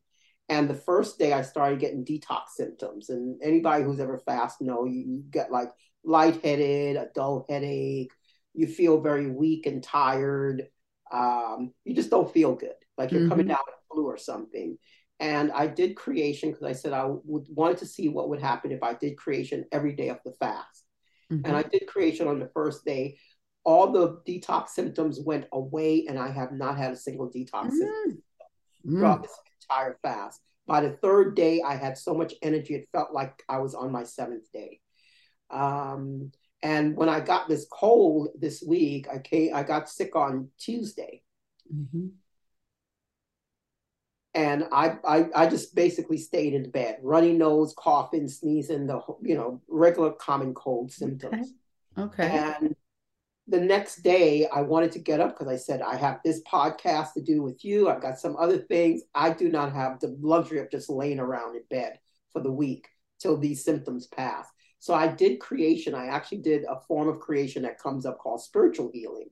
And 0.47 0.69
the 0.69 0.75
first 0.75 1.19
day 1.19 1.33
I 1.33 1.41
started 1.41 1.79
getting 1.79 2.05
detox 2.05 2.49
symptoms. 2.55 3.09
And 3.09 3.39
anybody 3.41 3.83
who's 3.83 3.99
ever 3.99 4.17
fast 4.17 4.61
know 4.61 4.85
you, 4.85 4.99
you 4.99 5.23
get 5.29 5.51
like 5.51 5.71
lightheaded, 6.03 6.95
a 6.95 7.07
dull 7.13 7.45
headache, 7.49 8.11
you 8.53 8.67
feel 8.67 8.99
very 9.01 9.29
weak 9.29 9.65
and 9.65 9.83
tired. 9.83 10.67
Um, 11.11 11.73
you 11.85 11.95
just 11.95 12.09
don't 12.09 12.31
feel 12.31 12.55
good, 12.55 12.73
like 12.97 13.11
you're 13.11 13.21
mm-hmm. 13.21 13.29
coming 13.29 13.47
down 13.47 13.59
with 13.65 13.75
a 13.75 13.93
flu 13.93 14.05
or 14.05 14.17
something. 14.17 14.77
And 15.19 15.51
I 15.51 15.67
did 15.67 15.95
creation 15.95 16.51
because 16.51 16.65
I 16.65 16.73
said 16.73 16.93
I 16.93 17.05
would 17.05 17.45
wanted 17.49 17.77
to 17.79 17.85
see 17.85 18.09
what 18.09 18.29
would 18.29 18.41
happen 18.41 18.71
if 18.71 18.81
I 18.81 18.93
did 18.93 19.17
creation 19.17 19.65
every 19.71 19.93
day 19.93 20.09
of 20.09 20.19
the 20.23 20.31
fast. 20.31 20.85
Mm-hmm. 21.31 21.45
And 21.45 21.57
I 21.57 21.63
did 21.63 21.87
creation 21.87 22.27
on 22.27 22.39
the 22.39 22.49
first 22.53 22.85
day. 22.85 23.17
All 23.69 23.91
the 23.91 24.19
detox 24.27 24.69
symptoms 24.69 25.19
went 25.19 25.45
away, 25.51 26.07
and 26.09 26.17
I 26.17 26.31
have 26.31 26.51
not 26.51 26.75
had 26.75 26.91
a 26.91 26.95
single 26.95 27.29
detox 27.29 27.69
symptom 27.69 28.23
mm. 28.83 28.89
throughout 28.89 29.21
this 29.21 29.37
entire 29.61 29.99
fast. 30.01 30.41
By 30.65 30.81
the 30.81 30.89
third 30.89 31.35
day, 31.35 31.61
I 31.61 31.75
had 31.75 31.95
so 31.95 32.15
much 32.15 32.33
energy, 32.41 32.73
it 32.73 32.89
felt 32.91 33.13
like 33.13 33.43
I 33.47 33.59
was 33.59 33.75
on 33.75 33.91
my 33.91 34.05
seventh 34.05 34.51
day. 34.51 34.79
Um, 35.51 36.31
and 36.63 36.97
when 36.97 37.09
I 37.09 37.19
got 37.19 37.47
this 37.47 37.67
cold 37.71 38.29
this 38.39 38.63
week, 38.65 39.05
I 39.07 39.19
came, 39.19 39.53
I 39.53 39.61
got 39.61 39.87
sick 39.87 40.15
on 40.15 40.49
Tuesday. 40.57 41.21
Mm-hmm. 41.71 42.07
And 44.33 44.63
I, 44.71 44.97
I, 45.07 45.25
I 45.35 45.47
just 45.47 45.75
basically 45.75 46.17
stayed 46.17 46.55
in 46.55 46.71
bed, 46.71 46.97
runny 47.03 47.33
nose, 47.33 47.75
coughing, 47.77 48.29
sneezing, 48.29 48.87
the 48.87 48.99
you 49.21 49.35
know 49.35 49.61
regular 49.67 50.13
common 50.13 50.55
cold 50.55 50.91
symptoms. 50.91 51.53
Okay. 51.95 52.23
okay. 52.23 52.55
And 52.61 52.75
the 53.49 53.59
next 53.59 54.03
day, 54.03 54.47
I 54.47 54.61
wanted 54.61 54.91
to 54.93 54.99
get 54.99 55.19
up 55.19 55.31
because 55.31 55.51
I 55.51 55.57
said 55.57 55.81
I 55.81 55.95
have 55.95 56.19
this 56.23 56.41
podcast 56.43 57.13
to 57.13 57.21
do 57.21 57.41
with 57.41 57.65
you. 57.65 57.89
I've 57.89 58.01
got 58.01 58.19
some 58.19 58.37
other 58.37 58.59
things. 58.59 59.01
I 59.15 59.31
do 59.31 59.49
not 59.49 59.73
have 59.73 59.99
the 59.99 60.15
luxury 60.21 60.59
of 60.59 60.69
just 60.69 60.89
laying 60.89 61.19
around 61.19 61.55
in 61.55 61.63
bed 61.69 61.99
for 62.31 62.41
the 62.41 62.51
week 62.51 62.87
till 63.19 63.37
these 63.37 63.63
symptoms 63.63 64.07
pass. 64.07 64.47
So 64.79 64.93
I 64.93 65.07
did 65.07 65.39
creation. 65.39 65.95
I 65.95 66.07
actually 66.07 66.39
did 66.39 66.63
a 66.63 66.79
form 66.87 67.09
of 67.09 67.19
creation 67.19 67.63
that 67.63 67.79
comes 67.79 68.05
up 68.05 68.19
called 68.19 68.41
spiritual 68.41 68.91
healing. 68.93 69.29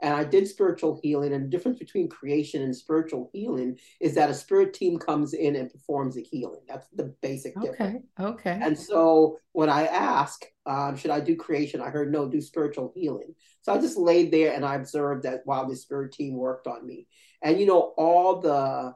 And 0.00 0.14
I 0.14 0.24
did 0.24 0.46
spiritual 0.46 1.00
healing. 1.02 1.32
And 1.32 1.44
the 1.44 1.48
difference 1.48 1.78
between 1.78 2.08
creation 2.08 2.62
and 2.62 2.74
spiritual 2.74 3.30
healing 3.32 3.78
is 4.00 4.14
that 4.14 4.30
a 4.30 4.34
spirit 4.34 4.72
team 4.74 4.98
comes 4.98 5.34
in 5.34 5.56
and 5.56 5.70
performs 5.70 6.16
a 6.16 6.20
healing. 6.20 6.60
That's 6.68 6.86
the 6.94 7.14
basic 7.20 7.56
okay. 7.56 7.66
difference. 7.66 8.06
Okay. 8.18 8.30
Okay. 8.30 8.60
And 8.62 8.78
so 8.78 9.38
when 9.52 9.68
I 9.68 9.86
ask, 9.86 10.44
um, 10.66 10.96
should 10.96 11.10
I 11.10 11.20
do 11.20 11.34
creation? 11.36 11.80
I 11.80 11.90
heard 11.90 12.12
no, 12.12 12.28
do 12.28 12.40
spiritual 12.40 12.92
healing. 12.94 13.34
So 13.62 13.72
I 13.72 13.80
just 13.80 13.98
laid 13.98 14.30
there 14.30 14.54
and 14.54 14.64
I 14.64 14.76
observed 14.76 15.24
that 15.24 15.42
while 15.44 15.68
the 15.68 15.76
spirit 15.76 16.12
team 16.12 16.36
worked 16.36 16.66
on 16.66 16.86
me. 16.86 17.08
And 17.42 17.58
you 17.58 17.66
know, 17.66 17.92
all 17.96 18.40
the 18.40 18.94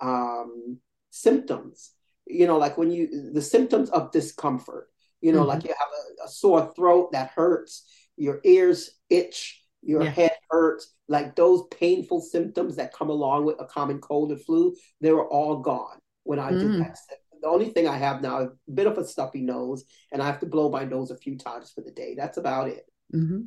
um, 0.00 0.78
symptoms, 1.10 1.92
you 2.26 2.46
know, 2.46 2.58
like 2.58 2.76
when 2.76 2.90
you 2.90 3.30
the 3.32 3.42
symptoms 3.42 3.90
of 3.90 4.12
discomfort 4.12 4.90
you 5.20 5.32
know, 5.32 5.40
mm-hmm. 5.40 5.48
like 5.48 5.64
you 5.64 5.74
have 5.78 5.88
a, 5.88 6.24
a, 6.24 6.28
sore 6.28 6.72
throat 6.74 7.12
that 7.12 7.30
hurts, 7.30 7.86
your 8.16 8.40
ears 8.44 8.90
itch, 9.08 9.59
your 9.82 10.02
yeah. 10.02 10.10
head 10.10 10.32
hurts, 10.50 10.94
like 11.08 11.36
those 11.36 11.64
painful 11.70 12.20
symptoms 12.20 12.76
that 12.76 12.92
come 12.92 13.10
along 13.10 13.44
with 13.44 13.60
a 13.60 13.64
common 13.64 13.98
cold 13.98 14.32
or 14.32 14.36
flu, 14.36 14.74
they 15.00 15.12
were 15.12 15.28
all 15.28 15.58
gone 15.58 15.98
when 16.24 16.38
I 16.38 16.50
mm. 16.50 16.60
did 16.60 16.80
that. 16.80 16.98
The 17.42 17.48
only 17.48 17.70
thing 17.70 17.88
I 17.88 17.96
have 17.96 18.20
now 18.20 18.40
is 18.40 18.48
a 18.68 18.72
bit 18.72 18.86
of 18.86 18.98
a 18.98 19.04
stuffy 19.04 19.40
nose, 19.40 19.84
and 20.12 20.22
I 20.22 20.26
have 20.26 20.40
to 20.40 20.46
blow 20.46 20.68
my 20.68 20.84
nose 20.84 21.10
a 21.10 21.16
few 21.16 21.38
times 21.38 21.70
for 21.70 21.80
the 21.80 21.90
day. 21.90 22.14
That's 22.14 22.36
about 22.36 22.68
it. 22.68 22.84
Mm-hmm. 23.14 23.42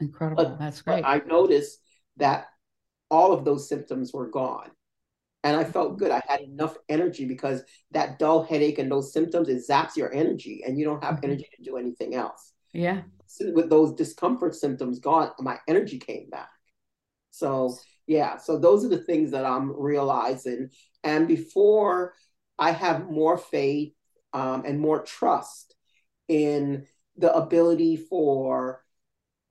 Incredible. 0.00 0.44
But, 0.44 0.58
That's 0.58 0.82
great. 0.82 1.04
I 1.04 1.22
noticed 1.26 1.78
that 2.18 2.46
all 3.10 3.32
of 3.32 3.44
those 3.44 3.68
symptoms 3.68 4.12
were 4.12 4.28
gone 4.28 4.70
and 5.44 5.54
I 5.54 5.62
felt 5.62 5.98
good. 5.98 6.10
I 6.10 6.22
had 6.26 6.40
enough 6.40 6.76
energy 6.88 7.26
because 7.26 7.62
that 7.90 8.18
dull 8.18 8.42
headache 8.42 8.78
and 8.78 8.90
those 8.90 9.12
symptoms 9.12 9.48
it 9.48 9.62
zaps 9.68 9.94
your 9.94 10.12
energy, 10.12 10.64
and 10.66 10.78
you 10.78 10.86
don't 10.86 11.04
have 11.04 11.16
mm-hmm. 11.16 11.26
energy 11.26 11.48
to 11.54 11.62
do 11.62 11.76
anything 11.76 12.14
else. 12.14 12.53
Yeah. 12.74 13.02
With 13.40 13.70
those 13.70 13.94
discomfort 13.94 14.54
symptoms 14.54 14.98
gone, 14.98 15.30
my 15.38 15.58
energy 15.66 15.98
came 15.98 16.28
back. 16.28 16.50
So 17.30 17.74
yeah, 18.06 18.36
so 18.36 18.58
those 18.58 18.84
are 18.84 18.88
the 18.88 18.98
things 18.98 19.30
that 19.30 19.46
I'm 19.46 19.72
realizing. 19.74 20.70
And 21.02 21.26
before 21.26 22.14
I 22.58 22.70
have 22.70 23.10
more 23.10 23.38
faith 23.38 23.94
um, 24.32 24.64
and 24.66 24.78
more 24.78 25.02
trust 25.02 25.74
in 26.28 26.86
the 27.16 27.34
ability 27.34 27.96
for 27.96 28.83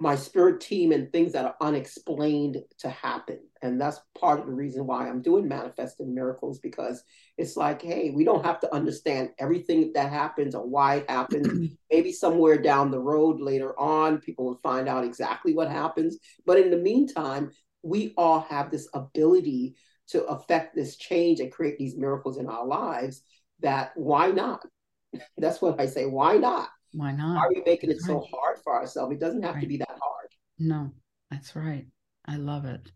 my 0.03 0.17
spirit 0.17 0.59
team 0.59 0.91
and 0.91 1.09
things 1.13 1.31
that 1.31 1.45
are 1.45 1.55
unexplained 1.61 2.57
to 2.77 2.89
happen. 2.89 3.39
And 3.61 3.79
that's 3.79 4.01
part 4.19 4.41
of 4.41 4.47
the 4.47 4.51
reason 4.51 4.85
why 4.85 5.07
I'm 5.07 5.21
doing 5.21 5.47
manifesting 5.47 6.13
miracles 6.13 6.59
because 6.59 7.01
it's 7.37 7.55
like, 7.55 7.81
hey, 7.81 8.11
we 8.13 8.25
don't 8.25 8.43
have 8.43 8.59
to 8.59 8.75
understand 8.75 9.29
everything 9.39 9.93
that 9.95 10.11
happens 10.11 10.55
or 10.55 10.67
why 10.67 10.95
it 10.95 11.09
happens. 11.09 11.71
Maybe 11.91 12.11
somewhere 12.11 12.61
down 12.61 12.91
the 12.91 12.99
road 12.99 13.39
later 13.39 13.79
on, 13.79 14.17
people 14.17 14.43
will 14.43 14.59
find 14.61 14.89
out 14.89 15.05
exactly 15.05 15.53
what 15.53 15.71
happens. 15.71 16.17
But 16.45 16.59
in 16.59 16.69
the 16.69 16.77
meantime, 16.77 17.51
we 17.81 18.13
all 18.17 18.41
have 18.41 18.71
this 18.71 18.89
ability 18.93 19.75
to 20.09 20.25
affect 20.25 20.75
this 20.75 20.97
change 20.97 21.39
and 21.39 21.49
create 21.49 21.77
these 21.77 21.95
miracles 21.95 22.37
in 22.37 22.47
our 22.47 22.67
lives 22.67 23.23
that 23.61 23.93
why 23.95 24.31
not? 24.31 24.65
That's 25.37 25.61
what 25.61 25.79
I 25.79 25.85
say. 25.85 26.07
Why 26.07 26.35
not? 26.35 26.67
Why 26.93 27.11
not? 27.11 27.35
Why 27.35 27.41
are 27.41 27.49
we 27.49 27.63
making 27.65 27.89
that's 27.89 28.07
it 28.07 28.11
right. 28.11 28.21
so 28.21 28.27
hard 28.31 28.59
for 28.63 28.73
ourselves? 28.73 29.13
It 29.13 29.19
doesn't 29.19 29.43
have 29.43 29.55
right. 29.55 29.61
to 29.61 29.67
be 29.67 29.77
that 29.77 29.89
hard. 29.89 30.29
No, 30.59 30.91
that's 31.29 31.55
right. 31.55 31.87
I 32.25 32.37
love 32.37 32.65
it. 32.65 32.91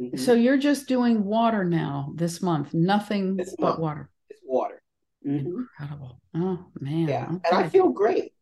Mm-hmm. 0.00 0.16
So 0.16 0.32
you're 0.32 0.58
just 0.58 0.88
doing 0.88 1.24
water 1.24 1.64
now 1.64 2.12
this 2.16 2.42
month, 2.42 2.74
nothing 2.74 3.36
this 3.36 3.54
but 3.58 3.66
month. 3.66 3.78
water. 3.80 4.10
It's 4.30 4.40
water. 4.44 4.82
Mm-hmm. 5.26 5.46
Incredible. 5.46 6.20
Oh 6.34 6.66
man. 6.80 7.08
Yeah. 7.08 7.24
Okay. 7.24 7.48
And 7.50 7.64
I 7.64 7.68
feel 7.68 7.90
great. 7.90 8.32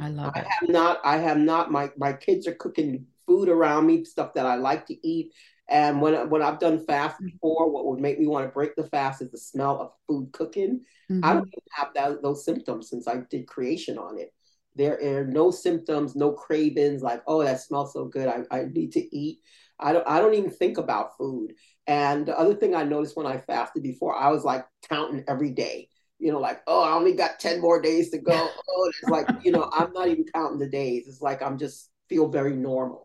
I 0.00 0.08
love 0.08 0.32
I 0.34 0.40
it. 0.40 0.46
have 0.46 0.68
not, 0.68 1.00
I 1.04 1.18
have 1.18 1.38
not, 1.38 1.70
my 1.70 1.90
my 1.96 2.12
kids 2.12 2.46
are 2.46 2.54
cooking 2.54 3.06
food 3.26 3.48
around 3.48 3.86
me, 3.86 4.04
stuff 4.04 4.34
that 4.34 4.46
I 4.46 4.56
like 4.56 4.86
to 4.86 5.06
eat. 5.06 5.32
And 5.68 6.00
when 6.00 6.28
when 6.30 6.42
I've 6.42 6.58
done 6.58 6.84
fast 6.84 7.16
mm-hmm. 7.16 7.26
before, 7.26 7.70
what 7.70 7.86
would 7.86 8.00
make 8.00 8.18
me 8.18 8.26
want 8.26 8.46
to 8.46 8.52
break 8.52 8.74
the 8.76 8.88
fast 8.88 9.22
is 9.22 9.30
the 9.30 9.38
smell 9.38 9.80
of 9.80 9.92
food 10.08 10.32
cooking. 10.32 10.80
Mm-hmm. 11.10 11.24
I 11.24 11.34
don't 11.34 11.48
even 11.48 11.62
have 11.72 11.88
that, 11.94 12.22
those 12.22 12.44
symptoms 12.44 12.90
since 12.90 13.06
I 13.06 13.18
did 13.30 13.46
creation 13.46 13.98
on 13.98 14.18
it. 14.18 14.33
There 14.76 14.98
are 15.20 15.24
no 15.24 15.50
symptoms, 15.50 16.16
no 16.16 16.32
cravings 16.32 17.02
like, 17.02 17.22
oh, 17.26 17.42
that 17.44 17.60
smells 17.60 17.92
so 17.92 18.06
good. 18.06 18.28
I, 18.28 18.42
I 18.50 18.64
need 18.64 18.92
to 18.92 19.16
eat. 19.16 19.40
I 19.78 19.92
don't 19.92 20.06
I 20.06 20.20
don't 20.20 20.34
even 20.34 20.50
think 20.50 20.78
about 20.78 21.16
food. 21.16 21.54
And 21.86 22.26
the 22.26 22.38
other 22.38 22.54
thing 22.54 22.74
I 22.74 22.84
noticed 22.84 23.16
when 23.16 23.26
I 23.26 23.38
fasted 23.38 23.82
before, 23.82 24.16
I 24.16 24.30
was 24.30 24.44
like 24.44 24.66
counting 24.88 25.24
every 25.28 25.50
day. 25.50 25.88
You 26.18 26.32
know, 26.32 26.40
like, 26.40 26.62
oh, 26.66 26.82
I 26.82 26.92
only 26.92 27.12
got 27.12 27.40
10 27.40 27.60
more 27.60 27.80
days 27.80 28.10
to 28.10 28.18
go. 28.18 28.48
Oh, 28.76 28.90
it's 29.00 29.08
like, 29.08 29.28
you 29.44 29.52
know, 29.52 29.70
I'm 29.72 29.92
not 29.92 30.08
even 30.08 30.24
counting 30.34 30.58
the 30.58 30.68
days. 30.68 31.06
It's 31.06 31.20
like 31.22 31.42
I'm 31.42 31.58
just 31.58 31.90
feel 32.08 32.28
very 32.28 32.54
normal 32.54 33.03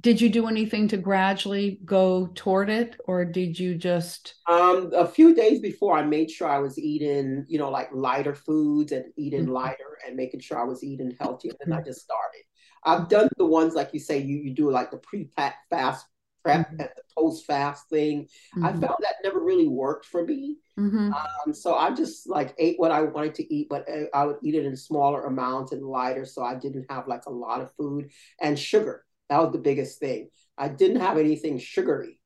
did 0.00 0.20
you 0.20 0.28
do 0.28 0.46
anything 0.46 0.88
to 0.88 0.96
gradually 0.96 1.80
go 1.84 2.28
toward 2.34 2.68
it 2.68 2.96
or 3.06 3.24
did 3.24 3.58
you 3.58 3.74
just 3.74 4.34
um 4.48 4.90
a 4.94 5.06
few 5.06 5.34
days 5.34 5.60
before 5.60 5.96
i 5.96 6.02
made 6.02 6.30
sure 6.30 6.48
i 6.48 6.58
was 6.58 6.78
eating 6.78 7.44
you 7.48 7.58
know 7.58 7.70
like 7.70 7.88
lighter 7.92 8.34
foods 8.34 8.92
and 8.92 9.04
eating 9.16 9.44
mm-hmm. 9.44 9.52
lighter 9.52 9.98
and 10.06 10.16
making 10.16 10.40
sure 10.40 10.58
i 10.58 10.64
was 10.64 10.84
eating 10.84 11.16
healthier 11.18 11.52
and 11.60 11.72
mm-hmm. 11.72 11.80
i 11.80 11.84
just 11.84 12.02
started 12.02 12.42
i've 12.84 13.08
done 13.08 13.28
the 13.38 13.46
ones 13.46 13.74
like 13.74 13.90
you 13.92 14.00
say 14.00 14.18
you, 14.18 14.36
you 14.38 14.54
do 14.54 14.70
like 14.70 14.90
the 14.90 14.98
pre-fast 14.98 16.06
prep 16.44 16.66
mm-hmm. 16.66 16.80
and 16.80 16.90
the 16.94 17.02
post-fast 17.16 17.88
thing 17.88 18.28
i 18.56 18.58
mm-hmm. 18.58 18.80
found 18.80 18.96
that 19.00 19.14
never 19.24 19.40
really 19.40 19.66
worked 19.66 20.04
for 20.04 20.24
me 20.24 20.56
mm-hmm. 20.78 21.10
um, 21.12 21.54
so 21.54 21.74
i 21.74 21.90
just 21.90 22.28
like 22.28 22.54
ate 22.58 22.78
what 22.78 22.90
i 22.90 23.00
wanted 23.00 23.34
to 23.34 23.54
eat 23.54 23.66
but 23.70 23.88
uh, 23.88 24.04
i 24.12 24.26
would 24.26 24.36
eat 24.42 24.54
it 24.54 24.66
in 24.66 24.76
smaller 24.76 25.24
amounts 25.24 25.72
and 25.72 25.82
lighter 25.82 26.26
so 26.26 26.44
i 26.44 26.54
didn't 26.54 26.84
have 26.90 27.08
like 27.08 27.24
a 27.26 27.32
lot 27.32 27.62
of 27.62 27.72
food 27.72 28.10
and 28.42 28.58
sugar 28.58 29.05
that 29.28 29.42
was 29.42 29.52
the 29.52 29.58
biggest 29.58 29.98
thing. 29.98 30.30
I 30.58 30.68
didn't 30.68 31.00
have 31.00 31.18
anything 31.18 31.58
sugary. 31.58 32.18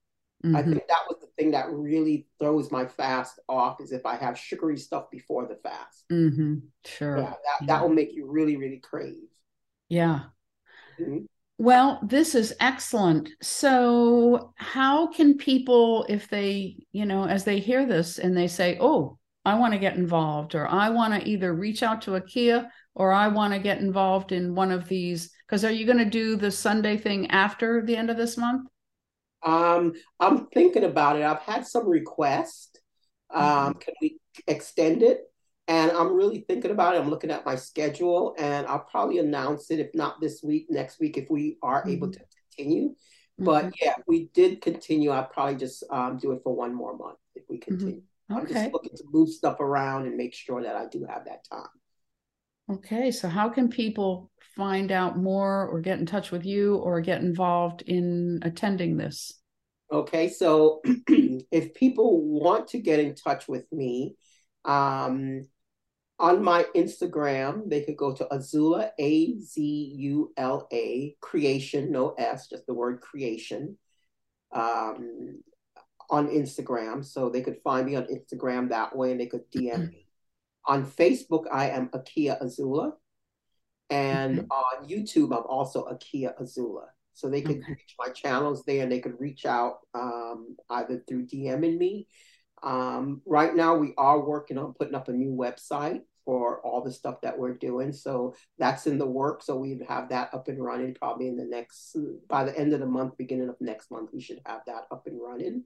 Mm-hmm. 0.44 0.56
I 0.56 0.62
think 0.62 0.86
that 0.88 1.04
was 1.08 1.18
the 1.20 1.26
thing 1.36 1.50
that 1.50 1.70
really 1.70 2.26
throws 2.38 2.70
my 2.70 2.86
fast 2.86 3.38
off 3.48 3.80
is 3.80 3.92
if 3.92 4.06
I 4.06 4.16
have 4.16 4.38
sugary 4.38 4.78
stuff 4.78 5.10
before 5.10 5.46
the 5.46 5.56
fast. 5.56 6.04
Mm-hmm. 6.10 6.56
Sure. 6.84 7.18
Yeah, 7.18 7.24
that, 7.24 7.36
yeah. 7.60 7.66
that 7.66 7.82
will 7.82 7.94
make 7.94 8.14
you 8.14 8.30
really, 8.30 8.56
really 8.56 8.78
crave. 8.78 9.16
Yeah. 9.88 10.20
Mm-hmm. 11.00 11.24
Well, 11.58 12.00
this 12.02 12.34
is 12.34 12.54
excellent. 12.58 13.28
So, 13.42 14.54
how 14.56 15.08
can 15.08 15.36
people, 15.36 16.06
if 16.08 16.26
they, 16.28 16.86
you 16.92 17.04
know, 17.04 17.26
as 17.26 17.44
they 17.44 17.58
hear 17.58 17.84
this 17.84 18.18
and 18.18 18.34
they 18.34 18.48
say, 18.48 18.78
oh, 18.80 19.18
I 19.44 19.58
want 19.58 19.74
to 19.74 19.78
get 19.78 19.96
involved, 19.96 20.54
or 20.54 20.66
I 20.66 20.88
want 20.88 21.12
to 21.12 21.28
either 21.28 21.52
reach 21.52 21.82
out 21.82 22.00
to 22.02 22.12
Akyiaa 22.12 22.70
or 22.94 23.12
I 23.12 23.28
want 23.28 23.52
to 23.52 23.58
get 23.58 23.78
involved 23.78 24.32
in 24.32 24.54
one 24.54 24.70
of 24.70 24.88
these 24.88 25.32
because 25.50 25.64
are 25.64 25.72
you 25.72 25.84
going 25.84 25.98
to 25.98 26.04
do 26.04 26.36
the 26.36 26.50
Sunday 26.50 26.96
thing 26.96 27.28
after 27.32 27.82
the 27.84 27.96
end 27.96 28.08
of 28.08 28.16
this 28.16 28.36
month? 28.36 28.68
Um, 29.42 29.94
I'm 30.20 30.46
thinking 30.46 30.84
about 30.84 31.16
it. 31.16 31.24
I've 31.24 31.40
had 31.40 31.66
some 31.66 31.88
requests. 31.88 32.78
Um, 33.30 33.44
mm-hmm. 33.44 33.78
Can 33.78 33.94
we 34.00 34.20
extend 34.46 35.02
it? 35.02 35.22
And 35.66 35.90
I'm 35.90 36.12
really 36.12 36.44
thinking 36.46 36.70
about 36.70 36.94
it. 36.94 37.00
I'm 37.00 37.10
looking 37.10 37.32
at 37.32 37.44
my 37.44 37.56
schedule, 37.56 38.36
and 38.38 38.64
I'll 38.66 38.86
probably 38.90 39.18
announce 39.18 39.72
it 39.72 39.80
if 39.80 39.88
not 39.92 40.20
this 40.20 40.40
week, 40.42 40.66
next 40.68 41.00
week, 41.00 41.16
if 41.16 41.28
we 41.28 41.56
are 41.62 41.80
mm-hmm. 41.80 41.90
able 41.90 42.12
to 42.12 42.20
continue. 42.56 42.90
Mm-hmm. 42.90 43.44
But 43.44 43.72
yeah, 43.82 43.94
we 44.06 44.30
did 44.32 44.62
continue. 44.62 45.10
I'll 45.10 45.24
probably 45.24 45.56
just 45.56 45.82
um, 45.90 46.16
do 46.16 46.30
it 46.30 46.42
for 46.44 46.54
one 46.54 46.74
more 46.74 46.96
month 46.96 47.18
if 47.34 47.42
we 47.48 47.56
mm-hmm. 47.56 47.70
continue. 47.70 48.02
Okay. 48.30 48.40
I'm 48.40 48.46
just 48.46 48.72
looking 48.72 48.96
to 48.96 49.04
move 49.10 49.30
stuff 49.30 49.58
around 49.58 50.06
and 50.06 50.16
make 50.16 50.32
sure 50.32 50.62
that 50.62 50.76
I 50.76 50.86
do 50.86 51.04
have 51.08 51.24
that 51.24 51.44
time. 51.50 51.66
Okay, 52.70 53.10
so 53.10 53.28
how 53.28 53.48
can 53.48 53.68
people 53.68 54.29
find 54.56 54.92
out 54.92 55.16
more 55.16 55.66
or 55.66 55.80
get 55.80 55.98
in 55.98 56.06
touch 56.06 56.30
with 56.30 56.44
you 56.44 56.76
or 56.76 57.00
get 57.00 57.20
involved 57.20 57.82
in 57.82 58.40
attending 58.42 58.96
this? 58.96 59.40
Okay, 59.92 60.28
so 60.28 60.82
if 61.08 61.74
people 61.74 62.22
want 62.22 62.68
to 62.68 62.78
get 62.78 63.00
in 63.00 63.14
touch 63.14 63.48
with 63.48 63.64
me, 63.72 64.14
um, 64.64 65.42
on 66.20 66.44
my 66.44 66.64
Instagram, 66.76 67.68
they 67.68 67.82
could 67.82 67.96
go 67.96 68.14
to 68.14 68.26
Azula, 68.26 68.90
A 68.98 69.38
Z 69.38 69.94
U 69.96 70.32
L 70.36 70.68
A, 70.70 71.16
creation, 71.20 71.90
no 71.90 72.10
S, 72.10 72.48
just 72.48 72.66
the 72.66 72.74
word 72.74 73.00
creation, 73.00 73.78
um, 74.52 75.40
on 76.10 76.28
Instagram. 76.28 77.04
So 77.04 77.30
they 77.30 77.40
could 77.40 77.56
find 77.64 77.86
me 77.86 77.96
on 77.96 78.04
Instagram 78.04 78.68
that 78.68 78.94
way 78.94 79.12
and 79.12 79.20
they 79.20 79.26
could 79.26 79.50
DM 79.50 79.90
me. 79.90 80.06
On 80.66 80.84
Facebook, 80.84 81.46
I 81.50 81.70
am 81.70 81.88
Akyiaa 81.88 82.42
Azula. 82.42 82.92
And 83.90 84.46
on 84.50 84.88
YouTube, 84.88 85.36
I'm 85.36 85.46
also 85.46 85.84
Akyiaa 85.86 86.40
Azula. 86.40 86.86
So 87.14 87.28
they 87.28 87.42
could 87.42 87.58
okay. 87.58 87.72
reach 87.72 87.94
my 87.98 88.08
channels 88.08 88.64
there 88.64 88.82
and 88.82 88.90
they 88.90 89.00
could 89.00 89.20
reach 89.20 89.44
out 89.44 89.80
um, 89.94 90.56
either 90.70 91.02
through 91.06 91.26
DMing 91.26 91.76
me. 91.76 92.06
Um, 92.62 93.22
right 93.26 93.54
now, 93.54 93.74
we 93.76 93.94
are 93.98 94.20
working 94.20 94.58
on 94.58 94.74
putting 94.74 94.94
up 94.94 95.08
a 95.08 95.12
new 95.12 95.32
website 95.32 96.00
for 96.24 96.60
all 96.60 96.82
the 96.82 96.92
stuff 96.92 97.20
that 97.22 97.38
we're 97.38 97.56
doing. 97.56 97.92
So 97.92 98.34
that's 98.58 98.86
in 98.86 98.98
the 98.98 99.06
work. 99.06 99.42
So 99.42 99.56
we 99.56 99.80
have 99.88 100.10
that 100.10 100.32
up 100.32 100.48
and 100.48 100.62
running 100.62 100.94
probably 100.94 101.28
in 101.28 101.36
the 101.36 101.44
next, 101.44 101.96
by 102.28 102.44
the 102.44 102.56
end 102.56 102.72
of 102.72 102.80
the 102.80 102.86
month, 102.86 103.16
beginning 103.16 103.48
of 103.48 103.56
next 103.60 103.90
month, 103.90 104.10
we 104.12 104.20
should 104.20 104.40
have 104.46 104.60
that 104.66 104.84
up 104.90 105.06
and 105.06 105.20
running. 105.20 105.64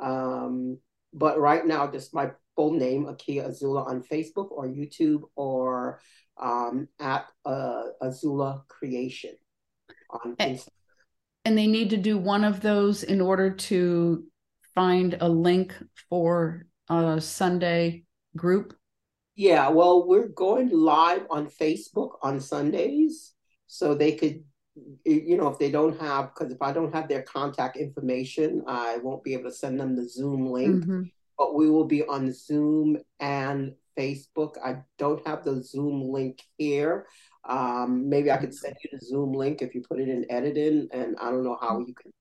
Um, 0.00 0.78
but 1.12 1.38
right 1.38 1.64
now, 1.64 1.86
just 1.86 2.12
my 2.12 2.32
full 2.56 2.72
name, 2.72 3.06
Akyiaa 3.06 3.50
Azula, 3.50 3.86
on 3.86 4.02
Facebook 4.02 4.50
or 4.50 4.66
YouTube 4.66 5.22
or 5.36 6.00
um, 6.40 6.88
at 7.00 7.26
uh, 7.44 7.84
Azula 8.02 8.66
Creation 8.68 9.32
on 10.10 10.36
Instagram. 10.36 10.68
And 11.44 11.58
they 11.58 11.66
need 11.66 11.90
to 11.90 11.96
do 11.96 12.16
one 12.16 12.44
of 12.44 12.60
those 12.60 13.02
in 13.02 13.20
order 13.20 13.50
to 13.50 14.24
find 14.74 15.16
a 15.20 15.28
link 15.28 15.74
for 16.08 16.66
a 16.88 17.20
Sunday 17.20 18.04
group. 18.36 18.74
Yeah, 19.36 19.68
well, 19.68 20.06
we're 20.06 20.28
going 20.28 20.70
live 20.70 21.26
on 21.28 21.48
Facebook 21.48 22.12
on 22.22 22.40
Sundays, 22.40 23.32
so 23.66 23.94
they 23.94 24.12
could, 24.12 24.44
you 25.04 25.36
know, 25.36 25.48
if 25.48 25.58
they 25.58 25.70
don't 25.70 26.00
have, 26.00 26.32
because 26.32 26.52
if 26.52 26.62
I 26.62 26.72
don't 26.72 26.94
have 26.94 27.08
their 27.08 27.22
contact 27.22 27.76
information, 27.76 28.62
I 28.66 28.98
won't 28.98 29.24
be 29.24 29.34
able 29.34 29.50
to 29.50 29.52
send 29.52 29.78
them 29.78 29.96
the 29.96 30.08
Zoom 30.08 30.46
link. 30.46 30.84
Mm-hmm. 30.84 31.02
But 31.36 31.56
we 31.56 31.68
will 31.68 31.84
be 31.84 32.04
on 32.04 32.32
Zoom 32.32 32.96
and 33.18 33.74
Facebook. 33.98 34.56
I 34.64 34.76
don't 34.98 35.26
have 35.26 35.44
the 35.44 35.62
Zoom 35.62 36.10
link 36.10 36.42
here. 36.58 37.06
Um, 37.48 38.08
maybe 38.08 38.30
I 38.30 38.38
could 38.38 38.54
send 38.54 38.76
you 38.82 38.90
the 38.92 39.04
Zoom 39.04 39.32
link 39.32 39.62
if 39.62 39.74
you 39.74 39.82
put 39.82 40.00
it 40.00 40.08
in 40.08 40.30
editing, 40.30 40.88
and 40.92 41.16
I 41.20 41.30
don't 41.30 41.44
know 41.44 41.58
how 41.60 41.78
you 41.80 41.94
can, 41.94 42.12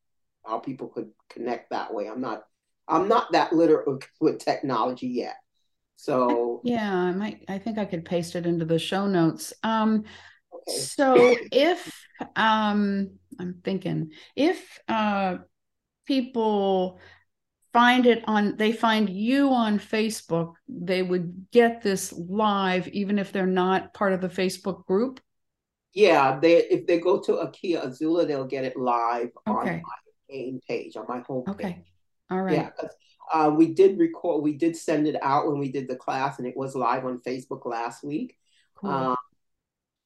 how 0.46 0.60
people 0.60 0.90
could 0.90 1.12
connect 1.30 1.70
that 1.70 1.94
way. 1.94 2.08
I'm 2.08 2.22
not, 2.22 2.44
I'm 2.88 3.08
not 3.08 3.32
that 3.32 3.54
literate 3.54 4.04
with 4.20 4.40
technology 4.40 5.08
yet. 5.08 5.36
So 5.96 6.62
yeah, 6.66 6.94
I 6.94 7.12
might. 7.12 7.46
I 7.48 7.58
think 7.58 7.78
I 7.78 7.86
could 7.86 8.04
paste 8.04 8.36
it 8.36 8.46
into 8.46 8.66
the 8.66 8.80
show 8.80 9.08
notes. 9.08 9.54
Um, 9.64 10.04
okay. 10.54 10.78
so 10.78 11.38
if 11.52 12.06
um, 12.36 13.12
I'm 13.40 13.62
thinking 13.64 14.12
if 14.36 14.80
uh, 14.90 15.38
people 16.06 17.00
find 17.74 18.06
it 18.06 18.24
on 18.28 18.56
they 18.58 18.72
find 18.72 19.10
you 19.10 19.50
on 19.50 19.80
facebook 19.80 20.54
they 20.68 21.02
would 21.02 21.48
get 21.52 21.82
this 21.82 22.14
live 22.14 22.88
even 22.90 23.18
if 23.18 23.32
they're 23.32 23.46
not 23.46 23.94
part 23.94 24.14
of 24.14 24.22
the 24.22 24.30
facebook 24.30 24.86
group 24.86 25.20
yeah 25.94 26.40
they 26.40 26.58
if 26.66 26.86
they 26.88 27.00
go 27.00 27.20
to 27.20 27.34
Akyiaa 27.34 27.88
Azula 27.88 28.28
they'll 28.28 28.46
get 28.46 28.64
it 28.64 28.78
live 28.78 29.30
okay. 29.48 29.70
on 29.70 29.82
my 29.82 29.82
main 30.30 30.60
page 30.68 30.96
on 30.96 31.06
my 31.08 31.20
home 31.20 31.44
okay 31.48 31.74
page. 31.74 31.94
all 32.30 32.42
right 32.42 32.54
yeah 32.54 32.70
uh, 33.32 33.50
we 33.50 33.74
did 33.74 33.98
record, 33.98 34.44
we 34.44 34.54
did 34.54 34.76
send 34.76 35.08
it 35.08 35.16
out 35.22 35.48
when 35.48 35.60
we 35.60 35.72
did 35.72 35.88
the 35.88 35.96
class, 35.96 36.38
and 36.38 36.48
it 36.48 36.56
was 36.56 36.76
live 36.76 37.06
on 37.06 37.20
Facebook 37.20 37.66
last 37.66 38.04
week. 38.04 38.38
Cool. 38.76 38.92
Um, 38.92 39.18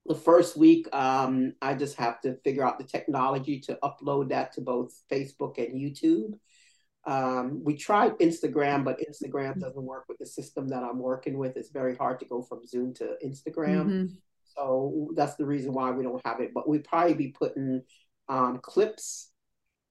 the 0.05 0.15
first 0.15 0.55
week, 0.55 0.87
um, 0.95 1.53
I 1.61 1.73
just 1.73 1.97
have 1.97 2.21
to 2.21 2.35
figure 2.43 2.65
out 2.65 2.77
the 2.77 2.85
technology 2.85 3.59
to 3.61 3.77
upload 3.83 4.29
that 4.29 4.53
to 4.53 4.61
both 4.61 4.93
Facebook 5.11 5.57
and 5.57 5.79
YouTube. 5.79 6.39
Um, 7.07 7.63
we 7.63 7.75
tried 7.75 8.19
Instagram, 8.19 8.83
but 8.83 8.99
Instagram 8.99 9.59
doesn't 9.59 9.81
work 9.81 10.05
with 10.07 10.19
the 10.19 10.25
system 10.25 10.67
that 10.67 10.83
I'm 10.83 10.99
working 10.99 11.37
with. 11.37 11.57
It's 11.57 11.71
very 11.71 11.95
hard 11.95 12.19
to 12.19 12.25
go 12.25 12.43
from 12.43 12.67
Zoom 12.67 12.93
to 12.95 13.15
Instagram. 13.25 13.85
Mm-hmm. 13.85 14.05
So 14.55 15.09
that's 15.15 15.35
the 15.35 15.45
reason 15.45 15.73
why 15.73 15.91
we 15.91 16.03
don't 16.03 16.25
have 16.25 16.41
it. 16.41 16.51
But 16.53 16.67
we'd 16.67 16.83
probably 16.83 17.13
be 17.13 17.29
putting 17.29 17.81
um, 18.27 18.59
clips 18.61 19.31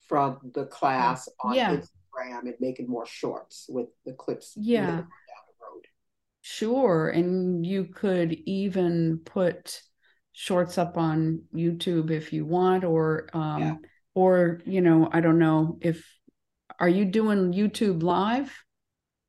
from 0.06 0.52
the 0.54 0.66
class 0.66 1.28
on 1.42 1.54
yeah. 1.54 1.74
Instagram 1.74 1.88
Instagram 2.16 2.40
and 2.40 2.54
making 2.60 2.88
more 2.88 3.06
shorts 3.06 3.66
with 3.68 3.88
the 4.04 4.12
clips. 4.12 4.54
Yeah. 4.56 4.86
down 4.86 4.96
the 4.96 5.64
road. 5.64 5.84
Sure. 6.42 7.08
And 7.08 7.64
you 7.64 7.86
could 7.86 8.32
even 8.46 9.20
put 9.24 9.82
shorts 10.32 10.78
up 10.78 10.96
on 10.96 11.42
YouTube 11.54 12.10
if 12.10 12.32
you 12.32 12.44
want, 12.44 12.84
or, 12.84 13.28
um, 13.32 13.60
yeah. 13.60 13.74
or, 14.14 14.60
you 14.64 14.80
know, 14.80 15.08
I 15.10 15.20
don't 15.20 15.38
know 15.38 15.78
if, 15.80 16.04
are 16.78 16.88
you 16.88 17.04
doing 17.04 17.52
YouTube 17.52 18.02
live? 18.02 18.52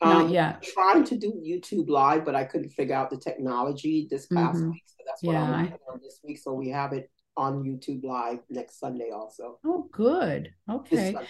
Not 0.04 0.26
um, 0.26 0.30
yet. 0.30 0.64
Trying 0.64 1.04
to 1.06 1.18
do 1.18 1.34
YouTube 1.46 1.90
live, 1.90 2.24
but 2.24 2.36
I 2.36 2.44
couldn't 2.44 2.70
figure 2.70 2.96
out 2.96 3.10
the 3.10 3.18
technology 3.18 4.08
this 4.10 4.28
past 4.28 4.60
mm-hmm. 4.60 4.72
week. 4.72 4.84
So 4.86 5.04
that's 5.06 5.24
what 5.24 5.34
yeah. 5.34 5.44
I'm 5.44 5.62
working 5.64 5.78
on 5.92 6.00
this 6.04 6.20
week. 6.24 6.38
So 6.38 6.54
we 6.54 6.70
have 6.70 6.94
it 6.94 7.10
on 7.36 7.64
YouTube 7.64 8.04
Live 8.04 8.40
next 8.50 8.80
Sunday 8.80 9.12
also. 9.14 9.60
Oh, 9.66 9.88
good. 9.92 10.52
Okay. 10.70 11.14
Sunday, 11.14 11.28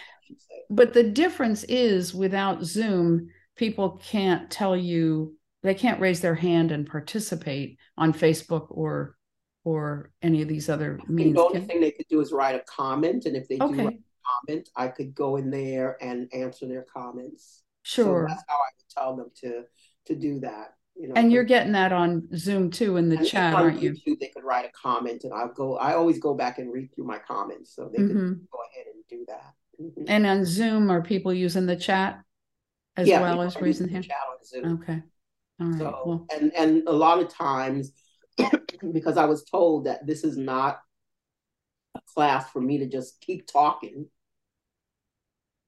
but 0.70 0.94
the 0.94 1.04
difference 1.04 1.64
is 1.66 2.14
without 2.14 2.64
Zoom, 2.64 3.30
people 3.56 4.02
can't 4.04 4.50
tell 4.50 4.76
you 4.76 5.36
they 5.64 5.74
can't 5.74 6.00
raise 6.00 6.22
their 6.22 6.36
hand 6.36 6.72
and 6.72 6.88
participate 6.88 7.78
on 7.98 8.14
Facebook 8.14 8.68
or 8.70 9.16
or 9.64 10.12
any 10.22 10.42
of 10.42 10.48
these 10.48 10.70
other 10.70 10.98
means. 11.10 11.36
The 11.36 11.42
only 11.42 11.60
thing 11.60 11.82
they 11.82 11.92
could 11.92 12.06
do 12.10 12.22
is 12.22 12.32
write 12.32 12.56
a 12.56 12.64
comment, 12.70 13.26
and 13.26 13.36
if 13.36 13.50
they 13.50 13.58
okay. 13.60 13.84
do 13.84 13.98
comment, 14.48 14.70
I 14.76 14.88
could 14.88 15.14
go 15.16 15.38
in 15.38 15.50
there 15.50 15.98
and 16.02 16.30
answer 16.34 16.68
their 16.68 16.86
comments. 16.94 17.64
Sure. 17.84 18.28
So 18.28 18.34
that's 18.34 18.44
how 18.48 18.56
I 18.56 18.70
would 18.78 18.90
tell 18.90 19.16
them 19.16 19.32
to 19.42 19.64
to 20.08 20.16
do 20.16 20.40
that. 20.42 20.74
You 20.96 21.10
know, 21.10 21.14
and 21.16 21.32
you're 21.32 21.44
getting 21.44 21.74
that 21.74 21.94
on 21.94 22.28
Zoom 22.36 22.72
too 22.72 22.98
in 22.98 23.08
the 23.08 23.24
chat, 23.24 23.54
aren't 23.54 23.80
YouTube, 23.80 24.02
you? 24.06 24.18
They 24.20 24.30
could 24.30 24.44
write 24.44 24.66
a 24.66 24.72
comment, 24.72 25.24
and 25.26 25.34
I'll 25.34 25.54
go. 25.54 25.78
I 25.78 25.94
always 25.94 26.20
go 26.20 26.34
back 26.34 26.58
and 26.58 26.74
read 26.74 26.94
through 26.94 27.06
my 27.06 27.20
comments, 27.20 27.76
so 27.76 27.92
they 27.96 28.02
mm-hmm. 28.02 28.18
can 28.18 28.48
go 28.52 28.60
ahead 28.74 28.88
and 28.94 29.04
do 29.08 29.26
that. 29.28 29.54
Mm-hmm. 29.80 30.04
And 30.08 30.26
on 30.26 30.44
Zoom, 30.44 30.90
are 30.90 31.04
people 31.04 31.32
using 31.34 31.68
the 31.68 31.76
chat 31.76 32.20
as 32.96 33.08
yeah, 33.08 33.22
well 33.22 33.44
as 33.44 33.56
raising 33.62 33.90
hand? 33.90 34.12
Okay. 34.56 35.04
All 35.60 35.68
right. 35.68 35.78
So, 35.78 36.02
well. 36.06 36.28
and 36.36 36.52
and 36.56 36.88
a 36.88 36.94
lot 36.94 37.20
of 37.20 37.30
times, 37.30 37.92
because 38.92 39.18
I 39.18 39.26
was 39.26 39.44
told 39.44 39.86
that 39.86 40.08
this 40.08 40.24
is 40.24 40.36
not 40.36 40.80
a 41.96 42.02
class 42.14 42.50
for 42.50 42.62
me 42.62 42.80
to 42.80 42.88
just 42.88 43.22
keep 43.22 43.48
talking, 43.48 44.08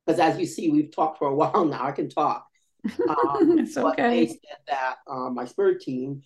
because 0.10 0.20
as 0.20 0.40
you 0.40 0.48
see, 0.48 0.72
we've 0.72 0.92
talked 0.92 1.20
for 1.20 1.28
a 1.28 1.36
while 1.36 1.66
now. 1.66 1.86
I 1.86 1.92
can 1.92 2.10
talk. 2.10 2.48
Um, 3.08 3.60
it's 3.60 3.78
okay. 3.78 3.84
But 3.84 3.98
they 3.98 4.28
said 4.28 4.58
that 4.68 4.96
um, 5.08 5.36
my 5.36 5.46
spirit 5.46 5.82
team, 5.82 6.24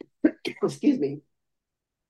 excuse 0.44 0.98
me, 0.98 1.20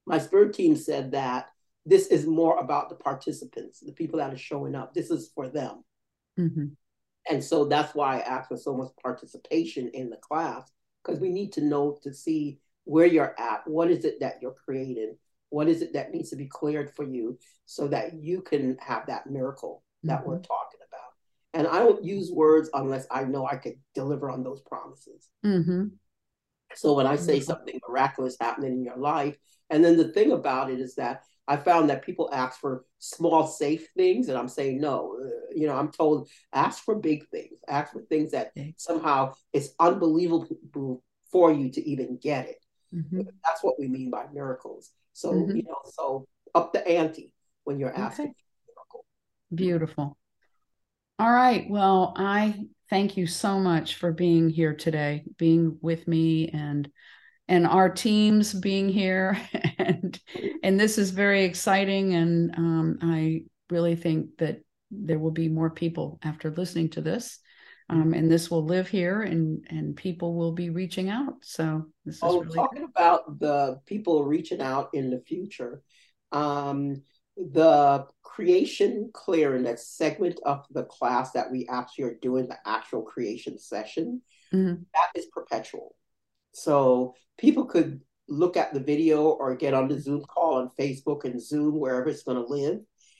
my 0.06 0.18
spirit 0.18 0.54
team 0.54 0.76
said 0.76 1.12
that 1.12 1.48
this 1.84 2.06
is 2.06 2.26
more 2.26 2.58
about 2.58 2.88
the 2.88 2.94
participants, 2.94 3.80
the 3.80 3.92
people 3.92 4.18
that 4.20 4.32
are 4.32 4.38
showing 4.38 4.76
up. 4.76 4.94
This 4.94 5.10
is 5.10 5.30
for 5.34 5.48
them. 5.48 5.82
Mm-hmm. 6.38 6.66
And 7.30 7.42
so 7.42 7.64
that's 7.64 7.94
why 7.94 8.18
I 8.18 8.20
ask 8.20 8.48
for 8.48 8.56
so 8.56 8.76
much 8.76 8.90
participation 9.02 9.90
in 9.92 10.10
the 10.10 10.16
class, 10.16 10.70
because 11.04 11.20
we 11.20 11.30
need 11.30 11.52
to 11.54 11.64
know 11.64 11.98
to 12.04 12.14
see 12.14 12.60
where 12.84 13.06
you're 13.06 13.34
at. 13.38 13.66
What 13.66 13.90
is 13.90 14.04
it 14.04 14.20
that 14.20 14.36
you're 14.40 14.54
creating? 14.64 15.16
What 15.50 15.68
is 15.68 15.82
it 15.82 15.94
that 15.94 16.12
needs 16.12 16.30
to 16.30 16.36
be 16.36 16.46
cleared 16.46 16.94
for 16.94 17.04
you 17.04 17.38
so 17.66 17.88
that 17.88 18.14
you 18.14 18.40
can 18.40 18.78
have 18.80 19.06
that 19.06 19.28
miracle 19.28 19.82
that 20.04 20.20
mm-hmm. 20.20 20.30
we're 20.30 20.38
talking 20.40 20.67
and 21.54 21.66
I 21.66 21.78
don't 21.78 22.04
use 22.04 22.30
words 22.30 22.70
unless 22.74 23.06
I 23.10 23.24
know 23.24 23.46
I 23.46 23.56
could 23.56 23.74
deliver 23.94 24.30
on 24.30 24.42
those 24.42 24.60
promises. 24.60 25.28
Mm-hmm. 25.44 25.86
So 26.74 26.94
when 26.94 27.06
I 27.06 27.16
say 27.16 27.40
something 27.40 27.80
miraculous 27.88 28.36
happening 28.38 28.72
in 28.72 28.84
your 28.84 28.98
life, 28.98 29.36
and 29.70 29.84
then 29.84 29.96
the 29.96 30.08
thing 30.08 30.32
about 30.32 30.70
it 30.70 30.80
is 30.80 30.94
that 30.96 31.22
I 31.46 31.56
found 31.56 31.88
that 31.88 32.04
people 32.04 32.28
ask 32.32 32.60
for 32.60 32.84
small, 32.98 33.46
safe 33.46 33.88
things, 33.96 34.28
and 34.28 34.36
I'm 34.36 34.48
saying 34.48 34.80
no. 34.80 35.16
Uh, 35.18 35.28
you 35.54 35.66
know, 35.66 35.76
I'm 35.76 35.90
told 35.90 36.28
ask 36.52 36.84
for 36.84 36.94
big 36.94 37.26
things, 37.28 37.58
ask 37.66 37.92
for 37.92 38.02
things 38.02 38.32
that 38.32 38.52
somehow 38.76 39.32
it's 39.54 39.70
unbelievable 39.80 41.02
for 41.32 41.50
you 41.50 41.70
to 41.70 41.88
even 41.88 42.18
get 42.18 42.48
it. 42.48 42.64
Mm-hmm. 42.94 43.22
That's 43.44 43.62
what 43.62 43.76
we 43.78 43.88
mean 43.88 44.10
by 44.10 44.26
miracles. 44.32 44.90
So 45.14 45.32
mm-hmm. 45.32 45.56
you 45.56 45.62
know, 45.62 45.78
so 45.86 46.28
up 46.54 46.74
the 46.74 46.86
ante 46.86 47.32
when 47.64 47.78
you're 47.78 47.94
asking. 47.94 48.26
Okay. 48.26 49.04
Beautiful. 49.54 50.17
All 51.18 51.30
right. 51.30 51.68
Well, 51.68 52.14
I 52.16 52.54
thank 52.90 53.16
you 53.16 53.26
so 53.26 53.58
much 53.58 53.96
for 53.96 54.12
being 54.12 54.48
here 54.48 54.74
today, 54.74 55.24
being 55.36 55.78
with 55.80 56.06
me 56.06 56.48
and 56.48 56.88
and 57.48 57.66
our 57.66 57.88
teams 57.88 58.54
being 58.54 58.88
here. 58.88 59.38
And 59.80 60.20
and 60.62 60.78
this 60.78 60.98
is 60.98 61.10
very 61.10 61.44
exciting. 61.44 62.14
And 62.14 62.54
um, 62.56 62.98
I 63.00 63.44
really 63.70 63.94
think 63.96 64.36
that 64.38 64.60
there 64.90 65.18
will 65.18 65.30
be 65.30 65.48
more 65.48 65.70
people 65.70 66.18
after 66.22 66.50
listening 66.50 66.90
to 66.90 67.00
this. 67.00 67.38
Um, 67.88 68.12
and 68.12 68.30
this 68.30 68.50
will 68.50 68.64
live 68.64 68.88
here 68.88 69.22
and 69.22 69.64
and 69.70 69.96
people 69.96 70.34
will 70.34 70.52
be 70.52 70.70
reaching 70.70 71.08
out. 71.08 71.34
So 71.42 71.86
this 72.04 72.16
is 72.16 72.22
oh 72.22 72.40
really 72.42 72.54
talking 72.54 72.84
about 72.84 73.38
the 73.38 73.80
people 73.86 74.24
reaching 74.24 74.60
out 74.60 74.90
in 74.92 75.10
the 75.10 75.20
future 75.20 75.80
um, 76.32 77.02
the 77.36 78.06
creation 78.38 79.10
clear 79.12 79.56
in 79.56 79.64
that 79.64 79.80
segment 79.80 80.38
of 80.46 80.64
the 80.70 80.84
class 80.84 81.32
that 81.32 81.50
we 81.50 81.66
actually 81.68 82.04
are 82.04 82.18
doing, 82.22 82.46
the 82.46 82.56
actual 82.64 83.02
creation 83.02 83.58
session, 83.58 84.22
mm-hmm. 84.54 84.80
that 84.94 85.08
is 85.16 85.26
perpetual. 85.32 85.96
So 86.52 87.16
people 87.36 87.64
could 87.64 88.00
look 88.28 88.56
at 88.56 88.72
the 88.72 88.78
video 88.78 89.24
or 89.24 89.56
get 89.56 89.74
on 89.74 89.88
the 89.88 90.00
Zoom 90.00 90.22
call 90.22 90.54
on 90.54 90.70
Facebook 90.78 91.24
and 91.24 91.42
Zoom, 91.42 91.80
wherever 91.80 92.08
it's 92.08 92.22
going 92.22 92.36
to 92.36 92.48
live, 92.48 92.78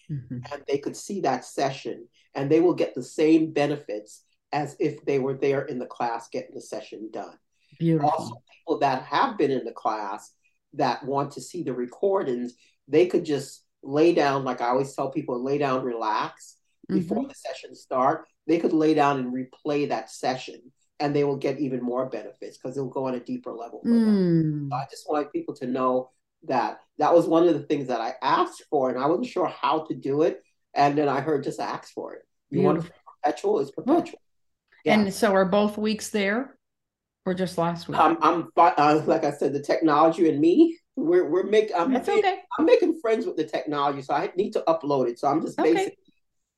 mm-hmm. 0.09 0.39
and 0.53 0.62
they 0.69 0.78
could 0.78 0.97
see 0.97 1.23
that 1.23 1.45
session 1.45 2.07
and 2.36 2.49
they 2.49 2.61
will 2.61 2.74
get 2.74 2.95
the 2.95 3.03
same 3.03 3.53
benefits 3.53 4.23
as 4.53 4.77
if 4.78 5.05
they 5.05 5.19
were 5.19 5.35
there 5.35 5.62
in 5.62 5.81
the 5.81 5.86
class 5.86 6.28
getting 6.28 6.55
the 6.55 6.61
session 6.61 7.11
done. 7.12 7.36
Beautiful. 7.81 8.09
Also, 8.09 8.43
people 8.53 8.78
that 8.78 9.03
have 9.03 9.36
been 9.36 9.51
in 9.51 9.65
the 9.65 9.73
class 9.73 10.31
that 10.74 11.05
want 11.05 11.32
to 11.32 11.40
see 11.40 11.65
the 11.65 11.74
recordings, 11.74 12.55
they 12.86 13.07
could 13.07 13.24
just 13.24 13.65
lay 13.82 14.12
down, 14.14 14.44
like 14.44 14.60
I 14.60 14.68
always 14.68 14.94
tell 14.94 15.10
people, 15.10 15.42
lay 15.42 15.59
down, 15.59 15.84
relax 15.84 16.56
before 16.88 17.18
mm-hmm. 17.18 17.28
the 17.28 17.34
session 17.34 17.74
start. 17.74 18.26
They 18.46 18.59
could 18.59 18.72
lay 18.72 18.94
down 18.94 19.18
and 19.18 19.34
replay 19.34 19.88
that 19.88 20.10
session 20.10 20.72
and 21.00 21.14
they 21.14 21.24
will 21.24 21.36
get 21.36 21.60
even 21.60 21.80
more 21.80 22.06
benefits 22.06 22.59
because 22.59 22.76
it'll 22.76 22.88
go 22.88 23.06
on 23.06 23.14
a 23.14 23.20
deeper 23.20 23.52
level 23.52 23.82
mm. 23.86 24.68
So 24.68 24.74
I 24.74 24.86
just 24.90 25.09
want 25.09 25.32
people 25.32 25.55
to 25.56 25.66
know 25.66 26.10
that 26.44 26.80
that 26.98 27.14
was 27.14 27.26
one 27.26 27.46
of 27.48 27.55
the 27.55 27.62
things 27.62 27.88
that 27.88 28.00
I 28.00 28.14
asked 28.22 28.64
for, 28.70 28.90
and 28.90 28.98
I 28.98 29.06
wasn't 29.06 29.26
sure 29.26 29.46
how 29.46 29.84
to 29.86 29.94
do 29.94 30.22
it. 30.22 30.42
And 30.74 30.96
then 30.96 31.09
I 31.09 31.20
heard 31.20 31.42
just 31.42 31.60
ask 31.60 31.92
for 31.92 32.14
it. 32.14 32.22
You 32.50 32.60
Beautiful. 32.60 32.82
want 32.82 32.92
perpetual? 33.22 33.59
Is 33.60 33.70
perpetual. 33.70 34.20
Yeah. 34.84 35.00
And 35.00 35.12
so 35.12 35.32
are 35.32 35.44
both 35.44 35.78
weeks 35.78 36.10
there, 36.10 36.56
or 37.26 37.34
just 37.34 37.59
last 37.59 37.88
week? 37.88 37.98
Um, 37.98 38.18
I'm 38.22 38.48
uh, 38.56 39.02
like 39.06 39.24
I 39.24 39.32
said, 39.32 39.52
the 39.52 39.62
technology 39.62 40.28
and 40.28 40.40
me. 40.40 40.78
We're 40.99 41.29
we're 41.29 41.45
making. 41.45 41.77
I'm, 41.77 41.93
That's 41.93 42.09
okay. 42.09 42.41
I'm 42.59 42.65
making 42.65 43.01
friends 43.01 43.25
with 43.25 43.37
the 43.37 43.45
technology, 43.45 44.03
so 44.03 44.15
I 44.15 44.31
need 44.37 44.53
to 44.55 44.65
upload 44.66 45.09
it. 45.09 45.19
So 45.19 45.29
I'm 45.29 45.41
just 45.41 45.59
okay. 45.59 45.73
basically 45.73 45.99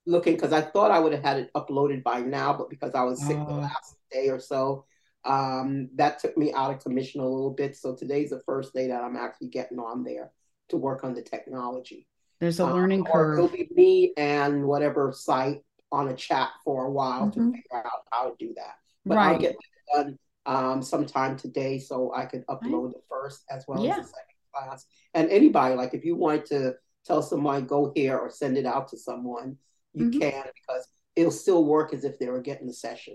looking 0.07 0.35
because 0.35 0.53
I 0.53 0.63
thought 0.63 0.91
I 0.91 0.99
would 0.99 1.13
have 1.13 1.23
had 1.23 1.37
it 1.39 1.51
uploaded 1.55 2.03
by 2.03 2.21
now, 2.21 2.55
but 2.55 2.71
because 2.71 2.95
I 2.95 3.03
was 3.03 3.25
sick 3.25 3.37
oh. 3.39 3.47
the 3.47 3.61
last 3.61 3.97
day 4.11 4.29
or 4.29 4.41
so, 4.41 4.87
um, 5.25 5.91
that 5.97 6.19
took 6.19 6.37
me 6.37 6.53
out 6.53 6.71
of 6.71 6.83
commission 6.83 7.21
a 7.21 7.29
little 7.29 7.51
bit. 7.51 7.77
So 7.77 7.95
today's 7.95 8.31
the 8.31 8.41
first 8.47 8.73
day 8.73 8.89
that 8.89 9.03
I'm 9.03 9.17
actually 9.17 9.49
getting 9.49 9.79
on 9.79 10.05
there 10.05 10.33
to 10.71 10.77
work 10.77 11.05
on 11.05 11.15
the 11.15 11.23
technology. 11.23 12.07
There's 12.41 12.61
a 12.61 12.65
um, 12.65 12.73
learning 12.73 13.01
um, 13.01 13.13
curve. 13.13 13.39
It'll 13.39 13.49
be 13.49 13.69
me 13.75 14.13
and 14.17 14.65
whatever 14.65 15.13
site 15.13 15.63
on 15.93 16.09
a 16.09 16.17
chat 16.17 16.51
for 16.65 16.87
a 16.87 16.91
while 16.91 17.27
mm-hmm. 17.27 17.51
to 17.51 17.57
figure 17.57 17.77
out 17.77 18.05
how 18.11 18.31
to 18.31 18.35
do 18.39 18.55
that. 18.57 18.77
But 19.05 19.17
right. 19.17 19.33
I'll 19.33 19.39
get 19.39 19.57
done 19.95 20.19
um, 20.47 20.83
sometime 20.83 21.37
today 21.37 21.79
so 21.79 22.13
I 22.15 22.25
can 22.27 22.43
upload 22.49 22.87
right. 22.87 22.95
the 22.95 23.03
first 23.09 23.45
as 23.51 23.65
well 23.69 23.85
yeah. 23.85 23.93
as 23.93 23.97
the 23.97 24.05
second 24.05 24.30
class. 24.53 24.87
And 25.15 25.31
anybody, 25.31 25.75
like 25.75 25.95
if 25.95 26.05
you 26.05 26.17
want 26.17 26.47
to 26.47 26.75
tell 27.05 27.23
someone 27.23 27.67
go 27.67 27.93
here 27.95 28.19
or 28.19 28.31
send 28.31 28.57
it 28.57 28.67
out 28.67 28.89
to 28.89 28.97
someone, 28.97 29.57
you 29.95 30.07
mm-hmm. 30.07 30.21
can 30.21 30.45
because 30.55 30.87
it'll 31.17 31.31
still 31.31 31.65
work 31.65 31.93
as 31.93 32.05
if 32.05 32.19
they 32.19 32.29
were 32.29 32.41
getting 32.41 32.67
the 32.67 32.73
session. 32.73 33.15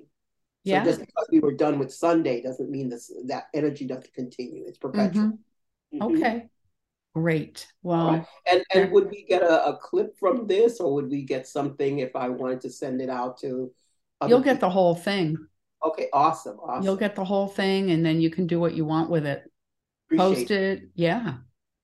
So 0.65 0.71
yeah. 0.71 0.83
just 0.83 0.99
because 0.99 1.27
we 1.31 1.39
were 1.39 1.53
done 1.53 1.77
with 1.77 1.93
Sunday 1.93 2.41
doesn't 2.41 2.71
mean 2.71 2.89
this, 2.89 3.11
that 3.27 3.45
energy 3.53 3.85
doesn't 3.85 4.13
continue. 4.13 4.63
It's 4.65 4.79
perpetual. 4.79 5.25
Mm-hmm. 5.25 6.01
Mm-hmm. 6.01 6.15
Okay. 6.15 6.49
Great. 7.13 7.67
Well, 7.81 8.09
right. 8.09 8.25
and 8.51 8.63
and 8.73 8.91
would 8.91 9.09
we 9.09 9.23
get 9.23 9.41
a, 9.41 9.67
a, 9.67 9.77
clip 9.77 10.17
from 10.17 10.47
this, 10.47 10.81
or 10.81 10.93
would 10.95 11.09
we 11.09 11.23
get 11.23 11.47
something 11.47 11.99
if 11.99 12.13
I 12.13 12.27
wanted 12.27 12.59
to 12.61 12.69
send 12.69 12.99
it 12.99 13.09
out 13.09 13.37
to? 13.39 13.71
You'll 14.27 14.41
get 14.41 14.55
people? 14.55 14.67
the 14.67 14.73
whole 14.73 14.95
thing. 14.95 15.37
Okay, 15.85 16.09
awesome, 16.11 16.57
awesome. 16.59 16.83
You'll 16.83 16.97
get 16.97 17.15
the 17.15 17.23
whole 17.23 17.47
thing, 17.47 17.91
and 17.91 18.05
then 18.05 18.19
you 18.19 18.29
can 18.29 18.47
do 18.47 18.59
what 18.59 18.73
you 18.73 18.83
want 18.83 19.09
with 19.09 19.25
it. 19.25 19.49
Appreciate 20.07 20.37
post 20.37 20.51
it. 20.51 20.51
it. 20.51 20.89
Yeah. 20.95 21.37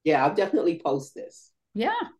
Yeah, 0.03 0.25
I'll 0.25 0.35
definitely 0.35 0.79
post 0.83 1.13
this. 1.15 1.51
Yeah. 1.73 2.11